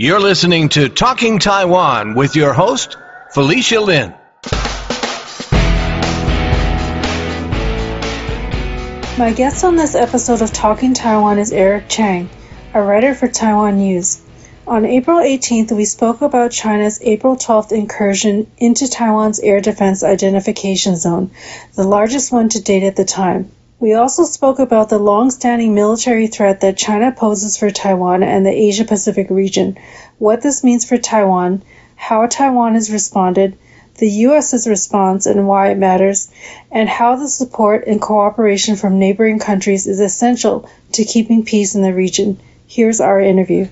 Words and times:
You're 0.00 0.20
listening 0.20 0.68
to 0.68 0.88
Talking 0.88 1.40
Taiwan 1.40 2.14
with 2.14 2.36
your 2.36 2.52
host, 2.52 2.96
Felicia 3.32 3.80
Lin. 3.80 4.14
My 9.18 9.32
guest 9.34 9.64
on 9.64 9.74
this 9.74 9.96
episode 9.96 10.40
of 10.40 10.52
Talking 10.52 10.94
Taiwan 10.94 11.40
is 11.40 11.50
Eric 11.50 11.88
Chang, 11.88 12.30
a 12.74 12.80
writer 12.80 13.12
for 13.12 13.26
Taiwan 13.26 13.78
News. 13.78 14.22
On 14.68 14.86
April 14.86 15.18
18th, 15.18 15.72
we 15.72 15.84
spoke 15.84 16.22
about 16.22 16.52
China's 16.52 17.00
April 17.02 17.34
12th 17.34 17.72
incursion 17.72 18.46
into 18.56 18.88
Taiwan's 18.88 19.40
air 19.40 19.60
defense 19.60 20.04
identification 20.04 20.94
zone, 20.94 21.32
the 21.74 21.82
largest 21.82 22.30
one 22.30 22.48
to 22.50 22.62
date 22.62 22.84
at 22.84 22.94
the 22.94 23.04
time. 23.04 23.50
We 23.80 23.94
also 23.94 24.24
spoke 24.24 24.58
about 24.58 24.88
the 24.88 24.98
long-standing 24.98 25.72
military 25.72 26.26
threat 26.26 26.62
that 26.62 26.76
China 26.76 27.12
poses 27.12 27.56
for 27.56 27.70
Taiwan 27.70 28.24
and 28.24 28.44
the 28.44 28.50
Asia 28.50 28.84
Pacific 28.84 29.30
region, 29.30 29.78
what 30.18 30.42
this 30.42 30.64
means 30.64 30.84
for 30.84 30.98
Taiwan, 30.98 31.62
how 31.94 32.26
Taiwan 32.26 32.74
has 32.74 32.90
responded, 32.90 33.56
the 33.98 34.10
U.S.'s 34.10 34.66
response 34.66 35.26
and 35.26 35.46
why 35.46 35.70
it 35.70 35.78
matters, 35.78 36.28
and 36.72 36.88
how 36.88 37.14
the 37.14 37.28
support 37.28 37.86
and 37.86 38.00
cooperation 38.00 38.74
from 38.74 38.98
neighboring 38.98 39.38
countries 39.38 39.86
is 39.86 40.00
essential 40.00 40.68
to 40.92 41.04
keeping 41.04 41.44
peace 41.44 41.76
in 41.76 41.82
the 41.82 41.94
region. 41.94 42.40
Here's 42.66 43.00
our 43.00 43.20
interview. 43.20 43.68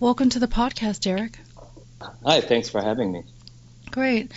Welcome 0.00 0.28
to 0.30 0.40
the 0.40 0.48
podcast, 0.48 1.06
Eric. 1.06 1.38
Hi, 2.24 2.40
thanks 2.40 2.68
for 2.68 2.82
having 2.82 3.12
me. 3.12 3.22
Great. 3.96 4.30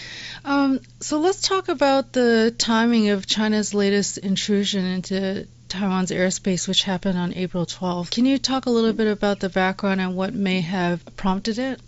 Um, 0.46 0.80
so 1.02 1.20
let's 1.20 1.42
talk 1.42 1.68
about 1.68 2.14
the 2.14 2.56
timing 2.58 3.10
of 3.10 3.28
China's 3.28 3.74
latest 3.74 4.18
intrusion 4.18 4.86
into 4.86 5.50
Taiwan's 5.68 6.12
airspace, 6.12 6.66
which 6.66 6.84
happened 6.84 7.20
on 7.20 7.34
April 7.34 7.66
12th. 7.66 8.10
Can 8.10 8.26
you 8.26 8.38
talk 8.38 8.68
a 8.68 8.70
little 8.70 8.94
bit 8.94 9.08
about 9.08 9.42
the 9.42 9.50
background 9.50 10.00
and 10.00 10.16
what 10.16 10.34
may 10.34 10.62
have 10.62 11.04
prompted 11.18 11.60
it? 11.60 11.82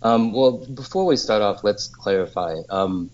Um, 0.00 0.32
well, 0.32 0.64
before 0.64 1.06
we 1.06 1.16
start 1.16 1.42
off, 1.42 1.64
let's 1.64 1.88
clarify. 1.88 2.54
Um, 2.70 3.10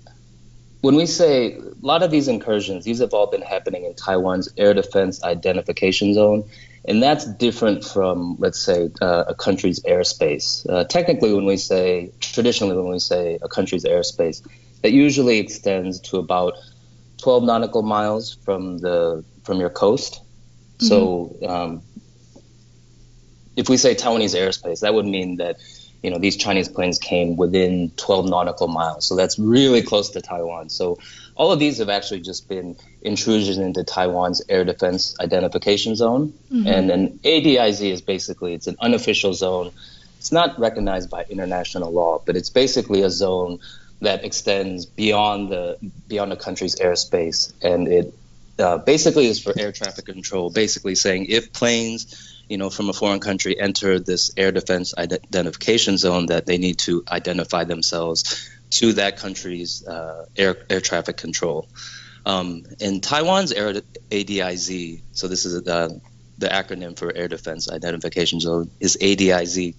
when 0.82 0.94
we 0.94 1.06
say 1.06 1.54
a 1.54 1.62
lot 1.80 2.02
of 2.02 2.10
these 2.10 2.28
incursions, 2.28 2.84
these 2.84 2.98
have 2.98 3.14
all 3.14 3.28
been 3.28 3.40
happening 3.40 3.86
in 3.86 3.94
Taiwan's 3.94 4.50
air 4.58 4.74
defense 4.74 5.24
identification 5.24 6.12
zone, 6.12 6.44
and 6.86 7.02
that's 7.02 7.24
different 7.24 7.84
from, 7.84 8.36
let's 8.38 8.60
say, 8.60 8.90
uh, 9.00 9.24
a 9.28 9.34
country's 9.34 9.80
airspace. 9.80 10.68
Uh, 10.68 10.84
technically, 10.84 11.32
when 11.32 11.46
we 11.46 11.56
say, 11.56 12.12
traditionally, 12.20 12.76
when 12.76 12.92
we 12.92 12.98
say 12.98 13.38
a 13.40 13.48
country's 13.48 13.84
airspace, 13.84 14.46
that 14.82 14.92
usually 14.92 15.38
extends 15.38 15.98
to 16.00 16.18
about 16.18 16.54
12 17.18 17.44
nautical 17.44 17.82
miles 17.82 18.34
from 18.44 18.78
the 18.78 19.24
from 19.44 19.60
your 19.60 19.70
coast. 19.70 20.20
Mm-hmm. 20.78 20.86
So, 20.86 21.36
um, 21.46 21.82
if 23.56 23.68
we 23.68 23.76
say 23.78 23.94
Taiwanese 23.94 24.36
airspace, 24.36 24.80
that 24.80 24.92
would 24.92 25.06
mean 25.06 25.36
that 25.36 25.56
you 26.02 26.10
know 26.10 26.18
these 26.18 26.36
Chinese 26.36 26.68
planes 26.68 26.98
came 26.98 27.36
within 27.36 27.92
12 27.96 28.28
nautical 28.28 28.68
miles. 28.68 29.08
So 29.08 29.16
that's 29.16 29.38
really 29.38 29.80
close 29.80 30.10
to 30.10 30.20
Taiwan. 30.20 30.68
So 30.68 30.98
all 31.34 31.50
of 31.50 31.58
these 31.58 31.78
have 31.78 31.88
actually 31.88 32.20
just 32.20 32.46
been 32.46 32.76
intrusions 33.04 33.58
into 33.58 33.84
Taiwan's 33.84 34.42
air 34.48 34.64
defense 34.64 35.14
identification 35.20 35.94
zone. 35.94 36.32
Mm-hmm. 36.50 36.66
And 36.66 36.90
an 36.90 37.18
ADIZ 37.22 37.90
is 37.90 38.02
basically 38.02 38.54
it's 38.54 38.66
an 38.66 38.76
unofficial 38.80 39.34
zone. 39.34 39.72
It's 40.18 40.32
not 40.32 40.58
recognized 40.58 41.10
by 41.10 41.24
international 41.28 41.92
law, 41.92 42.22
but 42.24 42.36
it's 42.36 42.50
basically 42.50 43.02
a 43.02 43.10
zone 43.10 43.60
that 44.00 44.24
extends 44.24 44.86
beyond 44.86 45.50
the 45.50 45.78
beyond 46.08 46.32
a 46.32 46.36
country's 46.36 46.76
airspace, 46.76 47.52
and 47.62 47.88
it 47.88 48.14
uh, 48.58 48.78
basically 48.78 49.26
is 49.26 49.42
for 49.42 49.52
air 49.58 49.70
traffic 49.70 50.06
control. 50.06 50.50
Basically 50.50 50.94
saying 50.94 51.26
if 51.28 51.52
planes 51.52 52.34
you 52.48 52.58
know, 52.58 52.70
from 52.70 52.88
a 52.88 52.92
foreign 52.92 53.20
country 53.20 53.58
enter 53.58 53.98
this 53.98 54.30
air 54.36 54.52
defense 54.52 54.94
identification 54.96 55.96
zone, 55.96 56.26
that 56.26 56.46
they 56.46 56.58
need 56.58 56.78
to 56.78 57.02
identify 57.08 57.64
themselves 57.64 58.50
to 58.70 58.92
that 58.94 59.16
country's 59.16 59.86
uh, 59.86 60.26
air, 60.36 60.56
air 60.68 60.80
traffic 60.80 61.16
control. 61.16 61.68
Um, 62.26 62.64
in 62.80 63.00
Taiwan's 63.00 63.52
air 63.52 63.74
ADIZ, 64.10 65.02
so 65.12 65.28
this 65.28 65.44
is 65.44 65.62
the, 65.62 66.00
the 66.38 66.48
acronym 66.48 66.96
for 66.96 67.14
Air 67.14 67.28
Defense 67.28 67.70
Identification 67.70 68.40
Zone, 68.40 68.70
is 68.80 68.96
ADIZ. 69.00 69.74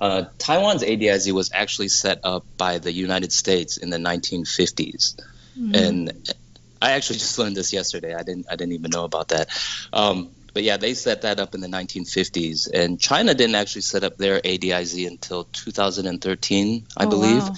Uh, 0.00 0.24
Taiwan's 0.38 0.82
ADIZ 0.82 1.32
was 1.32 1.50
actually 1.52 1.88
set 1.88 2.20
up 2.24 2.44
by 2.56 2.78
the 2.78 2.92
United 2.92 3.32
States 3.32 3.78
in 3.78 3.90
the 3.90 3.96
1950s, 3.96 5.20
mm-hmm. 5.58 5.74
and 5.74 6.34
I 6.80 6.92
actually 6.92 7.18
just 7.18 7.38
learned 7.38 7.56
this 7.56 7.72
yesterday. 7.72 8.14
I 8.14 8.22
didn't 8.22 8.46
I 8.48 8.54
didn't 8.54 8.74
even 8.74 8.90
know 8.90 9.04
about 9.04 9.28
that. 9.28 9.48
Um, 9.92 10.30
but 10.54 10.62
yeah, 10.62 10.76
they 10.76 10.94
set 10.94 11.22
that 11.22 11.40
up 11.40 11.54
in 11.54 11.60
the 11.60 11.68
1950s, 11.68 12.68
and 12.72 13.00
China 13.00 13.34
didn't 13.34 13.56
actually 13.56 13.82
set 13.82 14.04
up 14.04 14.18
their 14.18 14.40
ADIZ 14.40 15.06
until 15.06 15.44
2013, 15.44 16.86
I 16.96 17.04
oh, 17.04 17.10
believe. 17.10 17.42
Wow 17.42 17.54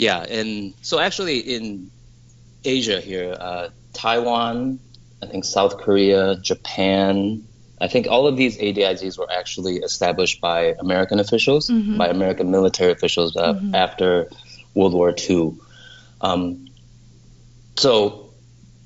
yeah, 0.00 0.22
and 0.22 0.72
so 0.80 0.98
actually 0.98 1.40
in 1.40 1.90
Asia 2.64 3.00
here, 3.00 3.36
uh, 3.38 3.68
Taiwan, 3.92 4.78
I 5.22 5.26
think 5.26 5.44
South 5.44 5.78
Korea, 5.78 6.36
Japan, 6.36 7.44
I 7.80 7.88
think 7.88 8.08
all 8.08 8.26
of 8.26 8.36
these 8.36 8.58
ADIZs 8.58 9.18
were 9.18 9.30
actually 9.30 9.76
established 9.76 10.40
by 10.40 10.74
American 10.78 11.18
officials, 11.18 11.68
mm-hmm. 11.68 11.96
by 11.96 12.08
American 12.08 12.50
military 12.50 12.92
officials 12.92 13.36
uh, 13.36 13.54
mm-hmm. 13.54 13.74
after 13.74 14.28
World 14.74 14.92
War 14.92 15.14
II. 15.16 15.54
Um, 16.20 16.68
so 17.76 18.34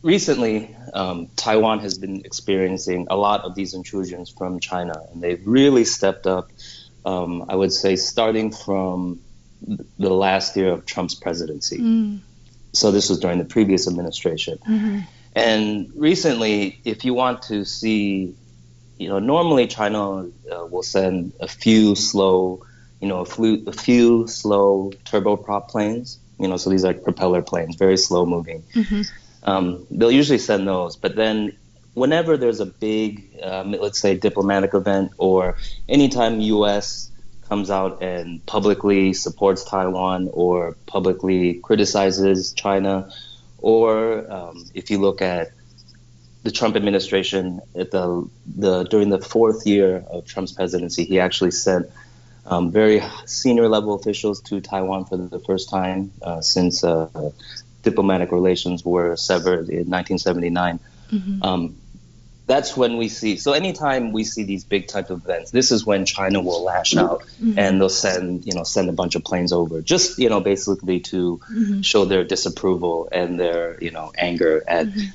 recently, 0.03 0.77
um, 0.93 1.29
Taiwan 1.35 1.81
has 1.81 1.99
been 1.99 2.25
experiencing 2.25 3.09
a 3.11 3.17
lot 3.17 3.43
of 3.43 3.57
these 3.57 3.75
intrusions 3.75 4.31
from 4.31 4.61
China, 4.61 4.95
and 5.11 5.21
they've 5.21 5.45
really 5.45 5.85
stepped 5.85 6.29
up. 6.29 6.51
Um, 7.05 7.47
I 7.49 7.57
would 7.57 7.73
say 7.73 7.97
starting 7.97 8.53
from 8.53 9.21
the 9.99 10.11
last 10.11 10.57
year 10.57 10.71
of 10.71 10.87
Trump's 10.87 11.17
presidency. 11.17 11.79
Mm. 11.79 12.21
So 12.75 12.91
this 12.91 13.09
was 13.09 13.19
during 13.19 13.39
the 13.39 13.45
previous 13.45 13.89
administration. 13.89 14.59
Mm-hmm. 14.59 14.99
And 15.37 15.91
recently, 15.95 16.81
if 16.85 17.05
you 17.05 17.15
want 17.15 17.43
to 17.43 17.65
see, 17.65 18.35
you 18.99 19.09
know, 19.09 19.19
normally 19.19 19.67
China 19.67 20.29
uh, 20.53 20.67
will 20.67 20.83
send 20.83 21.33
a 21.41 21.49
few 21.49 21.95
slow, 21.95 22.65
you 23.01 23.09
know, 23.09 23.21
a 23.21 23.25
few, 23.25 23.65
a 23.67 23.73
few 23.73 24.27
slow 24.27 24.93
turboprop 25.05 25.69
planes. 25.69 26.19
You 26.39 26.49
know, 26.49 26.57
so 26.57 26.71
these 26.71 26.85
are 26.85 26.95
propeller 26.95 27.43
planes, 27.43 27.77
very 27.77 27.97
slow 27.97 28.27
moving. 28.27 28.63
Mm-hmm. 28.75 29.03
Um, 29.45 29.87
they'll 29.91 30.11
usually 30.11 30.39
send 30.39 30.67
those, 30.67 30.97
but 30.97 31.15
then 31.17 31.57
whenever 31.93 32.37
there's 32.37 32.61
a 32.61 32.67
big, 32.67 33.39
um, 33.43 33.73
let's 33.73 34.01
say, 34.01 34.17
diplomatic 34.17 34.75
event, 34.75 35.13
or 35.19 35.57
anytime 35.89 36.41
U.S 36.41 37.11
comes 37.49 37.71
out 37.71 38.03
and 38.03 38.45
publicly 38.47 39.13
supports 39.13 39.65
Taiwan 39.65 40.31
or 40.33 40.77
publicly 40.87 41.55
criticizes 41.55 42.53
China, 42.53 43.11
or 43.59 44.31
um, 44.31 44.65
if 44.75 44.91
you 44.91 44.99
look 44.99 45.23
at 45.23 45.53
the 46.43 46.51
Trump 46.51 46.77
administration 46.77 47.61
at 47.75 47.91
the 47.91 48.29
the 48.47 48.85
during 48.85 49.09
the 49.09 49.21
fourth 49.21 49.67
year 49.67 50.05
of 50.11 50.27
Trump's 50.27 50.53
presidency, 50.53 51.05
he 51.05 51.21
actually 51.21 51.51
sent 51.51 51.87
um, 52.47 52.71
very 52.71 53.03
senior 53.25 53.69
level 53.69 53.95
officials 53.95 54.41
to 54.43 54.61
Taiwan 54.61 55.07
for 55.07 55.17
the 55.17 55.41
first 55.41 55.71
time 55.71 56.13
uh, 56.23 56.41
since 56.43 56.85
uh, 56.85 57.09
diplomatic 57.83 58.33
relations 58.33 58.85
were 58.85 59.17
severed 59.17 59.69
in 59.69 59.89
1979. 59.89 60.81
Mm-hmm. 61.11 61.43
Um, 61.43 61.77
that's 62.47 62.77
when 62.77 62.97
we 62.97 63.09
see. 63.09 63.37
So 63.37 63.53
anytime 63.53 64.13
we 64.13 64.25
see 64.25 64.43
these 64.43 64.65
big 64.65 64.87
type 64.87 65.11
of 65.11 65.25
events, 65.25 65.51
this 65.51 65.73
is 65.73 65.87
when 65.87 66.05
China 66.05 66.41
will 66.43 66.63
lash 66.63 66.95
out 66.97 67.23
mm-hmm. 67.23 67.59
and 67.59 67.81
they'll 67.81 67.89
send 67.89 68.45
you 68.45 68.55
know 68.55 68.65
send 68.65 68.89
a 68.89 68.93
bunch 68.93 69.15
of 69.15 69.25
planes 69.25 69.53
over, 69.53 69.81
just 69.81 70.19
you 70.19 70.29
know 70.29 70.41
basically 70.41 71.01
to 71.01 71.39
mm-hmm. 71.39 71.81
show 71.81 72.05
their 72.05 72.25
disapproval 72.25 73.09
and 73.11 73.41
their 73.41 73.83
you 73.83 73.91
know 73.91 74.13
anger 74.17 74.63
at 74.69 74.87
mm-hmm. 74.87 75.09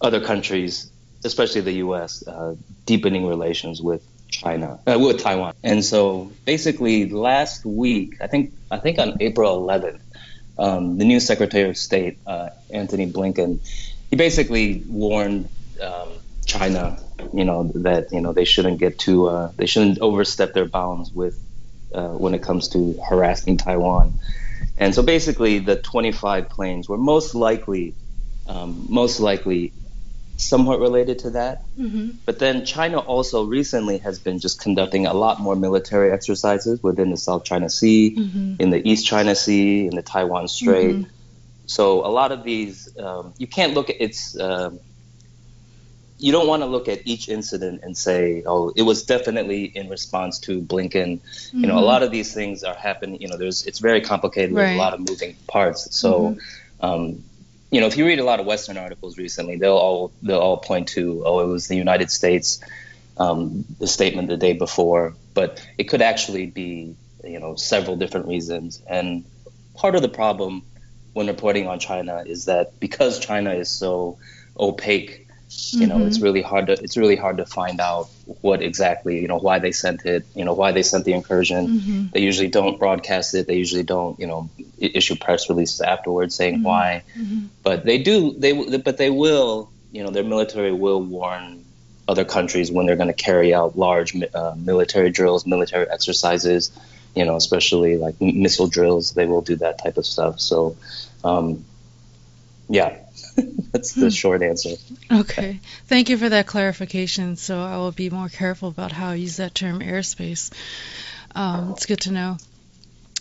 other 0.00 0.20
countries, 0.20 0.90
especially 1.22 1.60
the 1.60 1.72
U.S. 1.84 2.26
Uh, 2.26 2.56
deepening 2.86 3.26
relations 3.26 3.82
with 3.82 4.02
China 4.28 4.80
uh, 4.86 4.98
with 4.98 5.22
Taiwan. 5.22 5.54
And 5.62 5.84
so 5.84 6.32
basically 6.46 7.10
last 7.10 7.66
week, 7.66 8.16
I 8.22 8.26
think 8.26 8.54
I 8.70 8.78
think 8.78 8.98
on 8.98 9.18
April 9.20 9.60
11th, 9.66 10.00
um, 10.58 10.96
the 10.96 11.04
new 11.04 11.20
Secretary 11.20 11.68
of 11.68 11.76
State 11.76 12.18
uh, 12.26 12.50
Antony 12.70 13.10
Blinken, 13.10 13.60
he 14.08 14.16
basically 14.16 14.82
warned. 14.88 15.50
Um, 15.82 16.08
China, 16.44 16.98
you 17.32 17.44
know, 17.44 17.64
that 17.74 18.12
you 18.12 18.20
know 18.20 18.32
they 18.32 18.44
shouldn't 18.44 18.78
get 18.78 18.98
too, 18.98 19.26
uh, 19.28 19.52
they 19.56 19.66
shouldn't 19.66 19.98
overstep 20.00 20.52
their 20.52 20.66
bounds 20.66 21.12
with 21.12 21.38
uh, 21.94 22.08
when 22.08 22.34
it 22.34 22.42
comes 22.42 22.68
to 22.68 22.98
harassing 23.08 23.56
Taiwan. 23.56 24.14
And 24.76 24.94
so 24.94 25.02
basically, 25.02 25.60
the 25.60 25.76
25 25.76 26.48
planes 26.48 26.88
were 26.88 26.98
most 26.98 27.34
likely, 27.34 27.94
um, 28.48 28.86
most 28.88 29.20
likely, 29.20 29.72
somewhat 30.36 30.80
related 30.80 31.20
to 31.20 31.30
that. 31.30 31.62
Mm-hmm. 31.78 32.10
But 32.26 32.40
then 32.40 32.64
China 32.64 32.98
also 32.98 33.44
recently 33.44 33.98
has 33.98 34.18
been 34.18 34.40
just 34.40 34.60
conducting 34.60 35.06
a 35.06 35.14
lot 35.14 35.40
more 35.40 35.54
military 35.54 36.10
exercises 36.10 36.82
within 36.82 37.10
the 37.10 37.16
South 37.16 37.44
China 37.44 37.70
Sea, 37.70 38.16
mm-hmm. 38.16 38.54
in 38.58 38.70
the 38.70 38.88
East 38.88 39.06
China 39.06 39.34
Sea, 39.34 39.86
in 39.86 39.94
the 39.94 40.02
Taiwan 40.02 40.48
Strait. 40.48 40.96
Mm-hmm. 40.96 41.10
So 41.66 42.04
a 42.04 42.10
lot 42.10 42.32
of 42.32 42.42
these, 42.42 42.96
um, 42.98 43.32
you 43.38 43.46
can't 43.46 43.74
look 43.74 43.90
at 43.90 43.96
it's. 44.00 44.36
Uh, 44.36 44.70
you 46.18 46.32
don't 46.32 46.46
want 46.46 46.62
to 46.62 46.66
look 46.66 46.88
at 46.88 47.06
each 47.06 47.28
incident 47.28 47.80
and 47.82 47.96
say, 47.96 48.42
oh, 48.46 48.72
it 48.76 48.82
was 48.82 49.02
definitely 49.02 49.64
in 49.64 49.88
response 49.88 50.38
to 50.40 50.60
Blinken. 50.60 51.20
Mm-hmm. 51.20 51.60
You 51.60 51.66
know, 51.66 51.74
a 51.74 51.76
mm-hmm. 51.78 51.86
lot 51.86 52.02
of 52.02 52.10
these 52.10 52.32
things 52.32 52.62
are 52.62 52.74
happening. 52.74 53.20
You 53.20 53.28
know, 53.28 53.36
there's 53.36 53.66
it's 53.66 53.80
very 53.80 54.00
complicated 54.00 54.54
right. 54.54 54.68
with 54.68 54.76
a 54.76 54.78
lot 54.78 54.94
of 54.94 55.00
moving 55.00 55.36
parts. 55.46 55.94
So, 55.94 56.20
mm-hmm. 56.20 56.84
um, 56.84 57.24
you 57.70 57.80
know, 57.80 57.86
if 57.86 57.96
you 57.96 58.06
read 58.06 58.20
a 58.20 58.24
lot 58.24 58.38
of 58.38 58.46
Western 58.46 58.76
articles 58.76 59.18
recently, 59.18 59.56
they'll 59.56 59.76
all 59.76 60.12
they'll 60.22 60.38
all 60.38 60.58
point 60.58 60.88
to, 60.88 61.24
oh, 61.26 61.40
it 61.40 61.46
was 61.46 61.66
the 61.66 61.76
United 61.76 62.10
States, 62.10 62.60
um, 63.16 63.64
the 63.80 63.88
statement 63.88 64.28
the 64.28 64.36
day 64.36 64.52
before, 64.52 65.14
but 65.34 65.66
it 65.76 65.84
could 65.84 66.02
actually 66.02 66.46
be, 66.46 66.94
you 67.24 67.40
know, 67.40 67.56
several 67.56 67.96
different 67.96 68.28
reasons. 68.28 68.80
And 68.86 69.24
part 69.74 69.96
of 69.96 70.02
the 70.02 70.08
problem 70.08 70.62
when 71.12 71.26
reporting 71.26 71.66
on 71.66 71.80
China 71.80 72.22
is 72.24 72.44
that 72.44 72.78
because 72.78 73.18
China 73.18 73.52
is 73.52 73.68
so 73.68 74.18
opaque 74.58 75.23
you 75.74 75.86
know, 75.86 75.96
mm-hmm. 75.96 76.06
it's 76.06 76.20
really 76.20 76.42
hard 76.42 76.66
to 76.66 76.72
it's 76.72 76.96
really 76.96 77.16
hard 77.16 77.38
to 77.38 77.46
find 77.46 77.80
out 77.80 78.08
what 78.40 78.62
exactly 78.62 79.20
you 79.20 79.28
know 79.28 79.38
why 79.38 79.58
they 79.58 79.72
sent 79.72 80.04
it. 80.04 80.24
You 80.34 80.44
know 80.44 80.54
why 80.54 80.72
they 80.72 80.82
sent 80.82 81.04
the 81.04 81.12
incursion. 81.12 81.68
Mm-hmm. 81.68 82.06
They 82.12 82.20
usually 82.20 82.48
don't 82.48 82.78
broadcast 82.78 83.34
it. 83.34 83.46
They 83.46 83.56
usually 83.56 83.82
don't 83.82 84.18
you 84.18 84.26
know 84.26 84.50
issue 84.78 85.16
press 85.16 85.48
releases 85.48 85.80
afterwards 85.80 86.34
saying 86.34 86.56
mm-hmm. 86.56 86.64
why. 86.64 87.02
Mm-hmm. 87.18 87.46
But 87.62 87.84
they 87.84 87.98
do 87.98 88.32
they 88.32 88.78
but 88.78 88.96
they 88.96 89.10
will 89.10 89.70
you 89.92 90.02
know 90.02 90.10
their 90.10 90.24
military 90.24 90.72
will 90.72 91.02
warn 91.02 91.64
other 92.06 92.24
countries 92.24 92.70
when 92.70 92.86
they're 92.86 92.96
going 92.96 93.08
to 93.08 93.14
carry 93.14 93.54
out 93.54 93.78
large 93.78 94.14
uh, 94.34 94.54
military 94.56 95.10
drills, 95.10 95.46
military 95.46 95.88
exercises. 95.90 96.70
You 97.14 97.24
know, 97.24 97.36
especially 97.36 97.96
like 97.96 98.20
missile 98.20 98.66
drills, 98.66 99.12
they 99.12 99.26
will 99.26 99.40
do 99.40 99.54
that 99.56 99.78
type 99.78 99.98
of 99.98 100.04
stuff. 100.04 100.40
So, 100.40 100.76
um, 101.22 101.64
yeah, 102.68 102.96
That's 103.72 103.92
the 103.92 104.02
hmm. 104.02 104.08
short 104.10 104.42
answer. 104.42 104.70
Okay. 105.10 105.60
Thank 105.86 106.08
you 106.08 106.16
for 106.16 106.28
that 106.28 106.46
clarification. 106.46 107.36
So 107.36 107.60
I 107.60 107.76
will 107.76 107.92
be 107.92 108.10
more 108.10 108.28
careful 108.28 108.68
about 108.68 108.92
how 108.92 109.10
I 109.10 109.14
use 109.14 109.36
that 109.36 109.54
term 109.54 109.80
airspace. 109.80 110.52
Um, 111.34 111.70
it's 111.70 111.86
good 111.86 112.00
to 112.02 112.12
know. 112.12 112.36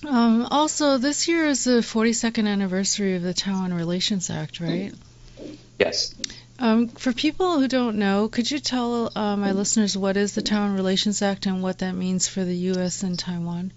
Um, 0.07 0.47
also, 0.51 0.97
this 0.97 1.27
year 1.27 1.45
is 1.47 1.63
the 1.63 1.81
42nd 1.81 2.47
anniversary 2.47 3.15
of 3.15 3.23
the 3.23 3.33
Taiwan 3.33 3.73
Relations 3.73 4.29
Act, 4.29 4.59
right? 4.59 4.93
Yes. 5.79 6.13
Um, 6.59 6.89
for 6.89 7.13
people 7.13 7.59
who 7.59 7.67
don't 7.67 7.97
know, 7.97 8.27
could 8.27 8.49
you 8.51 8.59
tell 8.59 9.11
uh, 9.15 9.35
my 9.35 9.53
listeners 9.53 9.97
what 9.97 10.17
is 10.17 10.35
the 10.35 10.41
Taiwan 10.41 10.75
Relations 10.75 11.21
Act 11.21 11.45
and 11.45 11.63
what 11.63 11.79
that 11.79 11.93
means 11.93 12.27
for 12.27 12.43
the 12.43 12.55
U.S. 12.55 13.01
and 13.01 13.17
Taiwan? 13.17 13.71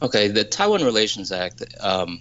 Okay, 0.00 0.28
the 0.28 0.44
Taiwan 0.44 0.84
Relations 0.84 1.32
Act 1.32 1.62
um, 1.80 2.20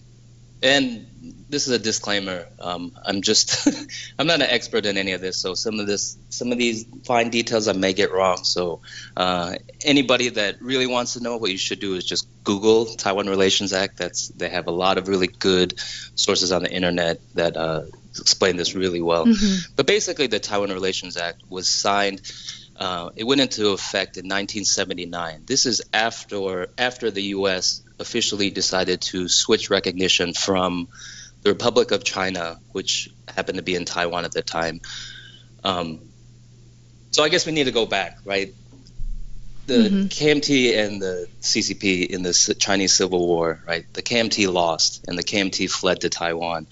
and 0.65 1.05
this 1.47 1.67
is 1.67 1.73
a 1.73 1.79
disclaimer. 1.79 2.47
Um, 2.59 2.91
I'm 3.05 3.21
just 3.21 3.67
I'm 4.19 4.25
not 4.25 4.41
an 4.41 4.49
expert 4.49 4.85
in 4.85 4.97
any 4.97 5.11
of 5.11 5.21
this, 5.21 5.37
so 5.37 5.53
some 5.53 5.79
of 5.79 5.85
this 5.85 6.17
some 6.29 6.51
of 6.51 6.57
these 6.57 6.85
fine 7.05 7.29
details 7.29 7.67
I 7.67 7.73
may 7.73 7.93
get 7.93 8.11
wrong. 8.11 8.43
So 8.43 8.81
uh, 9.15 9.55
anybody 9.83 10.29
that 10.29 10.61
really 10.61 10.87
wants 10.87 11.13
to 11.13 11.21
know, 11.21 11.37
what 11.37 11.51
you 11.51 11.57
should 11.57 11.79
do 11.79 11.93
is 11.93 12.03
just 12.03 12.27
Google 12.43 12.85
Taiwan 12.85 13.27
Relations 13.29 13.73
Act. 13.73 13.97
That's 13.97 14.29
they 14.29 14.49
have 14.49 14.67
a 14.67 14.71
lot 14.71 14.97
of 14.97 15.07
really 15.07 15.27
good 15.27 15.79
sources 16.15 16.51
on 16.51 16.63
the 16.63 16.71
internet 16.71 17.19
that 17.35 17.55
uh, 17.55 17.83
explain 18.19 18.57
this 18.57 18.73
really 18.73 19.01
well. 19.01 19.27
Mm-hmm. 19.27 19.71
But 19.75 19.85
basically, 19.85 20.27
the 20.27 20.39
Taiwan 20.39 20.71
Relations 20.71 21.15
Act 21.15 21.43
was 21.47 21.67
signed. 21.67 22.21
Uh, 22.75 23.11
it 23.15 23.23
went 23.23 23.39
into 23.39 23.69
effect 23.69 24.17
in 24.17 24.25
1979. 24.25 25.43
This 25.45 25.65
is 25.65 25.83
after 25.93 26.67
after 26.77 27.11
the 27.11 27.23
U.S 27.37 27.84
officially 27.99 28.49
decided 28.49 29.01
to 29.01 29.27
switch 29.27 29.69
recognition 29.69 30.33
from 30.33 30.87
the 31.41 31.49
Republic 31.51 31.91
of 31.91 32.03
China, 32.03 32.59
which 32.71 33.09
happened 33.27 33.57
to 33.57 33.63
be 33.63 33.75
in 33.75 33.85
Taiwan 33.85 34.25
at 34.25 34.31
the 34.31 34.41
time. 34.41 34.81
Um, 35.63 35.99
so 37.11 37.23
I 37.23 37.29
guess 37.29 37.45
we 37.45 37.51
need 37.51 37.65
to 37.65 37.71
go 37.71 37.85
back, 37.85 38.17
right? 38.25 38.53
The 39.67 39.73
mm-hmm. 39.73 40.05
KMT 40.07 40.77
and 40.77 41.01
the 41.01 41.27
CCP 41.41 42.07
in 42.07 42.23
the 42.23 42.33
Chinese 42.59 42.93
Civil 42.93 43.27
War, 43.27 43.61
right? 43.65 43.85
The 43.93 44.01
KMT 44.01 44.51
lost, 44.51 45.05
and 45.07 45.17
the 45.17 45.23
KMT 45.23 45.69
fled 45.71 46.01
to 46.01 46.09
Taiwan. 46.09 46.67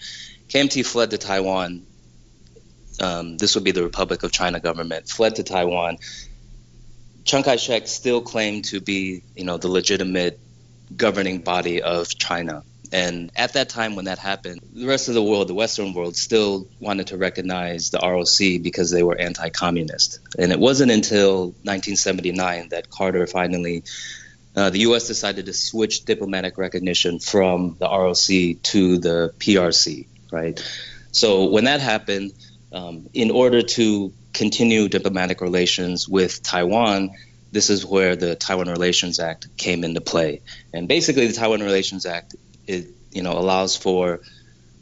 KMT 0.50 0.86
fled 0.86 1.12
to 1.12 1.18
Taiwan. 1.18 1.86
Um, 3.00 3.38
this 3.38 3.56
would 3.56 3.64
be 3.64 3.72
the 3.72 3.84
Republic 3.84 4.24
of 4.24 4.32
China 4.32 4.60
government 4.60 5.10
fled 5.10 5.36
to 5.36 5.44
Taiwan. 5.44 5.98
Chiang 7.26 7.44
Kai-shek 7.44 7.88
still 7.88 8.22
claimed 8.22 8.66
to 8.66 8.82
be, 8.82 9.24
you 9.36 9.46
know, 9.46 9.58
the 9.58 9.70
legitimate 9.70 10.40
governing 10.96 11.40
body 11.40 11.82
of 11.82 12.10
China. 12.10 12.64
And 12.92 13.32
at 13.36 13.54
that 13.54 13.70
time, 13.70 13.96
when 13.96 14.06
that 14.06 14.20
happened, 14.20 14.62
the 14.72 14.86
rest 14.86 15.08
of 15.08 15.16
the 15.16 15.24
world, 15.24 15.48
the 15.48 15.56
Western 15.56 15.94
world, 15.94 16.16
still 16.16 16.68
wanted 16.80 17.08
to 17.08 17.18
recognize 17.18 17.90
the 17.90 17.98
ROC 17.98 18.62
because 18.62 18.92
they 18.92 19.02
were 19.02 19.18
anti 19.18 19.50
communist. 19.50 20.20
And 20.38 20.52
it 20.52 20.60
wasn't 20.60 20.92
until 20.92 21.46
1979 21.64 22.70
that 22.70 22.92
Carter 22.92 23.26
finally, 23.26 23.84
uh, 24.56 24.70
the 24.70 24.80
US 24.82 25.08
decided 25.08 25.48
to 25.48 25.54
switch 25.54 26.06
diplomatic 26.06 26.60
recognition 26.60 27.18
from 27.18 27.78
the 27.80 27.88
ROC 27.88 28.62
to 28.62 28.98
the 29.00 29.34
PRC, 29.40 30.06
right? 30.32 30.64
So 31.12 31.46
when 31.46 31.64
that 31.64 31.80
happened, 31.80 32.34
um, 32.72 33.10
in 33.14 33.32
order 33.32 33.64
to 33.64 34.14
continue 34.34 34.88
diplomatic 34.88 35.42
relations 35.42 36.08
with 36.08 36.44
Taiwan, 36.44 37.12
this 37.54 37.70
is 37.70 37.86
where 37.86 38.16
the 38.16 38.36
Taiwan 38.36 38.68
Relations 38.68 39.20
Act 39.20 39.56
came 39.58 39.84
into 39.84 40.02
play. 40.02 40.42
And 40.74 40.88
basically, 40.88 41.28
the 41.28 41.34
Taiwan 41.34 41.62
Relations 41.62 42.06
Act 42.06 42.36
it 42.66 42.88
you 43.12 43.22
know 43.22 43.34
allows 43.34 43.78
for 43.78 44.22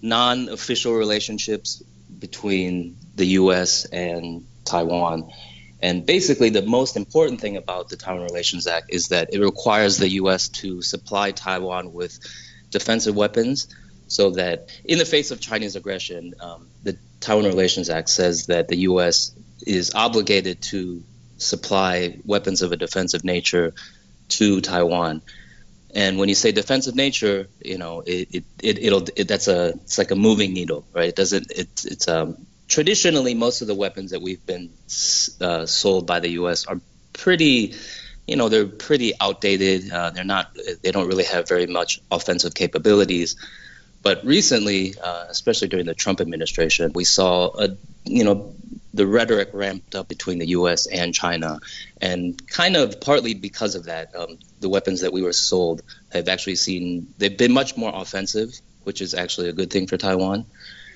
non-official 0.01 0.93
relationships 0.93 1.83
between 2.17 2.95
the 3.15 3.25
U.S. 3.41 3.85
and 3.85 4.47
Taiwan. 4.63 5.29
And 5.81 6.05
basically, 6.05 6.49
the 6.49 6.61
most 6.61 6.95
important 6.95 7.41
thing 7.41 7.57
about 7.57 7.89
the 7.89 7.97
Taiwan 7.97 8.23
Relations 8.23 8.67
Act 8.67 8.87
is 8.89 9.09
that 9.09 9.33
it 9.33 9.39
requires 9.41 9.97
the 9.97 10.09
U.S. 10.21 10.47
to 10.61 10.81
supply 10.81 11.31
Taiwan 11.31 11.91
with 11.91 12.19
defensive 12.69 13.15
weapons 13.15 13.67
so 14.07 14.31
that 14.31 14.69
in 14.85 14.97
the 14.97 15.05
face 15.05 15.31
of 15.31 15.41
Chinese 15.41 15.75
aggression, 15.75 16.35
um, 16.39 16.67
the 16.83 16.97
Taiwan 17.19 17.45
Relations 17.45 17.89
Act 17.89 18.09
says 18.09 18.45
that 18.45 18.69
the 18.69 18.77
U.S. 18.91 19.33
is 19.65 19.93
obligated 19.93 20.61
to 20.63 21.03
supply 21.41 22.19
weapons 22.25 22.61
of 22.61 22.71
a 22.71 22.77
defensive 22.77 23.23
nature 23.23 23.73
to 24.29 24.61
Taiwan. 24.61 25.21
And 25.93 26.17
when 26.17 26.29
you 26.29 26.35
say 26.35 26.51
defensive 26.51 26.95
nature, 26.95 27.47
you 27.63 27.77
know, 27.77 28.01
it, 28.05 28.29
it, 28.31 28.43
it 28.61 28.77
it'll 28.79 29.05
it, 29.15 29.27
that's 29.27 29.47
a 29.47 29.69
it's 29.83 29.97
like 29.97 30.11
a 30.11 30.15
moving 30.15 30.53
needle, 30.53 30.85
right? 30.93 31.09
It 31.09 31.15
doesn't 31.15 31.51
it, 31.51 31.69
it's 31.85 32.07
um 32.07 32.45
traditionally 32.67 33.33
most 33.33 33.61
of 33.61 33.67
the 33.67 33.75
weapons 33.75 34.11
that 34.11 34.21
we've 34.21 34.45
been 34.45 34.69
uh, 35.41 35.65
sold 35.65 36.07
by 36.07 36.21
the 36.21 36.29
U.S. 36.41 36.65
are 36.65 36.79
pretty, 37.11 37.75
you 38.25 38.37
know, 38.37 38.47
they're 38.47 38.65
pretty 38.65 39.11
outdated. 39.19 39.91
Uh, 39.91 40.11
they're 40.11 40.23
not 40.23 40.55
they 40.81 40.91
don't 40.91 41.07
really 41.07 41.25
have 41.25 41.49
very 41.49 41.67
much 41.67 41.99
offensive 42.09 42.53
capabilities. 42.53 43.35
But 44.01 44.25
recently, 44.25 44.95
uh, 45.03 45.25
especially 45.29 45.67
during 45.67 45.85
the 45.85 45.93
Trump 45.93 46.21
administration, 46.21 46.91
we 46.93 47.03
saw 47.03 47.51
a 47.59 47.77
you 48.05 48.23
know 48.23 48.55
the 48.93 49.07
rhetoric 49.07 49.49
ramped 49.53 49.95
up 49.95 50.07
between 50.07 50.39
the 50.39 50.47
U.S. 50.49 50.85
and 50.87 51.13
China, 51.13 51.59
and 52.01 52.45
kind 52.47 52.75
of 52.75 52.99
partly 52.99 53.33
because 53.33 53.75
of 53.75 53.85
that, 53.85 54.15
um, 54.15 54.37
the 54.59 54.69
weapons 54.69 55.01
that 55.01 55.13
we 55.13 55.21
were 55.21 55.33
sold 55.33 55.81
have 56.11 56.27
actually 56.27 56.55
seen 56.55 57.13
they've 57.17 57.37
been 57.37 57.53
much 57.53 57.77
more 57.77 57.91
offensive, 57.93 58.53
which 58.83 59.01
is 59.01 59.13
actually 59.13 59.49
a 59.49 59.53
good 59.53 59.71
thing 59.71 59.87
for 59.87 59.97
Taiwan. 59.97 60.45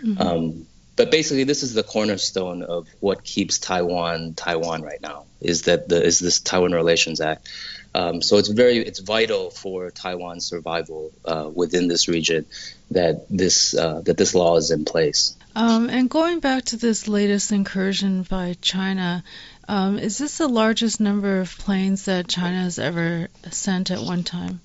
Mm-hmm. 0.04 0.22
Um, 0.22 0.68
but 0.96 1.12
basically, 1.12 1.44
this 1.44 1.64
is 1.64 1.74
the 1.74 1.84
cornerstone 1.84 2.64
of 2.64 2.88
what 3.00 3.24
keeps 3.24 3.60
Taiwan 3.60 4.34
Taiwan 4.34 4.82
right 4.82 5.02
now. 5.02 5.26
Is 5.42 5.64
that 5.64 5.90
the 5.90 6.04
is 6.04 6.20
this 6.20 6.40
Taiwan 6.40 6.72
Relations 6.72 7.20
Act? 7.22 7.50
Um, 7.96 8.22
so 8.22 8.36
it's 8.38 8.50
very 8.50 8.78
it's 8.80 9.00
vital 9.00 9.50
for 9.52 9.90
Taiwan's 9.90 10.46
survival 10.46 11.14
uh, 11.24 11.50
within 11.54 11.88
this 11.88 12.10
region 12.10 12.46
that 12.92 13.26
this 13.30 13.74
uh, 13.74 14.02
that 14.02 14.18
this 14.18 14.36
law 14.36 14.58
is 14.58 14.70
in 14.70 14.84
place. 14.84 15.34
Um, 15.56 15.90
and 15.90 16.10
going 16.10 16.42
back 16.42 16.66
to 16.66 16.76
this 16.76 17.08
latest 17.08 17.54
incursion 17.54 18.24
by 18.24 18.58
China, 18.62 19.24
um, 19.70 19.98
is 19.98 20.18
this 20.18 20.40
the 20.40 20.50
largest 20.50 21.00
number 21.00 21.40
of 21.40 21.58
planes 21.58 22.04
that 22.06 22.28
China 22.28 22.64
has 22.64 22.80
ever 22.80 23.30
sent 23.52 23.92
at 23.92 24.00
one 24.00 24.24
time? 24.24 24.60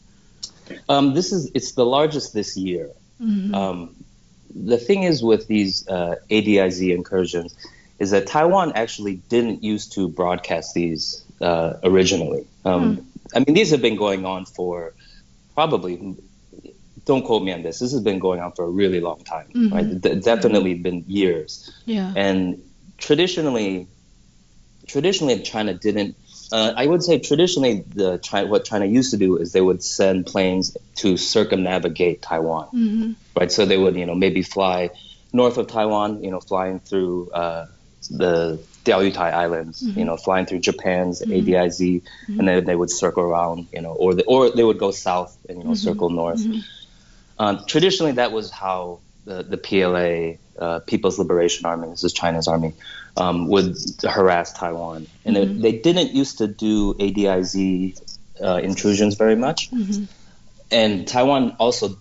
Um, 0.89 1.15
this 1.15 1.31
is 1.31 1.53
it's 1.55 1.73
the 1.73 1.87
largest 1.87 2.35
this 2.35 2.57
year. 2.57 2.91
Mm-hmm. 3.23 3.55
Um, 3.55 3.95
the 4.53 4.79
thing 4.79 5.05
is 5.05 5.23
with 5.23 5.47
these 5.47 5.87
uh, 5.87 6.17
ADIZ 6.29 6.93
incursions 6.93 7.55
is 8.01 8.11
that 8.11 8.27
Taiwan 8.27 8.73
actually 8.75 9.17
didn't 9.29 9.63
used 9.63 9.93
to 9.93 10.09
broadcast 10.09 10.75
these 10.75 11.23
uh, 11.41 11.75
originally. 11.85 12.47
Mm. 12.65 13.05
I 13.35 13.41
mean, 13.41 13.55
these 13.55 13.71
have 13.71 13.83
been 13.83 13.97
going 13.97 14.25
on 14.25 14.45
for 14.45 14.95
probably 15.55 16.17
don't 17.05 17.25
quote 17.25 17.43
me 17.43 17.53
on 17.53 17.63
this. 17.63 17.79
This 17.79 17.93
has 17.93 18.03
been 18.03 18.19
going 18.19 18.41
on 18.41 18.53
for 18.53 18.65
a 18.65 18.69
really 18.69 19.01
long 19.01 19.25
time, 19.25 19.49
mm-hmm. 19.49 19.75
right? 19.75 20.01
D- 20.01 20.21
definitely 20.21 20.75
been 20.75 21.05
years. 21.07 21.73
Yeah. 21.87 22.13
And 22.17 22.63
traditionally, 22.99 23.89
traditionally 24.87 25.41
China 25.41 25.75
didn't. 25.75 26.17
Uh, 26.53 26.73
I 26.77 26.87
would 26.87 27.03
say 27.03 27.19
traditionally, 27.19 27.85
the 27.95 28.19
China, 28.19 28.49
what 28.49 28.65
China 28.65 28.85
used 28.85 29.13
to 29.13 29.17
do 29.17 29.37
is 29.37 29.53
they 29.53 29.61
would 29.61 29.83
send 29.83 30.27
planes 30.27 30.77
to 30.97 31.17
circumnavigate 31.17 32.23
Taiwan, 32.23 32.67
mm-hmm. 32.67 33.13
right? 33.39 33.51
So 33.51 33.67
they 33.67 33.79
would, 33.79 33.97
you 33.97 34.07
know, 34.07 34.15
maybe 34.15 34.43
fly 34.43 34.91
north 35.33 35.59
of 35.59 35.69
Taiwan, 35.69 36.25
you 36.25 36.31
know, 36.31 36.41
flying 36.41 36.81
through 36.81 37.31
uh, 37.31 37.67
the 38.11 38.61
Diaoyutai 38.85 39.33
Islands, 39.33 39.83
mm-hmm. 39.83 39.99
you 39.99 40.05
know, 40.05 40.17
flying 40.17 40.47
through 40.47 40.61
Japan's 40.61 41.21
mm-hmm. 41.21 41.33
ADIZ, 41.33 41.81
mm-hmm. 41.81 42.39
and 42.39 42.49
then 42.49 42.65
they 42.65 42.77
would 42.77 42.91
circle 42.91 43.23
around, 43.23 43.69
you 43.73 43.83
know, 43.83 43.93
or 43.93 44.15
the, 44.15 44.25
or 44.25 44.51
they 44.51 44.65
would 44.65 44.79
go 44.79 44.91
south 44.91 45.37
and 45.49 45.59
you 45.59 45.65
know 45.65 45.71
mm-hmm. 45.71 45.89
circle 45.89 46.11
north. 46.11 46.41
Mm-hmm. 46.41 46.61
Um, 47.39 47.65
traditionally, 47.67 48.13
that 48.13 48.33
was 48.33 48.51
how 48.51 49.01
the, 49.25 49.43
the 49.43 49.57
PLA, 49.57 50.39
uh, 50.63 50.81
People's 50.81 51.19
Liberation 51.19 51.67
Army, 51.67 51.89
this 51.89 52.05
is 52.05 52.13
China's 52.13 52.49
army, 52.49 52.75
um, 53.17 53.49
would 53.49 53.77
harass 54.03 54.53
Taiwan, 54.53 55.07
and 55.25 55.37
they, 55.37 55.45
they, 55.45 55.73
didn't 55.73 56.13
used 56.15 56.39
to 56.39 56.47
do 56.47 56.95
ADIZ 56.95 58.19
uh, 58.43 58.61
intrusions 58.63 59.17
very 59.17 59.37
much, 59.37 59.71
and 60.71 61.09
Taiwan 61.09 61.57
also 61.59 61.99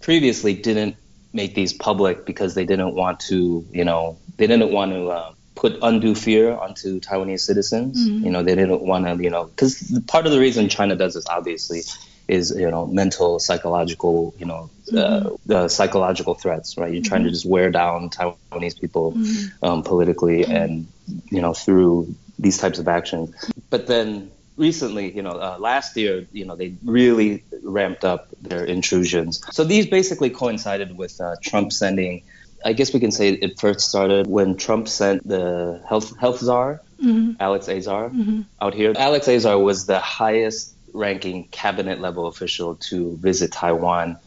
previously 0.00 0.54
didn't 0.54 0.96
make 1.32 1.54
these 1.54 1.72
public 1.72 2.24
because 2.24 2.54
they 2.54 2.64
didn't 2.64 2.94
want 2.94 3.20
to, 3.20 3.66
you 3.72 3.84
know, 3.84 4.18
they 4.36 4.46
didn't 4.46 4.72
want 4.72 4.92
to 4.92 5.08
uh, 5.08 5.32
put 5.60 5.78
undue 5.82 6.14
fear 6.14 6.52
onto 6.52 7.00
Taiwanese 7.00 7.40
citizens. 7.40 7.98
Mm-hmm. 7.98 8.24
You 8.24 8.30
know, 8.30 8.42
they 8.42 8.54
didn't 8.54 8.80
want 8.80 9.04
to, 9.04 9.22
you 9.22 9.28
know, 9.28 9.44
because 9.44 10.00
part 10.06 10.24
of 10.24 10.32
the 10.32 10.40
reason 10.40 10.70
China 10.70 10.96
does 10.96 11.14
this, 11.14 11.26
obviously, 11.28 11.82
is 12.26 12.50
you 12.56 12.70
know 12.70 12.86
mental, 12.86 13.38
psychological, 13.38 14.34
you 14.38 14.46
know, 14.46 14.70
mm-hmm. 14.90 15.52
uh, 15.52 15.68
psychological 15.68 16.34
threats. 16.34 16.78
Right? 16.78 16.92
You're 16.92 17.02
mm-hmm. 17.02 17.08
trying 17.08 17.22
to 17.24 17.28
mm-hmm. 17.28 17.34
just 17.34 17.46
wear 17.46 17.70
down 17.70 18.08
Taiwanese 18.08 18.80
people 18.80 19.12
mm-hmm. 19.12 19.64
um, 19.64 19.82
politically, 19.82 20.42
mm-hmm. 20.44 20.52
and 20.52 20.86
you 21.30 21.42
know 21.42 21.52
through 21.52 22.14
these 22.38 22.56
types 22.56 22.78
of 22.78 22.88
actions. 22.88 23.34
But 23.68 23.86
then 23.86 24.30
recently, 24.56 25.14
you 25.14 25.20
know, 25.22 25.32
uh, 25.32 25.56
last 25.58 25.94
year, 25.96 26.26
you 26.32 26.46
know, 26.46 26.56
they 26.56 26.74
really 26.82 27.44
ramped 27.62 28.04
up 28.04 28.28
their 28.40 28.64
intrusions. 28.64 29.42
So 29.52 29.64
these 29.64 29.86
basically 29.86 30.30
coincided 30.30 30.96
with 30.96 31.20
uh, 31.20 31.36
Trump 31.42 31.72
sending. 31.72 32.22
I 32.64 32.72
guess 32.72 32.92
we 32.92 33.00
can 33.00 33.10
say 33.10 33.30
it 33.30 33.58
first 33.58 33.80
started 33.80 34.26
when 34.26 34.56
Trump 34.56 34.88
sent 34.88 35.26
the 35.26 35.82
health 35.88 36.16
health 36.18 36.38
czar, 36.40 36.80
mm-hmm. 37.02 37.32
Alex 37.40 37.68
Azar, 37.68 38.10
mm-hmm. 38.10 38.42
out 38.60 38.74
here. 38.74 38.92
Alex 38.96 39.28
Azar 39.28 39.58
was 39.58 39.86
the 39.86 39.98
highest 39.98 40.74
ranking 40.92 41.44
cabinet 41.48 42.00
level 42.00 42.26
official 42.26 42.74
to 42.76 43.16
visit 43.16 43.52
Taiwan 43.52 44.18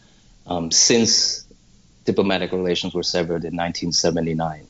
um, 0.47 0.71
since 0.71 1.45
diplomatic 2.05 2.51
relations 2.51 2.93
were 2.93 3.03
severed 3.03 3.43
in 3.45 3.55
1979. 3.55 4.65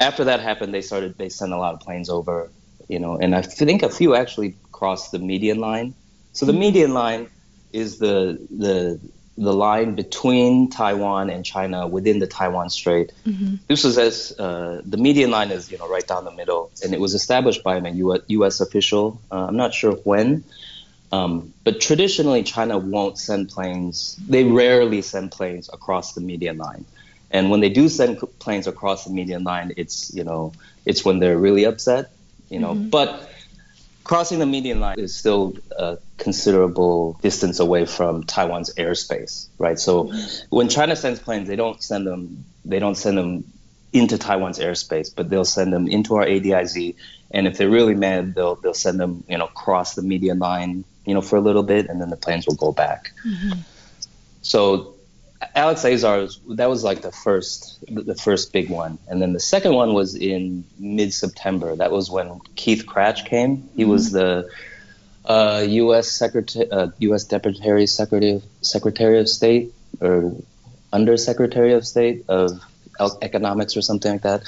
After 0.00 0.24
that 0.24 0.40
happened, 0.40 0.72
they 0.74 0.82
started 0.82 1.16
they 1.18 1.28
sent 1.28 1.52
a 1.52 1.58
lot 1.58 1.74
of 1.74 1.80
planes 1.80 2.08
over, 2.08 2.50
you 2.88 2.98
know, 2.98 3.18
and 3.18 3.34
I 3.34 3.42
think 3.42 3.82
a 3.82 3.90
few 3.90 4.14
actually 4.14 4.54
crossed 4.70 5.12
the 5.12 5.18
median 5.18 5.58
line. 5.58 5.94
So 6.32 6.46
the 6.46 6.52
median 6.52 6.94
line 6.94 7.28
is 7.72 7.98
the 7.98 8.38
the 8.50 9.00
the 9.38 9.54
line 9.54 9.94
between 9.94 10.68
Taiwan 10.68 11.30
and 11.30 11.44
China 11.44 11.86
within 11.86 12.18
the 12.18 12.26
Taiwan 12.26 12.70
Strait. 12.70 13.12
Mm-hmm. 13.24 13.56
This 13.68 13.84
was 13.84 13.96
as 13.96 14.38
uh, 14.38 14.82
the 14.84 14.96
median 14.96 15.30
line 15.30 15.50
is 15.52 15.70
you 15.70 15.78
know 15.78 15.88
right 15.88 16.06
down 16.06 16.24
the 16.24 16.32
middle, 16.32 16.70
and 16.82 16.92
it 16.92 17.00
was 17.00 17.14
established 17.14 17.62
by 17.62 17.76
a 17.76 17.90
U.S. 17.90 18.22
US 18.26 18.60
official. 18.60 19.20
Uh, 19.30 19.46
I'm 19.46 19.56
not 19.56 19.72
sure 19.72 19.92
when, 19.92 20.42
um, 21.12 21.54
but 21.62 21.80
traditionally 21.80 22.42
China 22.42 22.78
won't 22.78 23.16
send 23.18 23.48
planes. 23.48 24.16
They 24.28 24.44
rarely 24.44 25.02
send 25.02 25.30
planes 25.30 25.70
across 25.72 26.14
the 26.14 26.20
median 26.20 26.58
line, 26.58 26.84
and 27.30 27.48
when 27.48 27.60
they 27.60 27.70
do 27.70 27.88
send 27.88 28.18
planes 28.40 28.66
across 28.66 29.04
the 29.04 29.12
median 29.12 29.44
line, 29.44 29.72
it's 29.76 30.12
you 30.12 30.24
know 30.24 30.52
it's 30.84 31.04
when 31.04 31.20
they're 31.20 31.38
really 31.38 31.64
upset, 31.64 32.10
you 32.50 32.58
know. 32.58 32.74
Mm-hmm. 32.74 32.88
But 32.88 33.30
crossing 34.08 34.38
the 34.38 34.46
median 34.46 34.80
line 34.80 34.98
is 34.98 35.14
still 35.14 35.54
a 35.76 35.98
considerable 36.16 37.18
distance 37.22 37.60
away 37.60 37.84
from 37.84 38.24
Taiwan's 38.24 38.74
airspace, 38.74 39.46
right? 39.58 39.78
So 39.78 40.10
when 40.48 40.68
China 40.68 40.96
sends 40.96 41.20
planes, 41.20 41.46
they 41.46 41.56
don't 41.56 41.80
send 41.80 42.06
them 42.06 42.44
they 42.64 42.78
don't 42.78 42.96
send 42.96 43.18
them 43.18 43.44
into 43.92 44.18
Taiwan's 44.18 44.58
airspace, 44.58 45.14
but 45.14 45.28
they'll 45.30 45.44
send 45.44 45.72
them 45.72 45.86
into 45.88 46.16
our 46.16 46.24
ADIZ. 46.24 46.96
And 47.30 47.46
if 47.46 47.58
they're 47.58 47.70
really 47.70 47.94
mad, 47.94 48.34
they'll 48.34 48.56
they'll 48.56 48.74
send 48.74 48.98
them, 48.98 49.24
you 49.28 49.36
know, 49.36 49.46
cross 49.46 49.94
the 49.94 50.02
median 50.02 50.38
line, 50.38 50.84
you 51.04 51.14
know, 51.14 51.20
for 51.20 51.36
a 51.36 51.40
little 51.40 51.62
bit, 51.62 51.88
and 51.88 52.00
then 52.00 52.08
the 52.08 52.16
planes 52.16 52.46
will 52.46 52.56
go 52.56 52.72
back. 52.72 53.12
Mm-hmm. 53.26 53.60
So 54.40 54.94
Alex 55.54 55.84
Azar, 55.84 56.28
that 56.50 56.68
was 56.68 56.82
like 56.82 57.02
the 57.02 57.12
first, 57.12 57.78
the 57.88 58.14
first 58.14 58.52
big 58.52 58.70
one, 58.70 58.98
and 59.08 59.22
then 59.22 59.32
the 59.32 59.40
second 59.40 59.74
one 59.74 59.94
was 59.94 60.16
in 60.16 60.64
mid-September. 60.78 61.76
That 61.76 61.92
was 61.92 62.10
when 62.10 62.40
Keith 62.56 62.86
Krach 62.86 63.24
came. 63.24 63.68
He 63.76 63.82
mm-hmm. 63.82 63.90
was 63.90 64.10
the 64.10 64.48
uh, 65.24 65.64
U.S. 65.68 66.08
Secretary, 66.08 66.70
uh, 66.70 66.88
U.S. 66.98 67.24
Deputy 67.24 67.86
Secretary 67.86 68.32
of, 68.32 68.42
Secretary 68.62 69.20
of 69.20 69.28
State 69.28 69.72
or 70.00 70.34
Undersecretary 70.92 71.74
of 71.74 71.86
State 71.86 72.24
of 72.28 72.60
Economics 73.22 73.76
or 73.76 73.82
something 73.82 74.10
like 74.10 74.22
that. 74.22 74.42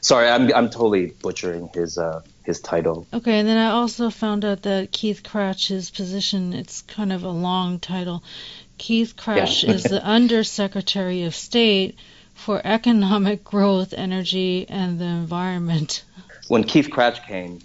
Sorry, 0.00 0.28
I'm 0.28 0.52
I'm 0.54 0.70
totally 0.70 1.06
butchering 1.06 1.70
his 1.74 1.98
uh, 1.98 2.22
his 2.44 2.60
title. 2.60 3.06
Okay, 3.12 3.40
and 3.40 3.48
then 3.48 3.56
I 3.56 3.70
also 3.70 4.10
found 4.10 4.44
out 4.44 4.62
that 4.62 4.92
Keith 4.92 5.22
Krach's 5.24 5.90
position 5.90 6.52
it's 6.52 6.82
kind 6.82 7.12
of 7.12 7.24
a 7.24 7.30
long 7.30 7.80
title. 7.80 8.22
Keith 8.78 9.14
Krach 9.16 9.62
yeah. 9.62 9.72
is 9.72 9.82
the 9.84 10.04
Undersecretary 10.04 11.24
of 11.24 11.34
State 11.34 11.96
for 12.34 12.60
Economic 12.64 13.42
Growth, 13.42 13.94
Energy, 13.96 14.66
and 14.68 14.98
the 14.98 15.04
Environment. 15.04 16.04
When 16.48 16.64
Keith 16.64 16.90
Krach 16.90 17.26
came, 17.26 17.60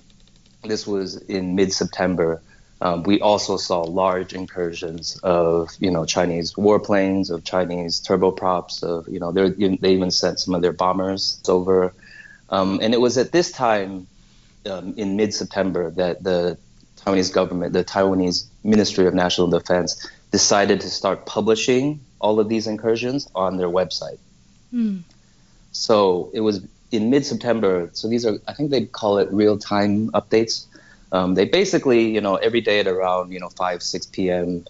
this 0.63 0.88
was 0.88 1.18
in 1.18 1.56
mid-September. 1.56 2.41
Um, 2.80 3.03
we 3.03 3.22
also 3.22 3.58
saw 3.58 3.82
large 3.82 4.34
incursions 4.34 5.20
of, 5.22 5.70
you 5.80 5.91
know, 5.91 6.06
Chinese 6.06 6.53
warplanes, 6.53 7.30
of 7.30 7.44
Chinese 7.44 8.01
turboprops, 8.01 8.82
of, 8.82 9.08
you 9.08 9.20
know, 9.20 9.32
they 9.32 9.91
even 9.91 10.10
sent 10.10 10.39
some 10.39 10.56
of 10.56 10.62
their 10.62 10.74
bombers 10.74 11.39
over. 11.48 11.94
Um, 12.50 12.80
and 12.82 12.94
it 12.94 13.01
was 13.01 13.18
at 13.18 13.32
this 13.32 13.51
time, 13.51 14.08
um, 14.65 14.96
in 14.98 15.15
mid-September, 15.15 15.91
that 15.91 16.24
the 16.24 16.58
Taiwanese 16.98 17.34
government, 17.34 17.74
the 17.74 17.84
Taiwanese 17.84 18.46
Ministry 18.63 19.06
of 19.06 19.13
National 19.13 19.48
Defense, 19.48 20.10
decided 20.32 20.82
to 20.82 20.90
start 20.90 21.26
publishing 21.26 22.00
all 22.20 22.40
of 22.40 22.50
these 22.50 22.68
incursions 22.68 23.28
on 23.36 23.58
their 23.58 23.68
website. 23.68 24.18
Mm. 24.74 25.04
So 25.72 26.30
it 26.34 26.40
was 26.42 26.66
in 26.92 27.10
mid 27.10 27.26
September. 27.26 27.90
So 27.94 28.08
these 28.08 28.26
are, 28.26 28.38
I 28.48 28.54
think 28.54 28.72
they 28.72 28.86
call 28.86 29.18
it 29.18 29.32
real 29.32 29.58
time 29.58 30.10
updates. 30.12 30.66
Um, 31.12 31.36
they 31.36 31.46
basically, 31.46 32.14
you 32.14 32.22
know, 32.22 32.36
every 32.36 32.62
day 32.62 32.80
at 32.80 32.88
around, 32.88 33.32
you 33.32 33.40
know, 33.40 33.50
5, 33.50 33.84
6 33.84 34.06
p.m. 34.08 34.66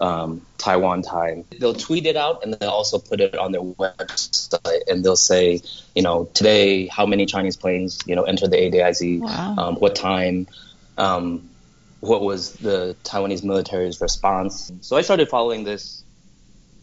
Um, 0.00 0.44
Taiwan 0.58 1.02
time, 1.02 1.44
they'll 1.60 1.72
tweet 1.72 2.04
it 2.04 2.16
out 2.16 2.42
and 2.42 2.54
they'll 2.54 2.68
also 2.68 2.98
put 2.98 3.20
it 3.20 3.36
on 3.36 3.52
their 3.52 3.62
website 3.62 4.80
and 4.88 5.04
they'll 5.04 5.14
say, 5.14 5.62
you 5.94 6.02
know, 6.02 6.24
today, 6.34 6.88
how 6.88 7.06
many 7.06 7.26
Chinese 7.26 7.56
planes, 7.56 8.00
you 8.04 8.16
know, 8.16 8.24
entered 8.24 8.50
the 8.50 8.56
ADIZ, 8.56 9.20
wow. 9.20 9.54
um, 9.56 9.76
what 9.76 9.94
time. 9.94 10.48
Um, 10.98 11.48
what 12.06 12.22
was 12.22 12.52
the 12.54 12.96
Taiwanese 13.04 13.44
military's 13.44 14.00
response. 14.00 14.72
So 14.80 14.96
I 14.96 15.02
started 15.02 15.28
following 15.28 15.64
this. 15.64 16.02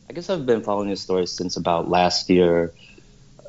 I 0.09 0.13
guess 0.13 0.29
I've 0.29 0.45
been 0.45 0.61
following 0.61 0.89
this 0.89 1.01
story 1.01 1.27
since 1.27 1.57
about 1.57 1.89
last 1.89 2.29
year. 2.29 2.73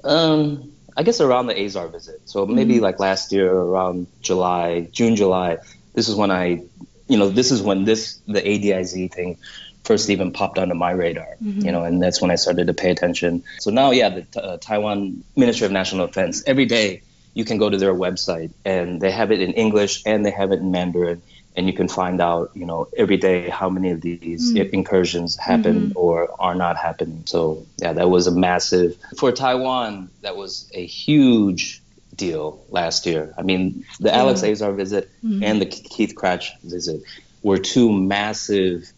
Um, 0.05 0.73
I 0.97 1.03
guess 1.03 1.21
around 1.21 1.47
the 1.47 1.59
Azar 1.59 1.89
visit. 1.89 2.21
So 2.27 2.47
maybe 2.47 2.75
mm-hmm. 2.75 2.83
like 2.83 3.01
last 3.01 3.33
year, 3.33 3.51
around 3.53 4.07
July, 4.21 4.89
June, 4.93 5.17
July. 5.17 5.59
This 5.95 6.09
is 6.09 6.15
when 6.15 6.31
I, 6.31 6.63
you 7.09 7.19
know, 7.19 7.29
this 7.31 7.51
is 7.51 7.63
when 7.63 7.85
this 7.85 8.21
the 8.27 8.41
ADIZ 8.41 9.13
thing 9.13 9.39
first 9.85 10.11
even 10.11 10.33
popped 10.33 10.59
onto 10.59 10.75
my 10.75 10.93
radar. 10.93 11.37
Mm-hmm. 11.43 11.61
You 11.63 11.73
know, 11.73 11.85
and 11.85 12.03
that's 12.03 12.21
when 12.21 12.31
I 12.31 12.37
started 12.37 12.67
to 12.69 12.75
pay 12.75 12.91
attention. 12.91 13.43
So 13.59 13.71
now, 13.71 13.91
yeah, 13.91 14.21
the 14.21 14.43
uh, 14.43 14.57
Taiwan 14.59 15.25
Ministry 15.35 15.67
of 15.67 15.73
National 15.73 16.07
Defense 16.07 16.43
every 16.47 16.67
day 16.67 17.03
you 17.35 17.45
can 17.45 17.57
go 17.57 17.71
to 17.71 17.79
their 17.79 17.95
website 17.95 18.51
and 18.65 19.01
they 19.01 19.11
have 19.11 19.33
it 19.33 19.41
in 19.41 19.53
English 19.53 20.03
and 20.05 20.25
they 20.25 20.31
have 20.31 20.53
it 20.53 20.61
in 20.61 20.71
Mandarin 20.71 21.23
and 21.55 21.67
you 21.67 21.73
can 21.73 21.89
find 21.89 22.21
out, 22.21 22.51
you 22.55 22.65
know, 22.65 22.89
every 22.97 23.17
day 23.17 23.49
how 23.49 23.69
many 23.69 23.91
of 23.91 24.01
these 24.01 24.53
mm. 24.53 24.71
incursions 24.71 25.37
happen 25.37 25.89
mm-hmm. 25.89 25.99
or 25.99 26.29
are 26.41 26.55
not 26.55 26.77
happening. 26.77 27.25
So 27.27 27.67
yeah, 27.79 27.93
that 27.93 28.09
was 28.09 28.27
a 28.27 28.31
massive 28.31 28.97
for 29.19 29.33
Taiwan. 29.33 30.11
That 30.23 30.37
was 30.37 30.71
a 30.73 30.85
huge 30.85 31.83
deal 32.15 32.65
last 32.71 33.07
year. 33.07 33.35
I 33.37 33.43
mean, 33.43 33.85
the 34.01 34.09
yeah. 34.09 34.19
Alex 34.19 34.43
Azar 34.43 34.73
visit 34.73 35.11
mm-hmm. 35.25 35.43
and 35.43 35.61
the 35.61 35.67
Keith 35.67 36.15
Krach 36.15 36.49
visit 36.63 37.03
were 37.43 37.59
two 37.59 37.93
massive, 37.93 38.91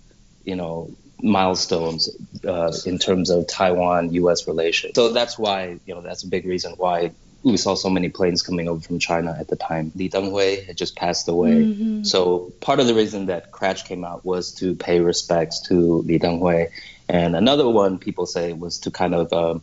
you 0.44 0.56
know, 0.56 0.90
milestones 1.22 2.10
uh, 2.46 2.72
in 2.84 2.98
terms 2.98 3.30
of 3.30 3.46
Taiwan-U.S. 3.46 4.46
relations. 4.46 4.94
So 4.94 5.12
that's 5.12 5.38
why, 5.38 5.78
you 5.86 5.94
know, 5.94 6.02
that's 6.02 6.22
a 6.22 6.28
big 6.28 6.44
reason 6.44 6.74
why 6.76 7.12
we 7.44 7.58
saw 7.58 7.74
so 7.74 7.90
many 7.90 8.08
planes 8.08 8.42
coming 8.42 8.68
over 8.68 8.80
from 8.80 8.98
China 8.98 9.36
at 9.38 9.48
the 9.48 9.56
time. 9.56 9.92
Li 9.94 10.08
Denghui 10.08 10.66
had 10.66 10.76
just 10.76 10.96
passed 10.96 11.28
away. 11.28 11.52
Mm-hmm. 11.52 12.04
So 12.04 12.52
part 12.60 12.80
of 12.80 12.86
the 12.86 12.94
reason 12.94 13.26
that 13.26 13.52
Krach 13.52 13.84
came 13.84 14.02
out 14.02 14.24
was 14.24 14.54
to 14.54 14.74
pay 14.74 15.00
respects 15.00 15.60
to 15.68 15.98
Li 16.02 16.18
Denghui. 16.18 16.70
And 17.08 17.36
another 17.36 17.68
one 17.68 17.98
people 17.98 18.24
say 18.24 18.54
was 18.54 18.78
to 18.80 18.90
kind 18.90 19.14
of 19.14 19.32
um, 19.34 19.62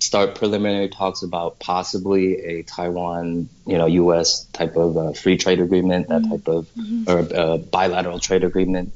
start 0.00 0.34
preliminary 0.34 0.88
talks 0.88 1.22
about 1.22 1.60
possibly 1.60 2.40
a 2.44 2.62
Taiwan, 2.64 3.48
you 3.66 3.78
know, 3.78 3.86
U.S. 3.86 4.46
type 4.46 4.74
of 4.74 4.96
uh, 4.96 5.12
free 5.12 5.36
trade 5.36 5.60
agreement, 5.60 6.08
that 6.08 6.24
type 6.28 6.48
of 6.48 6.66
mm-hmm. 6.74 7.08
or 7.08 7.18
uh, 7.32 7.56
bilateral 7.58 8.18
trade 8.18 8.42
agreement, 8.42 8.92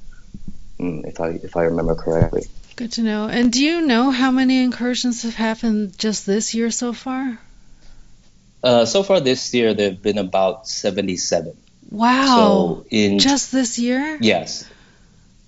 mm, 0.80 1.06
if 1.06 1.20
I 1.20 1.28
if 1.28 1.56
I 1.56 1.62
remember 1.64 1.94
correctly. 1.94 2.46
Good 2.74 2.92
to 2.92 3.02
know. 3.02 3.28
And 3.28 3.52
do 3.52 3.64
you 3.64 3.82
know 3.82 4.10
how 4.10 4.32
many 4.32 4.64
incursions 4.64 5.22
have 5.22 5.36
happened 5.36 5.96
just 5.96 6.26
this 6.26 6.54
year 6.54 6.72
so 6.72 6.92
far? 6.92 7.38
Uh, 8.64 8.86
so 8.86 9.02
far 9.02 9.20
this 9.20 9.52
year, 9.52 9.74
there 9.74 9.90
have 9.90 10.00
been 10.00 10.16
about 10.16 10.66
77. 10.66 11.54
Wow. 11.90 12.24
So 12.80 12.86
in 12.88 13.18
Just 13.18 13.52
this 13.52 13.78
year? 13.78 14.18
yes, 14.22 14.66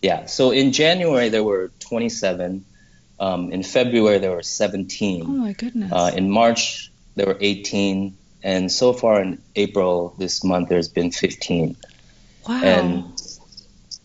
yeah. 0.02 0.26
So 0.26 0.50
in 0.50 0.72
January 0.72 1.30
there 1.30 1.42
were 1.42 1.70
27. 1.80 2.64
Um, 3.18 3.50
in 3.52 3.62
February 3.62 4.18
there 4.18 4.32
were 4.32 4.42
17. 4.42 5.22
Oh 5.22 5.26
my 5.28 5.54
goodness. 5.54 5.90
Uh, 5.90 6.12
in 6.14 6.30
March 6.30 6.92
there 7.14 7.26
were 7.26 7.38
18, 7.40 8.14
and 8.42 8.70
so 8.70 8.92
far 8.92 9.22
in 9.22 9.40
April 9.56 10.14
this 10.18 10.44
month 10.44 10.68
there's 10.68 10.88
been 10.88 11.10
15. 11.10 11.74
wow. 12.46 12.60
And 12.62 13.04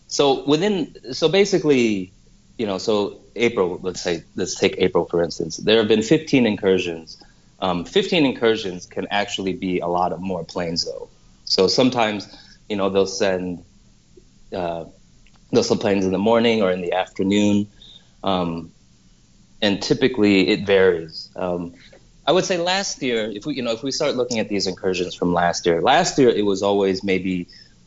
so 0.08 0.42
within, 0.44 1.12
so 1.12 1.28
basically, 1.28 2.12
you 2.56 2.66
know, 2.66 2.78
so 2.78 3.20
April, 3.36 3.78
let's 3.82 4.00
say, 4.00 4.24
let's 4.36 4.54
take 4.58 4.76
April 4.78 5.04
for 5.04 5.22
instance. 5.22 5.58
There 5.58 5.76
have 5.76 5.88
been 5.88 6.02
15 6.02 6.46
incursions. 6.46 7.22
Um, 7.62 7.84
15 7.84 8.26
incursions 8.26 8.86
can 8.86 9.06
actually 9.10 9.52
be 9.52 9.78
a 9.78 9.86
lot 9.86 10.12
of 10.12 10.20
more 10.20 10.44
planes 10.44 10.84
though. 10.84 11.08
So 11.44 11.68
sometimes, 11.68 12.28
you 12.68 12.76
know, 12.76 12.90
they'll 12.90 13.06
send 13.06 13.64
uh, 14.52 14.84
they'll 15.52 15.62
send 15.62 15.80
planes 15.80 16.04
in 16.04 16.10
the 16.12 16.18
morning 16.18 16.62
or 16.62 16.72
in 16.72 16.82
the 16.82 16.92
afternoon, 16.92 17.68
um, 18.24 18.72
and 19.62 19.80
typically 19.80 20.48
it 20.48 20.66
varies. 20.66 21.30
Um, 21.36 21.74
I 22.26 22.32
would 22.32 22.44
say 22.44 22.58
last 22.58 23.00
year, 23.00 23.30
if 23.30 23.46
we 23.46 23.54
you 23.54 23.62
know 23.62 23.72
if 23.72 23.82
we 23.84 23.92
start 23.92 24.16
looking 24.16 24.40
at 24.40 24.48
these 24.48 24.66
incursions 24.66 25.14
from 25.14 25.32
last 25.32 25.64
year, 25.64 25.80
last 25.80 26.18
year 26.18 26.30
it 26.30 26.44
was 26.44 26.62
always 26.62 27.04
maybe 27.04 27.46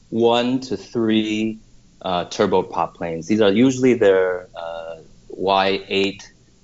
one 0.09 0.61
to 0.61 0.77
three 0.77 1.59
uh, 2.01 2.25
turboprop 2.25 2.93
planes. 2.93 3.27
These 3.27 3.41
are 3.41 3.51
usually 3.51 3.93
their 3.95 4.47
uh, 4.55 4.97
Y8 5.37 6.21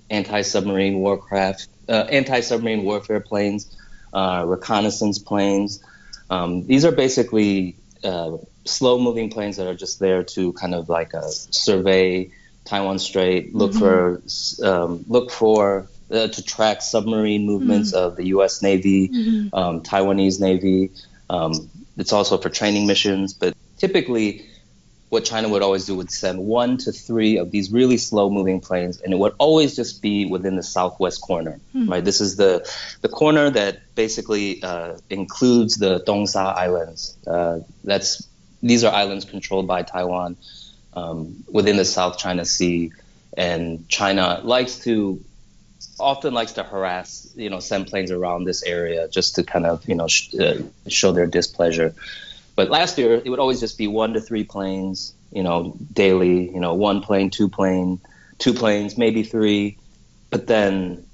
anti-submarine 0.09 0.99
warcraft, 0.99 1.67
uh, 1.91 2.07
anti-submarine 2.09 2.83
warfare 2.83 3.19
planes, 3.19 3.69
uh, 4.13 4.43
reconnaissance 4.47 5.19
planes. 5.19 5.83
Um, 6.29 6.65
these 6.65 6.85
are 6.85 6.91
basically 6.91 7.75
uh, 8.03 8.37
slow-moving 8.65 9.29
planes 9.29 9.57
that 9.57 9.67
are 9.67 9.75
just 9.75 9.99
there 9.99 10.23
to 10.23 10.53
kind 10.53 10.73
of 10.73 10.89
like 10.89 11.13
uh, 11.13 11.27
survey 11.27 12.31
Taiwan 12.65 12.99
Strait, 12.99 13.53
look 13.53 13.73
for 13.73 14.21
um, 14.63 15.03
look 15.07 15.31
for 15.31 15.87
uh, 16.11 16.27
to 16.27 16.43
track 16.43 16.81
submarine 16.81 17.45
movements 17.45 17.93
of 17.93 18.15
the 18.15 18.27
U.S. 18.27 18.61
Navy, 18.61 19.09
um, 19.53 19.81
Taiwanese 19.81 20.39
Navy. 20.39 20.91
Um, 21.29 21.69
it's 21.97 22.13
also 22.13 22.37
for 22.37 22.49
training 22.49 22.87
missions, 22.87 23.33
but 23.33 23.55
typically, 23.77 24.45
what 25.11 25.25
China 25.25 25.49
would 25.49 25.61
always 25.61 25.85
do 25.85 25.95
would 25.97 26.09
send 26.09 26.39
one 26.39 26.77
to 26.77 26.93
three 26.93 27.35
of 27.35 27.51
these 27.51 27.69
really 27.69 27.97
slow-moving 27.97 28.61
planes, 28.61 29.01
and 29.01 29.11
it 29.11 29.19
would 29.19 29.33
always 29.39 29.75
just 29.75 30.01
be 30.01 30.25
within 30.25 30.55
the 30.55 30.63
southwest 30.63 31.19
corner. 31.19 31.59
Right, 31.89 32.03
this 32.03 32.21
is 32.21 32.37
the 32.37 32.65
the 33.01 33.09
corner 33.09 33.49
that 33.49 33.93
basically 33.93 34.63
uh, 34.63 34.99
includes 35.09 35.75
the 35.75 35.99
Dongsha 35.99 36.55
Islands. 36.55 37.17
Uh, 37.27 37.59
that's 37.83 38.25
these 38.63 38.85
are 38.85 38.93
islands 38.93 39.25
controlled 39.25 39.67
by 39.67 39.81
Taiwan 39.83 40.37
um, 40.93 41.43
within 41.51 41.75
the 41.75 41.83
South 41.83 42.17
China 42.17 42.45
Sea, 42.45 42.93
and 43.35 43.89
China 43.89 44.39
likes 44.43 44.79
to 44.85 45.19
often 45.99 46.33
likes 46.33 46.53
to 46.53 46.63
harass, 46.63 47.27
you 47.35 47.49
know, 47.49 47.59
send 47.59 47.87
planes 47.87 48.11
around 48.11 48.45
this 48.45 48.63
area 48.63 49.09
just 49.09 49.35
to 49.35 49.43
kind 49.43 49.65
of, 49.65 49.85
you 49.89 49.95
know, 49.95 50.07
sh- 50.07 50.33
uh, 50.35 50.59
show 50.87 51.11
their 51.11 51.27
displeasure. 51.27 51.93
But 52.55 52.69
last 52.69 52.97
year, 52.97 53.13
it 53.23 53.29
would 53.29 53.39
always 53.39 53.59
just 53.59 53.77
be 53.77 53.87
one 53.87 54.13
to 54.13 54.21
three 54.21 54.43
planes, 54.43 55.13
you 55.31 55.43
know, 55.43 55.75
daily, 55.93 56.51
you 56.51 56.59
know, 56.59 56.73
one 56.73 57.01
plane, 57.01 57.29
two 57.29 57.47
plane, 57.49 57.99
two 58.37 58.53
planes, 58.53 58.97
maybe 58.97 59.23
three. 59.23 59.77
But 60.29 60.47
then, 60.47 61.05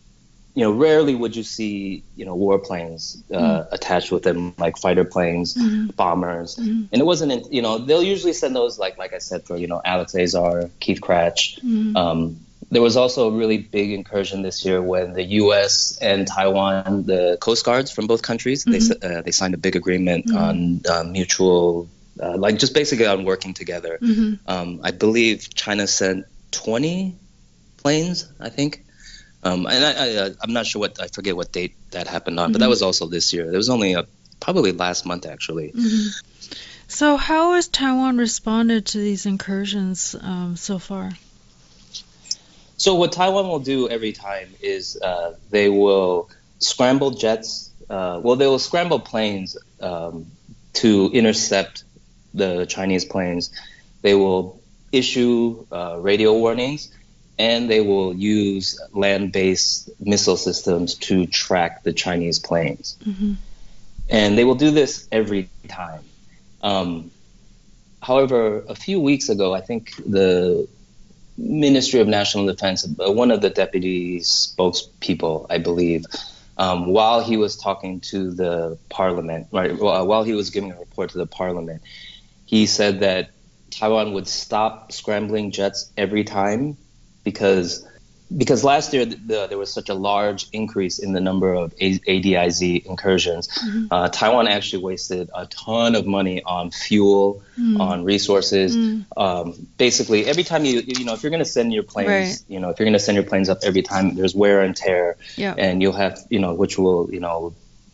you 0.56 0.64
know, 0.64 0.72
rarely 0.72 1.14
would 1.14 1.36
you 1.36 1.44
see, 1.44 2.04
you 2.16 2.26
know, 2.26 2.36
warplanes 2.36 3.22
uh, 3.32 3.66
attached 3.72 4.12
with 4.12 4.24
them, 4.24 4.56
like 4.58 4.78
fighter 4.78 5.04
planes, 5.06 5.54
bombers. 5.96 6.58
And 6.92 7.02
it 7.02 7.06
wasn't, 7.06 7.32
in- 7.32 7.52
you 7.54 7.62
know, 7.62 7.78
they'll 7.78 8.02
usually 8.04 8.34
send 8.34 8.56
those, 8.56 8.80
like, 8.80 8.98
like 8.98 9.14
I 9.14 9.20
said, 9.20 9.44
for, 9.44 9.56
you 9.58 9.68
know, 9.68 9.82
Alex 9.86 10.16
Azar, 10.16 10.70
Keith 10.80 11.00
Krach. 11.02 11.60
Um, 11.96 12.40
there 12.70 12.82
was 12.82 12.98
also 12.98 13.30
a 13.30 13.32
really 13.32 13.58
big 13.58 13.92
incursion 13.92 14.42
this 14.42 14.66
year 14.66 14.82
when 14.82 15.14
the 15.14 15.24
U.S. 15.24 15.98
and 16.02 16.28
Taiwan, 16.28 17.04
the 17.04 17.38
coast 17.40 17.64
guards 17.64 17.92
from 17.92 18.08
both 18.08 18.22
countries, 18.22 18.66
they 18.66 18.80
uh, 19.02 19.22
they 19.22 19.32
signed 19.32 19.54
a 19.54 19.58
big 19.58 19.76
agreement 19.76 20.34
on 20.36 20.82
uh, 20.90 21.04
mutual, 21.04 21.88
uh, 22.22 22.38
like 22.38 22.60
just 22.60 22.74
basically 22.74 23.06
on 23.06 23.24
working 23.24 23.54
together. 23.54 23.98
Um, 24.48 24.82
I 24.84 24.92
believe 24.92 25.54
China 25.54 25.88
sent 25.88 26.26
20 26.52 27.16
planes, 27.78 28.30
I 28.40 28.50
think. 28.50 28.84
Um, 29.44 29.66
and 29.66 29.86
I, 29.86 29.92
I, 29.92 30.16
uh, 30.16 30.30
I'm 30.42 30.52
not 30.52 30.66
sure 30.66 30.82
what 30.82 31.00
I 31.02 31.08
forget 31.08 31.38
what 31.38 31.52
date 31.54 31.76
that 31.92 32.08
happened 32.08 32.40
on, 32.40 32.52
but 32.52 32.60
that 32.60 32.70
was 32.70 32.82
also 32.82 33.08
this 33.08 33.32
year. 33.32 33.52
It 33.52 33.56
was 33.56 33.70
only 33.70 33.94
a, 33.94 34.06
probably 34.42 34.74
last 34.74 35.06
month 35.06 35.26
actually. 35.26 35.74
so 36.88 37.16
how 37.16 37.54
has 37.54 37.70
Taiwan 37.70 38.18
responded 38.18 38.88
to 38.88 38.98
these 38.98 39.26
incursions 39.26 40.16
um, 40.20 40.58
so 40.58 40.80
far? 40.80 41.12
So 42.78 42.96
what 42.96 43.12
Taiwan 43.12 43.48
will 43.48 43.60
do 43.60 43.90
every 43.90 44.14
time 44.14 44.50
is 44.62 45.00
uh, 45.02 45.36
they 45.50 45.68
will 45.68 46.30
scramble 46.60 47.12
jets. 47.12 47.72
Uh, 47.90 48.20
well, 48.24 48.36
they 48.36 48.48
will 48.48 48.60
scramble 48.60 49.00
planes 49.00 49.58
um, 49.82 50.28
to 50.74 51.10
intercept 51.12 51.84
the 52.34 52.66
Chinese 52.66 53.04
planes. 53.04 53.52
They 54.04 54.14
will 54.14 54.62
issue 54.92 55.66
uh, 55.72 55.98
radio 56.00 56.34
warnings, 56.38 56.92
and 57.40 57.70
they 57.70 57.82
will 57.82 58.14
use 58.14 58.80
land-based 58.94 59.90
missile 60.00 60.38
systems 60.38 60.96
to 60.96 61.26
track 61.26 61.84
the 61.84 61.94
Chinese 61.94 62.40
planes. 62.40 62.96
And 64.10 64.38
they 64.38 64.44
will 64.44 64.56
do 64.56 64.72
this 64.72 65.08
every 65.12 65.50
time. 65.68 66.04
Um, 66.62 67.12
however, 68.02 68.64
a 68.70 68.76
few 68.76 69.00
weeks 69.00 69.30
ago, 69.30 69.54
I 69.54 69.62
think 69.62 69.96
the 69.98 70.68
Ministry 71.38 72.00
of 72.00 72.08
National 72.08 72.46
Defense, 72.48 72.88
uh, 73.00 73.12
one 73.12 73.32
of 73.32 73.42
the 73.42 73.50
deputy 73.50 74.20
spokespeople, 74.20 75.46
I 75.50 75.60
believe, 75.60 76.06
um, 76.58 76.88
while 76.88 77.22
he 77.22 77.38
was 77.38 77.56
talking 77.56 78.00
to 78.02 78.32
the 78.32 78.78
parliament, 78.90 79.48
right, 79.52 79.78
while 79.78 80.24
he 80.24 80.34
was 80.34 80.50
giving 80.50 80.72
a 80.72 80.80
report 80.80 81.12
to 81.12 81.20
the 81.20 81.28
parliament, 81.28 81.84
he 82.46 82.66
said 82.66 83.02
that 83.02 83.30
Taiwan 83.70 84.14
would 84.14 84.28
stop 84.28 84.92
scrambling 84.92 85.52
jets 85.52 85.92
every 85.96 86.24
time 86.24 86.78
because 87.24 87.86
because 88.36 88.64
last 88.64 88.94
year 88.94 89.06
th- 89.06 89.18
the, 89.26 89.48
there 89.48 89.58
was 89.58 89.72
such 89.72 89.90
a 89.90 89.94
large 89.94 90.48
increase 90.52 91.00
in 91.00 91.14
the 91.14 91.22
number 91.22 91.54
of 91.54 91.74
a- 91.80 92.00
ADIZ 92.00 92.86
incursions. 92.86 93.48
Mm-hmm. 93.48 93.88
Uh, 93.92 94.10
Taiwan 94.10 94.48
actually 94.48 94.84
wasted 94.84 95.30
a 95.36 95.46
ton 95.46 95.96
of 95.96 96.06
money 96.06 96.44
on 96.44 96.72
fuel, 96.72 97.42
mm. 97.58 97.80
on 97.80 98.04
resources. 98.04 98.76
Mm. 98.76 99.06
Um, 99.16 99.68
basically, 99.78 100.26
every 100.26 100.44
time 100.44 100.66
you 100.66 100.82
you 100.86 101.06
know 101.06 101.14
if 101.14 101.24
you're 101.24 101.30
going 101.30 101.44
to 101.44 101.46
send 101.46 101.74
your 101.74 101.84
planes, 101.84 102.10
Right. 102.10 102.42
you 102.48 102.60
know 102.60 102.70
if 102.70 102.80
you're 102.80 102.86
going 102.86 102.94
to 102.94 103.00
send 103.00 103.16
your 103.16 103.26
planes 103.26 103.50
up 103.50 103.60
every 103.64 103.82
time, 103.82 104.16
there's 104.16 104.36
wear 104.36 104.62
and 104.62 104.76
tear, 104.76 105.18
Yeah. 105.36 105.56
and 105.58 105.82
you'll 105.82 105.94
have 105.94 106.20
you 106.30 106.40
know 106.40 106.54
which 106.54 106.78
will 106.78 107.10
you 107.12 107.20
know 107.20 107.54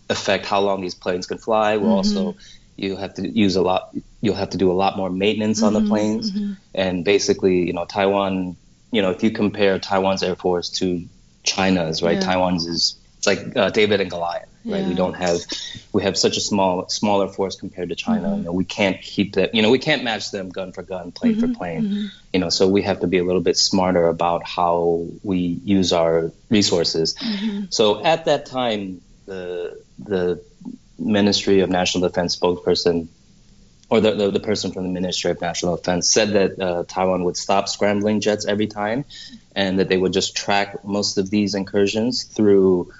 affect 0.09 0.45
how 0.45 0.61
long 0.61 0.81
these 0.81 0.95
planes 0.95 1.27
can 1.27 1.37
fly. 1.37 1.77
Will 1.77 1.87
mm-hmm. 1.87 2.17
also 2.17 2.35
you 2.75 2.95
have 2.95 3.13
to 3.15 3.27
use 3.27 3.55
a 3.55 3.61
lot. 3.61 3.95
You'll 4.21 4.35
have 4.35 4.51
to 4.51 4.57
do 4.57 4.71
a 4.71 4.73
lot 4.73 4.97
more 4.97 5.09
maintenance 5.09 5.61
on 5.61 5.73
the 5.73 5.79
mm-hmm. 5.79 5.89
planes, 5.89 6.31
and 6.73 7.05
basically, 7.05 7.67
you 7.67 7.73
know, 7.73 7.85
Taiwan. 7.85 8.57
You 8.93 9.01
know, 9.01 9.11
if 9.11 9.23
you 9.23 9.31
compare 9.31 9.79
Taiwan's 9.79 10.23
air 10.23 10.35
force 10.35 10.69
to 10.79 11.05
China's, 11.43 12.01
right? 12.03 12.15
Yeah. 12.15 12.21
Taiwan's 12.21 12.65
is 12.65 12.95
it's 13.17 13.27
like 13.27 13.55
uh, 13.55 13.69
David 13.69 14.01
and 14.01 14.09
Goliath, 14.09 14.49
right? 14.65 14.85
We 14.85 14.95
don't 14.95 15.15
have 15.15 15.39
we 15.93 16.03
have 16.03 16.17
such 16.17 16.37
a 16.37 16.41
small 16.41 16.89
smaller 16.89 17.27
force 17.27 17.55
compared 17.55 17.89
to 17.89 17.95
China. 17.95 18.27
Mm-hmm. 18.27 18.37
You 18.37 18.43
know, 18.43 18.51
we 18.51 18.65
can't 18.65 19.01
keep 19.01 19.33
that. 19.35 19.55
You 19.55 19.61
know, 19.61 19.71
we 19.71 19.79
can't 19.79 20.03
match 20.03 20.31
them 20.31 20.49
gun 20.49 20.73
for 20.73 20.83
gun, 20.83 21.11
plane 21.11 21.39
for 21.39 21.47
mm-hmm. 21.47 21.55
plane. 21.55 21.81
Mm-hmm. 21.83 22.05
You 22.33 22.39
know, 22.39 22.49
so 22.49 22.67
we 22.67 22.81
have 22.83 22.99
to 22.99 23.07
be 23.07 23.17
a 23.17 23.23
little 23.23 23.41
bit 23.41 23.57
smarter 23.57 24.07
about 24.07 24.45
how 24.45 25.07
we 25.23 25.37
use 25.37 25.93
our 25.93 26.31
resources. 26.49 27.15
So 27.69 28.03
at 28.03 28.25
that 28.25 28.45
time, 28.45 29.01
the 29.25 29.81
the 29.99 30.43
Ministry 30.99 31.61
of 31.61 31.69
National 31.69 32.07
Defense 32.07 32.35
spokesperson, 32.35 33.07
or 33.93 34.01
the, 34.01 34.15
the, 34.15 34.31
the 34.31 34.39
person 34.39 34.71
from 34.71 34.85
the 34.85 34.89
Ministry 34.89 35.29
of 35.29 35.39
National 35.39 35.75
Defense, 35.75 36.09
said 36.09 36.29
that 36.31 36.59
uh, 36.59 36.83
Taiwan 36.87 37.25
would 37.25 37.37
stop 37.37 37.69
scrambling 37.69 38.21
jets 38.21 38.43
every 38.43 38.65
time, 38.65 39.05
and 39.55 39.77
that 39.77 39.87
they 39.87 39.97
would 39.97 40.13
just 40.13 40.35
track 40.35 40.83
most 40.83 41.19
of 41.19 41.29
these 41.29 41.53
incursions 41.53 42.23
through 42.23 42.91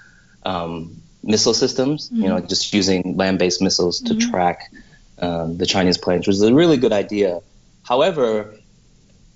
um, 0.46 1.02
missile 1.24 1.56
systems. 1.56 2.10
You 2.12 2.28
know, 2.28 2.40
just 2.42 2.72
using 2.76 3.18
land-based 3.18 3.60
missiles 3.60 4.02
to 4.02 4.18
track 4.18 4.72
um, 5.18 5.58
the 5.58 5.66
Chinese 5.66 5.98
planes, 5.98 6.28
which 6.28 6.36
is 6.36 6.44
a 6.44 6.54
really 6.54 6.78
good 6.78 6.94
idea. 6.94 7.42
However, 7.82 8.54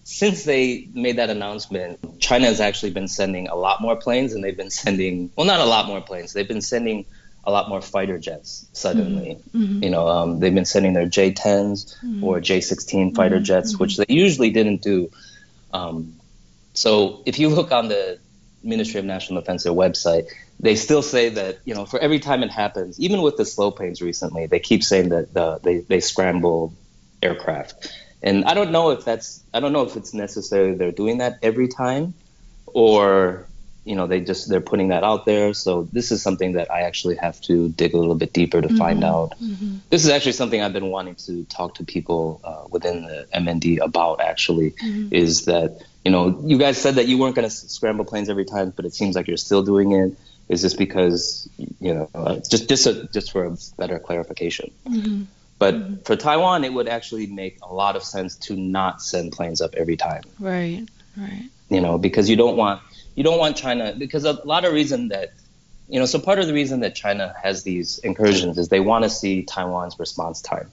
since 0.04 0.44
they 0.44 0.88
made 0.94 1.16
that 1.18 1.32
announcement, 1.32 2.20
China 2.20 2.46
has 2.46 2.62
actually 2.62 2.92
been 2.92 3.08
sending 3.08 3.48
a 3.48 3.56
lot 3.56 3.82
more 3.82 3.96
planes, 3.96 4.34
and 4.34 4.44
they've 4.44 4.56
been 4.56 4.70
sending 4.70 5.32
well, 5.36 5.48
not 5.48 5.60
a 5.60 5.66
lot 5.66 5.88
more 5.88 6.02
planes. 6.02 6.34
They've 6.34 6.48
been 6.48 6.62
sending 6.62 7.08
a 7.48 7.52
lot 7.52 7.70
more 7.70 7.82
fighter 7.82 8.20
jets 8.20 8.68
suddenly. 8.74 9.36
Mm-hmm. 9.36 9.64
Mm-hmm. 9.64 9.84
You 9.84 9.90
know, 9.90 10.08
um, 10.08 10.40
they've 10.40 10.54
been 10.54 10.66
sending 10.66 10.92
their 10.94 11.08
J-10s 11.08 11.96
mm-hmm. 12.04 12.24
or 12.24 12.42
J-16 12.42 13.16
fighter 13.16 13.40
jets, 13.40 13.80
which 13.80 13.96
they 13.96 14.06
usually 14.10 14.50
didn't 14.50 14.82
do. 14.82 15.10
Um, 15.74 16.18
so 16.74 17.24
if 17.26 17.40
you 17.40 17.48
look 17.48 17.72
on 17.72 17.88
the 17.88 18.20
Ministry 18.64 19.00
of 19.00 19.06
National 19.06 19.40
Defense, 19.40 19.64
their 19.64 19.72
website, 19.72 20.28
they 20.60 20.76
still 20.76 21.02
say 21.02 21.30
that 21.30 21.60
you 21.64 21.74
know 21.74 21.86
for 21.86 22.00
every 22.00 22.20
time 22.20 22.44
it 22.44 22.52
happens, 22.52 23.00
even 23.00 23.22
with 23.22 23.38
the 23.38 23.46
slow 23.46 23.72
planes 23.72 24.02
recently, 24.02 24.48
they 24.48 24.60
keep 24.60 24.84
saying 24.84 25.10
that 25.10 25.34
the, 25.34 25.60
they 25.64 25.78
they 25.80 26.00
scramble 26.02 26.74
aircraft, 27.24 27.96
and 28.22 28.44
I 28.46 28.56
don't 28.56 28.72
know 28.72 28.90
if 28.90 29.06
that's 29.06 29.42
I 29.54 29.60
don't 29.60 29.72
know 29.72 29.84
if 29.84 29.96
it's 29.96 30.14
necessary 30.14 30.74
they're 30.76 30.92
doing 30.92 31.20
that 31.20 31.40
every 31.42 31.68
time, 31.68 32.14
or 32.66 33.48
you 33.88 33.96
know 33.96 34.06
they 34.06 34.20
just 34.20 34.50
they're 34.50 34.62
putting 34.62 34.90
that 34.90 35.04
out 35.04 35.26
there 35.26 35.54
so 35.54 35.88
this 35.94 36.12
is 36.12 36.22
something 36.22 36.54
that 36.54 36.70
i 36.70 36.82
actually 36.82 37.16
have 37.16 37.40
to 37.40 37.70
dig 37.70 37.94
a 37.94 37.98
little 37.98 38.16
bit 38.16 38.34
deeper 38.34 38.62
to 38.62 38.68
mm-hmm. 38.68 38.78
find 38.78 39.04
out 39.04 39.32
mm-hmm. 39.42 39.78
this 39.90 40.04
is 40.04 40.10
actually 40.10 40.34
something 40.34 40.62
i've 40.62 40.74
been 40.74 40.90
wanting 40.90 41.16
to 41.16 41.46
talk 41.46 41.76
to 41.76 41.86
people 41.86 42.42
uh, 42.44 42.68
within 42.70 43.04
the 43.04 43.28
mnd 43.34 43.80
about 43.82 44.20
actually 44.20 44.72
mm-hmm. 44.72 45.14
is 45.14 45.46
that 45.46 45.82
you 46.04 46.12
know 46.12 46.42
you 46.44 46.58
guys 46.58 46.78
said 46.78 46.96
that 46.96 47.08
you 47.08 47.18
weren't 47.18 47.36
going 47.36 47.48
to 47.48 47.56
scramble 47.56 48.04
planes 48.04 48.30
every 48.30 48.46
time 48.46 48.74
but 48.76 48.86
it 48.86 48.94
seems 48.94 49.16
like 49.16 49.28
you're 49.28 49.38
still 49.38 49.64
doing 49.64 49.94
it 49.94 50.12
is 50.50 50.62
this 50.62 50.74
because 50.74 51.50
you 51.80 51.94
know 51.94 52.10
uh, 52.14 52.36
just 52.50 52.68
just 52.68 52.86
a, 52.88 53.08
just 53.14 53.32
for 53.32 53.46
a 53.46 53.56
better 53.78 54.00
clarification 54.00 54.70
mm-hmm. 54.86 55.24
but 55.60 55.74
mm-hmm. 55.74 55.96
for 56.04 56.18
taiwan 56.18 56.66
it 56.66 56.74
would 56.74 56.90
actually 56.90 57.28
make 57.28 57.58
a 57.64 57.74
lot 57.74 57.96
of 57.96 58.04
sense 58.04 58.36
to 58.36 58.56
not 58.58 59.02
send 59.02 59.32
planes 59.32 59.62
up 59.62 59.76
every 59.76 59.96
time 59.96 60.24
right 60.40 60.86
right 61.16 61.50
you 61.70 61.80
know 61.80 61.98
because 61.98 62.30
you 62.30 62.36
don't 62.36 62.58
want 62.58 62.82
you 63.18 63.24
don't 63.24 63.40
want 63.40 63.58
China 63.58 63.94
because 63.98 64.24
a 64.26 64.34
lot 64.46 64.64
of 64.64 64.72
reason 64.72 65.10
that 65.10 65.34
you 65.90 66.00
know 66.00 66.06
so 66.06 66.20
part 66.20 66.40
of 66.40 66.48
the 66.48 66.54
reason 66.54 66.82
that 66.82 66.96
China 66.96 67.34
has 67.44 67.64
these 67.64 67.98
incursions 67.98 68.58
is 68.58 68.70
they 68.70 68.80
want 68.80 69.04
to 69.04 69.10
see 69.10 69.44
Taiwan's 69.44 70.00
response 70.00 70.40
time 70.40 70.72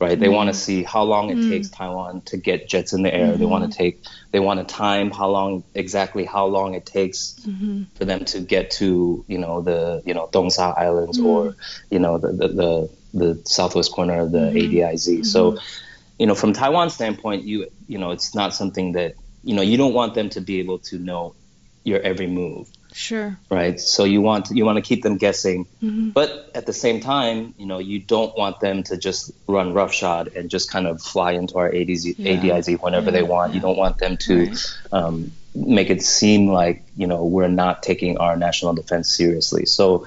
right 0.00 0.18
they 0.18 0.26
mm 0.26 0.34
want 0.34 0.48
to 0.48 0.54
see 0.54 0.82
how 0.82 1.04
long 1.04 1.30
it 1.30 1.36
mm 1.36 1.50
takes 1.50 1.68
Taiwan 1.68 2.22
to 2.22 2.36
get 2.36 2.68
jets 2.68 2.94
in 2.94 3.02
the 3.02 3.14
air 3.14 3.28
mm-hmm. 3.28 3.38
they 3.38 3.44
want 3.44 3.70
to 3.70 3.78
take 3.78 4.02
they 4.32 4.40
want 4.40 4.66
to 4.66 4.74
time 4.74 5.10
how 5.10 5.28
long 5.28 5.62
exactly 5.74 6.24
how 6.24 6.46
long 6.46 6.74
it 6.74 6.86
takes 6.86 7.36
mm-hmm. 7.46 7.84
for 7.94 8.04
them 8.06 8.24
to 8.24 8.40
get 8.40 8.70
to 8.72 9.24
you 9.28 9.38
know 9.38 9.60
the 9.60 10.02
you 10.06 10.14
know 10.14 10.26
Dongsha 10.32 10.76
Islands 10.76 11.18
mm 11.18 11.26
or 11.26 11.54
you 11.90 11.98
know 11.98 12.18
the, 12.18 12.32
the 12.32 12.48
the, 12.48 12.90
the 13.12 13.42
southwest 13.44 13.92
corner 13.92 14.20
of 14.20 14.32
the 14.32 14.38
mm-hmm. 14.38 14.76
ADIZ 14.78 15.26
so 15.26 15.52
mm-hmm. 15.52 15.64
you 16.18 16.26
know 16.26 16.34
from 16.34 16.54
Taiwan's 16.54 16.94
standpoint 16.94 17.44
you 17.44 17.70
you 17.86 17.98
know 17.98 18.10
it's 18.10 18.34
not 18.34 18.54
something 18.54 18.92
that 18.92 19.14
you 19.42 19.54
know 19.54 19.62
you 19.62 19.76
don't 19.76 19.92
want 19.92 20.14
them 20.14 20.30
to 20.30 20.40
be 20.40 20.60
able 20.60 20.78
to 20.90 20.98
know 20.98 21.34
your 21.84 22.00
every 22.00 22.26
move. 22.26 22.68
Sure. 22.92 23.36
Right. 23.50 23.80
So 23.80 24.04
you 24.04 24.20
want 24.20 24.50
you 24.50 24.64
want 24.64 24.76
to 24.76 24.82
keep 24.82 25.02
them 25.02 25.16
guessing, 25.16 25.66
mm-hmm. 25.82 26.10
but 26.10 26.50
at 26.54 26.66
the 26.66 26.72
same 26.72 27.00
time, 27.00 27.54
you 27.58 27.66
know, 27.66 27.78
you 27.78 27.98
don't 27.98 28.36
want 28.38 28.60
them 28.60 28.84
to 28.84 28.96
just 28.96 29.32
run 29.48 29.74
roughshod 29.74 30.28
and 30.36 30.48
just 30.48 30.70
kind 30.70 30.86
of 30.86 31.02
fly 31.02 31.32
into 31.32 31.58
our 31.58 31.70
ADZ, 31.70 32.14
yeah. 32.18 32.36
ADIZ 32.36 32.80
whenever 32.80 33.06
yeah. 33.06 33.10
they 33.10 33.22
want. 33.22 33.50
Yeah. 33.50 33.56
You 33.56 33.60
don't 33.62 33.76
want 33.76 33.98
them 33.98 34.16
to 34.18 34.46
right. 34.46 34.74
um, 34.92 35.32
make 35.54 35.90
it 35.90 36.02
seem 36.02 36.48
like 36.48 36.84
you 36.96 37.08
know 37.08 37.24
we're 37.24 37.48
not 37.48 37.82
taking 37.82 38.18
our 38.18 38.36
national 38.36 38.74
defense 38.74 39.10
seriously. 39.10 39.66
So 39.66 40.06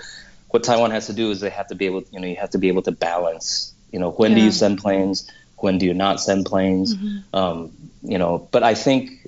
what 0.50 0.64
Taiwan 0.64 0.92
has 0.92 1.08
to 1.08 1.14
do 1.14 1.32
is 1.32 1.40
they 1.42 1.50
have 1.50 1.68
to 1.68 1.76
be 1.76 1.86
able, 1.86 2.04
you 2.12 2.20
know, 2.20 2.28
you 2.28 2.38
have 2.38 2.52
to 2.52 2.58
be 2.58 2.70
able 2.70 2.82
to 2.84 2.92
balance. 2.92 3.74
You 3.92 4.00
know, 4.00 4.12
when 4.12 4.34
do 4.34 4.42
you 4.42 4.52
send 4.52 4.80
planes? 4.80 5.30
When 5.58 5.78
do 5.78 5.86
you 5.86 5.94
not 5.94 6.20
send 6.20 6.46
planes? 6.46 6.96
Mm-hmm. 6.96 7.36
Um, 7.36 7.72
you 8.02 8.18
know, 8.18 8.48
but 8.52 8.64
I 8.64 8.74
think 8.74 9.28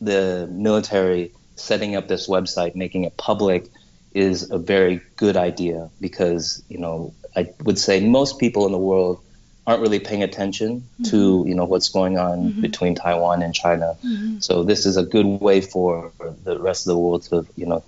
the 0.00 0.48
military 0.50 1.32
setting 1.56 1.96
up 1.96 2.08
this 2.08 2.28
website, 2.28 2.74
making 2.74 3.04
it 3.04 3.16
public, 3.16 3.66
is 4.14 4.50
a 4.50 4.58
very 4.58 5.00
good 5.16 5.36
idea 5.36 5.90
because 6.00 6.62
you 6.68 6.78
know 6.78 7.14
I 7.34 7.48
would 7.62 7.78
say 7.78 8.06
most 8.06 8.38
people 8.38 8.66
in 8.66 8.72
the 8.72 8.78
world 8.78 9.20
aren't 9.66 9.80
really 9.80 10.00
paying 10.00 10.22
attention 10.22 10.80
mm-hmm. 10.80 11.04
to 11.04 11.44
you 11.46 11.54
know 11.54 11.64
what's 11.64 11.88
going 11.88 12.18
on 12.18 12.50
mm-hmm. 12.50 12.60
between 12.60 12.94
Taiwan 12.94 13.42
and 13.42 13.54
China. 13.54 13.96
Mm-hmm. 14.04 14.40
So 14.40 14.64
this 14.64 14.86
is 14.86 14.96
a 14.96 15.02
good 15.02 15.26
way 15.26 15.60
for 15.60 16.12
the 16.44 16.58
rest 16.58 16.86
of 16.86 16.90
the 16.90 16.98
world 16.98 17.22
to 17.24 17.46
you 17.56 17.66
know 17.66 17.82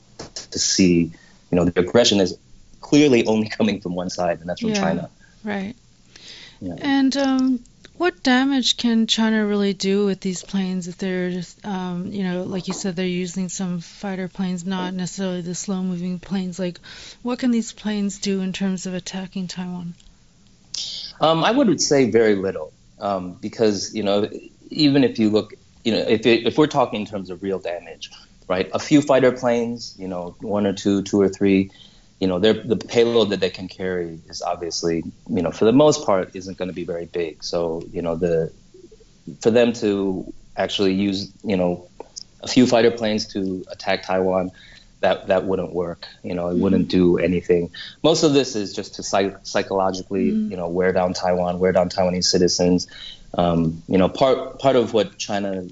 to 0.50 0.58
see 0.58 1.12
you 1.50 1.56
know 1.56 1.64
the 1.64 1.80
aggression 1.80 2.20
is 2.20 2.38
clearly 2.80 3.26
only 3.26 3.48
coming 3.58 3.80
from 3.80 3.94
one 3.94 4.10
side, 4.10 4.40
and 4.40 4.48
that's 4.48 4.60
from 4.60 4.70
yeah, 4.70 4.80
China. 4.80 5.10
Right. 5.42 5.76
Yeah. 6.60 6.76
And 6.80 7.16
um, 7.16 7.64
what 7.96 8.22
damage 8.22 8.76
can 8.76 9.06
China 9.06 9.46
really 9.46 9.72
do 9.72 10.04
with 10.06 10.20
these 10.20 10.42
planes 10.42 10.88
if 10.88 10.98
they're, 10.98 11.30
just, 11.30 11.64
um, 11.64 12.06
you 12.06 12.24
know, 12.24 12.42
like 12.42 12.66
you 12.66 12.74
said, 12.74 12.96
they're 12.96 13.06
using 13.06 13.48
some 13.48 13.80
fighter 13.80 14.28
planes, 14.28 14.66
not 14.66 14.94
necessarily 14.94 15.42
the 15.42 15.54
slow-moving 15.54 16.18
planes? 16.18 16.58
Like, 16.58 16.80
what 17.22 17.38
can 17.38 17.50
these 17.50 17.72
planes 17.72 18.18
do 18.18 18.40
in 18.40 18.52
terms 18.52 18.86
of 18.86 18.94
attacking 18.94 19.48
Taiwan? 19.48 19.94
Um, 21.20 21.44
I 21.44 21.50
would 21.50 21.80
say 21.80 22.10
very 22.10 22.34
little, 22.34 22.72
um, 22.98 23.34
because 23.34 23.94
you 23.94 24.02
know, 24.02 24.28
even 24.70 25.04
if 25.04 25.18
you 25.18 25.30
look, 25.30 25.54
you 25.84 25.92
know, 25.92 25.98
if 25.98 26.26
it, 26.26 26.46
if 26.46 26.58
we're 26.58 26.66
talking 26.66 27.00
in 27.00 27.06
terms 27.06 27.30
of 27.30 27.42
real 27.42 27.58
damage, 27.58 28.10
right? 28.48 28.68
A 28.72 28.78
few 28.78 29.00
fighter 29.00 29.32
planes, 29.32 29.94
you 29.98 30.08
know, 30.08 30.34
one 30.40 30.66
or 30.66 30.72
two, 30.72 31.02
two 31.02 31.20
or 31.20 31.28
three, 31.28 31.70
you 32.24 32.28
know, 32.28 32.38
the 32.38 32.76
payload 32.76 33.28
that 33.28 33.40
they 33.40 33.50
can 33.50 33.68
carry 33.68 34.18
is 34.30 34.40
obviously, 34.40 35.04
you 35.28 35.42
know, 35.42 35.50
for 35.50 35.66
the 35.66 35.74
most 35.74 36.06
part, 36.06 36.34
isn't 36.34 36.56
going 36.56 36.68
to 36.70 36.74
be 36.74 36.84
very 36.84 37.04
big. 37.04 37.44
So, 37.44 37.82
you 37.92 38.00
know, 38.00 38.16
the 38.16 38.50
for 39.42 39.50
them 39.50 39.74
to 39.74 40.32
actually 40.56 40.94
use, 40.94 41.30
you 41.42 41.58
know, 41.58 41.86
a 42.40 42.48
few 42.48 42.66
fighter 42.66 42.90
planes 42.90 43.26
to 43.34 43.66
attack 43.70 44.04
Taiwan, 44.04 44.52
that 45.00 45.26
that 45.26 45.44
wouldn't 45.44 45.74
work. 45.74 46.08
You 46.22 46.34
know, 46.34 46.48
it 46.48 46.52
mm-hmm. 46.52 46.62
wouldn't 46.62 46.88
do 46.88 47.18
anything. 47.18 47.72
Most 48.02 48.22
of 48.22 48.32
this 48.32 48.56
is 48.56 48.72
just 48.72 48.94
to 48.94 49.02
psych- 49.02 49.40
psychologically, 49.42 50.30
mm-hmm. 50.30 50.50
you 50.50 50.56
know, 50.56 50.68
wear 50.68 50.94
down 50.94 51.12
Taiwan, 51.12 51.58
wear 51.58 51.72
down 51.72 51.90
Taiwanese 51.90 52.24
citizens. 52.24 52.86
Um, 53.34 53.82
you 53.86 53.98
know, 53.98 54.08
part 54.08 54.58
part 54.60 54.76
of 54.76 54.94
what 54.94 55.18
China 55.18 55.66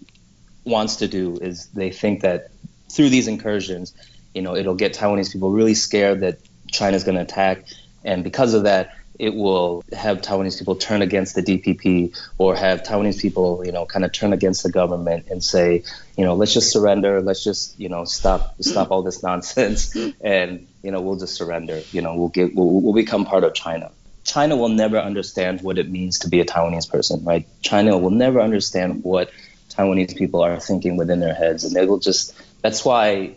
wants 0.65 0.97
to 0.97 1.09
do 1.09 1.39
is 1.41 1.69
they 1.69 1.91
think 1.93 2.21
that 2.21 2.51
through 2.91 3.09
these 3.09 3.27
incursions 3.27 3.95
you 4.35 4.43
know, 4.43 4.57
it'll 4.57 4.75
get 4.75 4.95
Taiwanese 4.95 5.33
people 5.33 5.51
really 5.51 5.75
scared 5.75 6.21
that 6.21 6.39
China's 6.71 7.05
going 7.05 7.17
to 7.17 7.23
attack, 7.23 7.65
and 8.05 8.25
because 8.25 8.55
of 8.55 8.65
that, 8.65 8.97
it 9.19 9.35
will 9.35 9.85
have 9.93 10.21
Taiwanese 10.21 10.59
people 10.59 10.75
turn 10.75 11.01
against 11.01 11.35
the 11.35 11.43
DPP 11.43 12.19
or 12.39 12.57
have 12.57 12.83
Taiwanese 12.83 13.21
people, 13.21 13.65
you 13.65 13.71
know, 13.71 13.87
kind 13.87 14.05
of 14.05 14.13
turn 14.13 14.33
against 14.33 14.65
the 14.65 14.73
government 14.73 15.27
and 15.31 15.45
say, 15.45 15.85
you 16.17 16.25
know, 16.25 16.35
let's 16.35 16.53
just 16.53 16.73
surrender, 16.73 17.21
let's 17.21 17.45
just, 17.45 17.79
you 17.79 17.89
know, 17.89 18.05
stop 18.05 18.57
stop 18.61 18.91
all 18.91 19.03
this 19.03 19.23
nonsense, 19.23 19.97
and 20.21 20.67
you 20.83 20.91
know, 20.91 21.01
we'll 21.01 21.17
just 21.17 21.37
surrender. 21.37 21.81
You 21.93 22.03
know, 22.03 22.17
we'll 22.17 22.31
get 22.31 22.55
we'll, 22.55 22.81
we'll 22.81 22.95
become 22.95 23.25
part 23.25 23.45
of 23.45 23.55
China. 23.55 23.93
China 24.25 24.57
will 24.57 24.69
never 24.69 24.99
understand 24.99 25.63
what 25.63 25.79
it 25.79 25.91
means 25.91 26.21
to 26.21 26.29
be 26.29 26.41
a 26.41 26.45
Taiwanese 26.45 26.89
person, 26.89 27.25
right? 27.25 27.47
China 27.61 27.99
will 27.99 28.11
never 28.11 28.41
understand 28.41 29.05
what 29.05 29.31
Taiwanese 29.71 30.17
people 30.17 30.43
are 30.43 30.59
thinking 30.59 30.97
within 30.97 31.21
their 31.21 31.35
heads, 31.35 31.65
and 31.65 31.77
they 31.77 31.87
will 31.87 31.99
just. 31.99 32.35
That's 32.63 32.85
why 32.85 33.35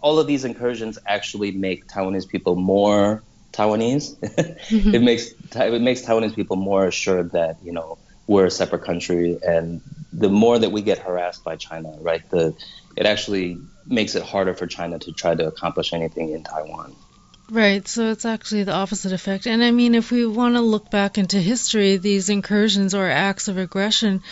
all 0.00 0.18
of 0.18 0.26
these 0.26 0.44
incursions 0.44 0.98
actually 1.06 1.52
make 1.52 1.86
Taiwanese 1.86 2.28
people 2.28 2.56
more 2.56 3.22
Taiwanese. 3.52 4.16
mm-hmm. 4.20 4.94
It 4.94 5.02
makes 5.02 5.30
it 5.54 5.82
makes 5.82 6.02
Taiwanese 6.02 6.34
people 6.34 6.56
more 6.56 6.86
assured 6.86 7.32
that 7.32 7.56
you 7.62 7.72
know 7.72 7.98
we're 8.26 8.46
a 8.46 8.50
separate 8.50 8.84
country, 8.84 9.38
and 9.42 9.80
the 10.12 10.28
more 10.28 10.58
that 10.58 10.70
we 10.70 10.82
get 10.82 10.98
harassed 10.98 11.44
by 11.44 11.56
China, 11.56 11.96
right, 12.00 12.28
the 12.30 12.54
it 12.96 13.06
actually 13.06 13.58
makes 13.86 14.14
it 14.14 14.22
harder 14.22 14.54
for 14.54 14.66
China 14.66 14.98
to 14.98 15.12
try 15.12 15.34
to 15.34 15.46
accomplish 15.46 15.92
anything 15.92 16.30
in 16.30 16.42
Taiwan. 16.42 16.94
Right, 17.50 17.88
so 17.88 18.10
it's 18.10 18.26
actually 18.26 18.64
the 18.64 18.74
opposite 18.74 19.12
effect. 19.12 19.46
And 19.46 19.64
I 19.64 19.70
mean, 19.70 19.94
if 19.94 20.10
we 20.10 20.26
want 20.26 20.56
to 20.56 20.60
look 20.60 20.90
back 20.90 21.16
into 21.16 21.40
history, 21.40 21.96
these 21.96 22.28
incursions 22.28 22.94
or 22.94 23.08
acts 23.08 23.48
of 23.48 23.56
aggression 23.56 24.22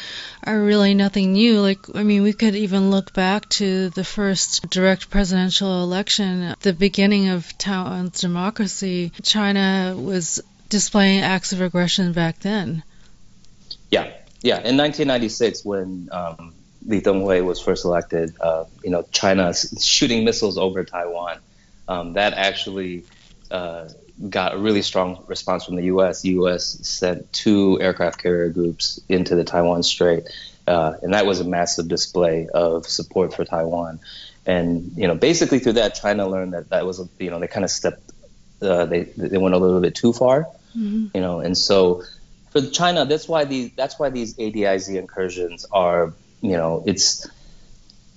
are 0.44 0.60
really 0.60 0.92
nothing 0.92 1.32
new. 1.32 1.62
Like, 1.62 1.78
I 1.94 2.02
mean, 2.02 2.22
we 2.22 2.34
could 2.34 2.54
even 2.54 2.90
look 2.90 3.14
back 3.14 3.48
to 3.50 3.88
the 3.88 4.04
first 4.04 4.68
direct 4.68 5.08
presidential 5.08 5.82
election, 5.82 6.54
the 6.60 6.74
beginning 6.74 7.28
of 7.28 7.56
Taiwan's 7.56 8.20
democracy. 8.20 9.12
China 9.22 9.96
was 9.98 10.42
displaying 10.68 11.22
acts 11.22 11.52
of 11.52 11.62
aggression 11.62 12.12
back 12.12 12.40
then. 12.40 12.82
Yeah, 13.90 14.12
yeah. 14.42 14.56
In 14.56 14.76
1996, 14.76 15.64
when 15.64 16.10
um, 16.12 16.52
Lee 16.84 17.00
Teng-hui 17.00 17.40
was 17.40 17.62
first 17.62 17.86
elected, 17.86 18.34
uh, 18.42 18.64
you 18.84 18.90
know, 18.90 19.06
China 19.10 19.54
shooting 19.54 20.26
missiles 20.26 20.58
over 20.58 20.84
Taiwan 20.84 21.38
um, 21.88 22.14
that 22.14 22.34
actually 22.34 23.04
uh, 23.50 23.88
got 24.28 24.54
a 24.54 24.58
really 24.58 24.82
strong 24.82 25.24
response 25.26 25.64
from 25.64 25.76
the 25.76 25.84
U.S. 25.84 26.22
The 26.22 26.30
U.S. 26.30 26.64
sent 26.86 27.32
two 27.32 27.80
aircraft 27.80 28.22
carrier 28.22 28.48
groups 28.48 29.00
into 29.08 29.34
the 29.34 29.44
Taiwan 29.44 29.82
Strait, 29.82 30.24
uh, 30.66 30.94
and 31.02 31.12
that 31.12 31.26
was 31.26 31.40
a 31.40 31.44
massive 31.44 31.88
display 31.88 32.48
of 32.52 32.86
support 32.86 33.34
for 33.34 33.44
Taiwan. 33.44 34.00
And 34.46 34.92
you 34.96 35.08
know, 35.08 35.14
basically 35.14 35.58
through 35.58 35.74
that, 35.74 35.94
China 35.94 36.28
learned 36.28 36.54
that 36.54 36.70
that 36.70 36.86
was 36.86 37.06
you 37.18 37.30
know 37.30 37.38
they 37.38 37.48
kind 37.48 37.64
of 37.64 37.70
stepped, 37.70 38.12
uh, 38.62 38.86
they 38.86 39.04
they 39.04 39.38
went 39.38 39.54
a 39.54 39.58
little 39.58 39.80
bit 39.80 39.94
too 39.94 40.12
far, 40.12 40.44
mm-hmm. 40.76 41.06
you 41.14 41.20
know, 41.20 41.40
and 41.40 41.56
so 41.56 42.02
for 42.50 42.70
China, 42.70 43.04
that's 43.04 43.28
why 43.28 43.44
these 43.44 43.72
that's 43.72 43.98
why 43.98 44.10
these 44.10 44.34
ADIZ 44.34 44.96
incursions 44.96 45.66
are 45.70 46.14
you 46.40 46.56
know 46.56 46.82
it's 46.86 47.26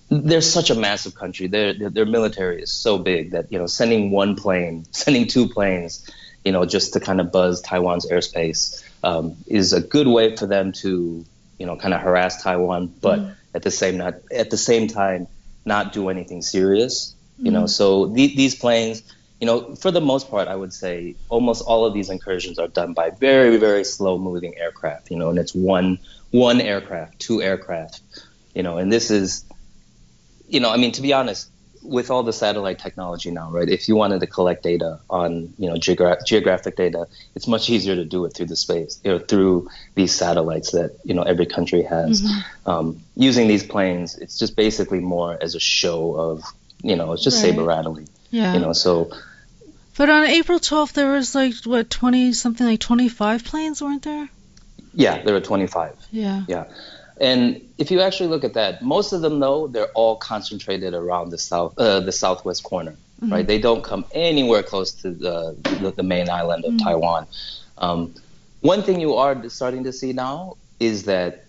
they're 0.09 0.41
such 0.41 0.69
a 0.69 0.75
massive 0.75 1.15
country. 1.15 1.47
Their, 1.47 1.73
their, 1.73 1.89
their 1.89 2.05
military 2.05 2.61
is 2.61 2.71
so 2.71 2.97
big 2.97 3.31
that 3.31 3.51
you 3.51 3.59
know 3.59 3.67
sending 3.67 4.11
one 4.11 4.35
plane, 4.35 4.85
sending 4.91 5.27
two 5.27 5.47
planes, 5.47 6.09
you 6.43 6.51
know, 6.51 6.65
just 6.65 6.93
to 6.93 6.99
kind 6.99 7.21
of 7.21 7.31
buzz 7.31 7.61
Taiwan's 7.61 8.07
airspace 8.07 8.83
um, 9.03 9.35
is 9.47 9.73
a 9.73 9.81
good 9.81 10.07
way 10.07 10.35
for 10.35 10.47
them 10.47 10.71
to 10.73 11.25
you 11.57 11.65
know 11.65 11.75
kind 11.75 11.93
of 11.93 12.01
harass 12.01 12.41
Taiwan, 12.41 12.93
but 13.01 13.19
mm. 13.19 13.35
at 13.53 13.63
the 13.63 13.71
same 13.71 13.97
not 13.97 14.15
at 14.31 14.49
the 14.49 14.57
same 14.57 14.87
time 14.87 15.27
not 15.65 15.93
do 15.93 16.09
anything 16.09 16.41
serious. 16.41 17.15
You 17.41 17.51
know, 17.51 17.67
so 17.67 18.07
the, 18.07 18.35
these 18.35 18.53
planes, 18.53 19.01
you 19.39 19.47
know, 19.47 19.73
for 19.75 19.91
the 19.91 20.01
most 20.01 20.29
part, 20.29 20.49
I 20.49 20.55
would 20.57 20.73
say 20.73 21.15
almost 21.29 21.63
all 21.65 21.85
of 21.85 21.93
these 21.93 22.09
incursions 22.09 22.59
are 22.59 22.67
done 22.67 22.93
by 22.93 23.11
very, 23.11 23.55
very 23.55 23.85
slow 23.85 24.17
moving 24.17 24.57
aircraft. 24.57 25.09
You 25.09 25.17
know, 25.17 25.29
and 25.29 25.39
it's 25.39 25.55
one 25.55 25.99
one 26.31 26.59
aircraft, 26.59 27.19
two 27.19 27.41
aircraft. 27.41 28.01
You 28.53 28.63
know, 28.63 28.77
and 28.77 28.91
this 28.91 29.09
is, 29.09 29.45
you 30.49 30.59
know, 30.59 30.71
I 30.71 30.77
mean, 30.77 30.91
to 30.93 31.01
be 31.01 31.13
honest, 31.13 31.49
with 31.81 32.11
all 32.11 32.23
the 32.23 32.33
satellite 32.33 32.77
technology 32.79 33.31
now, 33.31 33.49
right? 33.51 33.69
If 33.69 33.87
you 33.87 33.95
wanted 33.95 34.19
to 34.19 34.27
collect 34.27 34.63
data 34.63 34.99
on, 35.09 35.53
you 35.57 35.69
know, 35.69 35.75
geogra- 35.75 36.23
geographic 36.25 36.75
data, 36.75 37.07
it's 37.35 37.47
much 37.47 37.69
easier 37.69 37.95
to 37.95 38.03
do 38.03 38.25
it 38.25 38.33
through 38.35 38.47
the 38.47 38.55
space, 38.57 38.99
you 39.03 39.11
know, 39.11 39.19
through 39.19 39.69
these 39.95 40.13
satellites 40.13 40.71
that 40.71 40.97
you 41.05 41.13
know 41.13 41.23
every 41.23 41.45
country 41.45 41.83
has. 41.83 42.21
Mm-hmm. 42.21 42.69
Um, 42.69 42.99
using 43.15 43.47
these 43.47 43.63
planes, 43.63 44.17
it's 44.17 44.37
just 44.37 44.55
basically 44.55 44.99
more 44.99 45.37
as 45.41 45.55
a 45.55 45.59
show 45.59 46.15
of, 46.15 46.43
you 46.83 46.95
know, 46.97 47.13
it's 47.13 47.23
just 47.23 47.37
Right. 47.43 47.51
saber 47.51 47.63
rattling. 47.63 48.09
Yeah. 48.29 48.53
You 48.53 48.59
know, 48.59 48.73
so 48.73 49.11
But 49.97 50.09
on 50.09 50.25
April 50.25 50.59
12th, 50.59 50.93
there 50.93 51.11
was 51.11 51.33
like, 51.33 51.53
what, 51.65 51.89
20, 51.89 52.33
something 52.33 52.65
like 52.67 52.79
25 52.79 53.43
planes, 53.45 53.81
weren't 53.81 54.03
there? 54.03 54.29
yeah, 54.93 55.21
there 55.23 55.33
were 55.33 55.41
25. 55.41 55.95
Yeah. 56.11 56.43
Yeah. 56.47 56.65
And 57.19 57.61
if 57.77 57.91
you 57.91 58.01
actually 58.01 58.29
look 58.29 58.43
at 58.43 58.53
that, 58.53 58.81
most 58.81 59.11
of 59.11 59.21
them 59.21 59.39
though 59.39 59.67
they're 59.67 59.91
all 59.93 60.15
concentrated 60.15 60.93
around 60.93 61.31
the 61.31 61.37
south, 61.37 61.77
uh, 61.77 61.99
the 61.99 62.11
southwest 62.11 62.63
corner, 62.63 62.95
right? 63.21 63.45
They 63.45 63.59
don't 63.59 63.83
come 63.83 64.05
anywhere 64.13 64.63
close 64.63 64.91
to 65.01 65.11
the 65.11 65.55
the, 65.81 65.91
the 65.91 66.03
main 66.03 66.29
island 66.29 66.65
of 66.65 66.77
Taiwan. 66.77 67.27
Um, 67.77 68.15
one 68.61 68.83
thing 68.83 68.99
you 68.99 69.15
are 69.15 69.49
starting 69.49 69.83
to 69.83 69.93
see 69.93 70.13
now 70.13 70.57
is 70.79 71.03
that 71.05 71.45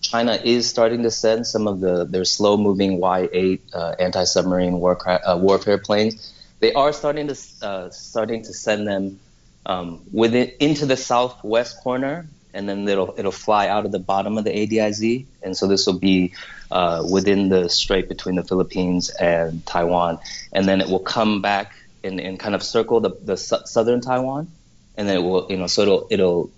China 0.00 0.38
is 0.44 0.68
starting 0.68 1.02
to 1.02 1.10
send 1.10 1.46
some 1.46 1.66
of 1.66 1.80
the 1.80 2.04
their 2.04 2.24
slow-moving 2.24 2.98
Y-8 2.98 3.60
uh, 3.74 3.94
anti-submarine 3.98 4.78
warcraft, 4.78 5.24
uh, 5.26 5.36
warfare 5.36 5.78
planes. 5.78 6.32
They 6.60 6.72
are 6.72 6.92
starting 6.92 7.28
to 7.28 7.36
uh, 7.62 7.90
starting 7.90 8.42
to 8.42 8.52
send 8.52 8.86
them 8.86 9.20
um, 9.66 10.02
within 10.12 10.52
into 10.60 10.86
the 10.86 10.96
southwest 10.96 11.80
corner, 11.82 12.26
and 12.54 12.68
then 12.68 12.88
it'll 12.88 13.14
it'll 13.18 13.32
fly 13.32 13.68
out 13.68 13.84
of 13.84 13.92
the 13.92 13.98
bottom 13.98 14.38
of 14.38 14.44
the 14.44 14.50
ADIZ, 14.50 15.26
and 15.42 15.56
so 15.56 15.66
this 15.66 15.86
will 15.86 15.98
be 15.98 16.32
uh, 16.70 17.04
within 17.10 17.48
the 17.48 17.68
strait 17.68 18.08
between 18.08 18.36
the 18.36 18.44
Philippines 18.44 19.10
and 19.10 19.64
Taiwan, 19.66 20.18
and 20.52 20.66
then 20.66 20.80
it 20.80 20.88
will 20.88 20.98
come 21.00 21.42
back 21.42 21.74
and, 22.04 22.20
and 22.20 22.38
kind 22.38 22.54
of 22.54 22.62
circle 22.62 23.00
the, 23.00 23.10
the 23.22 23.36
su- 23.36 23.64
southern 23.64 24.00
Taiwan, 24.00 24.50
and 24.96 25.08
then 25.08 25.16
it 25.16 25.22
will 25.22 25.46
you 25.50 25.56
know 25.56 25.66
so 25.66 25.82
it'll 25.82 26.06
it'll 26.10 26.50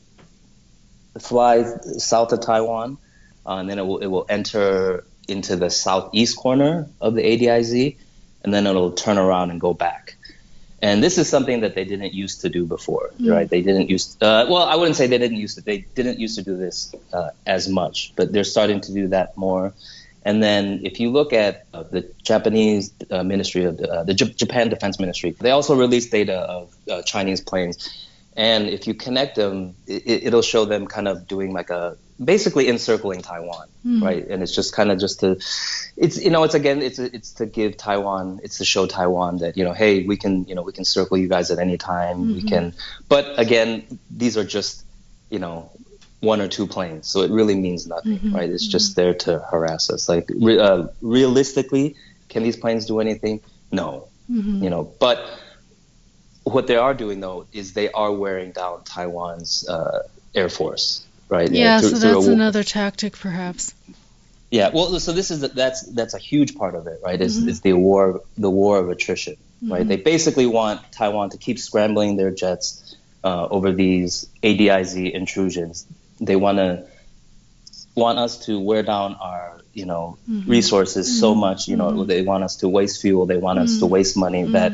fly 1.19 1.65
south 1.99 2.33
of 2.33 2.41
Taiwan, 2.41 2.99
uh, 3.47 3.57
and 3.57 3.69
then 3.69 3.79
it 3.79 3.87
will 3.87 3.99
it 3.99 4.07
will 4.07 4.27
enter 4.29 5.05
into 5.29 5.57
the 5.57 5.71
southeast 5.71 6.37
corner 6.37 6.89
of 7.01 7.15
the 7.15 7.23
ADIZ, 7.23 7.97
and 8.45 8.55
then 8.55 8.67
it'll 8.67 8.93
turn 8.93 9.19
around 9.19 9.51
and 9.51 9.61
go 9.61 9.75
back. 9.75 10.17
And 10.83 11.03
this 11.03 11.19
is 11.19 11.29
something 11.29 11.61
that 11.61 11.75
they 11.75 11.85
didn't 11.85 12.15
used 12.15 12.41
to 12.41 12.49
do 12.49 12.65
before, 12.65 13.11
right? 13.33 13.49
They 13.49 13.61
didn't 13.61 13.91
use. 13.91 14.17
Uh, 14.21 14.47
well, 14.49 14.63
I 14.63 14.77
wouldn't 14.77 14.97
say 14.97 15.07
they 15.07 15.19
didn't 15.19 15.37
use 15.37 15.55
to. 15.57 15.61
They 15.61 15.85
didn't 15.95 16.19
used 16.19 16.37
to 16.37 16.43
do 16.43 16.57
this 16.57 16.95
uh, 17.13 17.31
as 17.47 17.69
much, 17.69 18.15
but 18.17 18.33
they're 18.33 18.45
starting 18.45 18.81
to 18.83 18.95
do 18.95 19.09
that 19.09 19.37
more. 19.37 19.75
And 20.25 20.43
then, 20.43 20.81
if 20.85 21.01
you 21.01 21.11
look 21.11 21.33
at 21.33 21.67
uh, 21.75 21.83
the 21.83 22.11
Japanese 22.23 22.93
uh, 23.11 23.23
Ministry 23.23 23.65
of 23.65 23.79
uh, 23.81 24.05
the 24.05 24.15
J- 24.15 24.33
Japan 24.33 24.69
Defense 24.71 24.99
Ministry, 24.99 25.37
they 25.39 25.51
also 25.51 25.75
released 25.75 26.11
data 26.13 26.37
of 26.37 26.75
uh, 26.91 27.03
Chinese 27.03 27.41
planes. 27.41 27.77
And 28.37 28.69
if 28.69 28.87
you 28.87 28.95
connect 28.95 29.37
them, 29.37 29.75
it, 29.87 30.25
it'll 30.25 30.43
show 30.43 30.65
them 30.65 30.87
kind 30.87 31.09
of 31.09 31.27
doing 31.27 31.53
like 31.53 31.71
a 31.71 31.97
basically 32.23 32.69
encircling 32.69 33.23
Taiwan, 33.23 33.69
hmm. 33.83 34.03
right? 34.03 34.27
And 34.27 34.43
it's 34.43 34.55
just 34.55 34.75
kind 34.75 34.91
of 34.91 34.99
just 34.99 35.21
to, 35.21 35.41
it's 35.97 36.23
you 36.23 36.31
know, 36.31 36.45
it's 36.45 36.55
again, 36.55 36.83
it's 36.83 36.99
it's 36.99 37.33
to 37.33 37.47
give 37.47 37.77
Taiwan, 37.77 38.41
it's 38.43 38.59
to 38.59 38.65
show 38.65 38.87
Taiwan 38.87 39.39
that 39.39 39.57
you 39.57 39.65
know, 39.65 39.73
hey, 39.73 40.05
we 40.05 40.17
can 40.17 40.45
you 40.45 40.55
know 40.55 40.63
we 40.63 40.73
can 40.73 40.85
circle 40.85 41.17
you 41.17 41.29
guys 41.29 41.51
at 41.51 41.59
any 41.59 41.79
time, 41.79 42.29
we 42.29 42.39
mm-hmm. 42.39 42.49
can. 42.49 42.75
But 43.09 43.39
again, 43.39 43.99
these 44.11 44.37
are 44.37 44.45
just 44.45 44.85
you 45.31 45.39
know 45.39 45.71
one 46.21 46.41
or 46.41 46.49
two 46.49 46.67
planes, 46.67 47.09
so 47.09 47.23
it 47.23 47.31
really 47.31 47.55
means 47.55 47.87
nothing, 47.87 48.19
mm-hmm. 48.19 48.35
right? 48.35 48.51
It's 48.51 48.65
mm-hmm. 48.65 48.73
just 48.73 48.97
there 48.97 49.15
to 49.15 49.39
harass 49.39 49.91
us. 49.91 50.09
Like 50.09 50.31
re- 50.35 50.59
uh, 50.59 50.89
realistically, 51.01 51.97
can 52.29 52.43
these 52.43 52.57
planes 52.57 52.87
do 52.87 53.01
anything? 53.01 53.41
No, 53.73 54.09
you 54.29 54.71
know, 54.71 54.85
but 54.99 55.25
what 56.45 56.67
they 56.67 56.77
are 56.77 56.95
doing 56.95 57.21
though 57.21 57.47
is 57.53 57.73
they 57.73 57.91
are 57.91 58.13
wearing 58.13 58.53
down 58.53 58.85
Taiwan's 58.85 59.69
uh, 59.69 60.03
air 60.35 60.49
force, 60.49 61.05
right? 61.31 61.51
Yeah, 61.51 61.81
through- 61.81 61.91
so 61.91 61.97
through 61.99 62.11
a 62.11 62.15
that's 62.15 62.27
another 62.27 62.63
tactic, 62.65 63.17
perhaps. 63.19 63.73
Yeah, 64.51 64.71
well, 64.75 64.99
so 64.99 65.13
this 65.13 65.31
is 65.31 65.41
that's 65.41 65.83
that's 65.83 66.15
a 66.15 66.19
huge 66.19 66.57
part 66.57 66.75
of 66.75 66.87
it, 66.89 66.99
right? 67.05 67.21
Is 67.21 67.39
Mm-hmm. 67.39 67.49
is 67.51 67.61
the 67.61 67.73
war 67.75 68.23
the 68.37 68.51
war 68.51 68.79
of 68.79 68.89
attrition, 68.91 69.37
right? 69.63 69.87
They 69.87 69.97
basically 69.97 70.47
want 70.47 70.81
Taiwan 70.91 71.31
to 71.31 71.39
keep 71.39 71.59
scrambling 71.61 72.17
their 72.17 72.33
jets 72.33 72.97
uh, 73.23 73.47
over 73.49 73.71
these 73.73 74.27
ADIZ 74.43 75.13
intrusions. 75.13 75.87
They 76.21 76.35
want 76.37 76.59
to 76.59 76.85
want 77.95 78.19
us 78.19 78.47
to 78.47 78.59
wear 78.59 78.83
down 78.83 79.15
our 79.21 79.61
you 79.73 79.87
know 79.87 80.19
Mm-hmm. 80.29 80.51
resources 80.51 81.21
so 81.21 81.35
much. 81.35 81.69
You 81.69 81.77
know, 81.77 82.05
they 82.05 82.23
want 82.23 82.43
us 82.45 82.57
to 82.57 82.69
waste 82.69 83.01
fuel. 83.03 83.27
They 83.27 83.37
want 83.37 83.59
us 83.61 83.79
to 83.79 83.85
Mm-hmm. 83.85 83.93
waste 83.93 84.17
money. 84.17 84.45
That 84.45 84.73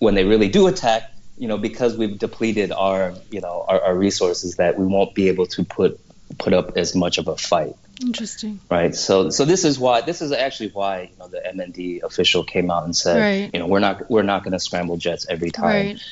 when 0.00 0.14
they 0.14 0.24
really 0.24 0.48
do 0.48 0.66
attack, 0.66 1.09
you 1.40 1.48
know, 1.48 1.58
because 1.58 1.96
we've 1.96 2.18
depleted 2.18 2.70
our 2.70 3.14
you 3.30 3.40
know 3.40 3.64
our, 3.66 3.80
our 3.86 3.94
resources, 3.96 4.56
that 4.56 4.78
we 4.78 4.86
won't 4.86 5.14
be 5.14 5.28
able 5.28 5.46
to 5.56 5.64
put 5.64 5.98
put 6.38 6.52
up 6.52 6.76
as 6.76 6.94
much 6.94 7.18
of 7.18 7.26
a 7.28 7.36
fight 7.36 7.74
Interesting. 8.00 8.60
right? 8.70 8.94
So, 8.94 9.30
so 9.30 9.44
this 9.44 9.64
is 9.64 9.78
why 9.78 10.00
this 10.02 10.22
is 10.22 10.30
actually 10.32 10.70
why 10.70 11.10
you 11.12 11.18
know 11.18 11.28
the 11.28 11.40
MND 11.54 12.02
official 12.02 12.44
came 12.44 12.70
out 12.70 12.84
and 12.84 12.94
said, 12.94 13.18
Right. 13.20 13.50
you 13.52 13.58
know, 13.60 13.66
we're 13.66 13.80
not 13.88 14.08
we're 14.10 14.22
not 14.22 14.44
going 14.44 14.52
to 14.52 14.60
scramble 14.60 14.96
jets 14.96 15.26
every 15.28 15.50
time. 15.50 15.86
Right. 15.86 16.02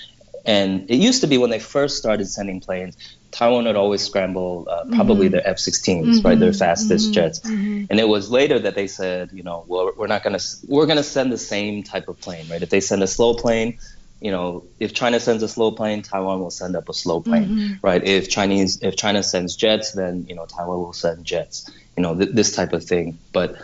And 0.44 0.88
it 0.90 0.96
used 0.96 1.20
to 1.22 1.26
be 1.26 1.36
when 1.36 1.50
they 1.50 1.58
first 1.58 1.98
started 1.98 2.26
sending 2.26 2.60
planes, 2.60 2.96
Taiwan 3.32 3.64
would 3.66 3.76
always 3.76 4.02
scramble 4.02 4.66
uh, 4.70 4.84
probably 4.96 5.26
Mm-hmm. 5.26 5.32
their 5.32 5.46
F-16s, 5.48 6.24
right, 6.24 6.38
their 6.38 6.54
fastest 6.54 7.12
jets. 7.12 7.40
And 7.44 8.00
it 8.00 8.08
was 8.08 8.30
later 8.30 8.58
that 8.60 8.74
they 8.74 8.86
said, 8.86 9.30
you 9.32 9.42
know, 9.42 9.64
well, 9.68 9.92
we're 9.98 10.06
not 10.06 10.22
going 10.22 10.38
to 10.38 10.44
we're 10.66 10.86
going 10.86 10.96
to 10.96 11.10
send 11.16 11.30
the 11.32 11.38
same 11.38 11.82
type 11.82 12.08
of 12.08 12.18
plane, 12.20 12.48
right? 12.48 12.62
If 12.62 12.70
they 12.70 12.80
send 12.80 13.02
a 13.02 13.06
slow 13.06 13.34
plane. 13.34 13.78
You 14.20 14.30
know, 14.32 14.64
if 14.80 14.94
China 14.94 15.20
sends 15.20 15.42
a 15.42 15.48
slow 15.48 15.70
plane, 15.72 16.02
Taiwan 16.02 16.40
will 16.40 16.50
send 16.50 16.74
up 16.76 16.88
a 16.88 16.94
slow 16.94 17.20
plane, 17.20 17.48
Mm-hmm. 17.48 17.74
right? 17.86 18.02
If 18.02 18.28
Chinese, 18.28 18.80
if 18.82 18.96
China 18.96 19.22
sends 19.22 19.54
jets, 19.56 19.92
then 19.92 20.26
you 20.28 20.34
know 20.34 20.46
Taiwan 20.46 20.78
will 20.78 20.92
send 20.92 21.24
jets. 21.24 21.70
You 21.96 22.02
know, 22.02 22.16
th- 22.16 22.30
this 22.32 22.54
type 22.54 22.72
of 22.72 22.84
thing. 22.84 23.18
But 23.32 23.56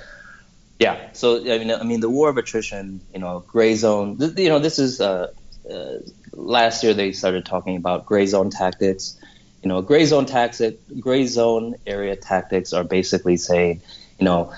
yeah, 0.79 1.09
so 1.13 1.39
I 1.41 1.59
mean, 1.59 1.71
I 1.71 1.83
mean, 1.83 2.01
the 2.01 2.11
war 2.11 2.29
of 2.29 2.37
attrition, 2.37 3.01
you 3.13 3.21
know, 3.21 3.45
gray 3.47 3.75
zone. 3.75 4.19
Th- 4.19 4.37
you 4.39 4.49
know, 4.49 4.59
this 4.59 4.79
is 4.79 5.01
uh, 5.01 5.33
uh, 5.71 5.95
last 6.33 6.83
year 6.85 6.95
they 6.95 7.13
started 7.13 7.45
talking 7.47 7.77
about 7.77 8.07
gray 8.07 8.27
zone 8.27 8.51
tactics. 8.51 9.19
You 9.63 9.69
know, 9.69 9.83
gray 9.83 10.05
zone 10.05 10.27
tactic, 10.27 10.79
gray 11.01 11.27
zone 11.27 11.77
area 11.87 12.17
tactics 12.17 12.73
are 12.73 12.85
basically 12.85 13.39
saying, 13.39 13.81
you 14.19 14.25
know, 14.27 14.53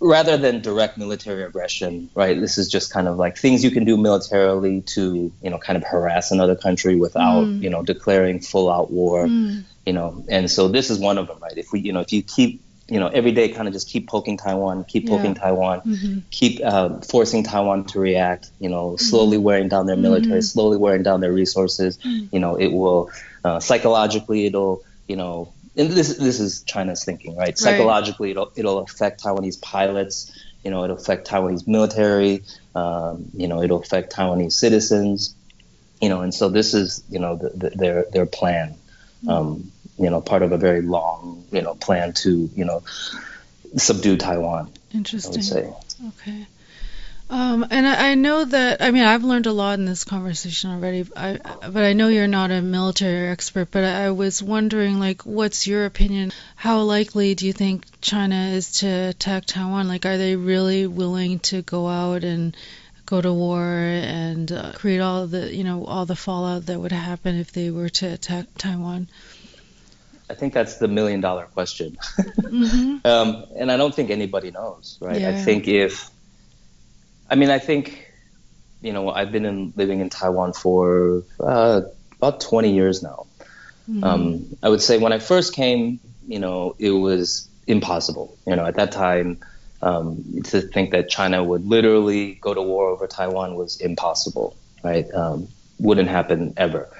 rather 0.00 0.38
than 0.38 0.62
direct 0.62 0.96
military 0.96 1.42
aggression, 1.42 2.10
right? 2.14 2.40
This 2.40 2.56
is 2.56 2.68
just 2.68 2.92
kind 2.92 3.06
of 3.06 3.18
like 3.18 3.36
things 3.36 3.62
you 3.62 3.70
can 3.70 3.84
do 3.84 3.96
militarily 3.96 4.80
to, 4.94 5.30
you 5.42 5.50
know, 5.50 5.58
kind 5.58 5.76
of 5.76 5.84
harass 5.84 6.30
another 6.30 6.56
country 6.56 6.96
without, 6.96 7.44
mm. 7.44 7.62
you 7.62 7.68
know, 7.68 7.82
declaring 7.82 8.40
full 8.40 8.70
out 8.70 8.90
war, 8.90 9.26
mm. 9.26 9.62
you 9.84 9.92
know. 9.92 10.24
And 10.28 10.50
so 10.50 10.68
this 10.68 10.88
is 10.88 10.98
one 10.98 11.18
of 11.18 11.26
them, 11.26 11.38
right? 11.40 11.56
If 11.56 11.70
we, 11.72 11.80
you 11.80 11.92
know, 11.92 12.00
if 12.00 12.12
you 12.12 12.22
keep, 12.22 12.62
you 12.88 12.98
know, 12.98 13.08
every 13.08 13.32
day 13.32 13.50
kind 13.50 13.68
of 13.68 13.74
just 13.74 13.88
keep 13.88 14.08
poking 14.08 14.38
Taiwan, 14.38 14.84
keep 14.84 15.06
poking 15.06 15.34
Yeah. 15.34 15.42
Taiwan, 15.42 15.80
mm-hmm. 15.82 16.18
keep 16.30 16.60
uh, 16.64 17.00
forcing 17.00 17.44
Taiwan 17.44 17.84
to 17.88 18.00
react, 18.00 18.50
you 18.58 18.70
know, 18.70 18.92
mm-hmm. 18.92 19.04
slowly 19.04 19.36
wearing 19.36 19.68
down 19.68 19.86
their 19.86 19.96
military, 19.96 20.38
mm-hmm. 20.38 20.40
slowly 20.40 20.78
wearing 20.78 21.02
down 21.02 21.20
their 21.20 21.32
resources, 21.32 21.98
mm. 21.98 22.28
you 22.32 22.40
know, 22.40 22.56
it 22.56 22.68
will 22.68 23.10
uh, 23.44 23.60
psychologically, 23.60 24.46
it'll, 24.46 24.82
you 25.06 25.16
know, 25.16 25.52
and 25.76 25.90
this 25.90 26.16
this 26.16 26.40
is 26.40 26.62
China's 26.62 27.04
thinking, 27.04 27.36
right? 27.36 27.56
Psychologically, 27.56 28.32
it'll 28.32 28.52
it'll 28.56 28.78
affect 28.80 29.22
Taiwanese 29.22 29.60
pilots. 29.60 30.36
You 30.64 30.70
know, 30.70 30.84
it'll 30.84 30.96
affect 30.96 31.28
Taiwanese 31.28 31.66
military. 31.66 32.42
Um, 32.74 33.30
you 33.34 33.48
know, 33.48 33.62
it'll 33.62 33.80
affect 33.80 34.14
Taiwanese 34.14 34.52
citizens. 34.52 35.34
You 36.00 36.08
know, 36.08 36.22
and 36.22 36.34
so 36.34 36.48
this 36.48 36.74
is 36.74 37.04
you 37.10 37.18
know 37.18 37.36
the, 37.36 37.50
the, 37.50 37.70
their 37.70 38.04
their 38.12 38.26
plan. 38.26 38.74
Um, 39.28 39.70
you 39.98 40.08
know, 40.08 40.20
part 40.20 40.42
of 40.42 40.52
a 40.52 40.56
very 40.56 40.82
long 40.82 41.44
you 41.52 41.62
know 41.62 41.74
plan 41.74 42.14
to 42.14 42.50
you 42.54 42.64
know 42.64 42.82
subdue 43.76 44.16
Taiwan. 44.16 44.70
I 44.92 44.96
Interesting. 44.96 45.32
would 45.32 45.44
say. 45.44 45.72
Okay. 46.08 46.46
Um, 47.30 47.64
and 47.70 47.86
I, 47.86 48.10
I 48.10 48.14
know 48.16 48.44
that 48.44 48.82
I 48.82 48.90
mean 48.90 49.04
I've 49.04 49.22
learned 49.22 49.46
a 49.46 49.52
lot 49.52 49.78
in 49.78 49.84
this 49.84 50.02
conversation 50.02 50.70
already. 50.70 51.06
I, 51.16 51.38
but 51.60 51.84
I 51.84 51.92
know 51.92 52.08
you're 52.08 52.26
not 52.26 52.50
a 52.50 52.60
military 52.60 53.28
expert. 53.28 53.70
But 53.70 53.84
I 53.84 54.10
was 54.10 54.42
wondering, 54.42 54.98
like, 54.98 55.22
what's 55.22 55.66
your 55.66 55.86
opinion? 55.86 56.32
How 56.56 56.80
likely 56.80 57.36
do 57.36 57.46
you 57.46 57.52
think 57.52 57.86
China 58.00 58.48
is 58.48 58.80
to 58.80 58.88
attack 58.88 59.44
Taiwan? 59.46 59.86
Like, 59.86 60.06
are 60.06 60.18
they 60.18 60.34
really 60.34 60.88
willing 60.88 61.38
to 61.50 61.62
go 61.62 61.86
out 61.86 62.24
and 62.24 62.56
go 63.06 63.20
to 63.20 63.32
war 63.32 63.64
and 63.64 64.50
uh, 64.50 64.72
create 64.72 65.00
all 65.00 65.28
the 65.28 65.54
you 65.54 65.62
know 65.62 65.84
all 65.84 66.06
the 66.06 66.16
fallout 66.16 66.66
that 66.66 66.80
would 66.80 66.92
happen 66.92 67.36
if 67.36 67.52
they 67.52 67.70
were 67.70 67.88
to 67.88 68.06
attack 68.06 68.46
Taiwan? 68.58 69.08
I 70.28 70.34
think 70.34 70.52
that's 70.52 70.76
the 70.78 70.88
million 70.88 71.20
dollar 71.20 71.46
question. 71.46 71.96
mm-hmm. 72.18 73.04
um, 73.04 73.44
and 73.56 73.70
I 73.70 73.76
don't 73.76 73.94
think 73.94 74.10
anybody 74.10 74.52
knows, 74.52 74.96
right? 75.00 75.20
Yeah. 75.20 75.30
I 75.30 75.34
think 75.34 75.66
if, 75.66 76.08
I 77.30 77.36
mean, 77.36 77.50
I 77.50 77.58
think, 77.58 78.10
you 78.82 78.92
know, 78.92 79.10
I've 79.10 79.30
been 79.32 79.46
in, 79.46 79.72
living 79.76 80.00
in 80.00 80.10
Taiwan 80.10 80.52
for 80.52 81.22
uh, 81.38 81.82
about 82.16 82.40
20 82.40 82.74
years 82.74 83.02
now. 83.02 83.26
Mm-hmm. 83.88 84.04
Um, 84.04 84.56
I 84.62 84.68
would 84.68 84.82
say 84.82 84.98
when 84.98 85.12
I 85.12 85.18
first 85.18 85.54
came, 85.54 86.00
you 86.26 86.38
know, 86.38 86.76
it 86.78 86.90
was 86.90 87.48
impossible. 87.66 88.36
You 88.46 88.56
know, 88.56 88.66
at 88.66 88.76
that 88.76 88.92
time, 88.92 89.38
um, 89.82 90.42
to 90.44 90.60
think 90.60 90.90
that 90.90 91.08
China 91.08 91.42
would 91.42 91.66
literally 91.66 92.34
go 92.34 92.52
to 92.52 92.60
war 92.60 92.88
over 92.88 93.06
Taiwan 93.06 93.54
was 93.54 93.80
impossible, 93.80 94.56
right? 94.84 95.12
Um, 95.14 95.48
wouldn't 95.78 96.08
happen 96.08 96.52
ever. 96.56 96.90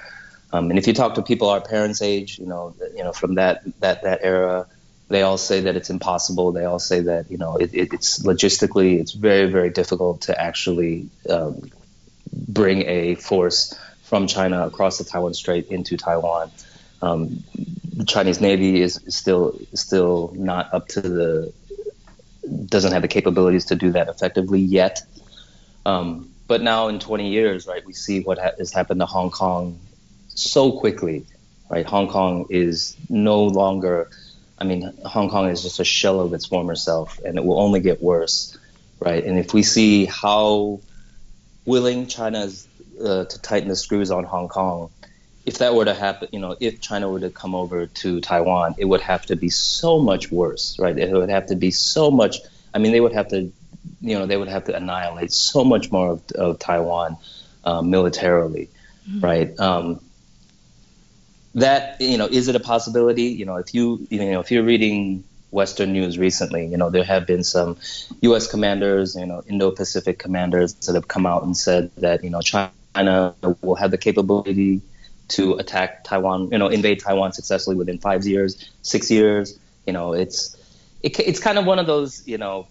Um, 0.53 0.69
and 0.69 0.79
if 0.79 0.87
you 0.87 0.93
talk 0.93 1.15
to 1.15 1.21
people 1.21 1.49
our 1.49 1.61
parents' 1.61 2.01
age, 2.01 2.39
you 2.39 2.45
know, 2.45 2.75
you 2.95 3.03
know, 3.03 3.13
from 3.13 3.35
that 3.35 3.63
that 3.79 4.03
that 4.03 4.19
era, 4.23 4.67
they 5.11 5.21
all 5.21 5.37
say 5.37 5.61
that 5.61 5.75
it's 5.75 5.89
impossible. 5.89 6.51
They 6.51 6.65
all 6.65 6.79
say 6.79 7.01
that 7.01 7.29
you 7.31 7.37
know 7.37 7.57
it, 7.57 7.73
it, 7.73 7.93
it's 7.93 8.19
logistically 8.23 8.99
it's 8.99 9.11
very 9.11 9.51
very 9.51 9.69
difficult 9.69 10.21
to 10.21 10.41
actually 10.41 11.09
um, 11.29 11.71
bring 12.31 12.83
a 12.87 13.15
force 13.15 13.77
from 14.03 14.27
China 14.27 14.65
across 14.65 14.97
the 14.97 15.03
Taiwan 15.03 15.33
Strait 15.33 15.67
into 15.67 15.97
Taiwan. 15.97 16.51
Um, 17.01 17.43
the 17.95 18.05
Chinese 18.05 18.41
Navy 18.41 18.81
is 18.81 18.99
still 19.07 19.59
still 19.73 20.33
not 20.35 20.73
up 20.73 20.87
to 20.89 21.01
the 21.01 21.53
doesn't 22.65 22.91
have 22.91 23.01
the 23.01 23.07
capabilities 23.07 23.65
to 23.65 23.75
do 23.75 23.91
that 23.91 24.07
effectively 24.07 24.59
yet. 24.59 25.01
Um, 25.85 26.29
but 26.47 26.61
now 26.61 26.87
in 26.89 26.99
20 26.99 27.29
years, 27.29 27.67
right, 27.67 27.85
we 27.85 27.93
see 27.93 28.21
what 28.21 28.37
ha- 28.37 28.51
has 28.57 28.73
happened 28.73 28.99
to 28.99 29.05
Hong 29.05 29.31
Kong 29.31 29.79
so 30.27 30.71
quickly, 30.71 31.25
right? 31.69 31.85
Hong 31.85 32.07
Kong 32.09 32.47
is 32.49 32.95
no 33.09 33.43
longer, 33.43 34.09
I 34.61 34.63
mean, 34.63 34.93
Hong 35.03 35.31
Kong 35.31 35.49
is 35.49 35.63
just 35.63 35.79
a 35.79 35.83
shell 35.83 36.19
of 36.19 36.35
its 36.35 36.45
former 36.45 36.75
self, 36.75 37.17
and 37.25 37.35
it 37.35 37.43
will 37.43 37.59
only 37.59 37.79
get 37.79 37.99
worse, 37.99 38.55
right? 38.99 39.23
And 39.23 39.39
if 39.39 39.55
we 39.55 39.63
see 39.63 40.05
how 40.05 40.81
willing 41.65 42.05
China 42.05 42.41
is 42.41 42.67
uh, 43.03 43.25
to 43.25 43.41
tighten 43.41 43.69
the 43.69 43.75
screws 43.75 44.11
on 44.11 44.23
Hong 44.23 44.49
Kong, 44.49 44.91
if 45.47 45.57
that 45.57 45.73
were 45.73 45.85
to 45.85 45.95
happen, 45.95 46.29
you 46.31 46.37
know, 46.37 46.55
if 46.59 46.79
China 46.79 47.09
were 47.09 47.21
to 47.21 47.31
come 47.31 47.55
over 47.55 47.87
to 47.87 48.21
Taiwan, 48.21 48.75
it 48.77 48.85
would 48.85 49.01
have 49.01 49.25
to 49.25 49.35
be 49.35 49.49
so 49.49 49.99
much 49.99 50.31
worse, 50.31 50.77
right? 50.77 50.95
It 50.95 51.11
would 51.11 51.31
have 51.31 51.47
to 51.47 51.55
be 51.55 51.71
so 51.71 52.11
much. 52.11 52.37
I 52.71 52.77
mean, 52.77 52.91
they 52.91 53.01
would 53.01 53.13
have 53.13 53.29
to, 53.29 53.51
you 53.99 54.19
know, 54.19 54.27
they 54.27 54.37
would 54.37 54.47
have 54.47 54.65
to 54.65 54.75
annihilate 54.75 55.33
so 55.33 55.63
much 55.63 55.91
more 55.91 56.11
of, 56.11 56.31
of 56.33 56.59
Taiwan 56.59 57.17
uh, 57.63 57.81
militarily, 57.81 58.69
mm-hmm. 59.09 59.21
right? 59.21 59.59
Um, 59.59 60.01
that 61.55 61.99
you 61.99 62.17
know, 62.17 62.27
is 62.27 62.47
it 62.47 62.55
a 62.55 62.59
possibility? 62.59 63.23
You 63.23 63.45
know, 63.45 63.57
if 63.57 63.73
you 63.73 64.05
you 64.09 64.19
know 64.31 64.39
if 64.39 64.51
you're 64.51 64.63
reading 64.63 65.23
Western 65.51 65.91
news 65.91 66.17
recently, 66.17 66.65
you 66.65 66.77
know, 66.77 66.89
there 66.89 67.03
have 67.03 67.27
been 67.27 67.43
some 67.43 67.77
U.S. 68.21 68.47
commanders, 68.47 69.15
you 69.15 69.25
know, 69.25 69.43
Indo-Pacific 69.47 70.17
commanders 70.17 70.73
that 70.73 70.95
have 70.95 71.07
come 71.07 71.25
out 71.25 71.43
and 71.43 71.55
said 71.55 71.91
that 71.97 72.23
you 72.23 72.29
know 72.29 72.41
China 72.41 73.35
will 73.61 73.75
have 73.75 73.91
the 73.91 73.97
capability 73.97 74.81
to 75.29 75.53
attack 75.55 76.03
Taiwan, 76.03 76.49
you 76.51 76.57
know, 76.57 76.67
invade 76.67 76.99
Taiwan 76.99 77.31
successfully 77.33 77.75
within 77.75 77.97
five 77.97 78.25
years, 78.25 78.69
six 78.81 79.09
years. 79.09 79.57
You 79.85 79.93
know, 79.93 80.13
it's 80.13 80.55
it, 81.01 81.19
it's 81.19 81.39
kind 81.39 81.57
of 81.57 81.65
one 81.65 81.79
of 81.79 81.87
those, 81.87 82.25
you 82.27 82.37
know, 82.37 82.67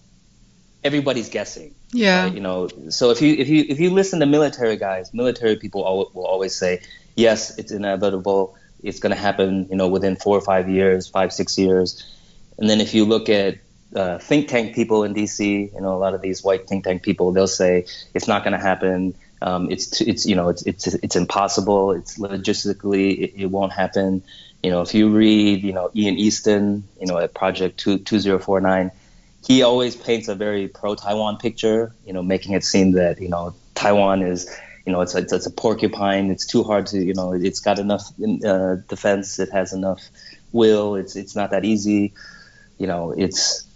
everybody's 0.84 1.28
guessing. 1.28 1.74
Yeah. 1.92 2.24
Right? 2.24 2.34
You 2.34 2.40
know, 2.40 2.68
so 2.88 3.10
if 3.10 3.20
you 3.20 3.34
if 3.34 3.48
you 3.48 3.64
if 3.68 3.80
you 3.80 3.90
listen 3.90 4.20
to 4.20 4.26
military 4.26 4.76
guys, 4.76 5.12
military 5.12 5.56
people 5.56 5.82
will 6.14 6.26
always 6.26 6.54
say, 6.54 6.82
yes, 7.16 7.58
it's 7.58 7.72
inevitable 7.72 8.56
it's 8.82 9.00
going 9.00 9.14
to 9.14 9.20
happen, 9.20 9.66
you 9.70 9.76
know, 9.76 9.88
within 9.88 10.16
four 10.16 10.36
or 10.36 10.40
five 10.40 10.68
years, 10.68 11.08
five 11.08 11.32
six 11.32 11.58
years. 11.58 12.04
And 12.58 12.68
then 12.68 12.80
if 12.80 12.94
you 12.94 13.04
look 13.04 13.28
at 13.28 13.58
uh, 13.94 14.18
think 14.18 14.48
tank 14.48 14.74
people 14.74 15.04
in 15.04 15.14
DC, 15.14 15.72
you 15.72 15.80
know, 15.80 15.94
a 15.94 15.98
lot 15.98 16.14
of 16.14 16.20
these 16.20 16.42
white 16.42 16.68
think 16.68 16.84
tank 16.84 17.02
people, 17.02 17.32
they'll 17.32 17.46
say 17.46 17.86
it's 18.14 18.28
not 18.28 18.44
going 18.44 18.52
to 18.52 18.58
happen. 18.58 19.14
Um, 19.42 19.70
it's 19.70 20.00
it's 20.00 20.26
you 20.26 20.36
know 20.36 20.50
it's 20.50 20.62
it's 20.66 20.86
it's 20.86 21.16
impossible. 21.16 21.92
It's 21.92 22.18
logistically 22.18 23.18
it, 23.18 23.42
it, 23.42 23.46
won't 23.46 23.72
happen. 23.72 24.22
You 24.62 24.70
know, 24.70 24.82
if 24.82 24.92
you 24.92 25.08
read 25.08 25.64
you 25.64 25.72
know 25.72 25.90
Ian 25.96 26.18
Easton, 26.18 26.84
you 27.00 27.06
know 27.06 27.18
at 27.18 27.32
Project 27.32 27.78
Two 27.78 27.98
Two 27.98 28.18
Zero 28.18 28.38
Four 28.38 28.60
Nine, 28.60 28.90
he 29.46 29.62
always 29.62 29.96
paints 29.96 30.28
a 30.28 30.34
very 30.34 30.68
pro 30.68 30.94
Taiwan 30.94 31.38
picture. 31.38 31.94
You 32.06 32.12
know, 32.12 32.22
making 32.22 32.52
it 32.52 32.64
seem 32.64 32.92
that 32.92 33.20
you 33.20 33.28
know 33.28 33.54
Taiwan 33.74 34.22
is 34.22 34.54
you 34.86 34.92
know, 34.92 35.00
it's 35.02 35.14
a, 35.14 35.18
it's 35.18 35.46
a 35.46 35.50
porcupine. 35.50 36.30
It's 36.30 36.46
too 36.46 36.62
hard 36.62 36.86
to, 36.88 36.98
you 36.98 37.14
know, 37.14 37.32
it's 37.32 37.60
got 37.60 37.78
enough 37.78 38.10
uh, 38.44 38.76
defense. 38.88 39.38
It 39.38 39.50
has 39.50 39.72
enough 39.72 40.02
will. 40.52 40.96
It's 40.96 41.16
it's 41.16 41.36
not 41.36 41.50
that 41.50 41.64
easy. 41.64 42.14
You 42.78 42.86
know, 42.86 43.12
it's 43.12 43.66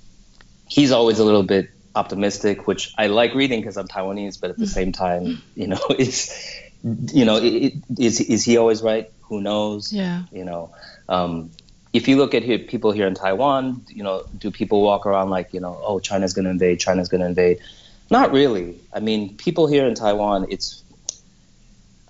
he's 0.67 0.93
always 0.93 1.19
a 1.19 1.25
little 1.25 1.43
bit 1.43 1.71
optimistic, 1.95 2.67
which 2.67 2.93
I 2.97 3.09
like 3.09 3.35
reading 3.35 3.61
because 3.61 3.77
I'm 3.77 3.89
Taiwanese. 3.89 4.41
But 4.41 4.51
at 4.51 4.59
the 4.59 4.67
same 4.67 4.93
time, 4.93 5.43
you 5.55 5.67
know, 5.67 5.81
it's 5.91 6.61
you 6.83 7.25
know, 7.25 7.37
it, 7.37 7.49
it, 7.49 7.75
is 7.99 8.21
is 8.21 8.45
he 8.45 8.57
always 8.57 8.83
right? 8.83 9.11
Who 9.23 9.41
knows? 9.41 9.93
Yeah. 9.93 10.25
You 10.33 10.45
know, 10.45 10.75
um, 11.09 11.51
if 11.95 12.09
you 12.09 12.17
look 12.17 12.35
at 12.35 12.43
here, 12.43 12.59
people 12.59 12.93
here 12.93 13.07
in 13.07 13.15
Taiwan, 13.15 13.87
you 13.89 14.03
know, 14.03 14.25
do 14.37 14.51
people 14.51 14.83
walk 14.83 15.07
around 15.07 15.31
like, 15.31 15.55
you 15.55 15.61
know, 15.61 15.81
oh, 15.83 16.01
China's 16.01 16.35
going 16.35 16.45
to 16.45 16.51
invade, 16.51 16.81
China's 16.81 17.09
going 17.09 17.21
to 17.21 17.27
invade? 17.27 17.61
Not 18.11 18.33
really. 18.33 18.79
I 18.93 19.01
mean, 19.01 19.37
people 19.37 19.67
here 19.67 19.87
in 19.87 19.95
Taiwan, 19.95 20.47
it's 20.51 20.83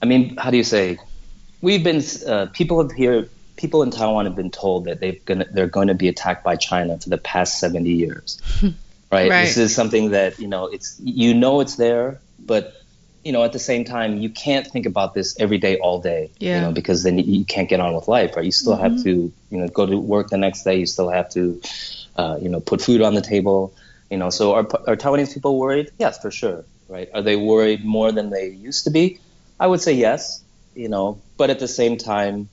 I 0.04 0.06
mean, 0.06 0.36
how 0.36 0.50
do 0.50 0.58
you 0.58 0.64
say? 0.64 0.98
We've 1.62 1.82
been 1.82 2.02
uh, 2.26 2.48
people 2.52 2.82
have 2.82 2.92
here. 2.92 3.30
People 3.56 3.82
in 3.82 3.90
Taiwan 3.90 4.26
have 4.26 4.36
been 4.36 4.50
told 4.50 4.84
that 4.84 5.00
they've 5.00 5.24
gonna, 5.24 5.46
they're 5.50 5.66
going 5.66 5.88
to 5.88 5.94
be 5.94 6.08
attacked 6.08 6.44
by 6.44 6.56
China 6.56 6.98
for 6.98 7.08
the 7.08 7.16
past 7.16 7.58
seventy 7.58 7.94
years. 7.94 8.38
right? 9.10 9.30
right? 9.30 9.46
This 9.46 9.56
is 9.56 9.74
something 9.74 10.10
that 10.10 10.38
you 10.38 10.46
know 10.46 10.66
it's 10.66 11.00
you 11.02 11.32
know 11.32 11.60
it's 11.60 11.76
there, 11.76 12.20
but 12.38 12.74
you 13.24 13.32
know 13.32 13.44
at 13.44 13.54
the 13.54 13.58
same 13.58 13.86
time 13.86 14.18
you 14.18 14.28
can't 14.28 14.66
think 14.66 14.84
about 14.84 15.14
this 15.14 15.40
every 15.40 15.56
day 15.56 15.78
all 15.78 16.02
day. 16.02 16.30
Yeah. 16.38 16.56
You 16.56 16.60
know 16.66 16.72
because 16.72 17.02
then 17.02 17.18
you 17.18 17.46
can't 17.46 17.70
get 17.70 17.80
on 17.80 17.94
with 17.94 18.06
life, 18.06 18.36
right? 18.36 18.44
You 18.44 18.52
still 18.52 18.74
mm-hmm. 18.74 18.96
have 18.96 19.02
to 19.04 19.32
you 19.50 19.58
know 19.58 19.68
go 19.68 19.86
to 19.86 19.96
work 19.96 20.28
the 20.28 20.36
next 20.36 20.64
day. 20.64 20.76
You 20.76 20.84
still 20.84 21.08
have 21.08 21.30
to 21.30 21.62
uh, 22.16 22.36
you 22.42 22.50
know 22.50 22.60
put 22.60 22.82
food 22.82 23.00
on 23.00 23.14
the 23.14 23.22
table. 23.22 23.72
You 24.10 24.18
know, 24.18 24.28
so 24.28 24.52
are, 24.52 24.68
are 24.86 24.96
Taiwanese 24.96 25.32
people 25.32 25.58
worried? 25.58 25.92
Yes, 25.98 26.20
for 26.20 26.30
sure. 26.30 26.66
Right? 26.88 27.08
Are 27.14 27.22
they 27.22 27.36
worried 27.36 27.86
more 27.86 28.12
than 28.12 28.28
they 28.28 28.48
used 28.48 28.84
to 28.84 28.90
be? 28.90 29.18
I 29.58 29.66
would 29.66 29.80
say 29.80 29.92
yes, 29.92 30.42
you 30.74 30.88
know, 30.88 31.20
but 31.36 31.50
at 31.50 31.58
the 31.58 31.68
same 31.68 31.96
time, 31.96 32.48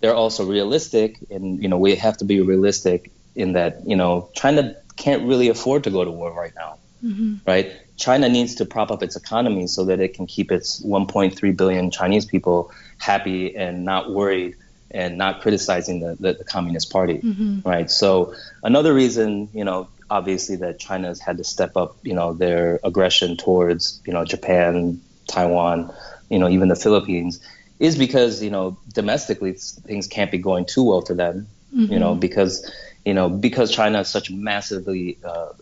they're 0.00 0.14
also 0.14 0.46
realistic, 0.46 1.18
and 1.30 1.62
you 1.62 1.68
know, 1.68 1.78
we 1.78 1.94
have 1.96 2.16
to 2.18 2.24
be 2.24 2.40
realistic 2.40 3.10
in 3.34 3.52
that 3.52 3.86
you 3.86 3.96
know, 3.96 4.30
China 4.34 4.74
can't 4.96 5.26
really 5.26 5.48
afford 5.48 5.84
to 5.84 5.90
go 5.90 6.04
to 6.04 6.10
war 6.10 6.32
right 6.32 6.52
now, 6.56 6.78
mm-hmm. 7.04 7.36
right? 7.46 7.72
China 7.96 8.28
needs 8.28 8.56
to 8.56 8.64
prop 8.64 8.90
up 8.90 9.02
its 9.02 9.14
economy 9.14 9.66
so 9.66 9.84
that 9.84 10.00
it 10.00 10.14
can 10.14 10.26
keep 10.26 10.50
its 10.50 10.82
1.3 10.82 11.56
billion 11.56 11.90
Chinese 11.90 12.24
people 12.24 12.72
happy 12.98 13.54
and 13.54 13.84
not 13.84 14.10
worried 14.10 14.56
and 14.90 15.18
not 15.18 15.40
criticizing 15.42 16.00
the, 16.00 16.16
the, 16.18 16.32
the 16.32 16.44
Communist 16.44 16.90
Party, 16.90 17.18
mm-hmm. 17.18 17.60
right? 17.68 17.90
So 17.90 18.34
another 18.62 18.92
reason, 18.92 19.48
you 19.54 19.64
know, 19.64 19.88
obviously 20.08 20.56
that 20.56 20.78
China's 20.78 21.20
had 21.20 21.36
to 21.36 21.44
step 21.44 21.76
up, 21.76 21.96
you 22.02 22.14
know, 22.14 22.32
their 22.32 22.80
aggression 22.82 23.36
towards, 23.36 24.02
you 24.04 24.12
know, 24.12 24.24
Japan, 24.24 25.00
Taiwan, 25.28 25.94
you 26.30 26.38
know, 26.38 26.48
even 26.48 26.68
the 26.68 26.76
Philippines, 26.76 27.40
is 27.78 27.98
because 27.98 28.42
you 28.42 28.50
know 28.50 28.78
domestically 28.92 29.52
things 29.52 30.06
can't 30.06 30.30
be 30.30 30.38
going 30.38 30.64
too 30.64 30.84
well 30.84 31.02
for 31.02 31.14
them. 31.14 31.48
Mm-hmm. 31.74 31.92
You 31.92 31.98
know, 31.98 32.12
mm-hmm. 32.12 32.20
because 32.20 32.70
you 33.04 33.14
know 33.14 33.28
because 33.28 33.70
China 33.72 34.00
is 34.00 34.08
such 34.08 34.30
a 34.30 34.32
massively 34.32 35.18
uh, 35.24 35.52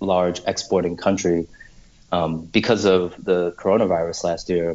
large 0.00 0.40
exporting 0.46 0.96
country. 0.96 1.48
Um, 2.10 2.46
because 2.46 2.86
of 2.86 3.22
the 3.22 3.52
coronavirus 3.52 4.24
last 4.24 4.48
year, 4.48 4.74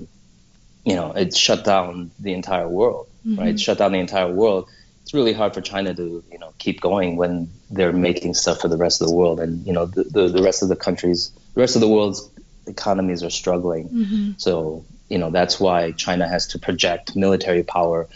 you 0.86 0.96
know, 0.96 1.14
it 1.14 1.36
shut 1.36 1.64
down 1.66 2.12
the 2.20 2.34
entire 2.34 2.68
world, 2.68 3.08
mm-hmm. 3.26 3.40
right? 3.40 3.50
It 3.50 3.60
shut 3.60 3.80
down 3.80 3.92
the 3.92 4.00
entire 4.00 4.32
world. 4.32 4.70
It's 5.02 5.16
really 5.16 5.34
hard 5.34 5.56
for 5.56 5.62
China 5.62 5.96
to, 5.96 6.24
you 6.32 6.38
know, 6.38 6.54
keep 6.60 6.80
going 6.80 7.16
when 7.16 7.50
they're 7.72 7.92
making 7.92 8.36
stuff 8.36 8.62
for 8.62 8.68
the 8.68 8.78
rest 8.78 9.02
of 9.02 9.08
the 9.08 9.16
world, 9.16 9.40
and 9.40 9.66
you 9.66 9.74
know, 9.74 9.86
the 9.86 10.04
the, 10.04 10.28
the 10.28 10.44
rest 10.44 10.62
of 10.62 10.70
the 10.70 10.76
countries, 10.76 11.32
the 11.56 11.62
rest 11.62 11.76
of 11.76 11.82
the 11.82 11.88
world's 11.88 12.30
economies 12.68 13.24
are 13.24 13.30
struggling. 13.30 13.90
Mm-hmm. 13.90 14.32
So 14.38 14.86
you 15.14 15.20
know 15.20 15.30
that's 15.30 15.60
why 15.60 15.92
China 15.92 16.28
has 16.28 16.48
to 16.48 16.60
project 16.60 17.16
military 17.16 17.62
power, 17.62 18.08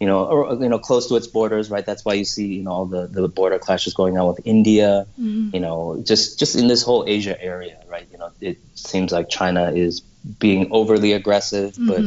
you 0.00 0.06
know, 0.06 0.24
or 0.24 0.54
you 0.54 0.70
know 0.70 0.78
close 0.78 1.06
to 1.08 1.16
its 1.16 1.26
borders, 1.26 1.70
right? 1.70 1.84
That's 1.84 2.02
why 2.02 2.14
you 2.14 2.24
see 2.24 2.46
you 2.46 2.62
know 2.62 2.70
all 2.70 2.86
the, 2.86 3.06
the 3.06 3.28
border 3.28 3.58
clashes 3.58 3.92
going 3.92 4.16
on 4.16 4.26
with 4.28 4.40
India, 4.46 5.06
mm-hmm. 5.20 5.54
you 5.54 5.60
know, 5.60 6.02
just 6.02 6.38
just 6.38 6.56
in 6.56 6.66
this 6.66 6.82
whole 6.82 7.04
Asia 7.06 7.36
area, 7.38 7.76
right? 7.86 8.08
You 8.10 8.16
know, 8.16 8.30
it 8.40 8.56
seems 8.74 9.12
like 9.12 9.28
China 9.28 9.70
is 9.70 10.00
being 10.00 10.68
overly 10.70 11.12
aggressive, 11.12 11.74
mm-hmm. 11.74 11.88
but 11.88 12.00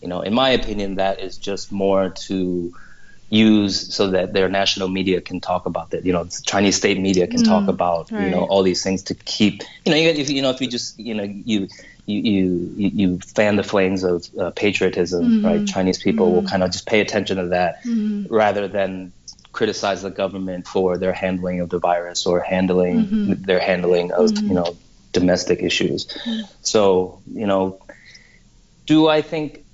you 0.00 0.08
know, 0.08 0.22
in 0.22 0.32
my 0.32 0.48
opinion, 0.48 0.94
that 0.94 1.20
is 1.20 1.36
just 1.36 1.70
more 1.70 2.08
to 2.28 2.72
use 3.28 3.94
so 3.94 4.10
that 4.10 4.32
their 4.32 4.48
national 4.48 4.88
media 4.88 5.20
can 5.20 5.38
talk 5.40 5.66
about 5.66 5.90
that. 5.90 6.06
You 6.06 6.14
know, 6.14 6.26
Chinese 6.46 6.76
state 6.76 6.98
media 6.98 7.26
can 7.26 7.42
mm, 7.42 7.46
talk 7.46 7.68
about 7.68 8.10
right. 8.10 8.24
you 8.24 8.30
know 8.30 8.44
all 8.44 8.62
these 8.62 8.82
things 8.82 9.02
to 9.04 9.14
keep 9.14 9.62
you 9.84 9.92
know 9.92 9.98
if 9.98 10.30
you 10.30 10.40
know 10.40 10.50
if 10.50 10.60
you 10.62 10.68
just 10.68 10.98
you 10.98 11.14
know 11.14 11.24
you 11.24 11.68
you 12.06 12.20
you 12.20 12.88
you 12.88 13.18
fan 13.18 13.56
the 13.56 13.62
flames 13.62 14.02
of 14.02 14.28
uh, 14.38 14.50
patriotism, 14.50 15.24
mm-hmm. 15.24 15.46
right? 15.46 15.66
Chinese 15.66 15.98
people 15.98 16.26
mm-hmm. 16.26 16.36
will 16.36 16.48
kind 16.48 16.62
of 16.62 16.70
just 16.70 16.86
pay 16.86 17.00
attention 17.00 17.36
to 17.36 17.46
that 17.48 17.84
mm-hmm. 17.84 18.32
rather 18.32 18.68
than 18.68 19.12
criticize 19.52 20.02
the 20.02 20.10
government 20.10 20.66
for 20.66 20.96
their 20.96 21.12
handling 21.12 21.60
of 21.60 21.68
the 21.68 21.78
virus 21.78 22.26
or 22.26 22.40
handling 22.40 23.04
mm-hmm. 23.04 23.32
their 23.42 23.60
handling 23.60 24.10
of 24.12 24.30
mm-hmm. 24.30 24.48
you 24.48 24.54
know 24.54 24.76
domestic 25.12 25.62
issues. 25.62 26.06
Mm-hmm. 26.06 26.42
So 26.62 27.20
you 27.32 27.46
know, 27.46 27.80
do 28.86 29.08
I 29.08 29.22
think 29.22 29.64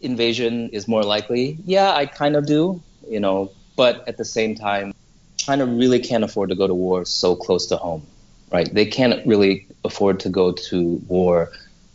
invasion 0.00 0.70
is 0.70 0.88
more 0.88 1.02
likely? 1.02 1.58
Yeah, 1.64 1.92
I 1.92 2.06
kind 2.06 2.36
of 2.36 2.46
do. 2.46 2.82
You 3.06 3.20
know, 3.20 3.52
but 3.76 4.06
at 4.06 4.16
the 4.18 4.24
same 4.24 4.54
time, 4.54 4.92
China 5.36 5.64
really 5.64 5.98
can't 6.00 6.24
afford 6.24 6.50
to 6.50 6.56
go 6.56 6.66
to 6.66 6.74
war 6.74 7.04
so 7.04 7.36
close 7.36 7.66
to 7.66 7.76
home, 7.76 8.06
right? 8.50 8.72
They 8.72 8.86
can't 8.86 9.26
really 9.26 9.66
afford 9.84 10.20
to 10.20 10.28
go 10.28 10.52
to 10.52 11.00
war 11.06 11.50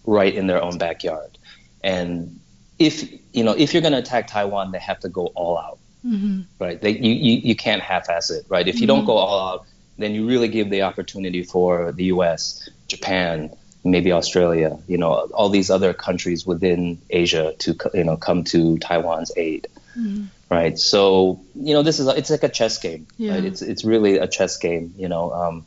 right 0.05 0.33
in 0.33 0.47
their 0.47 0.61
own 0.61 0.77
backyard. 0.77 1.37
And 1.83 2.39
if 2.79 3.11
you 3.33 3.43
know 3.43 3.53
if 3.57 3.73
you're 3.73 3.81
going 3.81 3.93
to 3.93 3.99
attack 3.99 4.27
Taiwan, 4.27 4.71
they 4.71 4.79
have 4.79 4.99
to 5.01 5.09
go 5.09 5.27
all 5.27 5.57
out, 5.57 5.79
mm-hmm. 6.05 6.41
right? 6.59 6.79
They, 6.81 6.91
you, 6.91 7.13
you 7.13 7.37
you 7.39 7.55
can't 7.55 7.81
half-ass 7.81 8.29
it, 8.29 8.45
right? 8.49 8.67
If 8.67 8.75
you 8.75 8.81
mm-hmm. 8.81 8.97
don't 8.97 9.05
go 9.05 9.13
all 9.13 9.53
out, 9.53 9.65
then 9.97 10.15
you 10.15 10.27
really 10.27 10.47
give 10.47 10.69
the 10.69 10.83
opportunity 10.83 11.43
for 11.43 11.91
the 11.91 12.05
U.S., 12.05 12.69
Japan, 12.87 13.51
maybe 13.83 14.11
Australia, 14.11 14.79
you 14.87 14.97
know, 14.97 15.13
all 15.13 15.49
these 15.49 15.69
other 15.69 15.93
countries 15.93 16.45
within 16.45 17.01
Asia 17.09 17.53
to 17.59 17.75
you 17.93 18.03
know 18.03 18.17
come 18.17 18.43
to 18.45 18.77
Taiwan's 18.79 19.31
aid, 19.35 19.67
mm-hmm. 19.97 20.25
right? 20.49 20.77
So 20.79 21.41
you 21.55 21.73
know 21.73 21.83
this 21.83 21.99
is 21.99 22.07
it's 22.07 22.29
like 22.29 22.43
a 22.43 22.49
chess 22.49 22.79
game, 22.79 23.07
yeah. 23.17 23.33
right? 23.33 23.45
It's 23.45 23.61
it's 23.61 23.83
really 23.83 24.17
a 24.17 24.27
chess 24.27 24.57
game, 24.57 24.93
you 24.97 25.09
know. 25.09 25.31
Um, 25.31 25.65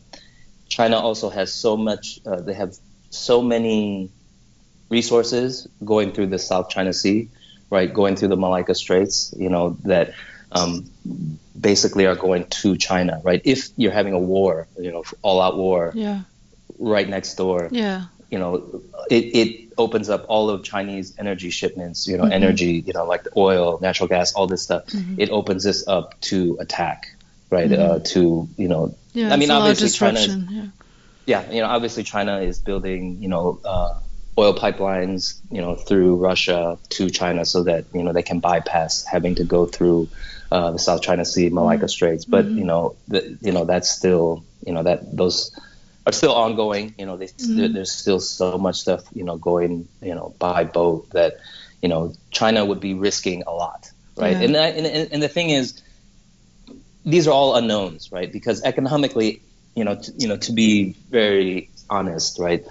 China 0.69 0.99
also 0.99 1.31
has 1.31 1.53
so 1.53 1.77
much. 1.77 2.21
Uh, 2.27 2.41
they 2.41 2.55
have 2.55 2.77
so 3.11 3.43
many 3.43 4.11
resources 4.89 5.67
going 5.85 6.13
through 6.13 6.27
the 6.27 6.39
South 6.39 6.69
China 6.69 6.93
Sea, 6.93 7.29
right, 7.71 7.93
going 7.93 8.17
through 8.17 8.29
the 8.29 8.37
Malacca 8.37 8.75
Straits, 8.75 9.35
you 9.37 9.49
know, 9.49 9.77
that 9.85 10.15
um, 10.53 10.91
basically 11.59 12.07
are 12.07 12.15
going 12.15 12.47
to 12.47 12.77
China, 12.77 13.21
right? 13.25 13.41
If 13.45 13.69
you're 13.77 13.93
having 13.93 14.13
a 14.13 14.19
war, 14.19 14.69
you 14.79 14.93
know, 14.93 15.05
all 15.23 15.41
out 15.41 15.57
war, 15.57 15.93
yeah. 15.95 16.21
right 16.79 17.09
next 17.09 17.35
door, 17.35 17.69
yeah. 17.73 18.05
you 18.31 18.39
know, 18.39 18.83
it, 19.11 19.25
it 19.37 19.73
opens 19.79 20.09
up 20.09 20.27
all 20.29 20.51
of 20.51 20.63
Chinese 20.63 21.15
energy 21.19 21.51
shipments, 21.51 22.07
you 22.07 22.17
know, 22.17 22.25
mm-hmm. 22.25 22.33
energy, 22.33 22.85
you 22.87 22.93
know, 22.93 23.05
like 23.07 23.25
the 23.25 23.33
oil, 23.37 23.79
natural 23.83 24.09
gas, 24.09 24.33
all 24.35 24.47
this 24.47 24.63
stuff. 24.63 24.87
Mm-hmm. 24.87 25.21
It 25.21 25.31
opens 25.31 25.65
this 25.65 25.87
up 25.89 26.21
to 26.23 26.57
attack, 26.61 27.16
right? 27.51 27.71
Mm-hmm. 27.71 27.91
Uh, 27.91 27.99
to, 28.01 28.49
you 28.57 28.69
know, 28.69 28.95
yeah, 29.13 29.33
I 29.33 29.37
mean, 29.37 29.51
obviously 29.51 29.89
China, 29.89 30.21
yeah. 30.21 30.67
yeah, 31.27 31.51
you 31.51 31.61
know, 31.61 31.69
obviously 31.69 32.03
China 32.03 32.41
is 32.41 32.59
building, 32.59 33.23
you 33.23 33.29
know, 33.29 33.61
uh, 33.65 33.95
oil 34.39 34.55
pipelines, 34.55 35.41
you 35.51 35.61
know, 35.61 35.75
through 35.75 36.17
Russia 36.17 36.79
to 36.91 37.11
China, 37.11 37.45
so 37.45 37.65
that 37.65 37.87
you 37.95 38.03
know 38.03 38.13
they 38.13 38.23
can 38.23 38.41
bypass 38.41 39.05
having 39.05 39.37
to 39.37 39.45
go 39.45 39.67
through 39.67 40.09
uh, 40.53 40.73
the 40.73 40.79
South 40.79 41.03
China 41.03 41.25
Sea, 41.25 41.49
Malacca 41.49 41.81
mm-hmm. 41.81 41.89
Straits. 41.89 42.25
But 42.25 42.45
mm-hmm. 42.45 42.59
you 42.59 42.65
know, 42.65 42.97
the, 43.09 43.39
you 43.41 43.53
know 43.53 43.65
that's 43.65 43.91
still 43.91 44.45
you 44.65 44.73
know 44.73 44.83
that 44.83 45.17
those 45.17 45.59
are 46.05 46.13
still 46.13 46.35
ongoing. 46.35 46.95
You 46.99 47.07
know, 47.07 47.17
they, 47.17 47.27
mm-hmm. 47.27 47.73
there's 47.73 47.93
still 47.93 48.21
so 48.21 48.59
much 48.59 48.77
stuff 48.77 49.05
you 49.15 49.25
know 49.25 49.37
going 49.37 49.89
you 50.03 50.15
know 50.15 50.35
by 50.39 50.65
boat 50.65 51.11
that 51.11 51.39
you 51.83 51.89
know 51.89 52.13
China 52.31 52.65
would 52.65 52.81
be 52.81 52.95
risking 52.95 53.45
a 53.47 53.53
lot, 53.53 53.91
right? 54.17 54.37
Yeah. 54.37 54.43
And, 54.43 54.55
that, 54.55 54.77
and 54.77 55.13
and 55.13 55.23
the 55.23 55.29
thing 55.29 55.51
is, 55.51 55.83
these 57.07 57.27
are 57.27 57.33
all 57.33 57.57
unknowns, 57.57 58.13
right? 58.13 58.31
Because 58.31 58.63
economically, 58.63 59.41
you 59.75 59.85
know, 59.85 59.95
to, 59.95 60.13
you 60.19 60.29
know, 60.29 60.37
to 60.37 60.53
be 60.53 60.97
very 61.11 61.71
honest, 61.89 62.39
right? 62.39 62.67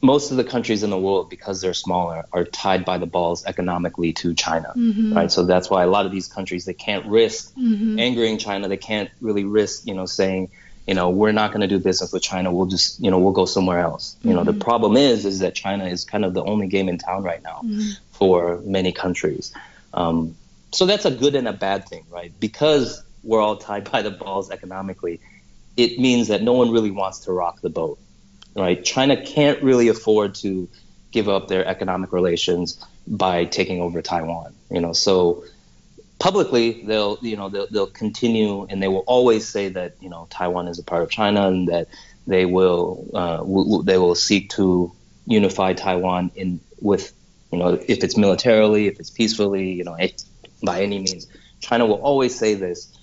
most 0.00 0.30
of 0.30 0.36
the 0.36 0.44
countries 0.44 0.82
in 0.82 0.90
the 0.90 0.98
world, 0.98 1.28
because 1.28 1.60
they're 1.60 1.74
smaller, 1.74 2.24
are 2.32 2.44
tied 2.44 2.84
by 2.84 2.98
the 2.98 3.06
balls 3.06 3.44
economically 3.44 4.12
to 4.12 4.34
China, 4.34 4.72
mm-hmm. 4.76 5.12
right? 5.12 5.30
So 5.30 5.44
that's 5.44 5.68
why 5.68 5.82
a 5.82 5.88
lot 5.88 6.06
of 6.06 6.12
these 6.12 6.28
countries 6.28 6.64
they 6.64 6.74
can't 6.74 7.06
risk 7.06 7.52
mm-hmm. 7.54 7.98
angering 7.98 8.38
China. 8.38 8.68
They 8.68 8.76
can't 8.76 9.10
really 9.20 9.44
risk, 9.44 9.86
you 9.86 9.94
know, 9.94 10.06
saying, 10.06 10.50
you 10.86 10.94
know, 10.94 11.10
we're 11.10 11.32
not 11.32 11.50
going 11.50 11.62
to 11.62 11.66
do 11.66 11.80
business 11.80 12.12
with 12.12 12.22
China. 12.22 12.52
We'll 12.52 12.66
just, 12.66 13.00
you 13.00 13.10
know, 13.10 13.18
we'll 13.18 13.32
go 13.32 13.44
somewhere 13.44 13.80
else. 13.80 14.14
Mm-hmm. 14.20 14.28
You 14.28 14.34
know, 14.36 14.44
the 14.44 14.52
mm-hmm. 14.52 14.60
problem 14.60 14.96
is, 14.96 15.26
is 15.26 15.40
that 15.40 15.54
China 15.54 15.86
is 15.86 16.04
kind 16.04 16.24
of 16.24 16.32
the 16.32 16.44
only 16.44 16.68
game 16.68 16.88
in 16.88 16.98
town 16.98 17.24
right 17.24 17.42
now 17.42 17.60
mm-hmm. 17.64 17.90
for 18.12 18.60
many 18.64 18.92
countries. 18.92 19.52
Um, 19.92 20.36
so 20.70 20.86
that's 20.86 21.06
a 21.06 21.10
good 21.10 21.34
and 21.34 21.48
a 21.48 21.52
bad 21.52 21.88
thing, 21.88 22.04
right? 22.08 22.32
Because 22.38 23.02
we're 23.22 23.40
all 23.40 23.56
tied 23.56 23.90
by 23.90 24.02
the 24.02 24.10
balls 24.10 24.50
economically, 24.50 25.20
it 25.76 25.98
means 25.98 26.28
that 26.28 26.42
no 26.42 26.52
one 26.52 26.70
really 26.70 26.90
wants 26.90 27.20
to 27.20 27.32
rock 27.32 27.60
the 27.60 27.70
boat 27.70 27.98
right? 28.58 28.84
China 28.84 29.20
can't 29.20 29.62
really 29.62 29.88
afford 29.88 30.34
to 30.36 30.68
give 31.12 31.28
up 31.28 31.48
their 31.48 31.66
economic 31.66 32.12
relations 32.12 32.84
by 33.06 33.44
taking 33.44 33.80
over 33.80 34.02
Taiwan. 34.02 34.54
You 34.70 34.80
know, 34.80 34.92
so 34.92 35.44
publicly 36.18 36.82
they'll 36.84 37.16
you 37.22 37.36
know 37.36 37.48
they'll, 37.48 37.68
they'll 37.70 37.86
continue 37.86 38.66
and 38.68 38.82
they 38.82 38.88
will 38.88 39.04
always 39.06 39.48
say 39.48 39.68
that 39.68 39.94
you 40.00 40.10
know 40.10 40.26
Taiwan 40.30 40.68
is 40.68 40.78
a 40.78 40.82
part 40.82 41.02
of 41.02 41.10
China 41.10 41.46
and 41.48 41.68
that 41.68 41.88
they 42.26 42.44
will 42.44 43.08
uh, 43.14 43.38
w- 43.38 43.82
they 43.84 43.98
will 43.98 44.16
seek 44.16 44.50
to 44.50 44.92
unify 45.26 45.72
Taiwan 45.74 46.32
in 46.34 46.60
with 46.80 47.12
you 47.52 47.58
know 47.58 47.80
if 47.86 48.02
it's 48.02 48.16
militarily 48.16 48.88
if 48.88 48.98
it's 48.98 49.10
peacefully 49.10 49.72
you 49.72 49.84
know 49.84 49.96
by 50.62 50.82
any 50.82 50.98
means 50.98 51.28
China 51.60 51.86
will 51.86 52.02
always 52.02 52.36
say 52.36 52.54
this 52.54 52.97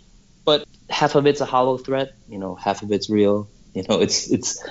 half 0.95 1.15
of 1.15 1.27
it's 1.27 1.41
a 1.41 1.45
hollow 1.45 1.77
threat 1.77 2.13
you 2.29 2.37
know 2.37 2.55
half 2.55 2.81
of 2.81 2.89
it's 2.89 3.09
real 3.09 3.49
you 3.73 3.83
know 3.89 3.99
it's 3.99 4.31
it's 4.31 4.63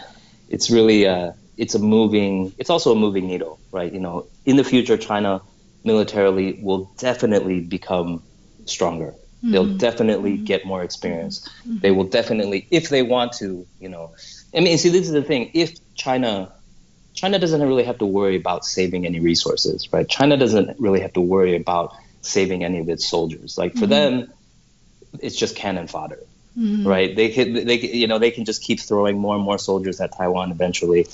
it's 0.49 0.70
really 0.70 1.07
uh, 1.07 1.33
it's 1.59 1.75
a 1.75 1.79
moving 1.79 2.53
it's 2.59 2.70
also 2.70 2.93
a 2.93 2.99
moving 3.05 3.27
needle 3.27 3.59
right 3.72 3.93
you 3.93 4.01
know 4.01 4.27
in 4.47 4.57
the 4.57 4.64
future 4.64 4.97
china 4.97 5.43
militarily 5.85 6.59
will 6.62 6.91
definitely 6.97 7.61
become 7.61 8.22
stronger 8.64 9.11
mm-hmm. 9.11 9.51
they'll 9.53 9.77
definitely 9.77 10.35
mm-hmm. 10.37 10.53
get 10.53 10.64
more 10.64 10.83
experience 10.83 11.47
mm-hmm. 11.47 11.79
they 11.81 11.91
will 11.91 12.09
definitely 12.18 12.66
if 12.70 12.89
they 12.89 13.03
want 13.03 13.33
to 13.33 13.66
you 13.79 13.91
know 13.91 14.14
i 14.57 14.61
mean 14.61 14.79
see 14.79 14.89
this 14.89 15.07
is 15.07 15.12
the 15.12 15.22
thing 15.22 15.51
if 15.53 15.75
china 15.95 16.51
china 17.12 17.39
doesn't 17.39 17.61
really 17.61 17.85
have 17.85 17.99
to 17.99 18.07
worry 18.07 18.37
about 18.37 18.64
saving 18.64 19.05
any 19.05 19.20
resources 19.20 19.93
right 19.93 20.09
china 20.09 20.39
doesn't 20.39 20.81
really 20.81 21.01
have 21.01 21.12
to 21.12 21.20
worry 21.20 21.55
about 21.55 21.93
saving 22.22 22.64
any 22.64 22.79
of 22.79 22.89
its 22.89 23.07
soldiers 23.07 23.59
like 23.59 23.75
for 23.75 23.81
mm-hmm. 23.81 24.22
them 24.22 24.34
it's 25.20 25.36
just 25.36 25.56
cannon 25.56 25.86
fodder 25.86 26.20
mm-hmm. 26.58 26.86
right? 26.86 27.14
They 27.14 27.28
can, 27.30 27.52
they 27.66 27.80
you 27.80 28.06
know, 28.06 28.18
they 28.18 28.30
can 28.30 28.44
just 28.44 28.62
keep 28.62 28.80
throwing 28.80 29.18
more 29.18 29.34
and 29.34 29.44
more 29.44 29.58
soldiers 29.58 30.00
at 30.00 30.16
Taiwan 30.16 30.50
eventually, 30.50 31.06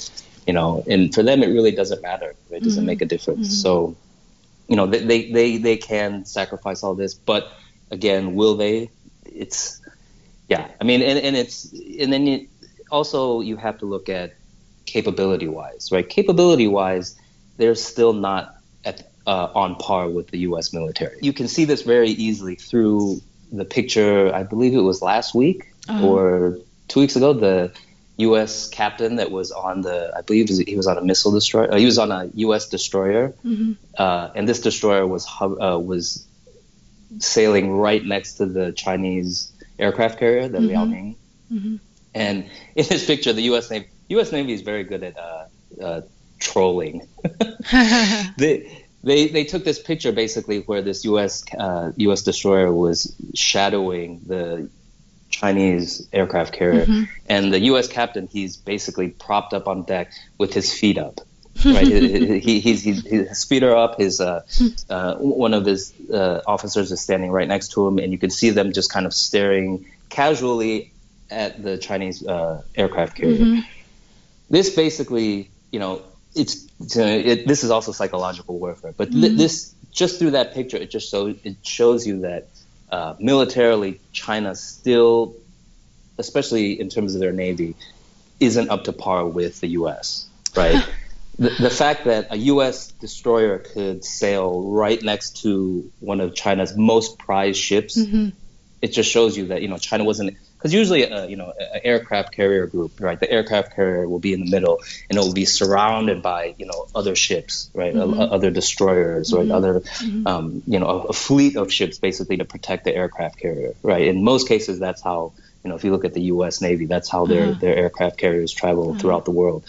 you 0.47 0.53
know. 0.53 0.85
And 0.89 1.15
for 1.15 1.23
them, 1.23 1.43
it 1.43 1.49
really 1.49 1.73
doesn't 1.73 2.03
matter. 2.03 2.35
It 2.51 2.63
doesn't 2.63 2.81
mm-hmm. 2.81 2.87
make 2.87 3.03
a 3.03 3.07
difference. 3.07 3.49
Mm-hmm. 3.49 3.63
So, 3.63 3.97
you 4.69 4.77
know, 4.77 4.87
they, 4.87 5.01
they 5.01 5.31
they 5.31 5.57
they 5.59 5.77
can 5.77 6.25
sacrifice 6.25 6.83
all 6.83 6.95
this, 6.95 7.15
but 7.15 7.51
again, 7.91 8.35
will 8.35 8.57
they? 8.57 8.91
It's 9.25 9.81
yeah. 10.49 10.69
I 10.81 10.85
mean, 10.85 11.03
and, 11.03 11.19
and 11.19 11.37
it's 11.37 11.73
and 11.73 12.13
then 12.13 12.27
you, 12.27 12.49
also 12.91 13.41
you 13.41 13.57
have 13.57 13.79
to 13.79 13.87
look 13.87 14.09
at 14.09 14.35
capability 14.87 15.49
wise, 15.49 15.91
right? 15.93 16.09
Capability 16.09 16.67
wise, 16.67 17.19
they're 17.57 17.75
still 17.75 18.13
not 18.13 18.57
at 18.85 19.11
uh, 19.27 19.49
on 19.55 19.77
par 19.77 20.09
with 20.09 20.29
the 20.29 20.39
U.S. 20.41 20.73
military. 20.73 21.19
You 21.21 21.33
can 21.33 21.47
see 21.47 21.65
this 21.65 21.83
very 21.83 22.11
easily 22.11 22.57
through 22.57 23.21
the 23.53 23.65
picture, 23.65 24.35
I 24.35 24.43
believe 24.43 24.75
it 24.75 24.81
was 24.81 25.03
last 25.03 25.35
week 25.35 25.73
uh-huh. 25.89 26.07
or 26.07 26.59
two 26.89 27.01
weeks 27.01 27.17
ago, 27.17 27.33
the 27.33 27.73
U.S. 28.19 28.69
captain 28.69 29.17
that 29.17 29.31
was 29.31 29.51
on 29.51 29.81
the, 29.81 30.13
I 30.17 30.21
believe 30.21 30.49
he 30.49 30.77
was 30.77 30.87
on 30.87 30.99
a 30.99 31.03
missile 31.03 31.33
destroyer. 31.33 31.73
Uh, 31.73 31.77
he 31.77 31.87
was 31.87 31.99
on 31.99 32.13
a 32.13 32.31
U.S. 32.35 32.69
destroyer, 32.69 33.35
mm-hmm. 33.45 33.73
uh, 33.97 34.31
and 34.35 34.49
this 34.49 34.61
destroyer 34.61 35.07
was 35.07 35.27
uh, 35.41 35.79
was 35.79 36.27
sailing 37.19 37.73
right 37.73 38.05
next 38.05 38.35
to 38.35 38.47
the 38.47 38.73
Chinese 38.73 39.51
aircraft 39.79 40.19
carrier, 40.19 40.49
the 40.49 40.59
mm-hmm. 40.59 40.69
Liaoning. 40.69 41.17
Mm-hmm. 41.53 41.77
And 42.15 42.51
in 42.75 42.87
this 42.89 43.07
picture, 43.07 43.33
the 43.33 43.43
U.S. 43.43 43.71
Navy, 43.71 43.89
U.S. 44.11 44.33
Navy 44.33 44.53
is 44.53 44.63
very 44.63 44.85
good 44.85 45.03
at 45.03 45.19
uh, 45.19 45.47
uh, 45.83 46.01
trolling. 46.39 47.09
they 48.37 48.80
they 49.03 49.29
they 49.29 49.45
took 49.45 49.65
this 49.65 49.81
picture 49.81 50.13
basically 50.13 50.61
where 50.61 50.83
this 50.83 51.05
U.S. 51.05 51.45
Uh, 51.57 51.93
U.S. 51.97 52.23
destroyer 52.23 52.73
was 52.73 53.15
shadowing 53.35 54.21
the 54.27 54.69
Chinese 55.31 56.09
aircraft 56.13 56.53
carrier, 56.53 56.85
mm-hmm. 56.85 57.05
and 57.29 57.53
the 57.53 57.61
U.S. 57.61 57.89
captain 57.89 58.27
he's 58.27 58.57
basically 58.57 59.09
propped 59.09 59.55
up 59.55 59.69
on 59.69 59.85
deck 59.85 60.13
with 60.39 60.53
his 60.53 60.73
feet 60.73 60.99
up. 60.99 61.21
Right, 61.65 61.87
he, 61.87 62.61
he's, 62.61 62.83
he's, 62.83 63.05
his 63.05 63.45
feet 63.45 63.63
are 63.65 63.77
up. 63.77 63.99
His 63.99 64.19
uh, 64.19 64.47
uh, 64.89 65.17
one 65.17 65.53
of 65.53 65.67
his 65.67 65.93
uh, 66.11 66.41
officers 66.47 66.91
is 66.91 67.03
standing 67.03 67.31
right 67.31 67.47
next 67.47 67.73
to 67.73 67.87
him, 67.87 67.99
and 67.99 68.13
you 68.13 68.19
can 68.19 68.31
see 68.31 68.49
them 68.49 68.73
just 68.73 68.91
kind 68.91 69.05
of 69.05 69.13
staring 69.13 69.85
casually 70.09 70.93
at 71.31 71.63
the 71.63 71.77
Chinese 71.77 72.27
uh, 72.27 72.63
aircraft 72.75 73.17
carrier. 73.17 73.39
Mm-hmm. 73.39 73.61
This 74.49 74.75
basically, 74.75 75.51
you 75.71 75.81
know, 75.81 76.03
it's, 76.35 76.67
it's 76.81 76.97
uh, 76.97 77.03
it, 77.03 77.47
this 77.47 77.65
is 77.65 77.71
also 77.71 77.93
psychological 77.93 78.59
warfare. 78.59 78.93
But 78.97 79.11
mm-hmm. 79.11 79.37
this 79.37 79.75
just 79.91 80.19
through 80.19 80.33
that 80.33 80.55
picture, 80.55 80.77
it 80.77 80.91
just 80.91 81.11
so 81.11 81.35
it 81.43 81.57
shows 81.63 82.07
you 82.07 82.21
that 82.21 82.49
uh, 82.91 83.15
militarily, 83.19 84.01
China 84.13 84.55
still, 84.55 85.35
especially 86.19 86.81
in 86.81 86.89
terms 86.89 87.15
of 87.15 87.21
their 87.21 87.33
navy, 87.33 87.75
isn't 88.39 88.71
up 88.71 88.85
to 88.85 88.93
par 88.93 89.27
with 89.27 89.61
the 89.61 89.69
U.S. 89.69 90.27
Right. 90.57 90.85
the, 91.39 91.51
the 91.51 91.71
fact 91.71 92.05
that 92.05 92.29
a 92.31 92.37
U.S. 92.37 92.89
destroyer 92.93 93.59
could 93.59 94.05
sail 94.05 94.71
right 94.73 95.01
next 95.03 95.43
to 95.43 95.91
one 96.01 96.21
of 96.21 96.35
China's 96.35 96.77
most 96.77 97.19
prized 97.19 97.59
ships, 97.59 97.97
mm-hmm. 97.97 98.31
it 98.83 98.89
just 98.89 99.11
shows 99.11 99.37
you 99.37 99.47
that 99.47 99.63
you 99.63 99.69
know 99.69 99.79
China 99.79 100.05
wasn't 100.05 100.37
because 100.61 100.75
usually 100.75 101.05
a, 101.05 101.27
you 101.27 101.37
know 101.37 101.53
an 101.59 101.81
aircraft 101.85 102.33
carrier 102.33 102.67
group 102.67 103.01
right 103.01 103.19
the 103.19 103.31
aircraft 103.31 103.75
carrier 103.75 104.07
will 104.07 104.19
be 104.19 104.35
in 104.35 104.41
the 104.41 104.51
middle 104.51 104.81
and 105.09 105.19
it 105.19 105.21
will 105.21 105.33
be 105.33 105.47
surrounded 105.47 106.23
by 106.23 106.55
you 106.59 106.67
know 106.67 106.87
other 106.95 107.17
ships 107.17 107.71
right 107.75 107.95
mm-hmm. 107.95 108.21
other 108.21 108.51
destroyers 108.51 109.33
right 109.33 109.45
mm-hmm. 109.45 109.53
other 109.53 109.81
mm-hmm. 109.81 110.27
um, 110.27 110.63
you 110.67 110.79
know 110.79 110.87
a, 110.87 110.99
a, 111.05 111.13
fleet 111.13 111.57
of 111.57 111.73
ships 111.73 111.99
basically 111.99 112.37
to 112.37 112.45
protect 112.45 112.85
the 112.85 112.95
aircraft 112.95 113.39
carrier 113.39 113.73
right 113.83 114.07
in 114.07 114.23
most 114.23 114.49
cases 114.49 114.79
that's 114.79 115.01
how 115.01 115.33
you 115.65 115.71
know 115.71 115.77
if 115.77 115.85
you 115.85 115.91
look 115.91 116.05
at 116.05 116.15
the 116.15 116.23
U.S. 116.35 116.61
Navy 116.61 116.85
that's 116.85 117.09
how 117.09 117.27
their 117.27 117.51
uh-huh. 117.51 117.61
their 117.61 117.77
aircraft 117.77 118.19
carriers 118.19 118.53
travel 118.53 118.91
uh-huh. 118.91 118.99
throughout 118.99 119.25
the 119.25 119.31
world 119.31 119.65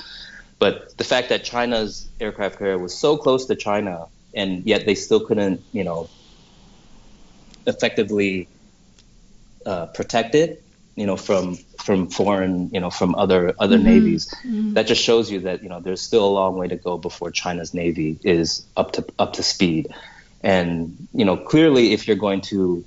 but 0.59 0.95
the 0.97 1.05
fact 1.05 1.29
that 1.29 1.43
China's 1.43 2.07
aircraft 2.19 2.59
carrier 2.59 2.77
was 2.77 2.93
so 2.93 3.17
close 3.17 3.45
to 3.45 3.55
China 3.55 4.07
and 4.33 4.65
yet 4.65 4.85
they 4.85 4.95
still 4.95 5.21
couldn't 5.21 5.61
you 5.71 5.85
know 5.85 6.09
effectively 7.65 8.49
uh, 9.65 9.85
protect 9.85 10.33
it 10.33 10.63
you 11.01 11.07
know 11.07 11.17
from 11.17 11.55
from 11.85 12.07
foreign 12.09 12.69
you 12.71 12.79
know 12.79 12.91
from 12.91 13.15
other 13.15 13.55
other 13.57 13.77
mm-hmm. 13.77 13.93
navies 13.93 14.27
mm-hmm. 14.45 14.73
that 14.73 14.85
just 14.85 15.01
shows 15.01 15.31
you 15.31 15.39
that 15.39 15.63
you 15.63 15.69
know 15.69 15.79
there's 15.79 15.99
still 15.99 16.23
a 16.23 16.33
long 16.39 16.55
way 16.55 16.67
to 16.67 16.75
go 16.75 16.95
before 16.95 17.31
China's 17.31 17.73
navy 17.73 18.19
is 18.23 18.63
up 18.77 18.91
to 18.91 19.05
up 19.17 19.33
to 19.33 19.41
speed 19.41 19.87
and 20.43 21.07
you 21.11 21.25
know 21.25 21.35
clearly 21.35 21.93
if 21.93 22.07
you're 22.07 22.23
going 22.27 22.41
to 22.41 22.85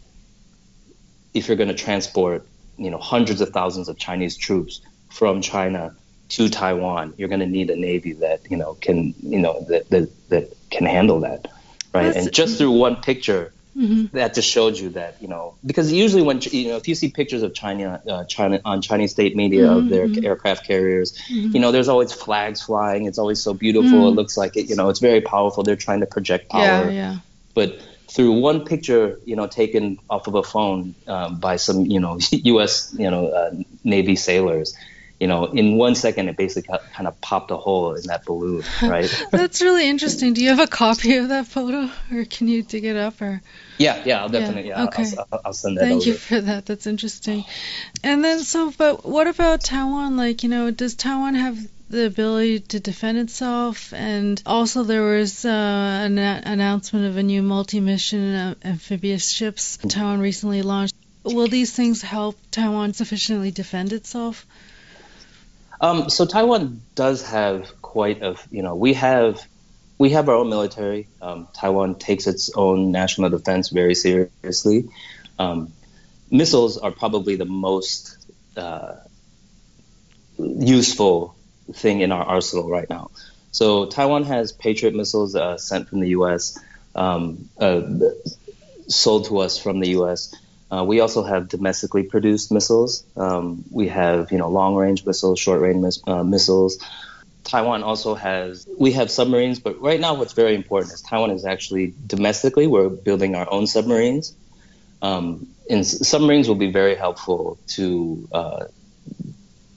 if 1.34 1.48
you're 1.48 1.56
going 1.56 1.74
to 1.76 1.80
transport 1.86 2.46
you 2.78 2.88
know 2.88 2.98
hundreds 2.98 3.40
of 3.40 3.48
thousands 3.48 3.88
of 3.88 3.98
Chinese 3.98 4.36
troops 4.36 4.80
from 5.10 5.40
China 5.40 5.92
to 6.28 6.48
Taiwan 6.48 7.14
you're 7.16 7.32
going 7.34 7.46
to 7.48 7.52
need 7.58 7.68
a 7.68 7.76
navy 7.90 8.12
that 8.12 8.48
you 8.48 8.56
know 8.56 8.74
can 8.74 9.12
you 9.24 9.40
know 9.40 9.60
that 9.70 9.90
that, 9.90 10.08
that 10.28 10.56
can 10.70 10.86
handle 10.86 11.18
that 11.18 11.50
right 11.92 12.12
That's, 12.12 12.26
and 12.26 12.32
just 12.32 12.58
through 12.58 12.70
one 12.70 12.94
picture 13.10 13.52
Mm-hmm. 13.76 14.16
That 14.16 14.34
just 14.34 14.48
showed 14.48 14.78
you 14.78 14.90
that 14.90 15.20
you 15.20 15.26
know 15.26 15.56
because 15.66 15.92
usually 15.92 16.22
when 16.22 16.40
you 16.40 16.68
know 16.68 16.76
if 16.76 16.86
you 16.86 16.94
see 16.94 17.10
pictures 17.10 17.42
of 17.42 17.54
China, 17.54 18.00
uh, 18.08 18.24
China 18.24 18.60
on 18.64 18.82
Chinese 18.82 19.10
state 19.10 19.34
media 19.34 19.62
mm-hmm. 19.66 19.76
of 19.76 19.88
their 19.88 20.06
mm-hmm. 20.06 20.24
aircraft 20.24 20.64
carriers, 20.64 21.12
mm-hmm. 21.12 21.50
you 21.54 21.60
know 21.60 21.72
there's 21.72 21.88
always 21.88 22.12
flags 22.12 22.62
flying. 22.62 23.06
It's 23.06 23.18
always 23.18 23.42
so 23.42 23.52
beautiful. 23.52 23.90
It 23.90 23.92
mm-hmm. 23.92 24.16
looks 24.16 24.36
like 24.36 24.56
it. 24.56 24.68
You 24.68 24.76
know 24.76 24.90
it's 24.90 25.00
very 25.00 25.20
powerful. 25.20 25.64
They're 25.64 25.74
trying 25.74 26.00
to 26.00 26.06
project 26.06 26.50
power. 26.50 26.62
Yeah, 26.62 26.90
yeah. 26.90 27.16
But 27.54 27.80
through 28.08 28.32
one 28.32 28.64
picture, 28.64 29.18
you 29.24 29.34
know, 29.34 29.48
taken 29.48 29.98
off 30.08 30.28
of 30.28 30.36
a 30.36 30.44
phone 30.44 30.94
um, 31.08 31.40
by 31.40 31.56
some 31.56 31.84
you 31.86 31.98
know 31.98 32.18
U.S. 32.30 32.94
you 32.96 33.10
know 33.10 33.26
uh, 33.26 33.54
Navy 33.82 34.14
sailors, 34.14 34.76
you 35.24 35.28
know, 35.28 35.46
in 35.46 35.78
one 35.78 35.94
second, 35.94 36.28
it 36.28 36.36
basically 36.36 36.78
kind 36.92 37.08
of 37.08 37.18
popped 37.22 37.50
a 37.50 37.56
hole 37.56 37.94
in 37.94 38.02
that 38.08 38.26
balloon, 38.26 38.62
right? 38.82 39.10
That's 39.30 39.62
really 39.62 39.88
interesting. 39.88 40.34
Do 40.34 40.44
you 40.44 40.50
have 40.50 40.58
a 40.58 40.66
copy 40.66 41.16
of 41.16 41.30
that 41.30 41.46
photo, 41.46 41.90
or 42.12 42.26
can 42.26 42.46
you 42.46 42.62
dig 42.62 42.84
it 42.84 42.94
up, 42.94 43.22
or? 43.22 43.40
Yeah, 43.78 44.02
yeah, 44.04 44.20
I'll 44.20 44.28
definitely. 44.28 44.68
Yeah, 44.68 44.84
okay. 44.84 45.06
I'll, 45.16 45.26
I'll, 45.32 45.40
I'll 45.46 45.52
send 45.54 45.78
that. 45.78 45.84
Thank 45.84 46.02
over. 46.02 46.10
you 46.10 46.14
for 46.14 46.38
that. 46.42 46.66
That's 46.66 46.86
interesting. 46.86 47.46
And 48.02 48.22
then, 48.22 48.40
so, 48.40 48.70
but 48.76 49.06
what 49.06 49.26
about 49.26 49.62
Taiwan? 49.62 50.18
Like, 50.18 50.42
you 50.42 50.50
know, 50.50 50.70
does 50.70 50.94
Taiwan 50.94 51.36
have 51.36 51.56
the 51.88 52.04
ability 52.04 52.60
to 52.60 52.80
defend 52.80 53.16
itself? 53.16 53.94
And 53.94 54.42
also, 54.44 54.82
there 54.82 55.04
was 55.04 55.46
uh, 55.46 55.48
an 55.48 56.18
announcement 56.18 57.06
of 57.06 57.16
a 57.16 57.22
new 57.22 57.42
multi-mission 57.42 58.34
uh, 58.34 58.54
amphibious 58.62 59.30
ships 59.30 59.78
Taiwan 59.88 60.20
recently 60.20 60.60
launched. 60.60 60.94
Will 61.22 61.48
these 61.48 61.72
things 61.72 62.02
help 62.02 62.36
Taiwan 62.50 62.92
sufficiently 62.92 63.52
defend 63.52 63.94
itself? 63.94 64.44
Um, 65.84 66.08
so 66.08 66.24
Taiwan 66.24 66.80
does 66.94 67.20
have 67.26 67.82
quite 67.82 68.22
a, 68.22 68.36
you 68.50 68.62
know, 68.62 68.74
we 68.74 68.94
have 68.94 69.46
we 69.98 70.10
have 70.10 70.30
our 70.30 70.34
own 70.36 70.48
military. 70.48 71.08
Um, 71.20 71.46
Taiwan 71.52 71.96
takes 71.96 72.26
its 72.26 72.50
own 72.56 72.90
national 72.90 73.28
defense 73.28 73.68
very 73.68 73.94
seriously. 73.94 74.88
Um, 75.38 75.74
missiles 76.30 76.78
are 76.78 76.90
probably 76.90 77.36
the 77.36 77.44
most 77.44 78.16
uh, 78.56 78.94
useful 80.38 81.36
thing 81.74 82.00
in 82.00 82.12
our 82.12 82.24
arsenal 82.24 82.70
right 82.70 82.88
now. 82.88 83.10
So 83.52 83.84
Taiwan 83.84 84.24
has 84.24 84.52
Patriot 84.52 84.94
missiles 84.94 85.36
uh, 85.36 85.58
sent 85.58 85.90
from 85.90 86.00
the 86.00 86.08
U.S. 86.20 86.58
Um, 86.94 87.50
uh, 87.60 87.82
sold 88.88 89.26
to 89.26 89.36
us 89.40 89.58
from 89.58 89.80
the 89.80 89.90
U.S. 89.90 90.34
Uh, 90.70 90.84
we 90.84 91.00
also 91.00 91.22
have 91.22 91.48
domestically 91.48 92.02
produced 92.02 92.50
missiles. 92.50 93.04
Um, 93.16 93.64
we 93.70 93.88
have, 93.88 94.32
you 94.32 94.38
know, 94.38 94.48
long-range 94.48 95.04
missiles, 95.06 95.38
short-range 95.38 95.76
mis- 95.76 96.02
uh, 96.06 96.24
missiles. 96.24 96.78
Taiwan 97.44 97.82
also 97.82 98.14
has, 98.14 98.66
we 98.78 98.92
have 98.92 99.10
submarines, 99.10 99.60
but 99.60 99.80
right 99.80 100.00
now 100.00 100.14
what's 100.14 100.32
very 100.32 100.54
important 100.54 100.94
is 100.94 101.02
Taiwan 101.02 101.30
is 101.30 101.44
actually 101.44 101.94
domestically, 102.06 102.66
we're 102.66 102.88
building 102.88 103.34
our 103.34 103.50
own 103.52 103.66
submarines. 103.66 104.34
Um, 105.02 105.46
and 105.68 105.86
submarines 105.86 106.48
will 106.48 106.54
be 106.54 106.72
very 106.72 106.94
helpful 106.94 107.58
to 107.68 108.28
uh, 108.32 108.64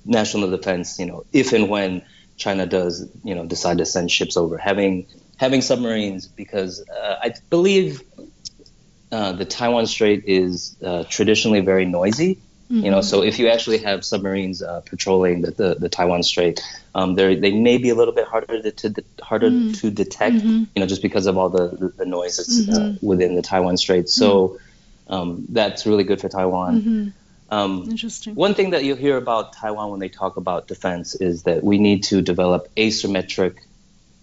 national 0.06 0.50
defense, 0.50 1.00
you 1.00 1.06
know, 1.06 1.26
if 1.34 1.52
and 1.52 1.70
when 1.70 2.04
China 2.38 2.66
does, 2.66 3.10
you 3.24 3.36
know, 3.36 3.46
decide 3.46 3.80
to 3.80 3.86
send 3.86 4.10
ships 4.10 4.38
over. 4.38 4.58
Having 4.58 5.08
having 5.38 5.62
submarines, 5.62 6.28
because 6.28 6.84
uh, 6.90 7.16
I 7.22 7.34
believe 7.50 8.02
uh, 9.12 9.32
the 9.32 9.46
Taiwan 9.46 9.88
Strait 9.88 10.26
is 10.26 10.76
uh, 10.84 11.04
traditionally 11.10 11.62
very 11.62 11.86
noisy. 11.86 12.40
Mm-hmm. 12.70 12.84
You 12.84 12.92
know, 12.92 13.02
so 13.02 13.24
if 13.24 13.40
you 13.40 13.48
actually 13.48 13.78
have 13.78 14.04
submarines 14.04 14.62
uh, 14.62 14.82
patrolling 14.82 15.42
the, 15.42 15.52
the, 15.52 15.76
the, 15.76 15.88
Taiwan 15.90 16.22
Strait, 16.22 16.62
um, 16.94 17.16
they 17.16 17.54
may 17.54 17.78
be 17.78 17.90
a 17.90 17.96
little 17.96 18.14
bit 18.14 18.28
harder 18.28 18.62
to, 18.62 18.72
to 18.72 19.04
harder 19.22 19.50
mm-hmm. 19.50 19.72
to 19.72 19.90
detect. 19.90 20.36
Mm-hmm. 20.36 20.64
You 20.76 20.80
know, 20.82 20.86
just 20.86 21.02
because 21.02 21.28
of 21.28 21.38
all 21.38 21.48
the 21.48 21.70
the, 21.70 21.88
the 21.90 22.06
noises 22.06 22.68
uh, 22.68 22.74
mm-hmm. 22.74 23.06
within 23.06 23.36
the 23.36 23.42
Taiwan 23.42 23.78
Strait. 23.78 24.10
So 24.10 24.60
mm-hmm. 25.10 25.14
um, 25.14 25.46
that's 25.48 25.86
really 25.86 26.04
good 26.04 26.20
for 26.20 26.28
Taiwan. 26.28 26.82
Mm-hmm. 26.82 27.10
Um, 27.50 27.88
Interesting. 27.90 28.36
One 28.36 28.54
thing 28.54 28.72
that 28.72 28.84
you'll 28.84 28.98
hear 28.98 29.16
about 29.16 29.54
Taiwan 29.54 29.92
when 29.92 30.02
they 30.02 30.10
talk 30.10 30.36
about 30.36 30.68
defense 30.68 31.16
is 31.16 31.44
that 31.44 31.64
we 31.64 31.78
need 31.78 32.04
to 32.04 32.22
develop 32.22 32.68
asymmetric 32.76 33.60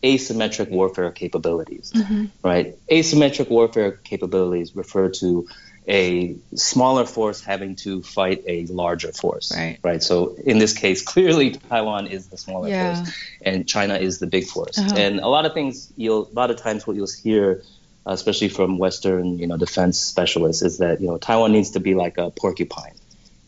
asymmetric 0.05 0.69
warfare 0.69 1.11
capabilities, 1.11 1.91
mm-hmm. 1.93 2.27
right? 2.43 2.77
Asymmetric 2.89 3.49
warfare 3.49 3.93
capabilities 3.93 4.77
refer 4.77 5.09
to 5.09 5.49
a 5.89 6.37
smaller 6.55 7.05
force 7.05 7.43
having 7.43 7.77
to 7.77 8.03
fight 8.03 8.43
a 8.47 8.67
larger 8.67 9.13
force, 9.13 9.53
right? 9.55 9.79
Right. 9.83 10.03
So 10.03 10.37
in 10.45 10.59
this 10.59 10.73
case, 10.73 11.03
clearly 11.03 11.53
Taiwan 11.53 12.07
is 12.07 12.29
the 12.29 12.37
smaller 12.37 12.69
yeah. 12.69 12.97
force, 12.97 13.15
and 13.43 13.67
China 13.67 13.97
is 13.97 14.19
the 14.19 14.27
big 14.27 14.47
force. 14.47 14.79
Uh-huh. 14.79 14.95
And 14.97 15.21
a 15.21 15.29
lot 15.29 15.47
of 15.47 15.53
things 15.53 15.93
you'll, 15.97 16.29
a 16.31 16.35
lot 16.35 16.51
of 16.51 16.57
times, 16.57 16.87
what 16.87 16.97
you'll 16.97 17.09
hear, 17.23 17.63
especially 18.07 18.49
from 18.49 18.79
Western, 18.79 19.39
you 19.39 19.47
know, 19.47 19.57
defense 19.57 19.99
specialists, 19.99 20.63
is 20.63 20.79
that 20.79 21.01
you 21.01 21.07
know 21.07 21.19
Taiwan 21.19 21.53
needs 21.53 21.73
to 21.73 21.81
be 21.81 21.95
like 21.95 22.19
a 22.19 22.31
porcupine, 22.31 22.95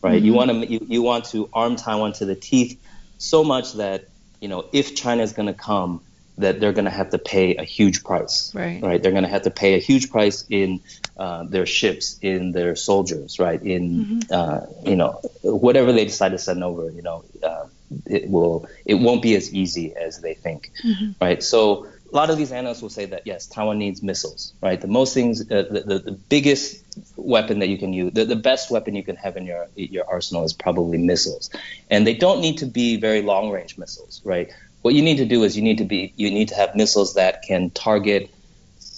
right? 0.01 0.17
Mm-hmm. 0.17 0.25
You 0.25 0.33
want 0.33 0.51
to 0.51 0.67
you, 0.67 0.85
you 0.87 1.01
want 1.01 1.25
to 1.25 1.49
arm 1.53 1.75
Taiwan 1.75 2.13
to 2.13 2.25
the 2.25 2.35
teeth 2.35 2.79
so 3.17 3.43
much 3.43 3.73
that 3.73 4.09
you 4.41 4.47
know 4.47 4.65
if 4.73 4.95
China 4.95 5.23
is 5.23 5.33
going 5.33 5.47
to 5.47 5.55
come 5.55 6.01
that 6.37 6.59
they're 6.59 6.73
going 6.73 6.85
to 6.85 6.91
have 6.91 7.09
to 7.09 7.17
pay 7.17 7.55
a 7.55 7.63
huge 7.63 8.03
price. 8.03 8.53
Right. 8.53 8.81
Right. 8.81 9.01
They're 9.01 9.11
going 9.11 9.23
to 9.23 9.29
have 9.29 9.43
to 9.43 9.51
pay 9.51 9.75
a 9.75 9.79
huge 9.79 10.11
price 10.11 10.45
in 10.49 10.81
uh, 11.17 11.43
their 11.43 11.65
ships, 11.65 12.19
in 12.21 12.51
their 12.51 12.75
soldiers, 12.75 13.39
right? 13.39 13.61
In 13.61 14.05
mm-hmm. 14.05 14.19
uh, 14.31 14.89
you 14.89 14.95
know 14.95 15.19
whatever 15.41 15.91
they 15.91 16.05
decide 16.05 16.29
to 16.29 16.37
send 16.37 16.63
over, 16.63 16.91
you 16.91 17.01
know, 17.01 17.23
uh, 17.43 17.65
it 18.05 18.29
will 18.29 18.69
it 18.85 18.95
won't 18.95 19.21
be 19.21 19.35
as 19.35 19.53
easy 19.53 19.95
as 19.95 20.19
they 20.21 20.33
think, 20.33 20.71
mm-hmm. 20.83 21.11
right? 21.19 21.41
So 21.41 21.87
a 22.11 22.15
lot 22.15 22.29
of 22.29 22.37
these 22.37 22.51
analysts 22.51 22.81
will 22.81 22.89
say 22.89 23.05
that 23.05 23.23
yes, 23.25 23.47
Taiwan 23.47 23.79
needs 23.79 24.01
missiles, 24.01 24.53
right? 24.61 24.79
The 24.79 24.87
most 24.87 25.13
things, 25.13 25.41
uh, 25.41 25.63
the, 25.69 25.81
the, 25.81 25.99
the 25.99 26.11
biggest 26.11 26.83
weapon 27.15 27.59
that 27.59 27.67
you 27.67 27.77
can 27.77 27.93
use, 27.93 28.13
the, 28.13 28.25
the 28.25 28.35
best 28.35 28.71
weapon 28.71 28.95
you 28.95 29.03
can 29.03 29.15
have 29.17 29.37
in 29.37 29.45
your 29.45 29.67
your 29.75 30.07
arsenal 30.07 30.43
is 30.43 30.53
probably 30.53 30.97
missiles, 30.97 31.49
and 31.89 32.05
they 32.05 32.13
don't 32.13 32.41
need 32.41 32.59
to 32.59 32.65
be 32.65 32.97
very 32.97 33.21
long 33.21 33.49
range 33.49 33.77
missiles, 33.77 34.21
right? 34.23 34.53
What 34.87 34.95
you 34.95 35.01
need 35.01 35.17
to 35.17 35.25
do 35.25 35.43
is 35.43 35.57
you 35.57 35.63
need 35.63 35.79
to 35.79 35.83
be 35.83 36.13
you 36.15 36.31
need 36.31 36.47
to 36.47 36.55
have 36.55 36.73
missiles 36.73 37.15
that 37.15 37.41
can 37.41 37.69
target 37.71 38.31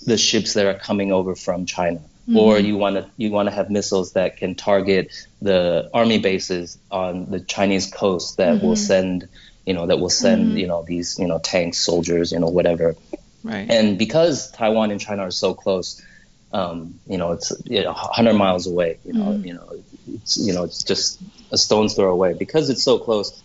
the 0.05 0.19
ships 0.19 0.53
that 0.53 0.67
are 0.67 0.75
coming 0.75 1.11
over 1.11 1.33
from 1.33 1.65
China. 1.65 1.97
Mm-hmm. 1.97 2.37
Or 2.37 2.59
you 2.59 2.77
want 2.77 2.97
to 2.97 3.09
you 3.17 3.31
want 3.31 3.49
to 3.49 3.55
have 3.55 3.71
missiles 3.71 4.13
that 4.13 4.37
can 4.37 4.53
target 4.53 5.11
the 5.41 5.89
army 5.91 6.19
bases 6.19 6.77
on 6.91 7.31
the 7.31 7.39
Chinese 7.39 7.91
coast 7.91 8.37
that 8.37 8.57
mm-hmm. 8.57 8.67
will 8.67 8.75
send 8.75 9.27
you 9.65 9.73
know 9.73 9.87
that 9.87 9.97
will 9.97 10.11
send 10.11 10.49
mm-hmm. 10.49 10.57
you 10.57 10.67
know 10.67 10.83
these 10.83 11.17
you 11.17 11.25
know 11.25 11.39
tanks, 11.39 11.79
soldiers, 11.79 12.31
you 12.31 12.39
know 12.39 12.49
whatever. 12.49 12.95
Right. 13.43 13.67
And 13.67 13.97
because 13.97 14.51
Taiwan 14.51 14.91
and 14.91 15.01
China 15.01 15.23
are 15.23 15.31
so 15.31 15.55
close, 15.55 16.05
um, 16.53 16.99
you 17.07 17.17
know 17.17 17.31
it's 17.31 17.51
you 17.65 17.81
know, 17.81 17.93
100 17.93 18.33
miles 18.33 18.67
away. 18.67 18.99
You 19.05 19.13
know 19.13 19.29
mm-hmm. 19.31 19.47
you 19.47 19.53
know 19.55 19.73
it's 20.13 20.37
you 20.37 20.53
know 20.53 20.65
it's 20.65 20.83
just 20.83 21.19
a 21.51 21.57
stone's 21.57 21.95
throw 21.95 22.11
away 22.11 22.35
because 22.35 22.69
it's 22.69 22.83
so 22.83 22.99
close. 22.99 23.41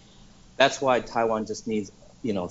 That's 0.58 0.82
why 0.82 1.00
Taiwan 1.00 1.46
just 1.46 1.66
needs 1.66 1.90
you 2.24 2.32
know, 2.32 2.50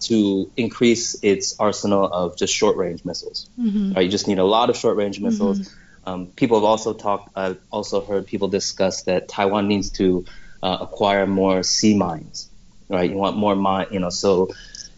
to 0.00 0.50
increase 0.56 1.16
its 1.22 1.58
arsenal 1.58 2.04
of 2.04 2.36
just 2.36 2.52
short 2.52 2.76
range 2.76 3.04
missiles. 3.04 3.48
Mm-hmm. 3.60 3.92
Right, 3.92 4.02
you 4.02 4.10
just 4.10 4.28
need 4.28 4.38
a 4.38 4.44
lot 4.44 4.70
of 4.70 4.76
short 4.76 4.96
range 4.96 5.20
missiles. 5.20 5.60
Mm-hmm. 5.60 6.08
Um, 6.08 6.26
people 6.26 6.58
have 6.58 6.64
also 6.64 6.92
talked. 6.92 7.30
I've 7.36 7.58
also 7.70 8.04
heard 8.04 8.26
people 8.26 8.48
discuss 8.48 9.04
that 9.04 9.28
Taiwan 9.28 9.68
needs 9.68 9.90
to 9.92 10.26
uh, 10.62 10.78
acquire 10.80 11.26
more 11.26 11.62
sea 11.62 11.96
mines. 11.96 12.50
Right, 12.88 13.10
you 13.10 13.16
want 13.16 13.36
more 13.36 13.56
mine. 13.56 13.86
You 13.90 14.00
know, 14.00 14.10
so 14.10 14.50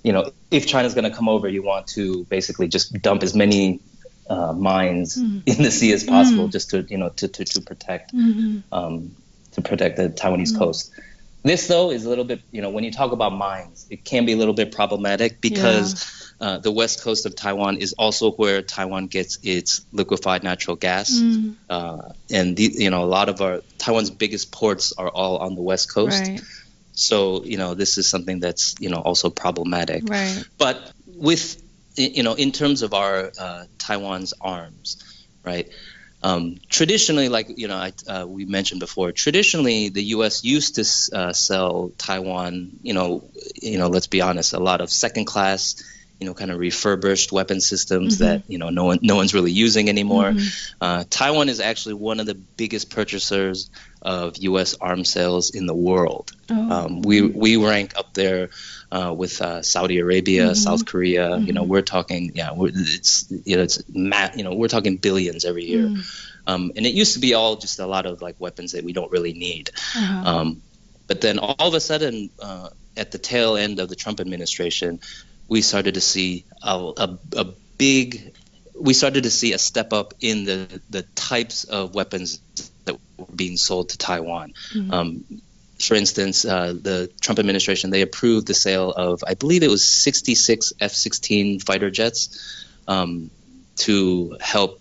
you 0.02 0.12
know 0.12 0.32
if 0.50 0.66
China's 0.66 0.94
going 0.94 1.08
to 1.10 1.16
come 1.16 1.28
over, 1.28 1.48
you 1.48 1.62
want 1.62 1.88
to 1.88 2.24
basically 2.24 2.68
just 2.68 3.00
dump 3.00 3.22
as 3.22 3.34
many 3.34 3.80
uh, 4.28 4.52
mines 4.52 5.16
mm. 5.16 5.42
in 5.46 5.62
the 5.62 5.70
sea 5.70 5.92
as 5.92 6.02
possible, 6.02 6.48
mm. 6.48 6.52
just 6.52 6.70
to 6.70 6.82
you 6.88 6.98
know 6.98 7.10
to 7.10 7.28
to, 7.28 7.44
to 7.44 7.60
protect 7.60 8.12
mm-hmm. 8.12 8.58
um, 8.72 9.14
to 9.52 9.62
protect 9.62 9.96
the 9.96 10.08
Taiwanese 10.08 10.58
coast. 10.58 10.92
This 11.42 11.68
though 11.68 11.90
is 11.90 12.04
a 12.04 12.08
little 12.08 12.24
bit 12.24 12.42
you 12.50 12.62
know 12.62 12.70
when 12.70 12.84
you 12.84 12.90
talk 12.90 13.12
about 13.12 13.32
mines, 13.32 13.86
it 13.90 14.04
can 14.04 14.26
be 14.26 14.32
a 14.32 14.36
little 14.36 14.54
bit 14.54 14.72
problematic 14.72 15.40
because. 15.40 15.94
Yeah. 15.94 16.22
Uh, 16.38 16.58
the 16.58 16.70
west 16.70 17.02
coast 17.02 17.24
of 17.24 17.34
Taiwan 17.34 17.78
is 17.78 17.94
also 17.94 18.30
where 18.32 18.60
Taiwan 18.60 19.06
gets 19.06 19.38
its 19.42 19.86
liquefied 19.90 20.44
natural 20.44 20.76
gas, 20.76 21.10
mm. 21.10 21.54
uh, 21.70 22.12
and 22.30 22.54
the, 22.54 22.72
you 22.76 22.90
know 22.90 23.02
a 23.02 23.08
lot 23.08 23.30
of 23.30 23.40
our 23.40 23.62
Taiwan's 23.78 24.10
biggest 24.10 24.52
ports 24.52 24.92
are 24.98 25.08
all 25.08 25.38
on 25.38 25.54
the 25.54 25.62
west 25.62 25.90
coast. 25.90 26.20
Right. 26.20 26.42
So 26.92 27.42
you 27.44 27.56
know 27.56 27.72
this 27.72 27.96
is 27.96 28.06
something 28.06 28.40
that's 28.40 28.74
you 28.80 28.90
know 28.90 28.98
also 28.98 29.30
problematic. 29.30 30.02
Right. 30.10 30.44
But 30.58 30.92
with 31.06 31.62
you 31.96 32.22
know 32.22 32.34
in 32.34 32.52
terms 32.52 32.82
of 32.82 32.92
our 32.92 33.32
uh, 33.38 33.64
Taiwan's 33.78 34.34
arms, 34.38 35.26
right? 35.42 35.68
Um, 36.26 36.56
traditionally, 36.68 37.28
like 37.28 37.56
you 37.56 37.68
know, 37.68 37.76
I, 37.76 37.92
uh, 38.08 38.26
we 38.26 38.46
mentioned 38.46 38.80
before, 38.80 39.12
traditionally 39.12 39.90
the 39.90 40.02
U.S. 40.16 40.42
used 40.42 40.74
to 40.74 41.16
uh, 41.16 41.32
sell 41.32 41.92
Taiwan. 41.96 42.80
You 42.82 42.94
know, 42.94 43.30
you 43.62 43.78
know, 43.78 43.86
let's 43.86 44.08
be 44.08 44.22
honest, 44.22 44.52
a 44.52 44.58
lot 44.58 44.80
of 44.80 44.90
second-class 44.90 45.76
you 46.20 46.26
know, 46.26 46.34
kind 46.34 46.50
of 46.50 46.58
refurbished 46.58 47.30
weapon 47.32 47.60
systems 47.60 48.14
mm-hmm. 48.14 48.24
that 48.24 48.42
you 48.48 48.58
know 48.58 48.70
no 48.70 48.84
one 48.84 48.98
no 49.02 49.16
one's 49.16 49.34
really 49.34 49.52
using 49.52 49.88
anymore. 49.88 50.30
Mm-hmm. 50.30 50.76
Uh, 50.80 51.04
Taiwan 51.10 51.48
is 51.48 51.60
actually 51.60 51.94
one 51.94 52.20
of 52.20 52.26
the 52.26 52.34
biggest 52.34 52.90
purchasers 52.90 53.70
of 54.00 54.36
U.S. 54.38 54.74
arms 54.80 55.10
sales 55.10 55.50
in 55.50 55.66
the 55.66 55.74
world. 55.74 56.32
Oh. 56.50 56.70
Um, 56.70 57.02
we 57.02 57.22
we 57.22 57.56
rank 57.56 57.98
up 57.98 58.14
there 58.14 58.50
uh, 58.90 59.14
with 59.16 59.42
uh, 59.42 59.62
Saudi 59.62 59.98
Arabia, 59.98 60.46
mm-hmm. 60.46 60.54
South 60.54 60.86
Korea. 60.86 61.38
You 61.38 61.52
know, 61.52 61.62
mm-hmm. 61.62 61.70
we're 61.70 61.82
talking 61.82 62.32
yeah, 62.34 62.52
we're, 62.52 62.70
it's 62.72 63.26
you 63.44 63.56
know 63.56 63.62
it's 63.62 63.82
ma- 63.92 64.30
you 64.34 64.44
know 64.44 64.54
we're 64.54 64.68
talking 64.68 64.96
billions 64.96 65.44
every 65.44 65.64
year. 65.64 65.86
Mm. 65.86 66.22
Um, 66.48 66.72
and 66.76 66.86
it 66.86 66.94
used 66.94 67.14
to 67.14 67.18
be 67.18 67.34
all 67.34 67.56
just 67.56 67.80
a 67.80 67.86
lot 67.86 68.06
of 68.06 68.22
like 68.22 68.36
weapons 68.38 68.72
that 68.72 68.84
we 68.84 68.92
don't 68.92 69.10
really 69.10 69.32
need. 69.32 69.70
Uh-huh. 69.96 70.30
Um, 70.30 70.62
but 71.08 71.20
then 71.20 71.38
all 71.38 71.68
of 71.68 71.74
a 71.74 71.80
sudden, 71.80 72.30
uh, 72.40 72.68
at 72.96 73.12
the 73.12 73.18
tail 73.18 73.56
end 73.56 73.78
of 73.78 73.88
the 73.88 73.96
Trump 73.96 74.20
administration, 74.20 75.00
we 75.48 75.62
started 75.62 75.94
to 75.94 76.00
see 76.00 76.44
a, 76.62 76.92
a, 76.96 77.18
a 77.36 77.44
big 77.78 78.34
we 78.78 78.92
started 78.92 79.24
to 79.24 79.30
see 79.30 79.52
a 79.52 79.58
step 79.58 79.92
up 79.92 80.14
in 80.20 80.44
the, 80.44 80.80
the 80.90 81.02
types 81.14 81.64
of 81.64 81.94
weapons 81.94 82.40
that 82.84 82.94
were 83.16 83.24
being 83.34 83.56
sold 83.56 83.88
to 83.88 83.98
Taiwan. 83.98 84.52
Mm-hmm. 84.74 84.92
Um, 84.92 85.24
for 85.78 85.94
instance, 85.94 86.44
uh, 86.44 86.74
the 86.74 87.10
Trump 87.20 87.38
administration 87.38 87.90
they 87.90 88.02
approved 88.02 88.46
the 88.46 88.54
sale 88.54 88.90
of 88.90 89.24
I 89.26 89.34
believe 89.34 89.62
it 89.62 89.70
was 89.70 89.86
66 89.86 90.72
F-16 90.80 91.62
fighter 91.64 91.90
jets 91.90 92.66
um, 92.88 93.30
to 93.76 94.36
help 94.40 94.80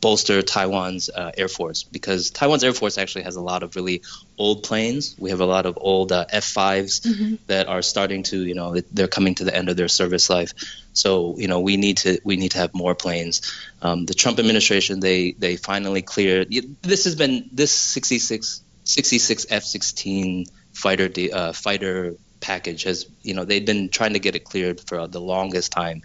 bolster 0.00 0.42
Taiwan's 0.42 1.08
uh, 1.08 1.30
air 1.36 1.48
force 1.48 1.84
because 1.84 2.30
Taiwan's 2.30 2.64
air 2.64 2.72
force 2.72 2.98
actually 2.98 3.24
has 3.24 3.36
a 3.36 3.40
lot 3.40 3.62
of 3.62 3.76
really 3.76 4.02
old 4.38 4.62
planes. 4.62 5.14
We 5.18 5.30
have 5.30 5.40
a 5.40 5.46
lot 5.46 5.66
of 5.66 5.78
old 5.80 6.12
uh, 6.12 6.26
F5s 6.32 7.00
mm-hmm. 7.00 7.34
that 7.46 7.68
are 7.68 7.82
starting 7.82 8.24
to, 8.24 8.44
you 8.44 8.54
know, 8.54 8.80
they're 8.92 9.08
coming 9.08 9.34
to 9.36 9.44
the 9.44 9.54
end 9.54 9.68
of 9.68 9.76
their 9.76 9.88
service 9.88 10.28
life. 10.28 10.52
So, 10.92 11.36
you 11.38 11.48
know, 11.48 11.60
we 11.60 11.76
need 11.76 11.98
to 11.98 12.20
we 12.24 12.36
need 12.36 12.52
to 12.52 12.58
have 12.58 12.74
more 12.74 12.94
planes. 12.94 13.52
Um, 13.82 14.06
the 14.06 14.14
Trump 14.14 14.38
administration 14.38 15.00
they 15.00 15.32
they 15.32 15.56
finally 15.56 16.02
cleared. 16.02 16.52
This 16.82 17.04
has 17.04 17.14
been 17.14 17.48
this 17.52 17.72
66 17.72 18.62
66 18.84 19.46
F16 19.46 20.48
fighter 20.72 21.08
uh, 21.32 21.52
fighter 21.52 22.16
package 22.44 22.84
has 22.84 23.06
you 23.22 23.34
know 23.34 23.44
they've 23.44 23.66
been 23.66 23.88
trying 23.88 24.12
to 24.12 24.22
get 24.26 24.36
it 24.36 24.44
cleared 24.44 24.80
for 24.88 25.06
the 25.08 25.20
longest 25.20 25.72
time 25.72 26.02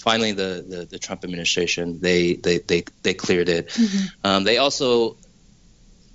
finally 0.00 0.32
the, 0.32 0.64
the, 0.66 0.86
the 0.86 0.98
Trump 0.98 1.24
administration 1.24 2.00
they 2.00 2.34
they 2.34 2.58
they, 2.58 2.84
they 3.02 3.14
cleared 3.14 3.48
it. 3.48 3.68
Mm-hmm. 3.68 4.26
Um, 4.26 4.44
they 4.44 4.58
also 4.58 5.16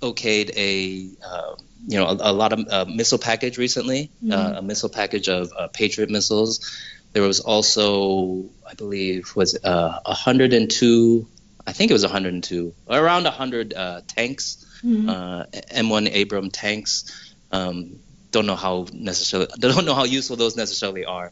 okayed 0.00 0.50
a 0.56 1.08
uh, 1.24 1.54
you 1.86 1.98
know 1.98 2.06
a, 2.06 2.16
a 2.30 2.32
lot 2.32 2.52
of 2.52 2.66
uh, 2.68 2.84
missile 2.86 3.18
package 3.18 3.58
recently, 3.58 4.10
mm-hmm. 4.22 4.32
uh, 4.32 4.58
a 4.58 4.62
missile 4.62 4.88
package 4.88 5.28
of 5.28 5.52
uh, 5.56 5.68
Patriot 5.68 6.10
missiles. 6.10 6.76
There 7.12 7.22
was 7.22 7.40
also, 7.40 8.44
I 8.68 8.74
believe, 8.74 9.34
was 9.34 9.56
uh, 9.64 10.00
102. 10.04 11.26
I 11.66 11.72
think 11.72 11.90
it 11.90 11.94
was 11.94 12.02
102, 12.02 12.74
around 12.90 13.24
100 13.24 13.74
uh, 13.74 14.00
tanks, 14.06 14.80
mm-hmm. 14.84 15.08
M1 15.08 16.22
Abram 16.22 16.50
tanks. 16.50 17.34
Um, 17.50 18.00
don't 18.30 18.46
know 18.46 18.56
how 18.56 18.86
necessarily 18.92 19.48
don't 19.58 19.84
know 19.84 19.94
how 19.94 20.04
useful 20.04 20.36
those 20.36 20.56
necessarily 20.56 21.04
are. 21.04 21.30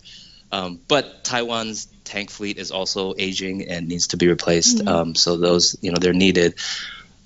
Um, 0.53 0.78
but 0.86 1.24
Taiwan's 1.24 1.86
tank 2.05 2.30
fleet 2.30 2.59
is 2.59 2.70
also 2.70 3.14
aging 3.18 3.68
and 3.68 3.88
needs 3.88 4.09
to 4.09 4.16
be 4.16 4.28
replaced. 4.28 4.78
Mm-hmm. 4.78 4.88
Um, 4.88 5.14
so 5.14 5.36
those, 5.36 5.76
you 5.80 5.90
know, 5.90 5.99
they're 6.01 6.12
needed. 6.12 6.55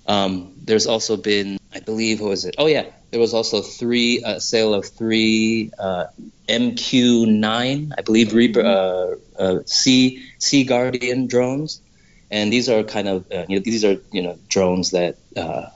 Um, 0.07 0.55
there's 0.65 0.87
also 0.87 1.19
been, 1.19 1.59
I 1.75 1.81
believe, 1.81 2.21
what 2.21 2.31
was 2.31 2.47
it? 2.47 2.55
Oh 2.57 2.67
yeah, 2.67 2.87
there 3.11 3.21
was 3.21 3.35
also 3.35 3.61
three 3.61 4.23
uh, 4.23 4.39
sale 4.39 4.73
of 4.73 4.87
three 4.87 5.71
uh, 5.79 6.07
MQ9, 6.49 7.93
I 7.97 8.03
believe, 8.03 8.33
Reaper, 8.33 8.63
mm-hmm. 8.63 9.43
uh, 9.43 9.43
uh, 9.43 9.63
Sea 9.67 10.25
Sea 10.39 10.65
Guardian 10.65 11.27
drones, 11.27 11.83
and 12.31 12.51
these 12.51 12.71
are 12.71 12.83
kind 12.83 13.09
of, 13.09 13.31
uh, 13.31 13.45
you 13.49 13.57
know, 13.57 13.63
these 13.63 13.85
are 13.85 13.99
you 14.13 14.23
know 14.23 14.39
drones 14.49 14.93
that 14.93 15.17
uh, 15.37 15.67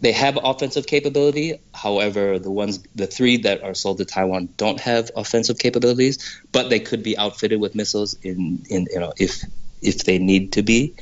they 0.00 0.12
have 0.12 0.38
offensive 0.42 0.86
capability. 0.86 1.60
However, 1.74 2.38
the 2.38 2.50
ones, 2.50 2.82
the 2.94 3.06
three 3.06 3.38
that 3.38 3.62
are 3.62 3.74
sold 3.74 3.98
to 3.98 4.04
Taiwan 4.04 4.48
don't 4.56 4.80
have 4.80 5.10
offensive 5.14 5.58
capabilities, 5.58 6.40
but 6.52 6.70
they 6.70 6.80
could 6.80 7.02
be 7.02 7.16
outfitted 7.16 7.60
with 7.60 7.74
missiles 7.74 8.14
in, 8.22 8.64
in 8.68 8.88
you 8.90 9.00
know, 9.00 9.12
if 9.16 9.42
if 9.82 10.04
they 10.04 10.18
need 10.18 10.52
to 10.52 10.62
be. 10.62 10.94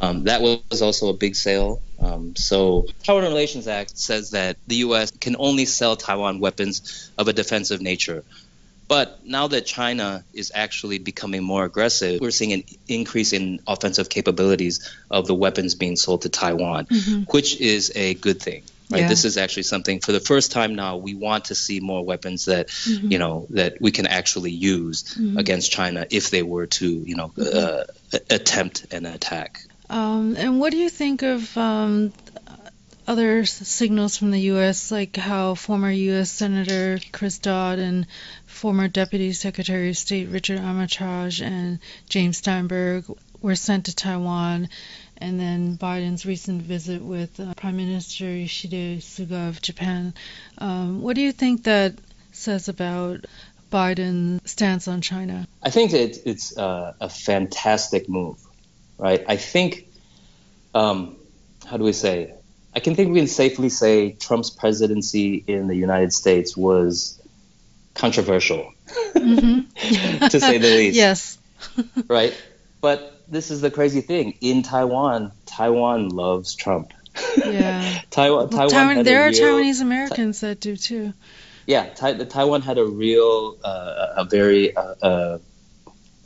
Um, 0.00 0.24
that 0.24 0.42
was 0.42 0.82
also 0.82 1.08
a 1.08 1.14
big 1.14 1.36
sale. 1.36 1.80
Um, 2.00 2.34
so, 2.36 2.86
Taiwan 3.04 3.24
Relations 3.24 3.68
Act 3.68 3.96
says 3.96 4.32
that 4.32 4.56
the 4.66 4.76
U.S. 4.76 5.10
can 5.12 5.36
only 5.38 5.66
sell 5.66 5.94
Taiwan 5.96 6.40
weapons 6.40 7.10
of 7.16 7.28
a 7.28 7.32
defensive 7.32 7.80
nature. 7.80 8.24
But 8.94 9.26
now 9.26 9.48
that 9.48 9.66
China 9.66 10.22
is 10.32 10.52
actually 10.54 11.00
becoming 11.00 11.42
more 11.42 11.64
aggressive, 11.64 12.20
we're 12.20 12.30
seeing 12.30 12.52
an 12.52 12.62
increase 12.86 13.32
in 13.32 13.58
offensive 13.66 14.08
capabilities 14.08 14.88
of 15.10 15.26
the 15.26 15.34
weapons 15.34 15.74
being 15.74 15.96
sold 15.96 16.22
to 16.22 16.28
Taiwan, 16.28 16.86
mm-hmm. 16.86 17.22
which 17.22 17.60
is 17.60 17.90
a 17.96 18.14
good 18.14 18.40
thing. 18.40 18.62
Right. 18.88 19.00
Yeah. 19.00 19.08
This 19.08 19.24
is 19.24 19.36
actually 19.36 19.64
something 19.64 19.98
for 19.98 20.12
the 20.12 20.20
first 20.20 20.52
time 20.52 20.76
now 20.76 20.98
we 20.98 21.16
want 21.16 21.46
to 21.46 21.56
see 21.56 21.80
more 21.80 22.04
weapons 22.04 22.44
that 22.44 22.68
mm-hmm. 22.68 23.10
you 23.10 23.18
know 23.18 23.48
that 23.50 23.80
we 23.80 23.90
can 23.90 24.06
actually 24.06 24.52
use 24.52 25.02
mm-hmm. 25.02 25.38
against 25.38 25.72
China 25.72 26.06
if 26.08 26.30
they 26.30 26.44
were 26.44 26.66
to 26.78 26.88
you 26.88 27.16
know 27.16 27.32
mm-hmm. 27.36 28.14
uh, 28.14 28.18
attempt 28.30 28.92
an 28.92 29.06
attack. 29.06 29.66
Um, 29.90 30.36
and 30.38 30.60
what 30.60 30.70
do 30.70 30.78
you 30.78 30.88
think 30.88 31.22
of 31.22 31.58
um, 31.58 32.12
other 33.06 33.44
signals 33.44 34.16
from 34.16 34.30
the 34.30 34.40
U.S., 34.40 34.90
like 34.90 35.16
how 35.16 35.54
former 35.54 35.90
U.S. 35.90 36.30
Senator 36.30 36.98
Chris 37.12 37.38
Dodd 37.38 37.78
and 37.78 38.06
former 38.46 38.88
Deputy 38.88 39.32
Secretary 39.32 39.90
of 39.90 39.96
State 39.96 40.28
Richard 40.28 40.58
Armitage 40.58 41.40
and 41.40 41.78
James 42.08 42.38
Steinberg 42.38 43.04
were 43.42 43.54
sent 43.54 43.86
to 43.86 43.94
Taiwan, 43.94 44.70
and 45.18 45.38
then 45.38 45.76
Biden's 45.76 46.24
recent 46.24 46.62
visit 46.62 47.02
with 47.02 47.38
uh, 47.38 47.52
Prime 47.54 47.76
Minister 47.76 48.24
Yoshihide 48.24 48.98
Suga 48.98 49.50
of 49.50 49.60
Japan. 49.60 50.14
Um, 50.56 51.02
what 51.02 51.14
do 51.14 51.20
you 51.20 51.32
think 51.32 51.64
that 51.64 51.94
says 52.32 52.68
about 52.68 53.26
Biden's 53.70 54.50
stance 54.50 54.88
on 54.88 55.02
China? 55.02 55.46
I 55.62 55.68
think 55.68 55.92
it, 55.92 56.18
it's 56.24 56.56
uh, 56.56 56.94
a 57.00 57.10
fantastic 57.10 58.08
move, 58.08 58.38
right? 58.96 59.22
I 59.28 59.36
think, 59.36 59.88
um, 60.74 61.16
how 61.66 61.76
do 61.76 61.84
we 61.84 61.92
say? 61.92 62.32
I 62.74 62.80
can 62.80 62.94
think 62.94 63.12
we 63.12 63.18
can 63.18 63.28
safely 63.28 63.68
say 63.68 64.12
Trump's 64.12 64.50
presidency 64.50 65.44
in 65.46 65.68
the 65.68 65.76
United 65.76 66.12
States 66.12 66.56
was 66.56 67.20
controversial, 67.94 68.72
mm-hmm. 69.14 70.26
to 70.28 70.40
say 70.40 70.58
the 70.58 70.76
least. 70.76 70.96
Yes. 70.96 71.38
right? 72.08 72.34
But 72.80 73.22
this 73.28 73.50
is 73.50 73.60
the 73.60 73.70
crazy 73.70 74.00
thing. 74.00 74.34
In 74.40 74.62
Taiwan, 74.62 75.32
Taiwan 75.46 76.08
loves 76.08 76.54
Trump. 76.54 76.92
Yeah. 77.36 78.00
Taiwan, 78.10 78.48
well, 78.50 78.68
Taiwan, 78.68 79.04
there 79.04 79.22
are 79.22 79.28
real, 79.28 79.58
Taiwanese 79.58 79.80
Americans 79.80 80.40
that 80.40 80.60
do 80.60 80.76
too. 80.76 81.12
Yeah, 81.66 81.88
tai- 81.94 82.14
Taiwan 82.24 82.62
had 82.62 82.78
a 82.78 82.84
real, 82.84 83.56
uh, 83.64 84.14
a 84.16 84.24
very, 84.24 84.76
uh, 84.76 84.94
uh, 85.00 85.38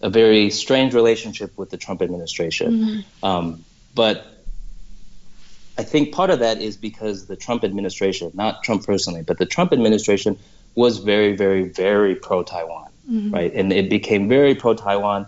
a 0.00 0.10
very 0.10 0.50
strange 0.50 0.94
relationship 0.94 1.56
with 1.58 1.70
the 1.70 1.76
Trump 1.76 2.02
administration. 2.02 2.72
Mm-hmm. 2.72 3.24
Um, 3.24 3.64
but 3.94 4.26
I 5.78 5.84
think 5.84 6.12
part 6.12 6.30
of 6.30 6.40
that 6.40 6.60
is 6.60 6.76
because 6.76 7.26
the 7.26 7.36
Trump 7.36 7.62
administration, 7.62 8.32
not 8.34 8.64
Trump 8.64 8.84
personally, 8.84 9.22
but 9.22 9.38
the 9.38 9.46
Trump 9.46 9.72
administration 9.72 10.36
was 10.74 10.98
very, 10.98 11.36
very, 11.36 11.68
very 11.68 12.16
pro 12.16 12.42
Taiwan, 12.42 12.90
mm-hmm. 13.08 13.30
right? 13.30 13.52
And 13.54 13.72
it 13.72 13.88
became 13.88 14.28
very 14.28 14.56
pro 14.56 14.74
Taiwan, 14.74 15.26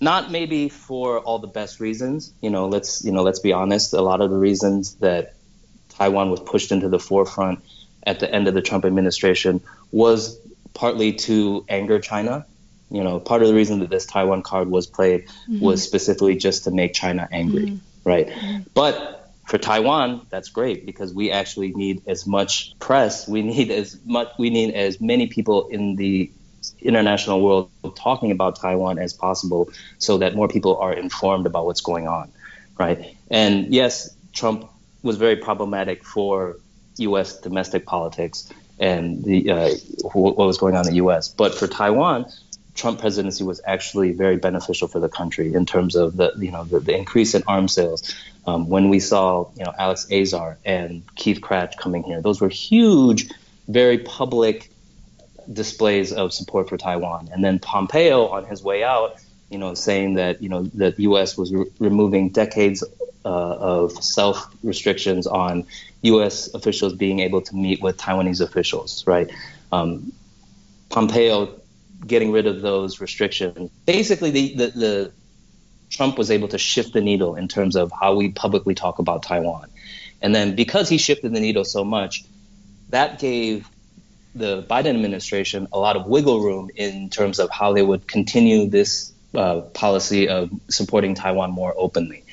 not 0.00 0.30
maybe 0.30 0.70
for 0.70 1.20
all 1.20 1.38
the 1.38 1.46
best 1.46 1.80
reasons. 1.80 2.32
You 2.40 2.48
know, 2.48 2.68
let's 2.68 3.04
you 3.04 3.12
know, 3.12 3.22
let's 3.22 3.40
be 3.40 3.52
honest. 3.52 3.92
A 3.92 4.00
lot 4.00 4.22
of 4.22 4.30
the 4.30 4.36
reasons 4.36 4.94
that 4.96 5.34
Taiwan 5.90 6.30
was 6.30 6.40
pushed 6.40 6.72
into 6.72 6.88
the 6.88 6.98
forefront 6.98 7.62
at 8.06 8.20
the 8.20 8.34
end 8.34 8.48
of 8.48 8.54
the 8.54 8.62
Trump 8.62 8.86
administration 8.86 9.60
was 9.92 10.38
partly 10.72 11.12
to 11.12 11.64
anger 11.68 12.00
China, 12.00 12.46
you 12.90 13.04
know, 13.04 13.20
part 13.20 13.42
of 13.42 13.48
the 13.48 13.54
reason 13.54 13.80
that 13.80 13.90
this 13.90 14.06
Taiwan 14.06 14.42
card 14.42 14.70
was 14.70 14.86
played 14.86 15.26
mm-hmm. 15.26 15.60
was 15.60 15.82
specifically 15.82 16.36
just 16.36 16.64
to 16.64 16.70
make 16.70 16.94
China 16.94 17.28
angry, 17.30 17.66
mm-hmm. 17.66 18.08
right? 18.08 18.28
Mm-hmm. 18.28 18.62
But 18.74 19.23
for 19.46 19.58
Taiwan, 19.58 20.26
that's 20.30 20.48
great 20.48 20.86
because 20.86 21.12
we 21.12 21.30
actually 21.30 21.72
need 21.72 22.02
as 22.06 22.26
much 22.26 22.74
press. 22.78 23.28
We 23.28 23.42
need 23.42 23.70
as 23.70 23.98
much. 24.04 24.28
We 24.38 24.50
need 24.50 24.74
as 24.74 25.00
many 25.00 25.26
people 25.26 25.68
in 25.68 25.96
the 25.96 26.30
international 26.80 27.42
world 27.42 27.70
talking 27.94 28.30
about 28.30 28.56
Taiwan 28.56 28.98
as 28.98 29.12
possible, 29.12 29.70
so 29.98 30.18
that 30.18 30.34
more 30.34 30.48
people 30.48 30.78
are 30.78 30.92
informed 30.92 31.46
about 31.46 31.66
what's 31.66 31.82
going 31.82 32.08
on, 32.08 32.32
right? 32.78 33.16
And 33.30 33.72
yes, 33.72 34.14
Trump 34.32 34.70
was 35.02 35.18
very 35.18 35.36
problematic 35.36 36.04
for 36.04 36.56
U.S. 36.96 37.40
domestic 37.40 37.84
politics 37.84 38.50
and 38.78 39.22
the 39.24 39.50
uh, 39.50 39.74
what 40.12 40.36
was 40.38 40.58
going 40.58 40.74
on 40.74 40.86
in 40.86 40.90
the 40.90 40.96
U.S. 40.96 41.28
But 41.28 41.54
for 41.54 41.66
Taiwan, 41.66 42.26
Trump 42.74 43.00
presidency 43.00 43.44
was 43.44 43.60
actually 43.64 44.12
very 44.12 44.36
beneficial 44.36 44.88
for 44.88 45.00
the 45.00 45.08
country 45.08 45.54
in 45.54 45.66
terms 45.66 45.94
of 45.94 46.16
the 46.16 46.32
you 46.38 46.50
know 46.50 46.64
the, 46.64 46.80
the 46.80 46.96
increase 46.96 47.34
in 47.34 47.42
arms 47.46 47.74
sales. 47.74 48.14
Um, 48.46 48.68
when 48.68 48.88
we 48.88 49.00
saw 49.00 49.50
you 49.56 49.64
know 49.64 49.72
Alex 49.78 50.06
Azar 50.10 50.58
and 50.64 51.02
Keith 51.16 51.40
Krach 51.40 51.76
coming 51.76 52.02
here, 52.02 52.20
those 52.20 52.40
were 52.40 52.48
huge, 52.48 53.30
very 53.68 53.98
public 53.98 54.70
displays 55.52 56.12
of 56.12 56.32
support 56.32 56.68
for 56.68 56.76
Taiwan. 56.76 57.28
And 57.32 57.44
then 57.44 57.58
Pompeo 57.58 58.26
on 58.28 58.44
his 58.44 58.62
way 58.62 58.82
out, 58.82 59.16
you 59.50 59.58
know, 59.58 59.74
saying 59.74 60.14
that 60.14 60.42
you 60.42 60.48
know 60.48 60.62
the 60.62 60.94
U.S. 60.98 61.36
was 61.36 61.52
re- 61.52 61.70
removing 61.78 62.30
decades 62.30 62.84
uh, 63.24 63.28
of 63.28 63.92
self 64.04 64.46
restrictions 64.62 65.26
on 65.26 65.66
U.S. 66.02 66.52
officials 66.54 66.92
being 66.92 67.20
able 67.20 67.40
to 67.42 67.56
meet 67.56 67.80
with 67.80 67.96
Taiwanese 67.96 68.40
officials, 68.40 69.06
right? 69.06 69.30
Um, 69.72 70.12
Pompeo 70.90 71.60
getting 72.06 72.32
rid 72.32 72.46
of 72.46 72.60
those 72.60 73.00
restrictions. 73.00 73.70
Basically, 73.86 74.30
the, 74.30 74.54
the, 74.54 74.66
the 74.66 75.12
Trump 75.96 76.18
was 76.18 76.30
able 76.30 76.48
to 76.48 76.58
shift 76.58 76.92
the 76.92 77.00
needle 77.00 77.36
in 77.36 77.48
terms 77.48 77.76
of 77.76 77.92
how 77.92 78.14
we 78.14 78.30
publicly 78.30 78.74
talk 78.74 78.98
about 78.98 79.22
Taiwan. 79.22 79.70
And 80.20 80.34
then 80.34 80.54
because 80.54 80.88
he 80.88 80.98
shifted 80.98 81.32
the 81.32 81.40
needle 81.40 81.64
so 81.64 81.84
much, 81.84 82.24
that 82.90 83.18
gave 83.18 83.68
the 84.34 84.62
Biden 84.62 84.90
administration 84.90 85.68
a 85.72 85.78
lot 85.78 85.96
of 85.96 86.06
wiggle 86.06 86.40
room 86.40 86.70
in 86.74 87.10
terms 87.10 87.38
of 87.38 87.50
how 87.50 87.72
they 87.72 87.82
would 87.82 88.06
continue 88.06 88.66
this 88.66 89.12
uh, 89.34 89.60
policy 89.60 90.28
of 90.28 90.50
supporting 90.68 91.14
Taiwan 91.14 91.50
more 91.50 91.74
openly. 91.76 92.24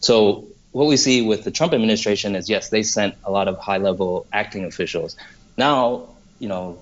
So 0.00 0.46
what 0.72 0.86
we 0.86 0.96
see 0.96 1.22
with 1.22 1.44
the 1.44 1.50
Trump 1.50 1.72
administration 1.74 2.34
is 2.34 2.48
yes, 2.48 2.70
they 2.70 2.82
sent 2.82 3.14
a 3.24 3.30
lot 3.30 3.48
of 3.48 3.58
high 3.58 3.78
level 3.78 4.26
acting 4.32 4.64
officials. 4.64 5.16
Now, 5.56 6.08
you 6.38 6.48
know, 6.48 6.78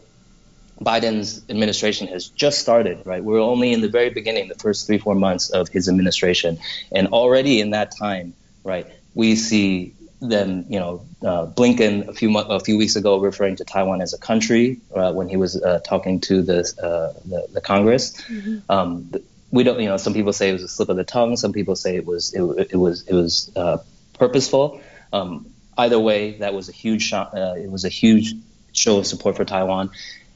Biden's 0.80 1.44
administration 1.48 2.06
has 2.08 2.28
just 2.28 2.60
started, 2.60 3.04
right? 3.04 3.22
We're 3.22 3.40
only 3.40 3.72
in 3.72 3.80
the 3.80 3.88
very 3.88 4.10
beginning, 4.10 4.48
the 4.48 4.54
first 4.54 4.86
three, 4.86 4.98
four 4.98 5.14
months 5.14 5.50
of 5.50 5.68
his 5.68 5.88
administration. 5.88 6.58
And 6.92 7.08
already 7.08 7.60
in 7.60 7.70
that 7.70 7.96
time, 7.96 8.34
right, 8.64 8.86
we 9.14 9.34
see 9.36 9.94
them, 10.20 10.64
you 10.68 10.78
know, 10.78 11.06
uh, 11.22 11.46
Blinken 11.46 12.08
a 12.08 12.12
few 12.12 12.36
a 12.38 12.60
few 12.60 12.76
weeks 12.78 12.96
ago 12.96 13.18
referring 13.18 13.56
to 13.56 13.64
Taiwan 13.64 14.00
as 14.00 14.14
a 14.14 14.18
country 14.18 14.80
uh, 14.94 15.12
when 15.12 15.28
he 15.28 15.36
was 15.36 15.60
uh, 15.60 15.80
talking 15.80 16.20
to 16.22 16.42
the, 16.42 16.60
uh, 16.82 17.18
the, 17.28 17.48
the 17.54 17.60
Congress. 17.60 18.20
Mm-hmm. 18.22 18.70
Um, 18.70 19.12
we 19.50 19.64
don't, 19.64 19.80
you 19.80 19.88
know, 19.88 19.96
some 19.96 20.14
people 20.14 20.32
say 20.32 20.50
it 20.50 20.52
was 20.52 20.62
a 20.62 20.68
slip 20.68 20.88
of 20.88 20.96
the 20.96 21.04
tongue. 21.04 21.36
Some 21.36 21.52
people 21.52 21.74
say 21.74 21.96
it 21.96 22.04
was 22.04 22.34
it, 22.34 22.42
it 22.70 22.76
was 22.76 23.06
it 23.06 23.14
was 23.14 23.50
uh, 23.56 23.78
purposeful. 24.14 24.80
Um, 25.12 25.46
either 25.76 25.98
way, 25.98 26.38
that 26.38 26.52
was 26.54 26.68
a 26.68 26.72
huge 26.72 27.02
shot. 27.02 27.34
Uh, 27.34 27.54
it 27.56 27.70
was 27.70 27.84
a 27.84 27.88
huge 27.88 28.34
show 28.72 28.98
of 28.98 29.06
support 29.06 29.36
for 29.36 29.44
Taiwan. 29.44 29.90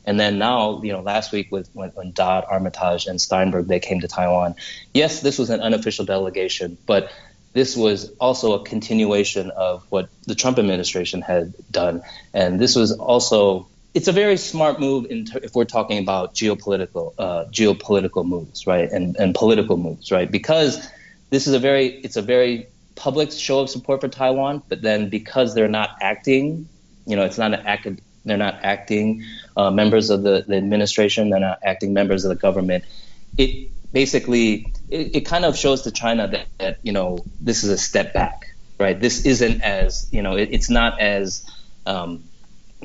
And 0.04 0.18
then 0.18 0.38
now, 0.38 0.82
you 0.82 0.92
know, 0.92 1.00
last 1.00 1.32
week 1.32 1.52
with 1.52 1.68
when, 1.72 1.90
when 1.90 2.12
Dodd, 2.12 2.44
Armitage, 2.48 3.06
and 3.06 3.20
Steinberg 3.20 3.66
they 3.66 3.80
came 3.80 4.00
to 4.00 4.08
Taiwan. 4.08 4.56
Yes, 4.92 5.20
this 5.20 5.38
was 5.38 5.50
an 5.50 5.60
unofficial 5.60 6.04
delegation, 6.04 6.76
but 6.86 7.10
this 7.52 7.76
was 7.76 8.10
also 8.18 8.54
a 8.54 8.64
continuation 8.64 9.50
of 9.50 9.84
what 9.90 10.08
the 10.26 10.34
Trump 10.34 10.58
administration 10.58 11.22
had 11.22 11.54
done, 11.70 12.02
and 12.32 12.58
this 12.58 12.74
was 12.74 12.92
also 12.92 13.68
it's 13.94 14.08
a 14.08 14.12
very 14.12 14.38
smart 14.38 14.80
move 14.80 15.08
ter- 15.08 15.40
if 15.42 15.54
we're 15.54 15.64
talking 15.64 15.98
about 15.98 16.34
geopolitical 16.34 17.14
uh, 17.18 17.44
geopolitical 17.50 18.26
moves, 18.26 18.66
right, 18.66 18.90
and 18.90 19.16
and 19.16 19.34
political 19.34 19.76
moves, 19.76 20.10
right, 20.10 20.30
because 20.30 20.88
this 21.30 21.46
is 21.46 21.54
a 21.54 21.58
very 21.58 21.86
it's 21.86 22.16
a 22.16 22.22
very 22.22 22.66
public 22.94 23.32
show 23.32 23.60
of 23.60 23.70
support 23.70 24.00
for 24.00 24.08
Taiwan, 24.08 24.62
but 24.68 24.82
then 24.82 25.08
because 25.08 25.54
they're 25.54 25.68
not 25.68 25.90
acting, 26.00 26.68
you 27.06 27.16
know, 27.16 27.24
it's 27.24 27.38
not 27.38 27.52
an 27.52 27.66
active 27.66 27.98
they're 28.24 28.36
not 28.36 28.60
acting 28.62 29.24
uh, 29.56 29.70
members 29.70 30.10
of 30.10 30.22
the, 30.22 30.44
the 30.46 30.56
administration. 30.56 31.30
They're 31.30 31.40
not 31.40 31.58
acting 31.62 31.92
members 31.92 32.24
of 32.24 32.28
the 32.30 32.36
government. 32.36 32.84
It 33.36 33.70
basically 33.92 34.72
it, 34.88 35.16
it 35.16 35.20
kind 35.22 35.44
of 35.44 35.56
shows 35.56 35.82
to 35.82 35.90
China 35.90 36.28
that, 36.28 36.46
that, 36.58 36.78
you 36.82 36.92
know 36.92 37.24
this 37.40 37.64
is 37.64 37.70
a 37.70 37.78
step 37.78 38.12
back, 38.12 38.54
right? 38.78 38.98
This 38.98 39.26
isn't 39.26 39.62
as 39.62 40.08
you 40.12 40.22
know 40.22 40.36
it, 40.36 40.50
it's 40.52 40.70
not 40.70 41.00
as 41.00 41.44
um, 41.86 42.24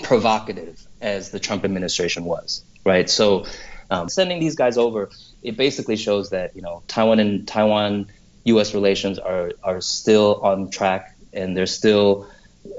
provocative 0.03 0.85
as 1.01 1.31
the 1.31 1.39
Trump 1.39 1.63
administration 1.63 2.25
was, 2.25 2.63
right? 2.83 3.09
So 3.09 3.45
um, 3.89 4.09
sending 4.09 4.39
these 4.39 4.55
guys 4.55 4.77
over, 4.77 5.09
it 5.43 5.55
basically 5.55 5.95
shows 5.97 6.31
that 6.31 6.55
you 6.55 6.61
know 6.61 6.83
Taiwan 6.87 7.19
and 7.19 7.47
Taiwan 7.47 8.07
U.S. 8.45 8.73
relations 8.73 9.19
are 9.19 9.51
are 9.63 9.81
still 9.81 10.39
on 10.41 10.69
track 10.69 11.15
and 11.33 11.55
they're 11.55 11.65
still 11.65 12.27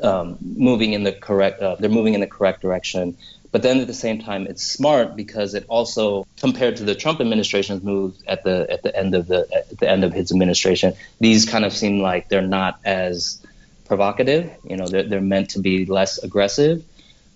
um, 0.03 0.39
moving 0.41 0.93
in 0.93 1.05
the 1.05 1.13
correct 1.13 1.61
uh, 1.63 1.77
they're 1.79 1.91
moving 1.91 2.15
in 2.15 2.21
the 2.21 2.27
correct 2.27 2.63
direction. 2.63 3.17
But 3.51 3.63
then 3.63 3.81
at 3.81 3.87
the 3.87 3.95
same 3.95 4.21
time, 4.21 4.47
it's 4.47 4.63
smart 4.63 5.17
because 5.17 5.55
it 5.55 5.65
also, 5.69 6.27
compared 6.39 6.77
to 6.77 6.85
the 6.85 6.95
Trump 6.95 7.19
administration's 7.21 7.83
moves 7.83 8.23
at 8.27 8.45
the 8.45 8.71
at 8.71 8.83
the 8.83 8.95
end 8.95 9.15
of 9.15 9.27
the 9.27 9.49
at 9.55 9.79
the 9.79 9.89
end 9.89 10.05
of 10.05 10.13
his 10.13 10.31
administration, 10.31 10.93
these 11.19 11.47
kind 11.47 11.65
of 11.65 11.73
seem 11.73 12.01
like 12.01 12.29
they're 12.29 12.43
not 12.43 12.79
as 12.85 13.41
provocative. 13.87 14.51
You 14.69 14.77
know, 14.77 14.87
they're, 14.87 15.05
they're 15.05 15.21
meant 15.23 15.51
to 15.51 15.61
be 15.61 15.87
less 15.87 16.19
aggressive. 16.19 16.85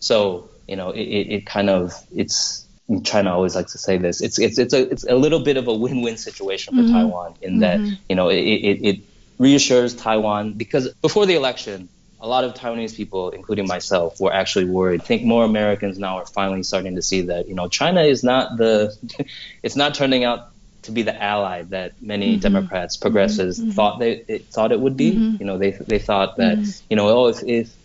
So 0.01 0.51
you 0.69 0.77
know, 0.77 0.91
it, 0.91 1.01
it 1.01 1.47
kind 1.47 1.71
of 1.71 1.95
it's 2.15 2.67
China 3.05 3.33
always 3.33 3.55
likes 3.55 3.73
to 3.73 3.79
say 3.79 3.97
this. 3.97 4.21
It's 4.21 4.39
it's 4.39 4.59
it's 4.59 4.75
a 4.75 4.91
it's 4.91 5.05
a 5.05 5.15
little 5.15 5.41
bit 5.41 5.57
of 5.57 5.67
a 5.67 5.75
win-win 5.75 6.19
situation 6.19 6.75
for 6.77 6.83
mm-hmm. 6.83 6.93
Taiwan 6.93 7.35
in 7.41 7.61
that 7.61 7.81
mm-hmm. 7.81 7.95
you 8.09 8.17
know 8.17 8.29
it, 8.29 8.41
it, 8.41 8.87
it 8.87 9.01
reassures 9.39 9.95
Taiwan 9.95 10.53
because 10.53 10.89
before 10.95 11.27
the 11.27 11.35
election, 11.35 11.89
a 12.23 12.29
lot 12.29 12.45
of 12.45 12.55
Taiwanese 12.55 12.97
people, 12.97 13.31
including 13.31 13.67
myself, 13.67 14.21
were 14.21 14.33
actually 14.33 14.67
worried. 14.67 15.03
I 15.03 15.05
think 15.05 15.25
more 15.25 15.45
Americans 15.45 15.99
now 15.99 16.19
are 16.19 16.27
finally 16.27 16.63
starting 16.63 16.95
to 16.95 17.03
see 17.03 17.23
that 17.23 17.49
you 17.49 17.55
know 17.55 17.69
China 17.69 18.03
is 18.03 18.23
not 18.23 18.57
the, 18.57 18.97
it's 19.63 19.77
not 19.77 19.95
turning 19.95 20.23
out 20.23 20.51
to 20.83 20.93
be 20.93 21.03
the 21.03 21.23
ally 21.23 21.63
that 21.63 22.01
many 22.01 22.33
mm-hmm. 22.33 22.41
Democrats, 22.41 22.97
progressives 22.97 23.59
mm-hmm. 23.59 23.71
thought 23.73 23.99
they 23.99 24.25
it, 24.29 24.47
thought 24.47 24.71
it 24.73 24.81
would 24.81 24.97
be. 24.97 25.13
Mm-hmm. 25.13 25.37
You 25.41 25.47
know, 25.47 25.59
they 25.59 25.73
they 25.73 25.99
thought 25.99 26.37
that 26.37 26.59
mm-hmm. 26.59 26.87
you 26.89 26.97
know 26.97 27.09
oh 27.09 27.27
if, 27.27 27.43
if 27.43 27.77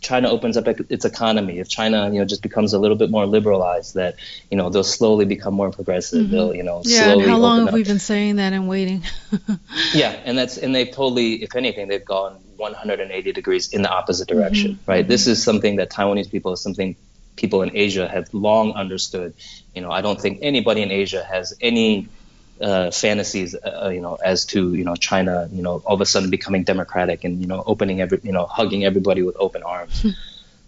China 0.00 0.30
opens 0.30 0.56
up 0.56 0.68
its 0.68 1.04
economy, 1.04 1.58
if 1.58 1.68
China, 1.68 2.08
you 2.10 2.20
know, 2.20 2.24
just 2.24 2.42
becomes 2.42 2.72
a 2.72 2.78
little 2.78 2.96
bit 2.96 3.10
more 3.10 3.26
liberalized, 3.26 3.94
that 3.94 4.16
you 4.50 4.56
know 4.56 4.70
they'll 4.70 4.84
slowly 4.84 5.26
become 5.26 5.52
more 5.52 5.70
progressive. 5.70 6.22
Mm-hmm. 6.22 6.32
They'll, 6.32 6.54
you 6.54 6.62
know, 6.62 6.80
yeah. 6.84 7.04
Slowly 7.04 7.24
and 7.24 7.30
how 7.30 7.38
long 7.38 7.58
have 7.58 7.68
up. 7.68 7.74
we 7.74 7.84
been 7.84 7.98
saying 7.98 8.36
that 8.36 8.54
and 8.54 8.68
waiting? 8.68 9.04
yeah, 9.92 10.12
and 10.24 10.38
that's 10.38 10.56
and 10.56 10.74
they've 10.74 10.90
totally, 10.90 11.42
if 11.42 11.56
anything, 11.56 11.88
they've 11.88 12.04
gone 12.04 12.38
180 12.58 13.32
degrees 13.32 13.72
in 13.72 13.82
the 13.82 13.90
opposite 13.90 14.28
direction. 14.28 14.72
Mm-hmm. 14.72 14.90
Right. 14.90 15.06
This 15.06 15.26
is 15.26 15.42
something 15.42 15.76
that 15.76 15.90
Taiwanese 15.90 16.30
people 16.30 16.52
is 16.52 16.60
something 16.60 16.96
people 17.36 17.62
in 17.62 17.76
Asia 17.76 18.08
have 18.08 18.32
long 18.32 18.72
understood. 18.72 19.34
You 19.74 19.82
know, 19.82 19.90
I 19.90 20.00
don't 20.00 20.20
think 20.20 20.40
anybody 20.42 20.82
in 20.82 20.90
Asia 20.90 21.22
has 21.22 21.54
any 21.60 22.08
uh, 22.60 22.90
fantasies, 22.90 23.54
uh, 23.54 23.84
uh, 23.84 23.88
you 23.90 24.00
know, 24.00 24.14
as 24.16 24.46
to 24.46 24.74
you 24.74 24.84
know 24.84 24.96
China, 24.96 25.48
you 25.52 25.62
know, 25.62 25.82
all 25.84 25.94
of 25.94 26.00
a 26.00 26.06
sudden 26.06 26.30
becoming 26.30 26.64
democratic 26.64 27.24
and 27.24 27.40
you 27.40 27.46
know 27.46 27.62
opening 27.66 28.00
every, 28.00 28.20
you 28.22 28.32
know, 28.32 28.46
hugging 28.46 28.84
everybody 28.84 29.22
with 29.22 29.36
open 29.38 29.62
arms. 29.62 30.02
Hmm. 30.02 30.10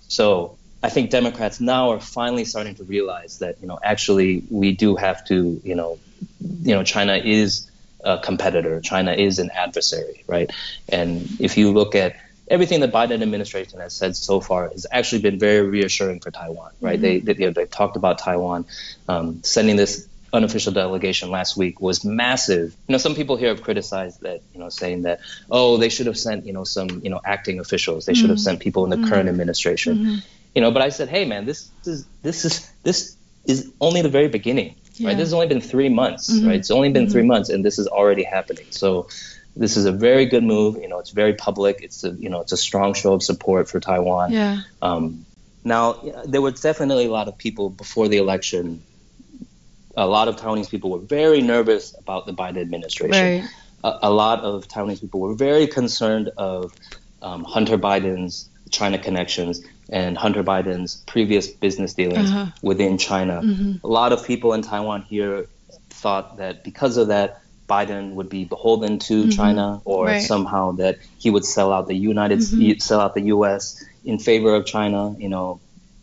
so 0.07 0.57
I 0.83 0.91
think 0.91 1.11
Democrats 1.11 1.61
now 1.61 1.91
are 1.91 2.01
finally 2.01 2.45
starting 2.45 2.75
to 2.77 2.85
realize 2.85 3.39
that 3.39 3.57
you 3.61 3.67
know 3.67 3.79
actually 3.83 4.45
we 4.51 4.73
do 4.73 4.97
have 4.97 5.25
to 5.27 5.61
you 5.65 5.75
know, 5.75 5.99
you 6.41 6.75
know, 6.75 6.85
China 6.85 7.17
is 7.17 7.71
a 8.05 8.19
competitor, 8.19 8.81
China 8.81 9.13
is 9.13 9.39
an 9.39 9.51
adversary, 9.51 10.25
right? 10.27 10.51
And 10.89 11.29
if 11.41 11.57
you 11.57 11.73
look 11.73 11.95
at 11.95 12.17
everything 12.51 12.81
the 12.81 12.89
Biden 12.89 13.23
administration 13.23 13.81
has 13.81 13.95
said 13.95 14.17
so 14.17 14.41
far 14.41 14.69
has 14.69 14.87
actually 14.91 15.23
been 15.23 15.39
very 15.39 15.67
reassuring 15.67 16.21
for 16.21 16.31
Taiwan, 16.31 16.73
right? 16.81 17.01
Mm-hmm. 17.01 17.25
They, 17.27 17.35
they, 17.35 17.61
have 17.61 17.71
talked 17.71 17.97
about 17.97 18.19
Taiwan 18.19 18.67
um, 19.09 19.43
sending 19.43 19.77
this 19.77 20.09
unofficial 20.33 20.73
delegation 20.73 21.31
last 21.31 21.57
week 21.57 21.81
was 21.81 22.05
massive. 22.05 22.75
You 22.87 22.93
know, 22.93 22.99
some 22.99 23.15
people 23.15 23.37
here 23.37 23.49
have 23.49 23.63
criticized 23.63 24.21
that, 24.23 24.43
you 24.53 24.61
know, 24.61 24.69
saying 24.69 25.03
that, 25.03 25.21
oh, 25.51 25.79
they 25.79 25.89
should 25.89 26.07
have 26.07 26.19
sent, 26.19 26.47
you 26.47 26.53
know, 26.53 26.65
some, 26.65 27.01
you 27.03 27.11
know, 27.11 27.21
acting 27.25 27.61
officials. 27.61 28.07
They 28.07 28.13
mm-hmm. 28.13 28.21
should 28.21 28.31
have 28.31 28.39
mm-hmm. 28.39 28.45
sent 28.45 28.61
people 28.61 28.85
in 28.85 28.91
the 28.91 28.97
mm-hmm. 28.97 29.09
current 29.09 29.29
administration. 29.29 29.99
Mm-hmm. 29.99 30.17
You 30.55 30.63
know, 30.63 30.71
but 30.71 30.83
I 30.83 30.89
said, 30.91 31.09
hey, 31.09 31.25
man, 31.25 31.47
this 31.47 31.71
is 31.85 32.07
this 32.23 32.45
is 32.45 32.71
this 32.83 33.17
is 33.45 33.71
only 33.81 34.03
the 34.03 34.09
very 34.09 34.29
beginning, 34.29 34.75
yeah. 34.99 35.09
right? 35.09 35.17
This 35.17 35.27
has 35.27 35.35
only 35.35 35.47
been 35.47 35.61
three 35.61 35.89
months, 35.89 36.31
mm-hmm. 36.31 36.49
right? 36.49 36.59
It's 36.59 36.71
only 36.71 36.91
been 36.91 37.09
three 37.09 37.23
mm-hmm. 37.23 37.29
months, 37.29 37.49
and 37.49 37.65
this 37.65 37.79
is 37.79 37.87
already 37.87 38.25
happening. 38.25 38.67
So. 38.71 39.09
This 39.57 39.77
is 39.77 39.87
a 39.87 39.93
very 39.93 40.27
good 40.27 40.45
move. 40.45 40.77
You 40.77 40.87
know, 40.87 41.01
it's 41.01 41.11
very 41.11 41.35
public. 41.35 41.81
It's 41.83 42.05
a 42.05 42.11
you 42.11 42.29
know, 42.29 42.43
it's 42.43 42.53
a 42.53 42.57
strong 42.57 42.95
show 42.95 43.15
of 43.15 43.25
support 43.25 43.69
for 43.69 43.81
Taiwan. 43.81 44.31
Yeah. 44.31 44.61
Um, 44.83 45.27
now, 45.65 45.95
there 46.27 46.41
was 46.41 46.61
definitely 46.61 47.07
a 47.07 47.11
lot 47.11 47.27
of 47.27 47.37
people 47.37 47.69
before 47.69 48.07
the 48.07 48.19
election 48.19 48.85
a 49.99 50.07
lot 50.07 50.29
of 50.29 50.37
Taiwanese 50.37 50.71
people 50.71 50.91
were 50.91 51.01
very 51.01 51.43
nervous 51.43 51.95
about 51.99 52.27
the 52.27 52.33
Biden 52.33 52.59
administration. 52.59 53.43
Right. 53.43 53.45
A, 53.83 53.99
a 54.03 54.11
lot 54.11 54.41
of 54.41 54.69
Taiwanese 54.69 55.01
people 55.01 55.21
were 55.21 55.35
very 55.35 55.67
concerned 55.67 56.31
of 56.37 56.73
um, 57.21 57.43
Hunter 57.45 57.77
Biden's 57.77 58.49
China 58.71 58.99
connections 58.99 59.61
and 59.91 60.17
Hunter 60.19 60.43
Biden's 60.45 60.97
previous 61.07 61.47
business 61.49 61.95
dealings 61.95 62.31
Uh-huh. 62.31 62.47
within 62.63 62.99
China. 62.99 63.41
Mm-hmm. 63.43 63.85
A 63.87 63.89
lot 63.89 64.13
of 64.13 64.25
people 64.27 64.53
in 64.53 64.63
Taiwan 64.63 65.03
here 65.03 65.47
thought 65.91 66.37
that 66.39 66.63
because 66.65 66.97
of 66.97 67.09
that, 67.09 67.41
Biden 67.69 68.13
would 68.15 68.31
be 68.31 68.45
beholden 68.45 68.99
to 69.01 69.29
China, 69.31 69.81
or 69.85 70.07
Mm-hmm. 70.07 70.13
Right. 70.15 70.23
somehow 70.23 70.73
that 70.73 70.97
he 71.19 71.29
would 71.31 71.45
sell 71.45 71.73
out 71.73 71.87
the 71.89 71.95
United, 71.95 72.39
Mm-hmm. 72.39 72.79
sell 72.81 73.01
out 73.01 73.15
the 73.15 73.23
U.S. 73.37 73.85
in 74.05 74.19
favor 74.19 74.55
of 74.55 74.65
China. 74.65 75.15
You 75.19 75.29
know, 75.29 75.61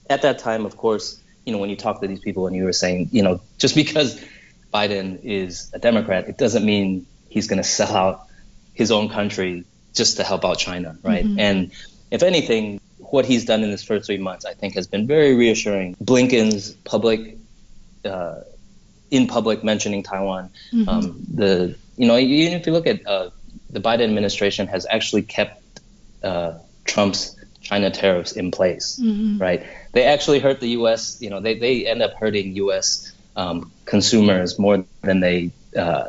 at 0.09 0.21
that 0.21 0.37
time, 0.39 0.65
of 0.65 0.77
course, 0.77 1.19
you 1.45 1.51
know 1.53 1.59
when 1.59 1.69
you 1.69 1.75
talk 1.75 2.01
to 2.01 2.07
these 2.07 2.19
people 2.19 2.45
and 2.47 2.55
you 2.55 2.63
were 2.65 2.73
saying, 2.73 3.09
you 3.11 3.23
know, 3.23 3.39
just 3.57 3.73
because 3.75 4.19
Biden 4.73 5.23
is 5.23 5.71
a 5.73 5.79
Democrat, 5.79 6.27
it 6.27 6.37
doesn't 6.37 6.65
mean 6.65 7.05
he's 7.29 7.47
going 7.47 7.57
to 7.61 7.63
sell 7.67 7.95
out 7.95 8.27
his 8.73 8.91
own 8.91 9.09
country 9.09 9.63
just 9.93 10.17
to 10.17 10.23
help 10.23 10.43
out 10.45 10.57
China, 10.57 10.97
right? 11.03 11.23
Mm-hmm. 11.25 11.39
And 11.39 11.71
if 12.11 12.21
anything, 12.23 12.79
what 13.15 13.25
he's 13.25 13.45
done 13.45 13.63
in 13.63 13.71
his 13.71 13.83
first 13.89 14.05
three 14.05 14.17
months, 14.29 14.43
I 14.45 14.53
think, 14.53 14.75
has 14.75 14.87
been 14.87 15.07
very 15.07 15.33
reassuring. 15.35 15.95
Blinken's 16.09 16.71
public, 16.93 17.37
uh, 18.03 18.41
in 19.09 19.27
public 19.27 19.63
mentioning 19.63 20.03
Taiwan, 20.03 20.49
Mm-hmm. 20.73 20.89
um, 20.89 21.03
the 21.41 21.75
you 21.97 22.07
know 22.09 22.17
even 22.17 22.53
if 22.59 22.67
you 22.67 22.73
look 22.73 22.87
at 22.87 23.07
uh, 23.07 23.29
the 23.69 23.79
Biden 23.79 24.03
administration 24.11 24.67
has 24.67 24.85
actually 24.97 25.21
kept 25.23 25.61
uh, 26.23 26.59
Trump's 26.83 27.35
China 27.61 27.89
tariffs 27.89 28.33
in 28.33 28.51
place, 28.51 28.99
Mm-hmm. 29.01 29.37
right? 29.41 29.63
They 29.93 30.03
actually 30.03 30.39
hurt 30.39 30.59
the 30.59 30.69
U.S. 30.79 31.17
You 31.21 31.29
know, 31.31 31.39
they 31.39 31.55
they 31.57 31.87
end 31.87 32.01
up 32.01 32.13
hurting 32.13 32.55
U.S. 32.67 33.11
Um, 33.35 33.71
consumers 33.85 34.59
more 34.59 34.83
than 35.01 35.19
they 35.19 35.51
uh, 35.77 36.05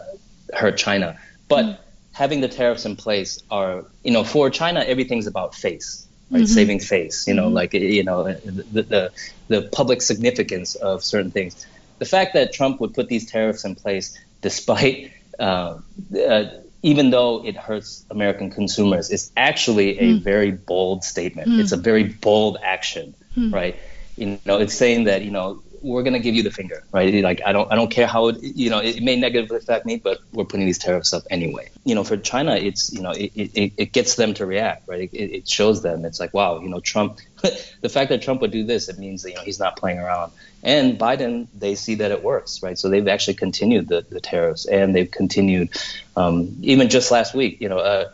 hurt 0.52 0.76
China. 0.76 1.18
But 1.48 1.64
having 2.12 2.40
the 2.40 2.48
tariffs 2.48 2.84
in 2.86 2.96
place 2.96 3.42
are, 3.50 3.84
you 4.02 4.12
know, 4.12 4.24
for 4.24 4.50
China, 4.50 4.80
everything's 4.80 5.26
about 5.26 5.54
face, 5.54 6.05
right? 6.31 6.43
Mm-hmm. 6.43 6.47
Saving 6.47 6.81
face. 6.81 7.27
You 7.27 7.35
know, 7.35 7.47
mm-hmm. 7.47 7.55
like 7.55 7.74
you 7.74 8.05
know, 8.05 8.24
the, 8.24 8.83
the 8.83 9.12
the 9.49 9.62
public 9.62 10.03
significance 10.03 10.74
of 10.74 11.03
certain 11.05 11.31
things. 11.31 11.66
The 11.99 12.05
fact 12.05 12.35
that 12.35 12.53
Trump 12.53 12.81
would 12.81 12.95
put 12.95 13.09
these 13.09 13.31
tariffs 13.31 13.64
in 13.64 13.74
place, 13.74 14.18
despite 14.43 15.12
uh, 15.39 15.79
uh, 16.29 16.45
even 16.83 17.11
though 17.11 17.45
it 17.45 17.57
hurts 17.57 18.05
American 18.11 18.51
consumers, 18.51 19.11
is 19.11 19.33
actually 19.37 19.99
a 19.99 20.14
mm. 20.14 20.22
very 20.22 20.53
bold 20.53 21.05
statement. 21.05 21.61
It's 21.61 21.72
mm. 21.72 21.79
a 21.79 21.81
very 21.81 22.05
bold 22.05 22.59
action, 22.62 23.14
mm. 23.37 23.53
right? 23.53 23.77
You 24.16 24.39
know, 24.47 24.59
it's 24.59 24.74
saying 24.74 25.05
that 25.05 25.22
you 25.22 25.31
know 25.31 25.62
we're 25.87 26.03
going 26.03 26.14
to 26.14 26.18
give 26.18 26.34
you 26.34 26.43
the 26.43 26.51
finger, 26.51 26.82
right? 26.91 27.22
Like 27.22 27.41
I 27.47 27.53
don't, 27.53 27.70
I 27.70 27.76
don't 27.76 27.91
care 27.91 28.07
how 28.07 28.28
it, 28.28 28.43
you 28.43 28.70
know, 28.70 28.80
it 28.80 29.03
may 29.03 29.16
negatively 29.16 29.59
affect 29.59 29.87
me, 29.87 29.97
but 29.97 30.20
we're 30.32 30.45
putting 30.45 30.66
these 30.66 30.78
tariffs 30.78 31.12
up 31.12 31.22
anyway. 31.30 31.70
You 31.84 31.95
know, 31.95 32.03
for 32.03 32.16
China, 32.16 32.57
it's 32.57 32.93
you 32.93 33.03
know, 33.03 33.12
it, 33.12 33.30
it, 33.34 33.72
it 33.76 33.93
gets 33.93 34.16
them 34.16 34.34
to 34.34 34.47
react, 34.47 34.89
right? 34.89 35.09
It, 35.12 35.16
it 35.16 35.49
shows 35.49 35.82
them. 35.82 36.05
It's 36.05 36.18
like, 36.18 36.34
wow, 36.34 36.61
you 36.61 36.68
know, 36.68 36.80
Trump. 36.80 37.20
the 37.80 37.89
fact 37.89 38.11
that 38.11 38.22
Trump 38.22 38.41
would 38.41 38.51
do 38.51 38.64
this, 38.64 38.89
it 38.89 38.99
means 38.99 39.22
that 39.22 39.30
you 39.30 39.37
know 39.37 39.43
he's 39.43 39.61
not 39.61 39.76
playing 39.76 39.99
around. 39.99 40.32
And 40.62 40.99
Biden, 40.99 41.47
they 41.57 41.76
see 41.76 41.97
that 41.97 42.11
it 42.11 42.24
works, 42.24 42.62
right? 42.62 42.76
So 42.76 42.89
they've 42.89 43.07
actually 43.07 43.34
continued 43.34 43.89
the, 43.89 44.05
the 44.09 44.20
tariffs, 44.20 44.66
and 44.66 44.95
they've 44.95 45.11
continued 45.11 45.70
um, 46.16 46.57
even 46.62 46.89
just 46.89 47.11
last 47.12 47.34
week. 47.34 47.61
You 47.61 47.68
know, 47.68 47.78
uh, 47.78 48.11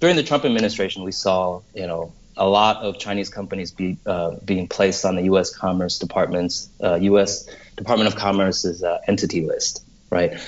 during 0.00 0.16
the 0.16 0.22
Trump 0.22 0.46
administration, 0.46 1.02
we 1.02 1.12
saw 1.12 1.60
you 1.74 1.86
know 1.86 2.12
a 2.36 2.48
lot 2.48 2.78
of 2.78 2.98
Chinese 2.98 3.28
companies 3.28 3.70
be 3.70 3.98
uh, 4.06 4.36
being 4.44 4.68
placed 4.68 5.04
on 5.04 5.16
the 5.16 5.22
U.S. 5.22 5.54
Commerce 5.54 5.98
Department's 5.98 6.68
uh, 6.82 6.94
U.S. 6.94 7.48
Department 7.76 8.08
of 8.08 8.16
Commerce's 8.16 8.82
uh, 8.82 8.98
entity 9.06 9.46
list, 9.46 9.84
right? 10.10 10.38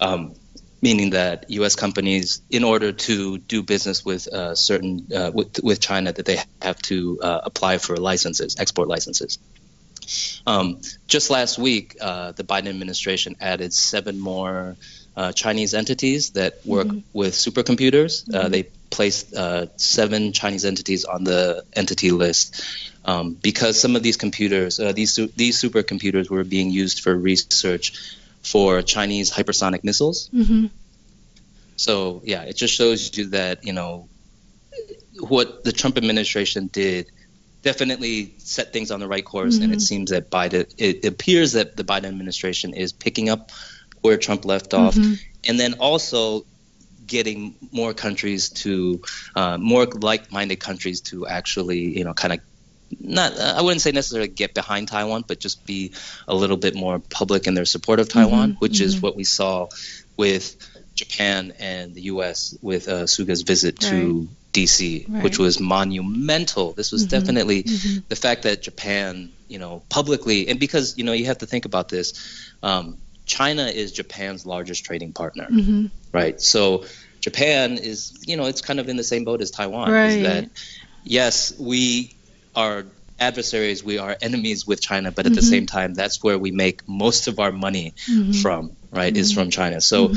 Um, 0.00 0.34
meaning 0.80 1.10
that 1.10 1.50
U.S. 1.50 1.76
companies, 1.76 2.42
in 2.50 2.64
order 2.64 2.92
to 2.92 3.38
do 3.38 3.62
business 3.62 4.04
with 4.04 4.26
uh, 4.28 4.54
certain 4.54 5.06
uh, 5.14 5.30
with, 5.32 5.62
with 5.62 5.80
China, 5.80 6.12
that 6.12 6.26
they 6.26 6.38
have 6.60 6.80
to 6.82 7.20
uh, 7.22 7.40
apply 7.44 7.78
for 7.78 7.96
licenses, 7.96 8.56
export 8.58 8.88
licenses. 8.88 9.38
Um, 10.46 10.80
just 11.06 11.30
last 11.30 11.58
week, 11.58 11.94
the 11.98 12.44
Biden 12.46 12.68
administration 12.68 13.36
added 13.40 13.72
seven 13.72 14.18
more 14.18 14.76
uh, 15.16 15.32
Chinese 15.32 15.74
entities 15.74 16.30
that 16.30 16.64
work 16.64 16.88
with 17.12 17.34
supercomputers. 17.34 18.32
Uh, 18.32 18.48
they 18.48 18.64
placed 18.90 19.34
uh, 19.34 19.66
seven 19.76 20.32
Chinese 20.32 20.64
entities 20.64 21.04
on 21.04 21.24
the 21.24 21.64
entity 21.74 22.10
list 22.10 22.62
um, 23.04 23.34
because 23.34 23.80
some 23.80 23.96
of 23.96 24.02
these 24.02 24.16
computers, 24.16 24.78
uh, 24.80 24.92
these 24.92 25.16
these 25.36 25.60
supercomputers, 25.60 26.30
were 26.30 26.44
being 26.44 26.70
used 26.70 27.00
for 27.00 27.14
research 27.14 28.16
for 28.42 28.82
Chinese 28.82 29.30
hypersonic 29.30 29.84
missiles. 29.84 30.28
Mm-hmm. 30.30 30.66
So 31.76 32.22
yeah, 32.24 32.42
it 32.42 32.56
just 32.56 32.74
shows 32.74 33.16
you 33.16 33.30
that 33.30 33.64
you 33.64 33.72
know 33.72 34.08
what 35.18 35.64
the 35.64 35.72
Trump 35.72 35.96
administration 35.96 36.68
did 36.72 37.10
definitely 37.62 38.34
set 38.38 38.72
things 38.72 38.90
on 38.90 38.98
the 38.98 39.06
right 39.06 39.24
course, 39.24 39.58
and 39.58 39.72
it 39.72 39.80
seems 39.80 40.10
that 40.10 40.30
Biden. 40.30 40.72
It 40.78 41.04
appears 41.04 41.52
that 41.52 41.76
the 41.76 41.84
Biden 41.84 42.06
administration 42.06 42.74
is 42.74 42.92
picking 42.92 43.28
up 43.28 43.50
where 44.02 44.16
Trump 44.18 44.44
left 44.44 44.74
off, 44.74 44.96
and 44.96 45.58
then 45.58 45.74
also 45.80 46.44
getting 47.06 47.54
more 47.72 47.92
countries 47.94 48.50
to 48.50 49.02
uh, 49.34 49.58
more 49.58 49.86
like-minded 49.86 50.56
countries 50.60 51.00
to 51.02 51.26
actually 51.26 51.98
you 51.98 52.04
know 52.04 52.14
kind 52.14 52.32
of 52.34 52.40
not 53.00 53.38
I 53.38 53.62
wouldn't 53.62 53.80
say 53.80 53.92
necessarily 53.92 54.28
get 54.28 54.54
behind 54.54 54.88
Taiwan, 54.88 55.24
but 55.26 55.40
just 55.40 55.64
be 55.66 55.92
a 56.28 56.34
little 56.34 56.58
bit 56.58 56.74
more 56.74 56.98
public 56.98 57.46
in 57.46 57.54
their 57.54 57.64
support 57.64 58.00
of 58.00 58.08
Taiwan, 58.08 58.56
which 58.60 58.80
is 58.80 59.00
what 59.00 59.16
we 59.16 59.24
saw 59.24 59.68
with 60.16 60.56
Japan 60.94 61.54
and 61.58 61.94
the 61.94 62.02
U.S. 62.02 62.54
with 62.60 62.88
uh, 62.88 63.06
Suga's 63.06 63.42
visit 63.42 63.80
to 63.80 64.28
DC, 64.52 65.08
Right. 65.08 65.24
which 65.24 65.38
was 65.38 65.58
monumental. 65.58 66.72
This 66.72 66.92
was 66.92 67.06
definitely 67.06 67.62
the 68.08 68.16
fact 68.16 68.42
that 68.42 68.60
Japan, 68.60 69.30
you 69.48 69.58
know, 69.58 69.82
publicly, 69.88 70.48
and 70.48 70.60
because 70.60 70.98
you 70.98 71.04
know 71.04 71.12
you 71.12 71.24
have 71.26 71.38
to 71.38 71.46
think 71.46 71.64
about 71.64 71.88
this, 71.88 72.52
um, 72.62 72.98
China 73.26 73.64
is 73.64 73.92
Japan's 73.92 74.44
largest 74.46 74.84
trading 74.84 75.12
partner, 75.12 75.46
Mm-hmm. 75.50 75.86
right? 76.12 76.40
So 76.40 76.84
Japan 77.20 77.78
is, 77.78 78.18
you 78.26 78.36
know, 78.36 78.46
it's 78.46 78.60
kind 78.60 78.80
of 78.80 78.88
in 78.88 78.96
the 78.96 79.04
same 79.04 79.24
boat 79.24 79.40
as 79.40 79.50
Taiwan. 79.50 79.90
Right. 79.90 80.06
Is 80.06 80.22
that 80.22 80.48
yes, 81.04 81.58
we 81.58 82.14
are 82.54 82.84
adversaries, 83.18 83.84
we 83.84 83.98
are 83.98 84.16
enemies 84.20 84.66
with 84.66 84.80
China, 84.80 85.12
but 85.12 85.26
at 85.26 85.34
the 85.34 85.40
mm-hmm. 85.40 85.48
same 85.48 85.66
time, 85.66 85.94
that's 85.94 86.22
where 86.22 86.38
we 86.38 86.50
make 86.50 86.88
most 86.88 87.28
of 87.28 87.38
our 87.38 87.52
money 87.52 87.94
mm-hmm. 88.10 88.32
from, 88.32 88.76
right? 88.90 89.16
Is 89.16 89.30
mm-hmm. 89.30 89.40
from 89.40 89.50
China. 89.50 89.80
So 89.80 90.12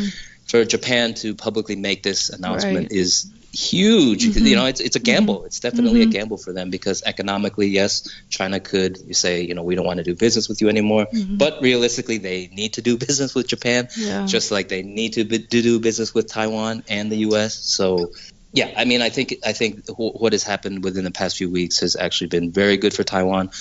for 0.47 0.65
Japan 0.65 1.13
to 1.15 1.35
publicly 1.35 1.75
make 1.75 2.03
this 2.03 2.29
announcement 2.29 2.91
Right. 2.91 2.91
is 2.91 3.31
huge. 3.55 4.25
You 4.25 4.55
know, 4.55 4.65
it's 4.65 4.81
it's 4.81 4.95
a 4.95 4.99
gamble. 4.99 5.45
It's 5.45 5.59
definitely 5.59 6.01
a 6.01 6.05
gamble 6.07 6.37
for 6.37 6.53
them 6.53 6.69
because 6.69 7.03
economically, 7.05 7.67
yes, 7.67 8.09
China 8.29 8.59
could 8.59 9.15
say, 9.15 9.41
you 9.43 9.53
know, 9.55 9.63
we 9.63 9.75
don't 9.75 9.85
want 9.85 9.97
to 9.97 10.03
do 10.03 10.15
business 10.15 10.49
with 10.49 10.61
you 10.61 10.69
anymore. 10.69 11.07
But 11.13 11.61
realistically, 11.61 12.17
they 12.19 12.47
need 12.47 12.73
to 12.73 12.81
do 12.81 12.97
business 13.07 13.33
with 13.33 13.47
Japan, 13.47 13.87
Yeah. 13.97 14.25
just 14.25 14.51
like 14.51 14.67
they 14.67 14.83
need 14.83 15.13
to, 15.13 15.23
be, 15.23 15.39
to 15.39 15.61
do 15.61 15.79
business 15.79 16.13
with 16.13 16.27
Taiwan 16.27 16.83
and 16.89 17.11
the 17.11 17.17
U.S. 17.29 17.55
So. 17.55 18.11
Yeah, 18.53 18.71
I 18.77 18.85
mean, 18.85 19.01
I 19.01 19.09
think 19.09 19.35
I 19.45 19.51
think 19.51 19.85
wh- 19.89 20.15
what 20.21 20.31
has 20.31 20.43
happened 20.43 20.81
within 20.81 21.03
the 21.03 21.11
past 21.11 21.35
few 21.35 21.49
weeks 21.51 21.79
has 21.81 21.97
actually 21.97 22.27
been 22.27 22.53
very 22.53 22.77
good 22.77 22.93
for 22.93 23.03
Taiwan. 23.03 23.51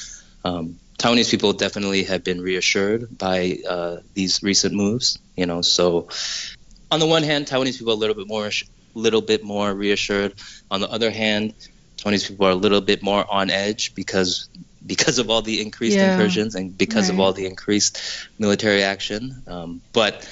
Um, 0.44 0.78
Taiwanese 0.98 1.28
people 1.32 1.52
definitely 1.52 2.04
have 2.04 2.22
been 2.22 2.40
reassured 2.40 3.18
by 3.18 3.58
uh, 3.68 3.96
these 4.14 4.40
recent 4.44 4.72
moves. 4.72 5.18
You 5.34 5.46
know, 5.46 5.62
so 5.62 6.06
on 6.92 7.00
the 7.00 7.06
one 7.06 7.24
hand, 7.24 7.46
Taiwanese 7.46 7.76
people 7.78 7.90
are 7.92 7.96
a 7.96 7.98
little 7.98 8.14
bit 8.14 8.28
more, 8.28 8.48
little 8.94 9.20
bit 9.22 9.44
more 9.44 9.72
reassured. 9.72 10.34
On 10.70 10.80
the 10.80 10.88
other 10.90 11.10
hand, 11.10 11.54
Taiwanese 11.98 12.28
people 12.28 12.46
are 12.46 12.50
a 12.50 12.54
little 12.56 12.80
bit 12.80 13.02
more 13.02 13.24
on 13.30 13.50
edge 13.50 13.94
because 13.94 14.48
because 14.86 15.18
of 15.18 15.30
all 15.30 15.42
the 15.42 15.60
increased 15.62 15.96
Yeah. 15.96 16.12
incursions 16.12 16.54
and 16.54 16.76
because 16.76 17.08
of 17.08 17.18
all 17.18 17.32
the 17.32 17.46
increased 17.46 17.98
military 18.38 18.82
action. 18.82 19.42
Um, 19.46 19.80
but 19.92 20.28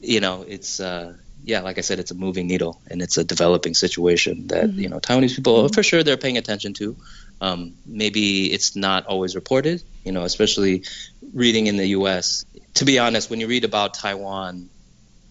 you 0.00 0.20
know, 0.20 0.44
it's 0.48 0.80
uh, 0.80 1.14
yeah, 1.44 1.60
like 1.60 1.76
I 1.78 1.82
said, 1.82 1.98
it's 1.98 2.10
a 2.10 2.14
moving 2.14 2.46
needle 2.46 2.80
and 2.88 3.02
it's 3.02 3.16
a 3.18 3.24
developing 3.24 3.74
situation 3.74 4.46
that 4.48 4.70
Mm-hmm. 4.70 4.80
you 4.80 4.88
know 4.88 4.98
Taiwanese 5.00 5.36
people 5.36 5.68
for 5.68 5.82
sure 5.82 6.02
they're 6.02 6.16
paying 6.16 6.38
attention 6.38 6.72
to. 6.74 6.96
Um, 7.40 7.74
maybe 7.84 8.52
it's 8.52 8.76
not 8.76 9.06
always 9.06 9.34
reported, 9.34 9.82
you 10.04 10.12
know, 10.12 10.22
especially 10.22 10.84
reading 11.34 11.66
in 11.66 11.76
the 11.76 11.86
U.S. 11.98 12.44
To 12.74 12.84
be 12.84 12.98
honest, 13.00 13.30
when 13.30 13.40
you 13.40 13.48
read 13.48 13.64
about 13.64 13.94
Taiwan 13.94 14.70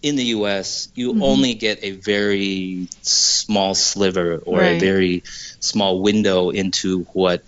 in 0.02 0.16
the 0.16 0.24
U.S., 0.36 0.88
you 0.94 1.12
Mm-hmm. 1.12 1.22
only 1.22 1.54
get 1.54 1.78
a 1.82 1.92
very 1.92 2.88
small 3.02 3.74
sliver 3.74 4.36
or 4.38 4.62
a 4.62 4.78
very 4.78 5.22
small 5.60 6.00
window 6.02 6.50
into 6.50 7.04
what 7.12 7.42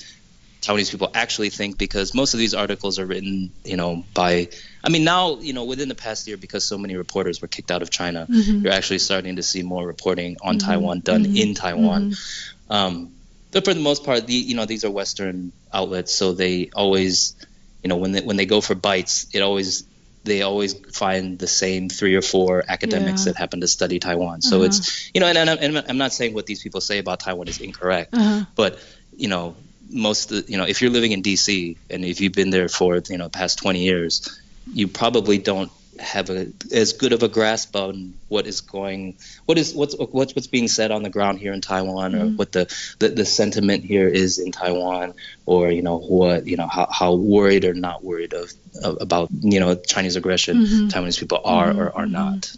Taiwanese 0.62 0.90
people 0.90 1.10
actually 1.12 1.50
think 1.50 1.76
because 1.78 2.14
most 2.14 2.32
of 2.34 2.38
these 2.38 2.54
articles 2.54 2.98
are 2.98 3.04
written, 3.06 3.50
you 3.64 3.76
know, 3.76 4.04
by. 4.14 4.48
I 4.82 4.88
mean, 4.88 5.04
now 5.04 5.38
you 5.40 5.52
know, 5.52 5.64
within 5.64 5.88
the 5.88 5.94
past 5.94 6.26
year, 6.26 6.36
because 6.36 6.64
so 6.64 6.78
many 6.78 6.96
reporters 6.96 7.42
were 7.42 7.48
kicked 7.48 7.70
out 7.70 7.82
of 7.82 7.90
China, 7.90 8.26
Mm-hmm. 8.30 8.64
you're 8.64 8.72
actually 8.72 8.98
starting 9.00 9.36
to 9.36 9.42
see 9.42 9.62
more 9.62 9.86
reporting 9.86 10.36
on 10.42 10.58
Taiwan 10.58 11.00
done 11.00 11.26
in 11.36 11.54
Taiwan. 11.54 12.14
Um, 12.70 13.10
but 13.52 13.64
for 13.64 13.74
the 13.74 13.80
most 13.80 14.04
part, 14.04 14.26
the, 14.26 14.34
you 14.34 14.54
know, 14.56 14.64
these 14.64 14.84
are 14.84 14.90
Western 14.90 15.52
outlets, 15.72 16.12
so 16.14 16.32
they 16.32 16.70
always, 16.74 17.34
you 17.82 17.88
know, 17.88 17.96
when 17.96 18.12
they 18.12 18.20
when 18.20 18.36
they 18.36 18.46
go 18.46 18.60
for 18.60 18.74
bites, 18.74 19.26
it 19.32 19.40
always 19.42 19.84
they 20.24 20.42
always 20.42 20.74
find 20.92 21.38
the 21.38 21.46
same 21.46 21.88
three 21.88 22.14
or 22.14 22.22
four 22.22 22.64
academics 22.68 23.24
Yeah. 23.26 23.32
that 23.32 23.38
happen 23.38 23.60
to 23.60 23.68
study 23.68 23.98
Taiwan. 23.98 24.42
So 24.42 24.56
Uh-huh. 24.56 24.64
it's 24.66 25.10
you 25.14 25.20
know, 25.20 25.26
and, 25.26 25.38
and, 25.38 25.50
I'm, 25.50 25.58
and 25.58 25.84
I'm 25.88 25.98
not 25.98 26.12
saying 26.12 26.34
what 26.34 26.46
these 26.46 26.62
people 26.62 26.80
say 26.80 26.98
about 26.98 27.20
Taiwan 27.20 27.48
is 27.48 27.58
incorrect, 27.60 28.14
Uh-huh. 28.14 28.44
but 28.56 28.78
you 29.16 29.28
know, 29.28 29.54
most 29.90 30.30
you 30.32 30.56
know, 30.56 30.64
if 30.64 30.80
you're 30.80 30.90
living 30.90 31.12
in 31.12 31.22
D.C. 31.22 31.76
and 31.90 32.04
if 32.04 32.20
you've 32.20 32.32
been 32.32 32.50
there 32.50 32.68
for 32.68 33.00
you 33.08 33.18
know 33.18 33.28
past 33.28 33.58
20 33.58 33.82
years, 33.84 34.28
you 34.72 34.88
probably 34.88 35.38
don't 35.38 35.70
have 36.00 36.30
a 36.30 36.48
as 36.72 36.94
good 36.94 37.12
of 37.12 37.22
a 37.22 37.28
grasp 37.28 37.76
on 37.76 38.14
what 38.34 38.46
is 38.46 38.60
going 38.60 39.16
what 39.46 39.56
is 39.56 39.74
what's 39.74 39.94
what's 39.96 40.34
what's 40.34 40.48
being 40.48 40.68
said 40.68 40.90
on 40.90 41.02
the 41.04 41.10
ground 41.16 41.38
here 41.38 41.52
in 41.52 41.60
Taiwan 41.60 42.14
or 42.14 42.24
mm-hmm. 42.24 42.36
what 42.36 42.50
the, 42.50 42.64
the 42.98 43.08
the 43.20 43.24
sentiment 43.24 43.84
here 43.84 44.08
is 44.08 44.38
in 44.38 44.50
Taiwan 44.50 45.14
or 45.46 45.70
you 45.70 45.82
know 45.82 45.98
what 45.98 46.46
you 46.46 46.56
know 46.56 46.66
how, 46.66 46.86
how 46.90 47.14
worried 47.14 47.64
or 47.64 47.74
not 47.74 48.02
worried 48.02 48.34
of, 48.34 48.52
of 48.82 48.98
about 49.00 49.28
you 49.30 49.60
know 49.60 49.76
Chinese 49.76 50.16
aggression 50.16 50.58
mm-hmm. 50.58 50.88
Taiwanese 50.88 51.20
people 51.20 51.40
are 51.44 51.70
or 51.70 51.96
are 51.96 52.04
mm-hmm. 52.04 52.12
not. 52.12 52.56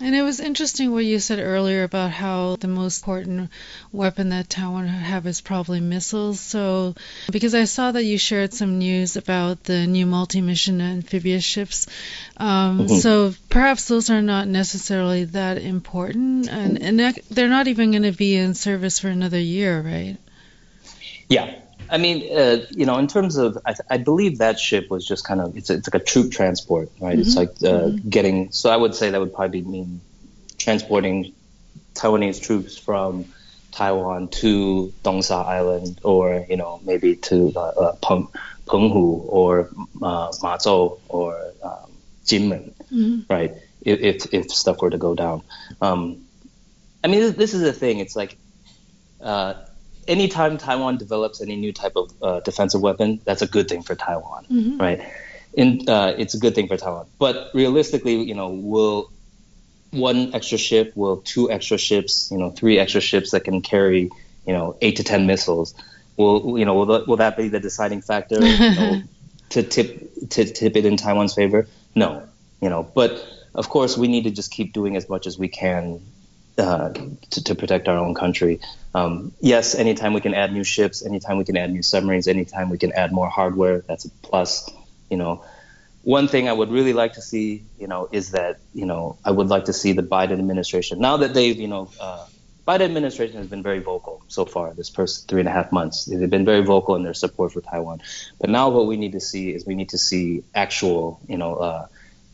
And 0.00 0.14
it 0.14 0.22
was 0.22 0.40
interesting 0.40 0.92
what 0.92 1.04
you 1.04 1.18
said 1.18 1.38
earlier 1.38 1.84
about 1.84 2.10
how 2.10 2.56
the 2.56 2.68
most 2.68 3.02
important 3.02 3.50
weapon 3.92 4.30
that 4.30 4.48
Taiwan 4.48 4.86
have 4.86 5.26
is 5.26 5.40
probably 5.40 5.80
missiles. 5.80 6.40
So, 6.40 6.94
because 7.30 7.54
I 7.54 7.64
saw 7.64 7.92
that 7.92 8.04
you 8.04 8.18
shared 8.18 8.54
some 8.54 8.78
news 8.78 9.16
about 9.16 9.64
the 9.64 9.86
new 9.86 10.06
multi-mission 10.06 10.80
amphibious 10.80 11.44
ships, 11.44 11.86
um, 12.36 12.88
so 12.88 13.34
perhaps 13.48 13.88
those 13.88 14.10
are 14.10 14.22
not 14.22 14.48
necessarily 14.48 15.17
that 15.24 15.58
important, 15.58 16.48
and 16.48 16.80
and 16.82 16.98
they're 17.30 17.48
not 17.48 17.68
even 17.68 17.90
going 17.90 18.02
to 18.04 18.12
be 18.12 18.36
in 18.36 18.54
service 18.54 18.98
for 18.98 19.08
another 19.08 19.38
year, 19.38 19.80
right? 19.80 20.16
Yeah. 21.28 21.54
I 21.90 21.96
mean, 21.96 22.36
uh, 22.36 22.66
you 22.70 22.84
know, 22.84 22.98
in 22.98 23.06
terms 23.06 23.36
of, 23.36 23.58
I, 23.64 23.74
I 23.88 23.96
believe 23.96 24.38
that 24.38 24.58
ship 24.58 24.90
was 24.90 25.06
just 25.06 25.24
kind 25.24 25.40
of, 25.40 25.56
it's, 25.56 25.70
it's 25.70 25.88
like 25.90 26.02
a 26.02 26.04
troop 26.04 26.32
transport, 26.32 26.90
right? 27.00 27.18
It's 27.18 27.34
like 27.34 27.54
uh, 27.64 27.88
getting, 28.06 28.52
so 28.52 28.68
I 28.68 28.76
would 28.76 28.94
say 28.94 29.10
that 29.10 29.18
would 29.18 29.34
probably 29.34 29.62
mean 29.62 30.02
transporting 30.58 31.32
Taiwanese 31.94 32.42
troops 32.42 32.76
from 32.76 33.24
Taiwan 33.72 34.28
to 34.28 34.92
Dongsha 35.02 35.46
Island 35.46 36.00
or, 36.02 36.44
you 36.48 36.58
know, 36.58 36.80
maybe 36.84 37.16
to 37.16 37.52
uh, 37.56 37.60
uh, 37.60 37.92
Peng, 38.02 38.28
Penghu 38.66 39.24
or 39.26 39.70
uh, 40.02 40.30
or 41.08 41.52
um, 41.62 41.90
Jinmen, 42.26 43.24
right? 43.30 43.54
If, 43.88 44.00
if, 44.00 44.34
if 44.34 44.50
stuff 44.50 44.80
were 44.82 44.90
to 44.90 44.98
go 44.98 45.14
down. 45.14 45.42
Um, 45.80 46.24
I 47.02 47.08
mean, 47.08 47.32
this, 47.32 47.54
is 47.54 47.62
the 47.62 47.72
thing. 47.72 47.98
It's 48.00 48.16
like, 48.16 48.36
uh, 49.20 49.54
anytime 50.06 50.58
Taiwan 50.58 50.96
develops 50.98 51.40
any 51.40 51.56
new 51.56 51.72
type 51.72 51.92
of 51.96 52.10
uh, 52.22 52.40
defensive 52.40 52.80
weapon, 52.80 53.20
that's 53.24 53.42
a 53.42 53.46
good 53.46 53.68
thing 53.68 53.82
for 53.82 53.94
Taiwan, 53.94 54.46
right? 54.78 55.00
In, 55.54 55.88
uh, 55.88 56.14
it's 56.18 56.34
a 56.34 56.38
good 56.38 56.54
thing 56.54 56.68
for 56.68 56.76
Taiwan. 56.76 57.06
But 57.18 57.50
realistically, 57.54 58.22
you 58.22 58.34
know, 58.34 58.48
will 58.50 59.10
one 59.90 60.34
extra 60.34 60.58
ship, 60.58 60.92
will 60.96 61.18
two 61.18 61.50
extra 61.50 61.78
ships, 61.78 62.30
you 62.30 62.38
know, 62.38 62.50
three 62.50 62.78
extra 62.78 63.00
ships 63.00 63.30
that 63.30 63.44
can 63.44 63.62
carry, 63.62 64.10
you 64.46 64.52
know, 64.52 64.76
eight 64.82 64.96
to 64.96 65.04
ten 65.04 65.26
missiles, 65.26 65.74
will 66.16 66.58
you 66.58 66.64
know, 66.64 66.74
will, 66.74 66.86
that- 66.86 67.06
will 67.08 67.16
that 67.16 67.36
be 67.36 67.48
the 67.48 67.60
deciding 67.60 68.02
factor 68.02 68.44
you 68.44 68.74
know, 68.74 69.02
to 69.50 69.62
tip 69.62 70.10
to 70.30 70.44
tip 70.44 70.76
it 70.76 70.84
in 70.84 70.96
Taiwan's 70.96 71.34
favor? 71.34 71.66
No, 71.94 72.28
you 72.60 72.68
know, 72.68 72.82
but 72.82 73.24
of 73.54 73.68
course 73.68 73.96
we 73.96 74.08
need 74.08 74.24
to 74.24 74.30
just 74.30 74.50
keep 74.50 74.72
doing 74.72 74.96
as 74.96 75.08
much 75.08 75.26
as 75.26 75.38
we 75.38 75.48
can 75.48 76.00
uh, 76.58 76.92
to, 77.30 77.44
to 77.44 77.54
protect 77.54 77.88
our 77.88 77.96
own 77.96 78.14
country. 78.14 78.60
Um, 78.94 79.32
yes, 79.40 79.74
anytime 79.74 80.12
we 80.12 80.20
can 80.20 80.34
add 80.34 80.52
new 80.52 80.64
ships, 80.64 81.04
anytime 81.04 81.38
we 81.38 81.44
can 81.44 81.56
add 81.56 81.70
new 81.70 81.82
submarines, 81.82 82.26
anytime 82.26 82.68
we 82.68 82.78
can 82.78 82.92
add 82.92 83.12
more 83.12 83.28
hardware, 83.28 83.84
that's 83.86 84.06
a 84.06 84.10
plus. 84.22 84.68
You 85.08 85.16
know, 85.16 85.44
one 86.02 86.26
thing 86.26 86.48
I 86.48 86.52
would 86.52 86.70
really 86.70 86.92
like 86.92 87.12
to 87.12 87.22
see, 87.22 87.62
you 87.78 87.86
know, 87.86 88.08
is 88.10 88.32
that 88.32 88.58
you 88.74 88.86
know 88.86 89.18
I 89.24 89.30
would 89.30 89.46
like 89.46 89.66
to 89.66 89.72
see 89.72 89.92
the 89.92 90.02
Biden 90.02 90.38
administration 90.38 90.98
now 91.00 91.18
that 91.18 91.32
they've, 91.32 91.56
you 91.56 91.68
know, 91.68 91.90
uh, 92.00 92.26
Biden 92.66 92.82
administration 92.82 93.36
has 93.36 93.46
been 93.46 93.62
very 93.62 93.78
vocal 93.78 94.22
so 94.28 94.44
far 94.44 94.74
this 94.74 94.88
first 94.88 95.28
three 95.28 95.40
and 95.40 95.48
a 95.48 95.52
half 95.52 95.70
months. 95.70 96.06
They've 96.06 96.28
been 96.28 96.44
very 96.44 96.62
vocal 96.62 96.96
in 96.96 97.04
their 97.04 97.14
support 97.14 97.52
for 97.52 97.60
Taiwan, 97.60 98.02
but 98.40 98.50
now 98.50 98.70
what 98.70 98.86
we 98.86 98.96
need 98.96 99.12
to 99.12 99.20
see 99.20 99.54
is 99.54 99.64
we 99.64 99.76
need 99.76 99.90
to 99.90 99.98
see 99.98 100.42
actual, 100.54 101.20
you 101.28 101.38
know. 101.38 101.54
Uh, 101.54 101.86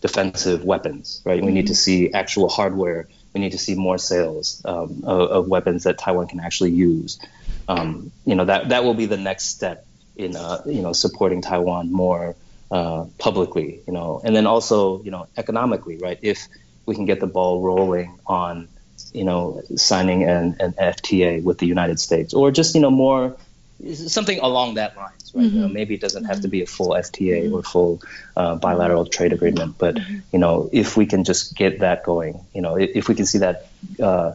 defensive 0.04 0.62
weapons, 0.64 1.22
right? 1.24 1.42
We 1.42 1.50
need 1.50 1.68
to 1.68 1.74
see 1.74 2.12
actual 2.12 2.50
hardware. 2.50 3.08
We 3.32 3.40
need 3.40 3.52
to 3.52 3.58
see 3.58 3.74
more 3.74 3.96
sales 3.96 4.60
um, 4.66 5.02
of, 5.06 5.30
of 5.30 5.48
weapons 5.48 5.84
that 5.84 5.96
Taiwan 5.96 6.26
can 6.26 6.40
actually 6.40 6.72
use. 6.72 7.18
Um, 7.66 8.12
you 8.26 8.34
know 8.34 8.44
that 8.44 8.68
that 8.68 8.84
will 8.84 8.92
be 8.92 9.06
the 9.06 9.16
next 9.16 9.44
step 9.44 9.86
in 10.14 10.36
uh, 10.36 10.60
you 10.66 10.82
know 10.82 10.92
supporting 10.92 11.40
Taiwan 11.40 11.90
more 11.90 12.36
uh, 12.70 13.06
publicly. 13.16 13.80
You 13.86 13.94
know, 13.94 14.20
and 14.22 14.36
then 14.36 14.46
also 14.46 15.02
you 15.02 15.10
know 15.10 15.26
economically, 15.38 15.96
right? 15.96 16.18
If 16.20 16.48
we 16.84 16.94
can 16.94 17.06
get 17.06 17.18
the 17.20 17.26
ball 17.26 17.62
rolling 17.62 18.18
on 18.26 18.68
you 19.14 19.24
know 19.24 19.62
signing 19.74 20.24
an, 20.24 20.56
an 20.60 20.72
FTA 20.74 21.42
with 21.42 21.56
the 21.56 21.66
United 21.66 21.98
States, 21.98 22.34
or 22.34 22.50
just 22.50 22.74
you 22.74 22.82
know 22.82 22.90
more 22.90 23.38
something 23.92 24.38
along 24.40 24.74
that 24.74 24.96
lines, 24.96 25.32
right? 25.34 25.44
You 25.44 25.60
know, 25.60 25.68
maybe 25.68 25.94
it 25.94 26.00
doesn't 26.00 26.24
have 26.24 26.40
to 26.42 26.48
be 26.48 26.62
a 26.62 26.66
full 26.66 26.90
FTA 26.90 27.52
or 27.52 27.62
full 27.62 28.02
uh, 28.36 28.56
bilateral 28.56 29.06
trade 29.06 29.32
agreement, 29.32 29.76
but 29.78 29.98
you 30.32 30.38
know, 30.38 30.68
if 30.72 30.96
we 30.96 31.06
can 31.06 31.24
just 31.24 31.56
get 31.56 31.80
that 31.80 32.04
going, 32.04 32.44
you 32.54 32.62
know, 32.62 32.76
if, 32.76 32.90
if 32.94 33.08
we 33.08 33.14
can 33.14 33.26
see 33.26 33.38
that, 33.38 33.68
uh, 34.00 34.32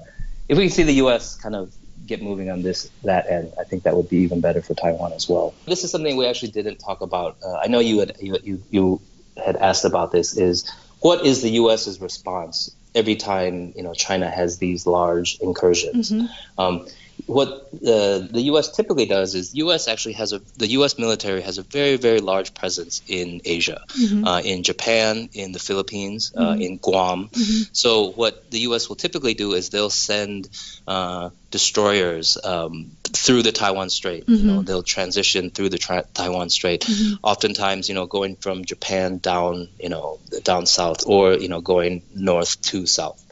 if 0.47 0.57
we 0.57 0.65
can 0.65 0.73
see 0.73 0.83
the 0.83 0.93
U.S. 0.93 1.35
kind 1.35 1.55
of 1.55 1.73
get 2.05 2.21
moving 2.21 2.49
on 2.49 2.61
this 2.61 2.89
that 3.03 3.29
end, 3.29 3.53
I 3.59 3.63
think 3.63 3.83
that 3.83 3.95
would 3.95 4.09
be 4.09 4.17
even 4.17 4.41
better 4.41 4.61
for 4.61 4.73
Taiwan 4.73 5.13
as 5.13 5.29
well. 5.29 5.53
This 5.65 5.83
is 5.83 5.91
something 5.91 6.17
we 6.17 6.25
actually 6.25 6.51
didn't 6.51 6.77
talk 6.77 7.01
about. 7.01 7.37
Uh, 7.43 7.55
I 7.57 7.67
know 7.67 7.79
you 7.79 7.99
had 7.99 8.17
you, 8.19 8.37
you 8.43 8.63
you 8.69 9.01
had 9.43 9.55
asked 9.55 9.85
about 9.85 10.11
this. 10.11 10.37
Is 10.37 10.69
what 10.99 11.25
is 11.25 11.41
the 11.41 11.51
U.S.'s 11.51 12.01
response 12.01 12.75
every 12.95 13.15
time 13.15 13.73
you 13.75 13.83
know 13.83 13.93
China 13.93 14.29
has 14.29 14.57
these 14.57 14.85
large 14.85 15.37
incursions? 15.39 16.11
Um, 16.57 16.87
what 17.25 17.69
uh, 17.73 18.19
the 18.19 18.41
U.S. 18.51 18.75
typically 18.75 19.05
does 19.05 19.35
is 19.35 19.53
U.S. 19.55 19.87
actually 19.87 20.13
has 20.13 20.33
a 20.33 20.39
the 20.57 20.67
U.S. 20.79 20.97
military 20.97 21.41
has 21.41 21.57
a 21.57 21.63
very 21.63 21.97
very 21.97 22.19
large 22.19 22.53
presence 22.53 23.01
in 23.07 23.41
Asia, 23.45 23.83
uh, 24.25 24.41
in 24.43 24.63
Japan, 24.63 25.29
in 25.33 25.51
the 25.51 25.59
Philippines, 25.59 26.33
uh, 26.35 26.55
in 26.59 26.77
Guam. 26.77 27.29
So 27.71 28.11
what 28.11 28.49
the 28.51 28.59
U.S. 28.61 28.89
will 28.89 28.95
typically 28.95 29.33
do 29.33 29.53
is 29.53 29.69
they'll 29.69 29.89
send 29.89 30.49
uh, 30.87 31.29
destroyers 31.51 32.37
um, 32.43 32.91
through 33.03 33.43
the 33.43 33.51
Taiwan 33.51 33.89
Strait. 33.89 34.23
You 34.27 34.37
know, 34.47 34.61
they'll 34.61 34.83
transition 34.83 35.49
through 35.51 35.69
the 35.69 35.77
tra- 35.77 36.05
Taiwan 36.13 36.49
Strait. 36.49 36.85
Oftentimes, 37.23 37.89
you 37.89 37.95
know, 37.95 38.05
going 38.05 38.35
from 38.35 38.65
Japan 38.65 39.17
down, 39.17 39.69
you 39.79 39.89
know, 39.89 40.19
down 40.43 40.65
south, 40.65 41.03
or 41.07 41.33
you 41.33 41.49
know, 41.49 41.61
going 41.61 42.01
north 42.15 42.61
to 42.61 42.85
south. 42.85 43.23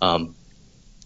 Um, 0.00 0.34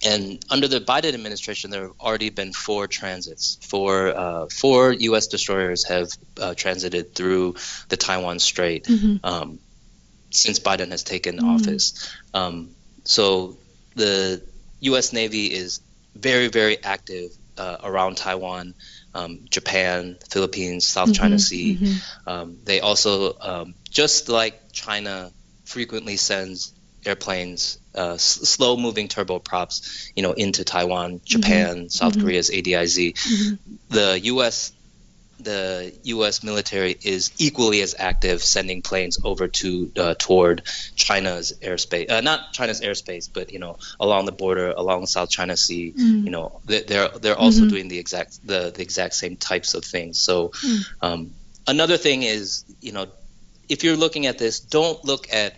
and 0.04 0.42
under 0.48 0.66
the 0.66 0.80
Biden 0.80 1.12
administration, 1.14 1.70
there 1.70 1.82
have 1.82 1.92
already 2.00 2.30
been 2.30 2.52
four 2.52 2.86
transits. 2.86 3.58
Four, 3.62 4.08
uh, 4.08 4.46
four 4.46 4.92
U.S. 4.92 5.26
destroyers 5.26 5.84
have 5.84 6.08
uh, 6.40 6.54
transited 6.54 7.14
through 7.14 7.56
the 7.88 7.96
Taiwan 7.96 8.38
Strait 8.38 8.88
um, 9.22 9.58
since 10.30 10.58
Biden 10.58 10.90
has 10.90 11.02
taken 11.02 11.40
office. 11.40 12.14
Um, 12.32 12.70
so 13.04 13.56
the 13.94 14.42
U.S. 14.80 15.12
Navy 15.12 15.52
is 15.52 15.80
very, 16.14 16.48
very 16.48 16.82
active 16.82 17.30
uh, 17.58 17.76
around 17.82 18.16
Taiwan, 18.16 18.74
um, 19.14 19.40
Japan, 19.50 20.16
Philippines, 20.30 20.86
South 20.86 21.12
China 21.12 21.38
Sea. 21.38 21.96
Um, 22.26 22.58
they 22.64 22.80
also, 22.80 23.36
um, 23.38 23.74
just 23.90 24.28
like 24.28 24.72
China, 24.72 25.30
frequently 25.64 26.16
sends 26.16 26.72
airplanes, 27.04 27.78
uh, 27.94 28.14
s- 28.14 28.22
slow-moving 28.48 29.08
turboprops, 29.08 30.10
you 30.14 30.22
know, 30.22 30.32
into 30.32 30.64
Taiwan, 30.64 31.20
Japan, 31.24 31.88
South 31.90 32.18
Korea's 32.20 32.50
ADIZ. 32.50 33.14
The 33.90 34.20
U.S. 34.24 34.72
The 35.42 35.94
U.S. 36.02 36.42
military 36.42 36.94
is 37.02 37.30
equally 37.38 37.80
as 37.80 37.94
active, 37.98 38.42
sending 38.42 38.82
planes 38.82 39.18
over 39.24 39.48
to 39.48 39.90
uh, 39.96 40.14
toward 40.18 40.60
China's 40.96 41.54
airspace, 41.62 42.10
uh, 42.10 42.20
not 42.20 42.52
China's 42.52 42.82
airspace, 42.82 43.26
but 43.32 43.50
you 43.50 43.58
know, 43.58 43.78
along 43.98 44.26
the 44.26 44.32
border, 44.32 44.70
along 44.76 45.06
South 45.06 45.30
China 45.30 45.56
Sea. 45.56 45.94
You 45.96 46.30
know, 46.30 46.60
they- 46.66 46.82
they're 46.82 47.08
they're 47.08 47.38
also 47.38 47.62
doing 47.70 47.88
the 47.88 47.98
exact 47.98 48.46
the, 48.46 48.70
the 48.70 48.82
exact 48.82 49.14
same 49.14 49.36
types 49.36 49.72
of 49.72 49.82
things. 49.82 50.18
So, 50.18 50.52
um, 51.00 51.30
another 51.66 51.96
thing 51.96 52.22
is, 52.22 52.64
you 52.82 52.92
know, 52.92 53.06
if 53.70 53.82
you're 53.82 53.96
looking 53.96 54.26
at 54.26 54.36
this, 54.36 54.60
don't 54.60 55.02
look 55.06 55.32
at 55.32 55.54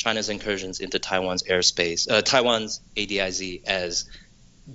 China's 0.00 0.30
incursions 0.30 0.80
into 0.80 0.98
Taiwan's 0.98 1.42
airspace, 1.42 2.10
uh, 2.10 2.22
Taiwan's 2.22 2.80
ADIZ 2.96 3.62
as 3.66 4.08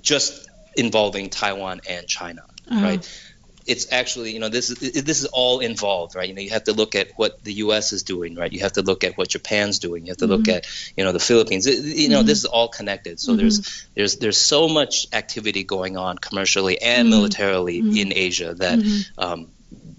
just 0.01 0.47
involving 0.77 1.31
Taiwan 1.31 1.81
and 1.89 2.05
China, 2.07 2.43
uh-huh. 2.69 2.85
right? 2.85 3.21
It's 3.65 3.91
actually, 3.91 4.33
you 4.33 4.39
know, 4.39 4.49
this 4.49 4.69
is 4.69 5.03
this 5.03 5.21
is 5.21 5.25
all 5.25 5.61
involved, 5.61 6.13
right? 6.13 6.29
You 6.29 6.35
know, 6.35 6.41
you 6.43 6.51
have 6.51 6.65
to 6.65 6.73
look 6.73 6.93
at 6.93 7.07
what 7.15 7.43
the 7.43 7.53
U.S. 7.65 7.91
is 7.93 8.03
doing, 8.03 8.35
right? 8.35 8.53
You 8.53 8.59
have 8.59 8.73
to 8.73 8.83
look 8.83 9.03
at 9.03 9.17
what 9.17 9.29
Japan's 9.29 9.79
doing. 9.79 10.05
You 10.05 10.11
have 10.11 10.17
to 10.17 10.27
look 10.27 10.41
mm-hmm. 10.41 10.57
at, 10.57 10.93
you 10.95 11.03
know, 11.03 11.11
the 11.11 11.19
Philippines. 11.19 11.65
It- 11.65 11.83
you 11.83 12.09
know, 12.09 12.19
mm-hmm. 12.19 12.27
this 12.27 12.37
is 12.37 12.45
all 12.45 12.67
connected. 12.67 13.19
So 13.19 13.35
there's 13.35 13.61
mm-hmm. 13.61 13.91
there's 13.95 14.17
there's 14.17 14.37
so 14.37 14.69
much 14.69 15.07
activity 15.13 15.63
going 15.63 15.97
on 15.97 16.19
commercially 16.19 16.79
and 16.79 17.09
militarily 17.09 17.79
in 17.79 18.13
Asia 18.13 18.53
that 18.53 18.77
um, 19.17 19.47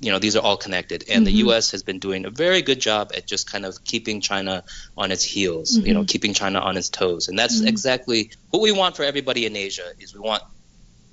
you 0.01 0.13
know, 0.13 0.19
these 0.19 0.37
are 0.37 0.43
all 0.43 0.57
connected. 0.57 1.05
And 1.09 1.19
mm-hmm. 1.19 1.25
the 1.25 1.33
U.S. 1.33 1.71
has 1.71 1.83
been 1.83 1.99
doing 1.99 2.27
a 2.27 2.31
very 2.31 2.63
good 2.63 2.81
job 2.81 3.13
at 3.15 3.27
just 3.27 3.51
kind 3.51 3.65
of 3.65 3.83
keeping 3.85 4.21
China 4.21 4.65
on 4.97 5.11
its 5.11 5.25
heels, 5.25 5.77
mm-hmm. 5.77 5.87
you 5.87 5.95
know, 5.95 6.01
mm-hmm. 6.01 6.07
keeping 6.07 6.35
China 6.35 6.61
on 6.61 6.77
its 6.77 6.89
toes. 6.89 7.29
And 7.29 7.39
that's 7.39 7.59
mm-hmm. 7.59 7.69
exactly 7.69 8.31
what 8.51 8.63
we 8.63 8.73
want 8.73 8.97
for 8.97 9.05
everybody 9.05 9.47
in 9.47 9.57
Asia. 9.57 9.91
Is 9.99 10.15
we 10.15 10.21
want, 10.21 10.43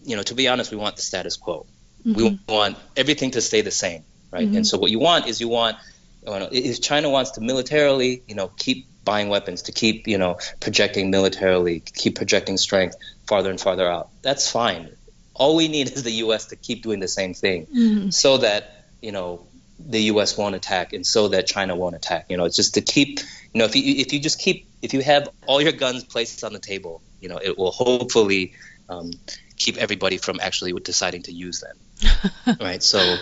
you 0.04 0.16
know, 0.16 0.24
to 0.24 0.36
be 0.36 0.48
honest, 0.48 0.72
we 0.72 0.78
want 0.78 0.96
the 0.98 1.02
status 1.02 1.38
quo. 1.38 1.66
We 2.04 2.14
mm-hmm. 2.14 2.52
want 2.52 2.78
everything 2.98 3.32
to 3.32 3.42
stay 3.42 3.62
the 3.62 3.72
same, 3.72 4.04
right? 4.32 4.48
And 4.48 4.68
so 4.68 4.78
what 4.78 4.92
you 4.92 5.00
want 5.00 5.28
is 5.28 5.40
you 5.40 5.48
want, 5.48 5.78
you 6.26 6.32
know, 6.32 6.50
if 6.52 6.82
China 6.82 7.10
wants 7.10 7.32
to 7.32 7.42
militarily, 7.42 8.24
you 8.28 8.36
know, 8.36 8.50
keep 8.50 8.88
buying 9.06 9.30
weapons, 9.30 9.64
to 9.64 9.72
keep, 9.72 10.08
you 10.08 10.18
know, 10.18 10.38
projecting 10.60 11.12
militarily, 11.12 11.80
keep 11.80 12.16
projecting 12.16 12.58
strength 12.58 12.98
farther 13.26 13.50
and 13.50 13.60
farther 13.60 13.88
out. 13.88 14.10
That's 14.22 14.50
fine. 14.50 14.90
All 15.34 15.56
we 15.56 15.68
need 15.68 15.92
is 15.92 16.04
the 16.04 16.12
U.S. 16.12 16.48
to 16.48 16.56
keep 16.56 16.84
doing 16.84 17.00
the 17.00 17.08
same 17.08 17.34
thing, 17.34 17.66
mm-hmm. 17.66 18.10
so 18.10 18.38
that 18.38 18.86
you 19.02 19.12
know 19.12 19.46
the 19.80 20.02
U.S. 20.04 20.38
won't 20.38 20.56
attack, 20.56 20.94
and 20.94 21.06
so 21.06 21.30
that 21.30 21.48
China 21.48 21.76
won't 21.76 21.96
attack. 21.96 22.26
You 22.30 22.38
know, 22.38 22.46
it's 22.46 22.56
just 22.56 22.76
to 22.76 22.82
keep. 22.82 23.20
You 23.54 23.60
know, 23.60 23.66
if 23.66 23.76
you 23.76 23.84
if 23.84 24.14
you 24.14 24.20
just 24.20 24.40
keep 24.40 24.68
if 24.82 24.94
you 24.94 25.02
have 25.02 25.30
all 25.48 25.62
your 25.62 25.72
guns 25.72 26.04
placed 26.04 26.44
on 26.44 26.54
the 26.54 26.60
table, 26.60 27.02
you 27.22 27.30
know, 27.30 27.40
it 27.42 27.58
will 27.58 27.72
hopefully 27.72 28.54
um, 28.90 29.12
keep 29.58 29.78
everybody 29.78 30.18
from 30.18 30.40
actually 30.42 30.74
deciding 30.74 31.24
to 31.24 31.32
use 31.32 31.62
them. 31.62 32.58
right. 32.60 32.84
So 32.84 33.18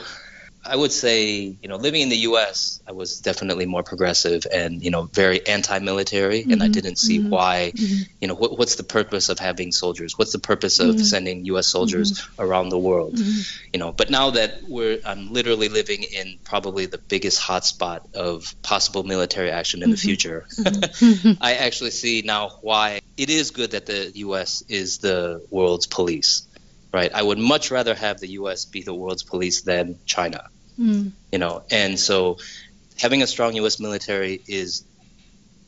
I 0.63 0.75
would 0.75 0.91
say, 0.91 1.55
you 1.61 1.67
know, 1.67 1.77
living 1.77 2.01
in 2.01 2.09
the 2.09 2.17
U.S., 2.17 2.81
I 2.87 2.91
was 2.91 3.19
definitely 3.19 3.65
more 3.65 3.81
progressive 3.81 4.45
and, 4.51 4.83
you 4.83 4.91
know, 4.91 5.03
very 5.03 5.45
anti-military, 5.47 6.41
mm-hmm. 6.41 6.51
and 6.51 6.61
I 6.61 6.65
mm-hmm. 6.65 6.73
didn't 6.73 6.95
see 6.97 7.19
mm-hmm. 7.19 7.29
why, 7.29 7.71
mm-hmm. 7.75 8.03
you 8.21 8.27
know, 8.27 8.35
what, 8.35 8.59
what's 8.59 8.75
the 8.75 8.83
purpose 8.83 9.29
of 9.29 9.39
having 9.39 9.71
soldiers? 9.71 10.17
What's 10.17 10.33
the 10.33 10.39
purpose 10.39 10.79
of 10.79 10.95
mm-hmm. 10.95 11.03
sending 11.03 11.45
U.S. 11.45 11.67
soldiers 11.67 12.13
mm-hmm. 12.13 12.41
around 12.41 12.69
the 12.69 12.77
world? 12.77 13.17
You 13.17 13.79
know, 13.79 13.91
but 13.91 14.11
now 14.11 14.31
that 14.31 14.61
we're, 14.67 14.99
I'm 15.03 15.33
literally 15.33 15.69
living 15.69 16.03
in 16.03 16.37
probably 16.43 16.85
the 16.85 16.99
biggest 16.99 17.41
hotspot 17.41 18.13
of 18.13 18.53
possible 18.61 19.03
military 19.03 19.49
action 19.49 19.81
in 19.81 19.89
the 19.89 19.97
future. 19.97 20.45
I 21.41 21.55
actually 21.55 21.91
see 21.91 22.21
now 22.23 22.49
why 22.61 23.01
it 23.17 23.29
is 23.29 23.51
good 23.51 23.71
that 23.71 23.87
the 23.87 24.11
U.S. 24.15 24.63
is 24.67 24.99
the 24.99 25.45
world's 25.49 25.87
police 25.87 26.47
right? 26.93 27.11
I 27.13 27.21
would 27.21 27.37
much 27.37 27.71
rather 27.71 27.95
have 27.95 28.19
the 28.19 28.29
U.S. 28.31 28.65
be 28.65 28.81
the 28.83 28.93
world's 28.93 29.23
police 29.23 29.61
than 29.61 29.99
China. 30.05 30.49
Mm. 30.79 31.11
You 31.31 31.39
know, 31.39 31.63
and 31.71 31.99
so 31.99 32.37
having 32.99 33.21
a 33.21 33.27
strong 33.27 33.55
U.S. 33.55 33.79
military 33.79 34.41
is 34.47 34.83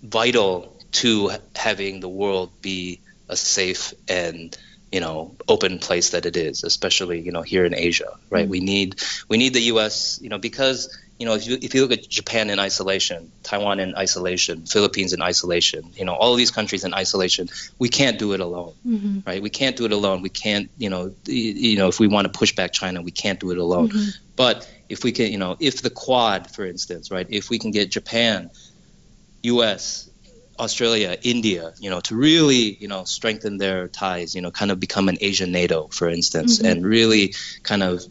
vital 0.01 0.77
to 0.93 1.31
having 1.55 1.99
the 1.99 2.09
world 2.09 2.51
be 2.61 2.99
a 3.29 3.35
safe 3.35 3.93
and 4.07 4.55
you 4.91 4.99
know 4.99 5.35
open 5.47 5.79
place 5.79 6.11
that 6.11 6.25
it 6.25 6.37
is, 6.37 6.63
especially 6.63 7.19
you 7.19 7.31
know 7.31 7.41
here 7.41 7.65
in 7.65 7.73
Asia, 7.73 8.11
right? 8.29 8.47
Mm. 8.47 8.51
We 8.51 8.59
need 8.59 9.01
we 9.27 9.37
need 9.37 9.53
the 9.53 9.61
U.S. 9.73 10.19
you 10.21 10.29
know 10.29 10.37
because 10.37 10.95
you 11.19 11.25
know, 11.25 11.35
if 11.35 11.47
you 11.47 11.57
if 11.61 11.75
you 11.75 11.81
look 11.81 11.91
at 11.91 12.09
Japan 12.09 12.49
in 12.49 12.59
isolation, 12.59 13.31
Taiwan 13.43 13.79
in 13.79 13.95
isolation, 13.95 14.65
Philippines 14.65 15.13
in 15.13 15.21
isolation, 15.21 15.91
you 15.95 16.05
know, 16.05 16.15
all 16.15 16.35
these 16.35 16.51
countries 16.51 16.83
in 16.83 16.93
isolation, 16.93 17.49
we 17.77 17.89
can't 17.89 18.17
do 18.17 18.33
it 18.33 18.39
alone, 18.39 18.73
mm-hmm. 18.85 19.19
right? 19.25 19.41
We 19.41 19.49
can't 19.49 19.77
do 19.77 19.85
it 19.85 19.91
alone. 19.91 20.21
We 20.21 20.29
can't, 20.29 20.69
you 20.77 20.89
know, 20.89 21.13
you 21.25 21.77
know, 21.77 21.87
if 21.87 21.99
we 21.99 22.07
want 22.07 22.25
to 22.25 22.37
push 22.37 22.55
back 22.55 22.73
China, 22.73 23.01
we 23.01 23.11
can't 23.11 23.39
do 23.39 23.51
it 23.51 23.57
alone. 23.57 23.89
Mm-hmm. 23.89 24.09
But 24.35 24.69
if 24.89 25.03
we 25.03 25.11
can, 25.11 25.31
you 25.31 25.37
know, 25.37 25.55
if 25.59 25.81
the 25.81 25.91
Quad, 25.91 26.49
for 26.49 26.65
instance, 26.65 27.11
right, 27.11 27.27
if 27.29 27.49
we 27.49 27.59
can 27.59 27.71
get 27.71 27.91
Japan, 27.91 28.49
U.S., 29.43 30.09
Australia, 30.59 31.17
India, 31.21 31.73
you 31.79 31.89
know, 31.89 31.99
to 32.01 32.15
really, 32.15 32.75
you 32.75 32.87
know, 32.87 33.03
strengthen 33.03 33.57
their 33.57 33.87
ties, 33.87 34.35
you 34.35 34.41
know, 34.41 34.51
kind 34.51 34.71
of 34.71 34.79
become 34.79 35.09
an 35.09 35.17
Asian 35.21 35.51
NATO, 35.51 35.87
for 35.87 36.09
instance, 36.09 36.57
mm-hmm. 36.57 36.67
and 36.67 36.85
really 36.85 37.33
kind 37.63 37.83
of 37.83 38.03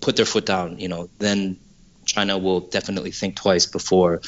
put 0.00 0.16
their 0.16 0.26
foot 0.26 0.46
down, 0.46 0.78
you 0.78 0.88
know, 0.88 1.08
then 1.18 1.58
China 2.04 2.38
will 2.38 2.60
definitely 2.60 3.10
think 3.10 3.36
twice 3.36 3.66
before, 3.66 4.22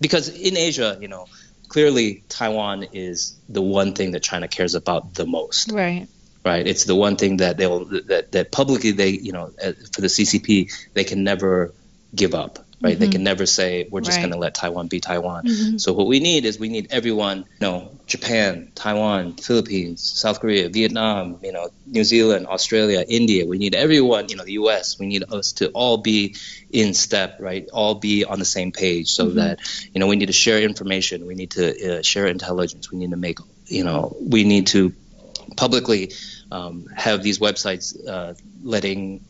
because 0.00 0.28
in 0.28 0.56
Asia, 0.56 0.96
you 1.00 1.08
know, 1.08 1.26
clearly 1.68 2.24
Taiwan 2.28 2.86
is 2.92 3.38
the 3.48 3.62
one 3.62 3.94
thing 3.94 4.12
that 4.12 4.22
China 4.22 4.48
cares 4.48 4.74
about 4.74 5.14
the 5.14 5.26
most. 5.26 5.70
Right. 5.72 6.08
Right. 6.44 6.66
It's 6.66 6.84
the 6.84 6.94
one 6.94 7.16
thing 7.16 7.38
that 7.38 7.56
they'll 7.56 7.84
that 8.06 8.32
that 8.32 8.52
publicly 8.52 8.92
they 8.92 9.10
you 9.10 9.32
know 9.32 9.50
uh, 9.62 9.72
for 9.92 10.00
the 10.00 10.06
CCP 10.06 10.72
they 10.94 11.04
can 11.04 11.24
never 11.24 11.74
give 12.14 12.34
up 12.34 12.64
right? 12.80 12.92
Mm-hmm. 12.92 13.00
They 13.00 13.08
can 13.08 13.22
never 13.24 13.46
say 13.46 13.88
we're 13.90 14.00
just 14.00 14.16
right. 14.18 14.22
going 14.22 14.32
to 14.32 14.38
let 14.38 14.54
Taiwan 14.54 14.88
be 14.88 15.00
Taiwan. 15.00 15.44
Mm-hmm. 15.44 15.78
So 15.78 15.92
what 15.92 16.06
we 16.06 16.20
need 16.20 16.44
is 16.44 16.58
we 16.58 16.68
need 16.68 16.88
everyone, 16.90 17.38
you 17.38 17.44
know, 17.60 17.90
Japan, 18.06 18.70
Taiwan, 18.74 19.34
Philippines, 19.34 20.02
South 20.02 20.40
Korea, 20.40 20.68
Vietnam, 20.68 21.38
you 21.42 21.52
know, 21.52 21.70
New 21.86 22.04
Zealand, 22.04 22.46
Australia, 22.46 23.04
India. 23.06 23.46
We 23.46 23.58
need 23.58 23.74
everyone, 23.74 24.28
you 24.28 24.36
know, 24.36 24.44
the 24.44 24.52
U.S. 24.52 24.98
We 24.98 25.06
need 25.06 25.24
us 25.30 25.52
to 25.54 25.70
all 25.70 25.98
be 25.98 26.36
in 26.70 26.94
step, 26.94 27.38
right? 27.40 27.68
All 27.72 27.96
be 27.96 28.24
on 28.24 28.38
the 28.38 28.44
same 28.44 28.72
page, 28.72 29.10
so 29.10 29.26
mm-hmm. 29.26 29.36
that 29.38 29.58
you 29.92 30.00
know 30.00 30.06
we 30.06 30.16
need 30.16 30.26
to 30.26 30.32
share 30.32 30.60
information. 30.60 31.26
We 31.26 31.34
need 31.34 31.52
to 31.52 31.98
uh, 31.98 32.02
share 32.02 32.26
intelligence. 32.26 32.90
We 32.90 32.98
need 32.98 33.10
to 33.10 33.16
make, 33.16 33.38
you 33.66 33.84
know, 33.84 34.16
we 34.20 34.44
need 34.44 34.68
to 34.68 34.92
publicly 35.56 36.12
um, 36.50 36.86
have 36.94 37.22
these 37.22 37.38
websites 37.38 37.96
uh, 38.06 38.34
letting 38.62 39.24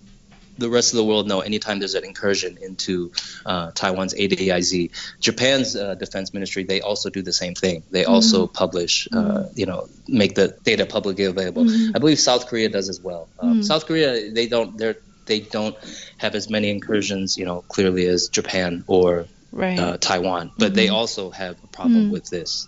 the 0.59 0.69
rest 0.69 0.93
of 0.93 0.99
the 0.99 1.05
world 1.05 1.27
know 1.27 1.41
anytime 1.41 1.79
there's 1.79 1.95
an 1.95 2.05
incursion 2.05 2.59
into 2.61 3.13
uh, 3.47 3.71
Taiwan's 3.73 4.15
ADIZ. 4.15 4.91
Japan's 5.21 5.77
uh, 5.77 5.95
defense 5.95 6.35
ministry, 6.35 6.65
they 6.65 6.81
also 6.81 7.11
do 7.11 7.23
the 7.23 7.33
same 7.33 7.55
thing. 7.55 7.83
They 7.91 8.03
mm-hmm. 8.03 8.13
also 8.13 8.47
publish, 8.47 9.09
uh, 9.13 9.17
mm-hmm. 9.17 9.59
you 9.59 9.67
know, 9.67 9.89
make 10.07 10.35
the 10.35 10.57
data 10.63 10.87
publicly 10.87 11.25
available. 11.25 11.65
Mm-hmm. 11.65 11.97
I 11.97 11.99
believe 11.99 12.19
South 12.19 12.49
Korea 12.49 12.69
does 12.69 12.89
as 12.89 13.01
well. 13.01 13.29
Um, 13.39 13.51
mm-hmm. 13.51 13.63
South 13.63 13.87
Korea, 13.87 14.31
they 14.31 14.47
don't, 14.47 14.77
they're, 14.77 14.97
they 15.27 15.41
don't 15.41 15.77
have 16.17 16.35
as 16.35 16.51
many 16.51 16.71
incursions, 16.71 17.37
you 17.37 17.45
know, 17.45 17.63
clearly 17.69 18.07
as 18.07 18.29
Japan 18.29 18.85
or 18.87 19.27
right. 19.53 19.79
Uh, 19.79 19.97
Taiwan, 19.99 20.53
but 20.59 20.75
they 20.75 20.87
mm-hmm. 20.87 20.95
also 20.95 21.31
have 21.31 21.63
a 21.63 21.67
problem 21.69 22.05
mm-hmm. 22.05 22.13
with 22.13 22.29
this. 22.31 22.67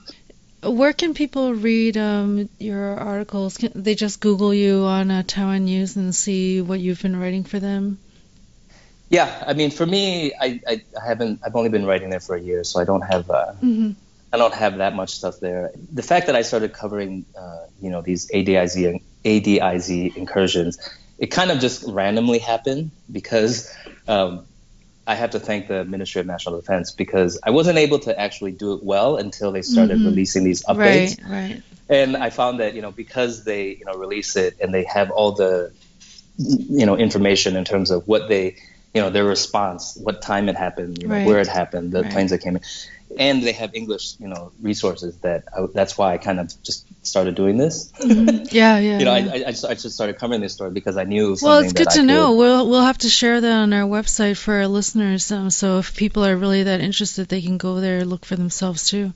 Where 0.62 0.92
can 0.92 1.14
people 1.14 1.54
read 1.54 1.96
um, 1.96 2.48
your 2.58 2.96
articles? 2.96 3.56
Can 3.56 3.72
they 3.74 3.94
just 3.94 4.20
Google 4.20 4.52
you 4.52 4.84
on 4.84 5.10
uh, 5.10 5.22
Taiwan 5.26 5.64
News 5.64 5.96
and 5.96 6.14
see 6.14 6.60
what 6.60 6.80
you've 6.80 7.00
been 7.00 7.18
writing 7.18 7.44
for 7.44 7.58
them? 7.58 7.98
Yeah, 9.08 9.42
I 9.44 9.54
mean, 9.54 9.70
for 9.70 9.84
me, 9.84 10.32
I, 10.38 10.60
I, 10.66 10.82
haven't. 11.02 11.40
I've 11.44 11.56
only 11.56 11.70
been 11.70 11.84
writing 11.84 12.10
there 12.10 12.20
for 12.20 12.36
a 12.36 12.40
year, 12.40 12.62
so 12.62 12.78
I 12.78 12.84
don't 12.84 13.00
have. 13.00 13.28
Uh, 13.28 13.52
mm-hmm. 13.54 13.90
I 14.32 14.36
don't 14.36 14.54
have 14.54 14.78
that 14.78 14.94
much 14.94 15.10
stuff 15.10 15.40
there. 15.40 15.72
The 15.92 16.02
fact 16.02 16.26
that 16.26 16.36
I 16.36 16.42
started 16.42 16.72
covering, 16.72 17.24
uh, 17.36 17.66
you 17.80 17.90
know, 17.90 18.02
these 18.02 18.30
ADIZ 18.30 19.02
ADIZ 19.24 20.16
incursions, 20.16 20.78
it 21.18 21.28
kind 21.28 21.50
of 21.50 21.58
just 21.58 21.84
randomly 21.88 22.38
happened 22.38 22.92
because 23.10 23.74
um, 24.06 24.46
I 25.06 25.14
have 25.14 25.30
to 25.30 25.40
thank 25.40 25.68
the 25.68 25.84
Ministry 25.84 26.20
of 26.20 26.26
National 26.26 26.60
Defense 26.60 26.92
because 26.92 27.38
I 27.42 27.50
wasn't 27.50 27.78
able 27.78 27.98
to 28.00 28.18
actually 28.18 28.52
do 28.52 28.74
it 28.74 28.82
well 28.82 29.16
until 29.16 29.50
they 29.50 29.62
started 29.62 29.98
mm-hmm. 29.98 30.06
releasing 30.06 30.44
these 30.44 30.62
updates. 30.64 31.20
Right, 31.22 31.30
right. 31.30 31.62
And 31.88 32.16
I 32.16 32.30
found 32.30 32.60
that 32.60 32.74
you 32.74 32.82
know 32.82 32.92
because 32.92 33.44
they 33.44 33.70
you 33.70 33.84
know 33.84 33.94
release 33.94 34.36
it 34.36 34.58
and 34.60 34.72
they 34.72 34.84
have 34.84 35.10
all 35.10 35.32
the 35.32 35.72
you 36.36 36.86
know 36.86 36.96
information 36.96 37.56
in 37.56 37.64
terms 37.64 37.90
of 37.90 38.06
what 38.06 38.28
they 38.28 38.56
you 38.94 39.00
know 39.00 39.10
their 39.10 39.24
response, 39.24 39.96
what 39.96 40.22
time 40.22 40.48
it 40.48 40.56
happened, 40.56 41.02
you 41.02 41.08
know 41.08 41.14
right. 41.14 41.26
where 41.26 41.40
it 41.40 41.48
happened, 41.48 41.92
the 41.92 42.02
right. 42.02 42.12
planes 42.12 42.30
that 42.30 42.38
came 42.38 42.56
in 42.56 42.62
and 43.18 43.42
they 43.42 43.52
have 43.52 43.74
English, 43.74 44.14
you 44.20 44.28
know, 44.28 44.52
resources 44.60 45.16
that 45.18 45.44
I, 45.56 45.66
that's 45.72 45.98
why 45.98 46.14
I 46.14 46.18
kind 46.18 46.40
of 46.40 46.62
just 46.62 46.86
started 47.02 47.34
doing 47.34 47.56
this. 47.56 47.92
Mm-hmm. 47.92 48.46
Yeah, 48.50 48.78
yeah. 48.78 48.98
you 48.98 49.04
know, 49.04 49.14
yeah. 49.14 49.32
I, 49.32 49.34
I, 49.34 49.50
just, 49.50 49.64
I 49.64 49.74
just 49.74 49.92
started 49.92 50.18
covering 50.18 50.40
this 50.40 50.52
story 50.52 50.70
because 50.70 50.96
I 50.96 51.04
knew. 51.04 51.36
well, 51.40 51.58
it's 51.58 51.72
good 51.72 51.90
to 51.90 52.02
know. 52.02 52.36
We'll 52.36 52.68
we'll 52.68 52.82
have 52.82 52.98
to 52.98 53.08
share 53.08 53.40
that 53.40 53.52
on 53.52 53.72
our 53.72 53.88
website 53.88 54.36
for 54.36 54.54
our 54.54 54.66
listeners. 54.66 55.30
Um, 55.32 55.50
so 55.50 55.78
if 55.78 55.96
people 55.96 56.24
are 56.24 56.36
really 56.36 56.64
that 56.64 56.80
interested, 56.80 57.28
they 57.28 57.42
can 57.42 57.58
go 57.58 57.80
there 57.80 57.98
and 57.98 58.10
look 58.10 58.24
for 58.24 58.36
themselves 58.36 58.88
too. 58.88 59.12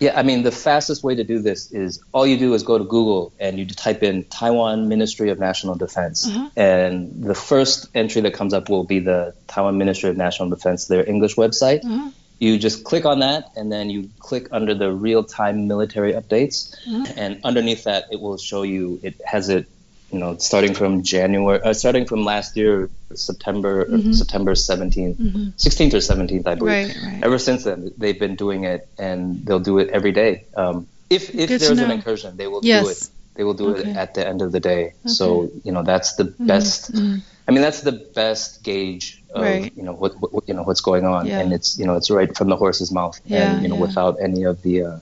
Yeah, 0.00 0.18
I 0.18 0.24
mean, 0.24 0.42
the 0.42 0.50
fastest 0.50 1.04
way 1.04 1.14
to 1.14 1.24
do 1.24 1.38
this 1.38 1.70
is 1.70 2.02
all 2.12 2.26
you 2.26 2.36
do 2.36 2.52
is 2.54 2.64
go 2.64 2.78
to 2.78 2.84
Google 2.84 3.32
and 3.38 3.58
you 3.58 3.64
type 3.64 4.02
in 4.02 4.24
Taiwan 4.24 4.88
Ministry 4.88 5.30
of 5.30 5.38
National 5.38 5.76
Defense. 5.76 6.26
Uh-huh. 6.26 6.50
And 6.56 7.22
the 7.22 7.34
first 7.34 7.88
entry 7.94 8.20
that 8.22 8.34
comes 8.34 8.52
up 8.52 8.68
will 8.68 8.82
be 8.82 8.98
the 8.98 9.34
Taiwan 9.46 9.78
Ministry 9.78 10.10
of 10.10 10.16
National 10.16 10.50
Defense, 10.50 10.88
their 10.88 11.08
English 11.08 11.36
website. 11.36 11.84
Uh-huh 11.84 12.10
you 12.38 12.58
just 12.58 12.84
click 12.84 13.04
on 13.04 13.20
that 13.20 13.50
and 13.56 13.70
then 13.70 13.90
you 13.90 14.10
click 14.18 14.48
under 14.52 14.74
the 14.74 14.92
real-time 14.92 15.68
military 15.68 16.12
updates 16.12 16.74
mm-hmm. 16.86 17.18
and 17.18 17.40
underneath 17.44 17.84
that 17.84 18.06
it 18.10 18.20
will 18.20 18.36
show 18.36 18.62
you 18.62 19.00
it 19.02 19.20
has 19.24 19.48
it 19.48 19.66
you 20.12 20.18
know 20.18 20.36
starting 20.36 20.74
from 20.74 21.02
january 21.02 21.60
uh, 21.62 21.72
starting 21.72 22.04
from 22.06 22.24
last 22.24 22.56
year 22.56 22.90
september 23.14 23.84
mm-hmm. 23.84 24.12
september 24.12 24.52
17th 24.52 25.16
mm-hmm. 25.16 25.48
16th 25.56 25.94
or 25.94 25.98
17th 25.98 26.46
i 26.46 26.54
believe 26.54 26.88
right, 26.88 26.96
right. 27.02 27.24
ever 27.24 27.38
since 27.38 27.64
then 27.64 27.92
they've 27.96 28.18
been 28.18 28.36
doing 28.36 28.64
it 28.64 28.88
and 28.98 29.44
they'll 29.44 29.60
do 29.60 29.78
it 29.78 29.88
every 29.90 30.12
day 30.12 30.44
um, 30.56 30.86
if 31.10 31.34
if 31.34 31.48
Good 31.48 31.60
there's 31.60 31.78
an 31.78 31.90
incursion 31.90 32.36
they 32.36 32.46
will 32.46 32.60
yes. 32.62 32.84
do 32.84 32.90
it 32.90 33.08
they 33.34 33.44
will 33.44 33.54
do 33.54 33.74
okay. 33.74 33.90
it 33.90 33.96
at 33.96 34.14
the 34.14 34.26
end 34.26 34.42
of 34.42 34.52
the 34.52 34.60
day 34.60 34.82
okay. 34.86 34.94
so 35.06 35.50
you 35.64 35.72
know 35.72 35.82
that's 35.82 36.14
the 36.14 36.24
mm-hmm. 36.24 36.46
best 36.46 36.92
mm-hmm. 36.92 37.18
I 37.46 37.52
mean 37.52 37.62
that's 37.62 37.82
the 37.82 37.92
best 38.14 38.62
gauge 38.62 39.22
of 39.34 39.42
right. 39.42 39.76
you 39.76 39.82
know 39.82 39.92
what, 39.92 40.12
what, 40.32 40.48
you 40.48 40.54
know 40.54 40.62
what's 40.62 40.80
going 40.80 41.04
on, 41.04 41.26
yeah. 41.26 41.40
and 41.40 41.52
it's 41.52 41.78
you 41.78 41.84
know 41.84 41.94
it's 41.94 42.10
right 42.10 42.36
from 42.36 42.48
the 42.48 42.56
horse's 42.56 42.92
mouth, 42.92 43.20
yeah, 43.24 43.52
and 43.52 43.62
you 43.62 43.68
know 43.68 43.74
yeah. 43.74 43.80
without 43.80 44.16
any 44.20 44.44
of 44.44 44.62
the 44.62 44.82
uh, 44.82 44.98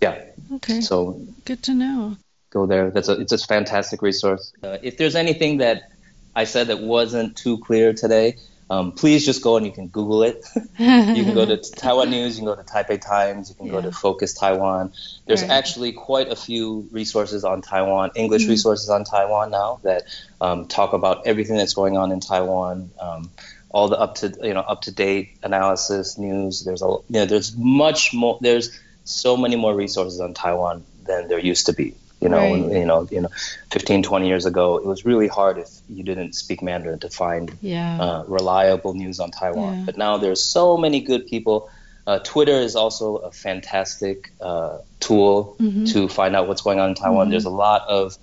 yeah. 0.00 0.22
Okay. 0.52 0.80
So 0.80 1.20
good 1.44 1.62
to 1.64 1.74
know. 1.74 2.16
Go 2.50 2.66
there. 2.66 2.90
That's 2.90 3.08
a 3.08 3.12
it's 3.12 3.32
a 3.32 3.38
fantastic 3.38 4.02
resource. 4.02 4.52
Uh, 4.62 4.78
if 4.82 4.98
there's 4.98 5.16
anything 5.16 5.58
that 5.58 5.90
I 6.36 6.44
said 6.44 6.66
that 6.68 6.80
wasn't 6.80 7.36
too 7.36 7.58
clear 7.58 7.92
today, 7.94 8.36
Um, 8.70 8.92
please 8.92 9.26
just 9.26 9.42
go 9.42 9.56
and 9.56 9.66
you 9.66 9.72
can 9.72 9.88
Google 9.88 10.22
it. 10.22 10.44
you 10.78 11.24
can 11.24 11.34
go 11.34 11.44
to 11.44 11.56
Taiwan 11.56 12.10
News, 12.10 12.38
you 12.38 12.44
can 12.44 12.54
go 12.54 12.60
to 12.60 12.62
Taipei 12.62 13.00
Times, 13.00 13.50
you 13.50 13.54
can 13.54 13.66
yeah. 13.66 13.72
go 13.72 13.82
to 13.82 13.92
Focus 13.92 14.32
Taiwan. 14.34 14.92
There's 15.26 15.42
right. 15.42 15.50
actually 15.50 15.92
quite 15.92 16.28
a 16.28 16.36
few 16.36 16.88
resources 16.90 17.44
on 17.44 17.60
Taiwan, 17.60 18.12
English 18.14 18.42
mm-hmm. 18.42 18.52
resources 18.52 18.88
on 18.88 19.04
Taiwan 19.04 19.50
now 19.50 19.80
that 19.82 20.04
um, 20.40 20.66
talk 20.66 20.94
about 20.94 21.26
everything 21.26 21.56
that's 21.56 21.74
going 21.74 21.96
on 21.96 22.10
in 22.10 22.20
Taiwan. 22.20 22.90
Um, 22.98 23.30
all 23.70 23.88
the 23.88 23.98
up 23.98 24.14
to 24.14 24.32
you 24.40 24.54
know 24.54 24.60
up 24.60 24.82
to 24.82 24.92
date 24.92 25.36
analysis 25.42 26.16
news. 26.16 26.64
There's 26.64 26.80
a 26.80 26.86
you 26.86 27.02
know 27.08 27.26
there's 27.26 27.56
much 27.56 28.14
more. 28.14 28.38
There's 28.40 28.78
so 29.02 29.36
many 29.36 29.56
more 29.56 29.74
resources 29.74 30.20
on 30.20 30.32
Taiwan 30.32 30.84
than 31.04 31.28
there 31.28 31.38
used 31.40 31.66
to 31.66 31.72
be. 31.72 31.94
You 32.24 32.30
know, 32.30 32.38
right. 32.38 32.50
when, 32.52 32.70
you 32.72 32.86
know, 32.86 33.08
you 33.10 33.20
know, 33.20 33.28
15, 33.70 34.02
20 34.02 34.26
years 34.26 34.46
ago, 34.46 34.78
it 34.78 34.84
was 34.84 35.04
really 35.04 35.28
hard 35.28 35.58
if 35.58 35.68
you 35.88 36.02
didn't 36.02 36.34
speak 36.34 36.62
Mandarin 36.62 36.98
to 37.00 37.10
find 37.10 37.56
yeah. 37.60 38.00
uh, 38.00 38.24
reliable 38.26 38.94
news 38.94 39.20
on 39.20 39.30
Taiwan. 39.30 39.78
Yeah. 39.78 39.84
But 39.84 39.98
now 39.98 40.16
there's 40.16 40.42
so 40.42 40.76
many 40.76 41.00
good 41.00 41.26
people. 41.26 41.70
Uh, 42.06 42.18
Twitter 42.18 42.52
is 42.52 42.76
also 42.76 43.16
a 43.16 43.30
fantastic 43.30 44.32
uh, 44.40 44.78
tool 45.00 45.56
mm-hmm. 45.58 45.84
to 45.84 46.08
find 46.08 46.34
out 46.34 46.48
what's 46.48 46.62
going 46.62 46.80
on 46.80 46.90
in 46.90 46.94
Taiwan. 46.94 47.24
Mm-hmm. 47.24 47.30
There's 47.30 47.44
a 47.44 47.50
lot 47.50 47.82
of 47.88 48.16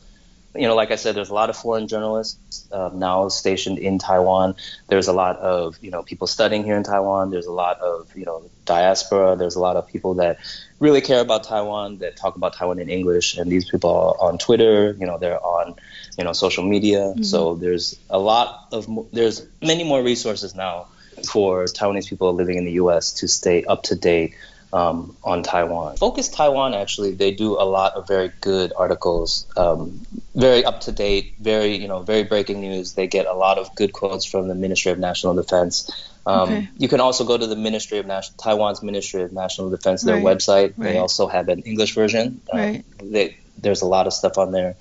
you 0.55 0.67
know, 0.67 0.75
like 0.75 0.91
I 0.91 0.95
said, 0.95 1.15
there's 1.15 1.29
a 1.29 1.33
lot 1.33 1.49
of 1.49 1.55
foreign 1.55 1.87
journalists 1.87 2.67
uh, 2.71 2.89
now 2.93 3.29
stationed 3.29 3.77
in 3.77 3.99
Taiwan. 3.99 4.55
There's 4.87 5.07
a 5.07 5.13
lot 5.13 5.37
of 5.37 5.77
you 5.81 5.91
know 5.91 6.03
people 6.03 6.27
studying 6.27 6.63
here 6.63 6.75
in 6.75 6.83
Taiwan. 6.83 7.31
There's 7.31 7.45
a 7.45 7.51
lot 7.51 7.79
of 7.79 8.15
you 8.15 8.25
know 8.25 8.43
diaspora. 8.65 9.35
There's 9.37 9.55
a 9.55 9.59
lot 9.59 9.77
of 9.77 9.87
people 9.87 10.15
that 10.15 10.39
really 10.79 11.01
care 11.01 11.21
about 11.21 11.43
Taiwan 11.45 11.99
that 11.99 12.17
talk 12.17 12.35
about 12.35 12.53
Taiwan 12.53 12.79
in 12.79 12.89
English. 12.89 13.37
And 13.37 13.51
these 13.51 13.69
people 13.69 13.89
are 13.89 14.27
on 14.27 14.37
Twitter. 14.37 14.95
You 14.99 15.05
know, 15.05 15.17
they're 15.17 15.43
on 15.43 15.75
you 16.17 16.23
know 16.23 16.33
social 16.33 16.63
media. 16.63 16.99
Mm-hmm. 16.99 17.23
So 17.23 17.55
there's 17.55 17.97
a 18.09 18.19
lot 18.19 18.67
of 18.71 18.87
there's 19.13 19.45
many 19.61 19.83
more 19.83 20.03
resources 20.03 20.53
now 20.53 20.87
for 21.31 21.65
Taiwanese 21.65 22.09
people 22.09 22.33
living 22.33 22.57
in 22.57 22.65
the 22.65 22.73
U.S. 22.73 23.13
to 23.13 23.27
stay 23.27 23.63
up 23.63 23.83
to 23.83 23.95
date 23.95 24.35
um, 24.73 25.15
on 25.23 25.43
Taiwan. 25.43 25.97
Focus 25.97 26.29
Taiwan 26.29 26.73
actually 26.73 27.11
they 27.11 27.31
do 27.31 27.59
a 27.59 27.65
lot 27.65 27.93
of 27.93 28.07
very 28.07 28.31
good 28.41 28.71
articles, 28.75 29.45
um, 29.57 30.05
very 30.35 30.63
up 30.63 30.81
to 30.81 30.91
date, 30.91 31.35
very 31.39 31.77
you 31.77 31.87
know 31.87 31.99
very 32.01 32.23
breaking 32.23 32.61
news. 32.61 32.93
They 32.93 33.07
get 33.07 33.25
a 33.25 33.33
lot 33.33 33.57
of 33.57 33.73
good 33.75 33.93
quotes 33.93 34.25
from 34.25 34.47
the 34.47 34.55
Ministry 34.55 34.91
of 34.91 34.99
National 34.99 35.33
Defense. 35.33 35.91
Um, 36.25 36.41
okay. 36.41 36.69
You 36.77 36.87
can 36.87 36.99
also 36.99 37.25
go 37.25 37.37
to 37.37 37.47
the 37.47 37.55
Ministry 37.55 37.97
of 37.97 38.05
National 38.05 38.37
Taiwan's 38.37 38.83
Ministry 38.83 39.23
of 39.23 39.33
National 39.33 39.69
Defense, 39.69 40.03
their 40.03 40.15
right. 40.15 40.23
website. 40.23 40.73
Right. 40.77 40.93
They 40.93 40.97
also 40.97 41.27
have 41.27 41.49
an 41.49 41.61
English 41.61 41.93
version. 41.93 42.41
Um, 42.51 42.59
right. 42.59 42.85
They, 42.99 43.37
there's 43.57 43.81
a 43.81 43.87
lot 43.87 44.07
of 44.07 44.13
stuff 44.13 44.37
on 44.37 44.51
there. 44.51 44.75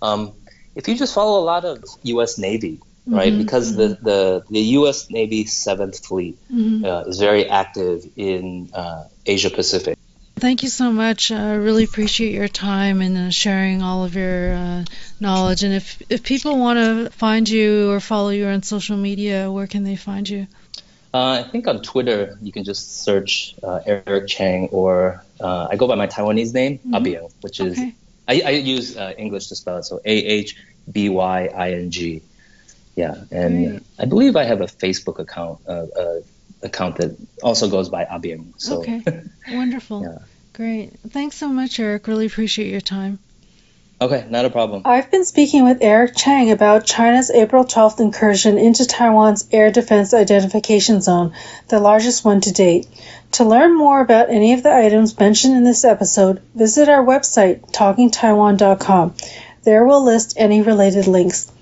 Um, 0.00 0.32
if 0.74 0.88
you 0.88 0.96
just 0.96 1.14
follow 1.14 1.40
a 1.40 1.44
lot 1.44 1.64
of 1.64 1.84
U.S. 2.04 2.38
Navy, 2.38 2.80
right? 3.08 3.32
Mm-hmm, 3.32 3.42
because 3.42 3.72
mm-hmm. 3.72 4.04
the, 4.04 4.10
the, 4.10 4.44
the 4.50 4.60
U.S. 4.60 5.10
Navy 5.10 5.46
Seventh 5.46 6.04
Fleet 6.04 6.38
mm-hmm. 6.52 6.84
uh, 6.84 7.02
is 7.02 7.18
very 7.18 7.48
active 7.48 8.04
in 8.16 8.70
uh, 8.74 9.04
Asia 9.24 9.50
Pacific. 9.50 9.96
Thank 10.36 10.62
you 10.62 10.68
so 10.68 10.92
much. 10.92 11.32
I 11.32 11.54
really 11.54 11.82
appreciate 11.82 12.32
your 12.32 12.46
time 12.46 13.00
and 13.00 13.18
uh, 13.18 13.30
sharing 13.30 13.82
all 13.82 14.04
of 14.04 14.14
your 14.14 14.52
uh, 14.52 14.84
knowledge. 15.18 15.64
And 15.64 15.74
if 15.74 16.00
if 16.08 16.22
people 16.22 16.58
want 16.58 16.78
to 16.78 17.10
find 17.10 17.48
you 17.48 17.90
or 17.90 17.98
follow 17.98 18.28
you 18.28 18.46
on 18.46 18.62
social 18.62 18.96
media, 18.96 19.50
where 19.50 19.66
can 19.66 19.82
they 19.82 19.96
find 19.96 20.28
you? 20.28 20.46
Uh, 21.12 21.42
I 21.42 21.42
think 21.42 21.66
on 21.66 21.82
Twitter 21.82 22.38
you 22.40 22.52
can 22.52 22.62
just 22.62 23.02
search 23.02 23.56
uh, 23.64 23.80
Eric 23.84 24.28
Chang, 24.28 24.68
or 24.68 25.24
I 25.40 25.74
go 25.74 25.88
by 25.88 25.96
my 25.96 26.06
Taiwanese 26.06 26.54
name, 26.54 26.78
mm-hmm. 26.78 26.94
Ahbying, 26.94 27.32
which 27.40 27.58
is 27.58 27.72
okay. 27.72 27.94
I, 28.28 28.42
I, 28.44 28.50
use 28.50 28.94
English 28.96 29.46
to 29.48 29.56
spell 29.56 29.78
it, 29.78 29.84
so 29.84 30.00
A 30.04 30.12
H 30.12 30.54
B 30.92 31.08
Y 31.08 31.46
I 31.46 31.72
N 31.72 31.90
G. 31.90 32.22
Yeah, 32.98 33.14
and 33.30 33.68
Great. 33.68 33.82
I 34.00 34.04
believe 34.06 34.34
I 34.34 34.42
have 34.42 34.60
a 34.60 34.66
Facebook 34.66 35.20
account, 35.20 35.60
uh, 35.68 35.86
uh, 35.96 36.20
account 36.64 36.96
that 36.96 37.16
also 37.44 37.70
goes 37.70 37.88
by 37.88 38.04
Ahbying. 38.04 38.54
So. 38.56 38.80
Okay, 38.80 39.00
wonderful. 39.52 40.02
yeah. 40.02 40.18
Great. 40.52 40.98
Thanks 41.08 41.36
so 41.36 41.46
much, 41.46 41.78
Eric. 41.78 42.08
Really 42.08 42.26
appreciate 42.26 42.72
your 42.72 42.80
time. 42.80 43.20
Okay, 44.00 44.26
not 44.28 44.46
a 44.46 44.50
problem. 44.50 44.82
I've 44.84 45.12
been 45.12 45.24
speaking 45.24 45.62
with 45.62 45.78
Eric 45.80 46.16
Chang 46.16 46.50
about 46.50 46.86
China's 46.86 47.30
April 47.30 47.64
12th 47.64 48.00
incursion 48.00 48.58
into 48.58 48.84
Taiwan's 48.84 49.46
air 49.52 49.70
defense 49.70 50.12
identification 50.12 51.00
zone, 51.00 51.32
the 51.68 51.78
largest 51.78 52.24
one 52.24 52.40
to 52.40 52.52
date. 52.52 52.88
To 53.32 53.44
learn 53.44 53.78
more 53.78 54.00
about 54.00 54.30
any 54.30 54.54
of 54.54 54.64
the 54.64 54.74
items 54.74 55.16
mentioned 55.20 55.56
in 55.56 55.62
this 55.62 55.84
episode, 55.84 56.42
visit 56.56 56.88
our 56.88 57.04
website, 57.04 57.60
talkingtaiwan.com. 57.70 59.14
There 59.62 59.84
we'll 59.86 60.02
list 60.02 60.34
any 60.36 60.62
related 60.62 61.06
links. 61.06 61.52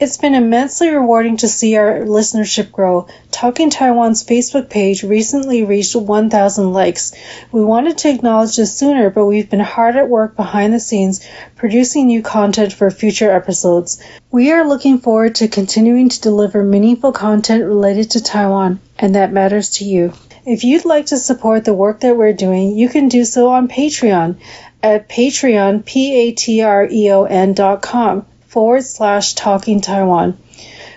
It's 0.00 0.16
been 0.16 0.36
immensely 0.36 0.90
rewarding 0.90 1.38
to 1.38 1.48
see 1.48 1.76
our 1.76 2.02
listenership 2.02 2.70
grow. 2.70 3.08
Talking 3.32 3.68
Taiwan's 3.68 4.22
Facebook 4.22 4.70
page 4.70 5.02
recently 5.02 5.64
reached 5.64 5.96
1,000 5.96 6.72
likes. 6.72 7.12
We 7.50 7.64
wanted 7.64 7.98
to 7.98 8.08
acknowledge 8.08 8.54
this 8.54 8.72
sooner, 8.72 9.10
but 9.10 9.26
we've 9.26 9.50
been 9.50 9.58
hard 9.58 9.96
at 9.96 10.08
work 10.08 10.36
behind 10.36 10.72
the 10.72 10.78
scenes 10.78 11.26
producing 11.56 12.06
new 12.06 12.22
content 12.22 12.72
for 12.72 12.92
future 12.92 13.32
episodes. 13.32 14.00
We 14.30 14.52
are 14.52 14.68
looking 14.68 14.98
forward 14.98 15.34
to 15.36 15.48
continuing 15.48 16.10
to 16.10 16.20
deliver 16.20 16.62
meaningful 16.62 17.10
content 17.10 17.64
related 17.64 18.12
to 18.12 18.22
Taiwan, 18.22 18.78
and 19.00 19.16
that 19.16 19.32
matters 19.32 19.70
to 19.78 19.84
you. 19.84 20.12
If 20.46 20.62
you'd 20.62 20.84
like 20.84 21.06
to 21.06 21.16
support 21.16 21.64
the 21.64 21.74
work 21.74 21.98
that 22.00 22.16
we're 22.16 22.32
doing, 22.34 22.78
you 22.78 22.88
can 22.88 23.08
do 23.08 23.24
so 23.24 23.48
on 23.48 23.66
Patreon 23.66 24.36
at 24.80 25.08
patreon, 25.08 25.84
P-A-T-R-E-O-N 25.84 27.52
dot 27.54 27.82
com 27.82 28.24
forward 28.48 28.82
slash 28.82 29.34
talking 29.34 29.80
Taiwan. 29.80 30.36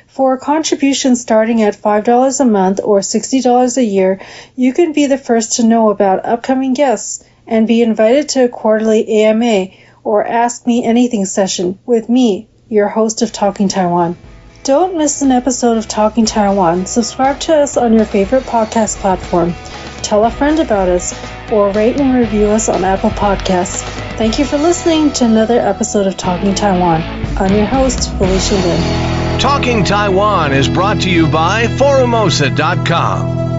For 0.08 0.34
a 0.34 0.40
contribution 0.40 1.16
starting 1.16 1.62
at 1.62 1.82
$5 1.82 2.40
a 2.40 2.46
month 2.46 2.80
or 2.84 3.00
$60 3.00 3.78
a 3.78 3.84
year, 3.84 4.20
you 4.56 4.74
can 4.74 4.94
be 4.94 5.06
the 5.06 5.18
first 5.18 5.54
to 5.54 5.64
know 5.64 5.90
about 5.90 6.26
upcoming 6.26 6.74
guests 6.74 7.24
and 7.46 7.68
be 7.68 7.82
invited 7.82 8.30
to 8.30 8.46
a 8.46 8.50
quarterly 8.50 9.08
AMA 9.24 9.68
or 10.04 10.26
Ask 10.26 10.66
Me 10.66 10.84
Anything 10.84 11.26
session 11.26 11.78
with 11.86 12.10
me, 12.10 12.48
your 12.70 12.88
host 12.88 13.22
of 13.22 13.32
Talking 13.32 13.68
Taiwan. 13.68 14.18
Don't 14.64 14.96
miss 14.96 15.24
an 15.24 15.32
episode 15.32 15.78
of 15.78 15.88
Talking 15.88 16.26
Taiwan. 16.26 16.86
Subscribe 16.86 17.40
to 17.42 17.56
us 17.56 17.78
on 17.78 17.94
your 17.94 18.06
favorite 18.06 18.44
podcast 18.44 18.98
platform. 18.98 19.56
Tell 20.04 20.24
a 20.26 20.30
friend 20.30 20.60
about 20.60 20.88
us 20.88 21.16
or 21.52 21.72
rate 21.72 22.00
and 22.00 22.14
review 22.14 22.46
us 22.46 22.70
on 22.70 22.84
Apple 22.84 23.10
Podcasts. 23.10 23.82
Thank 24.18 24.38
you 24.38 24.46
for 24.46 24.58
listening 24.60 25.12
to 25.14 25.26
another 25.26 25.60
episode 25.60 26.06
of 26.06 26.16
Talking 26.16 26.54
Taiwan. 26.54 27.02
I'm 27.38 27.56
your 27.56 27.66
host, 27.66 28.12
Felicia 28.20 28.54
Lin. 28.54 29.40
Talking 29.40 29.84
Taiwan 29.84 30.54
is 30.54 30.70
brought 30.70 31.02
to 31.02 31.10
you 31.10 31.28
by 31.28 31.66
Forumosa.com 31.66 33.51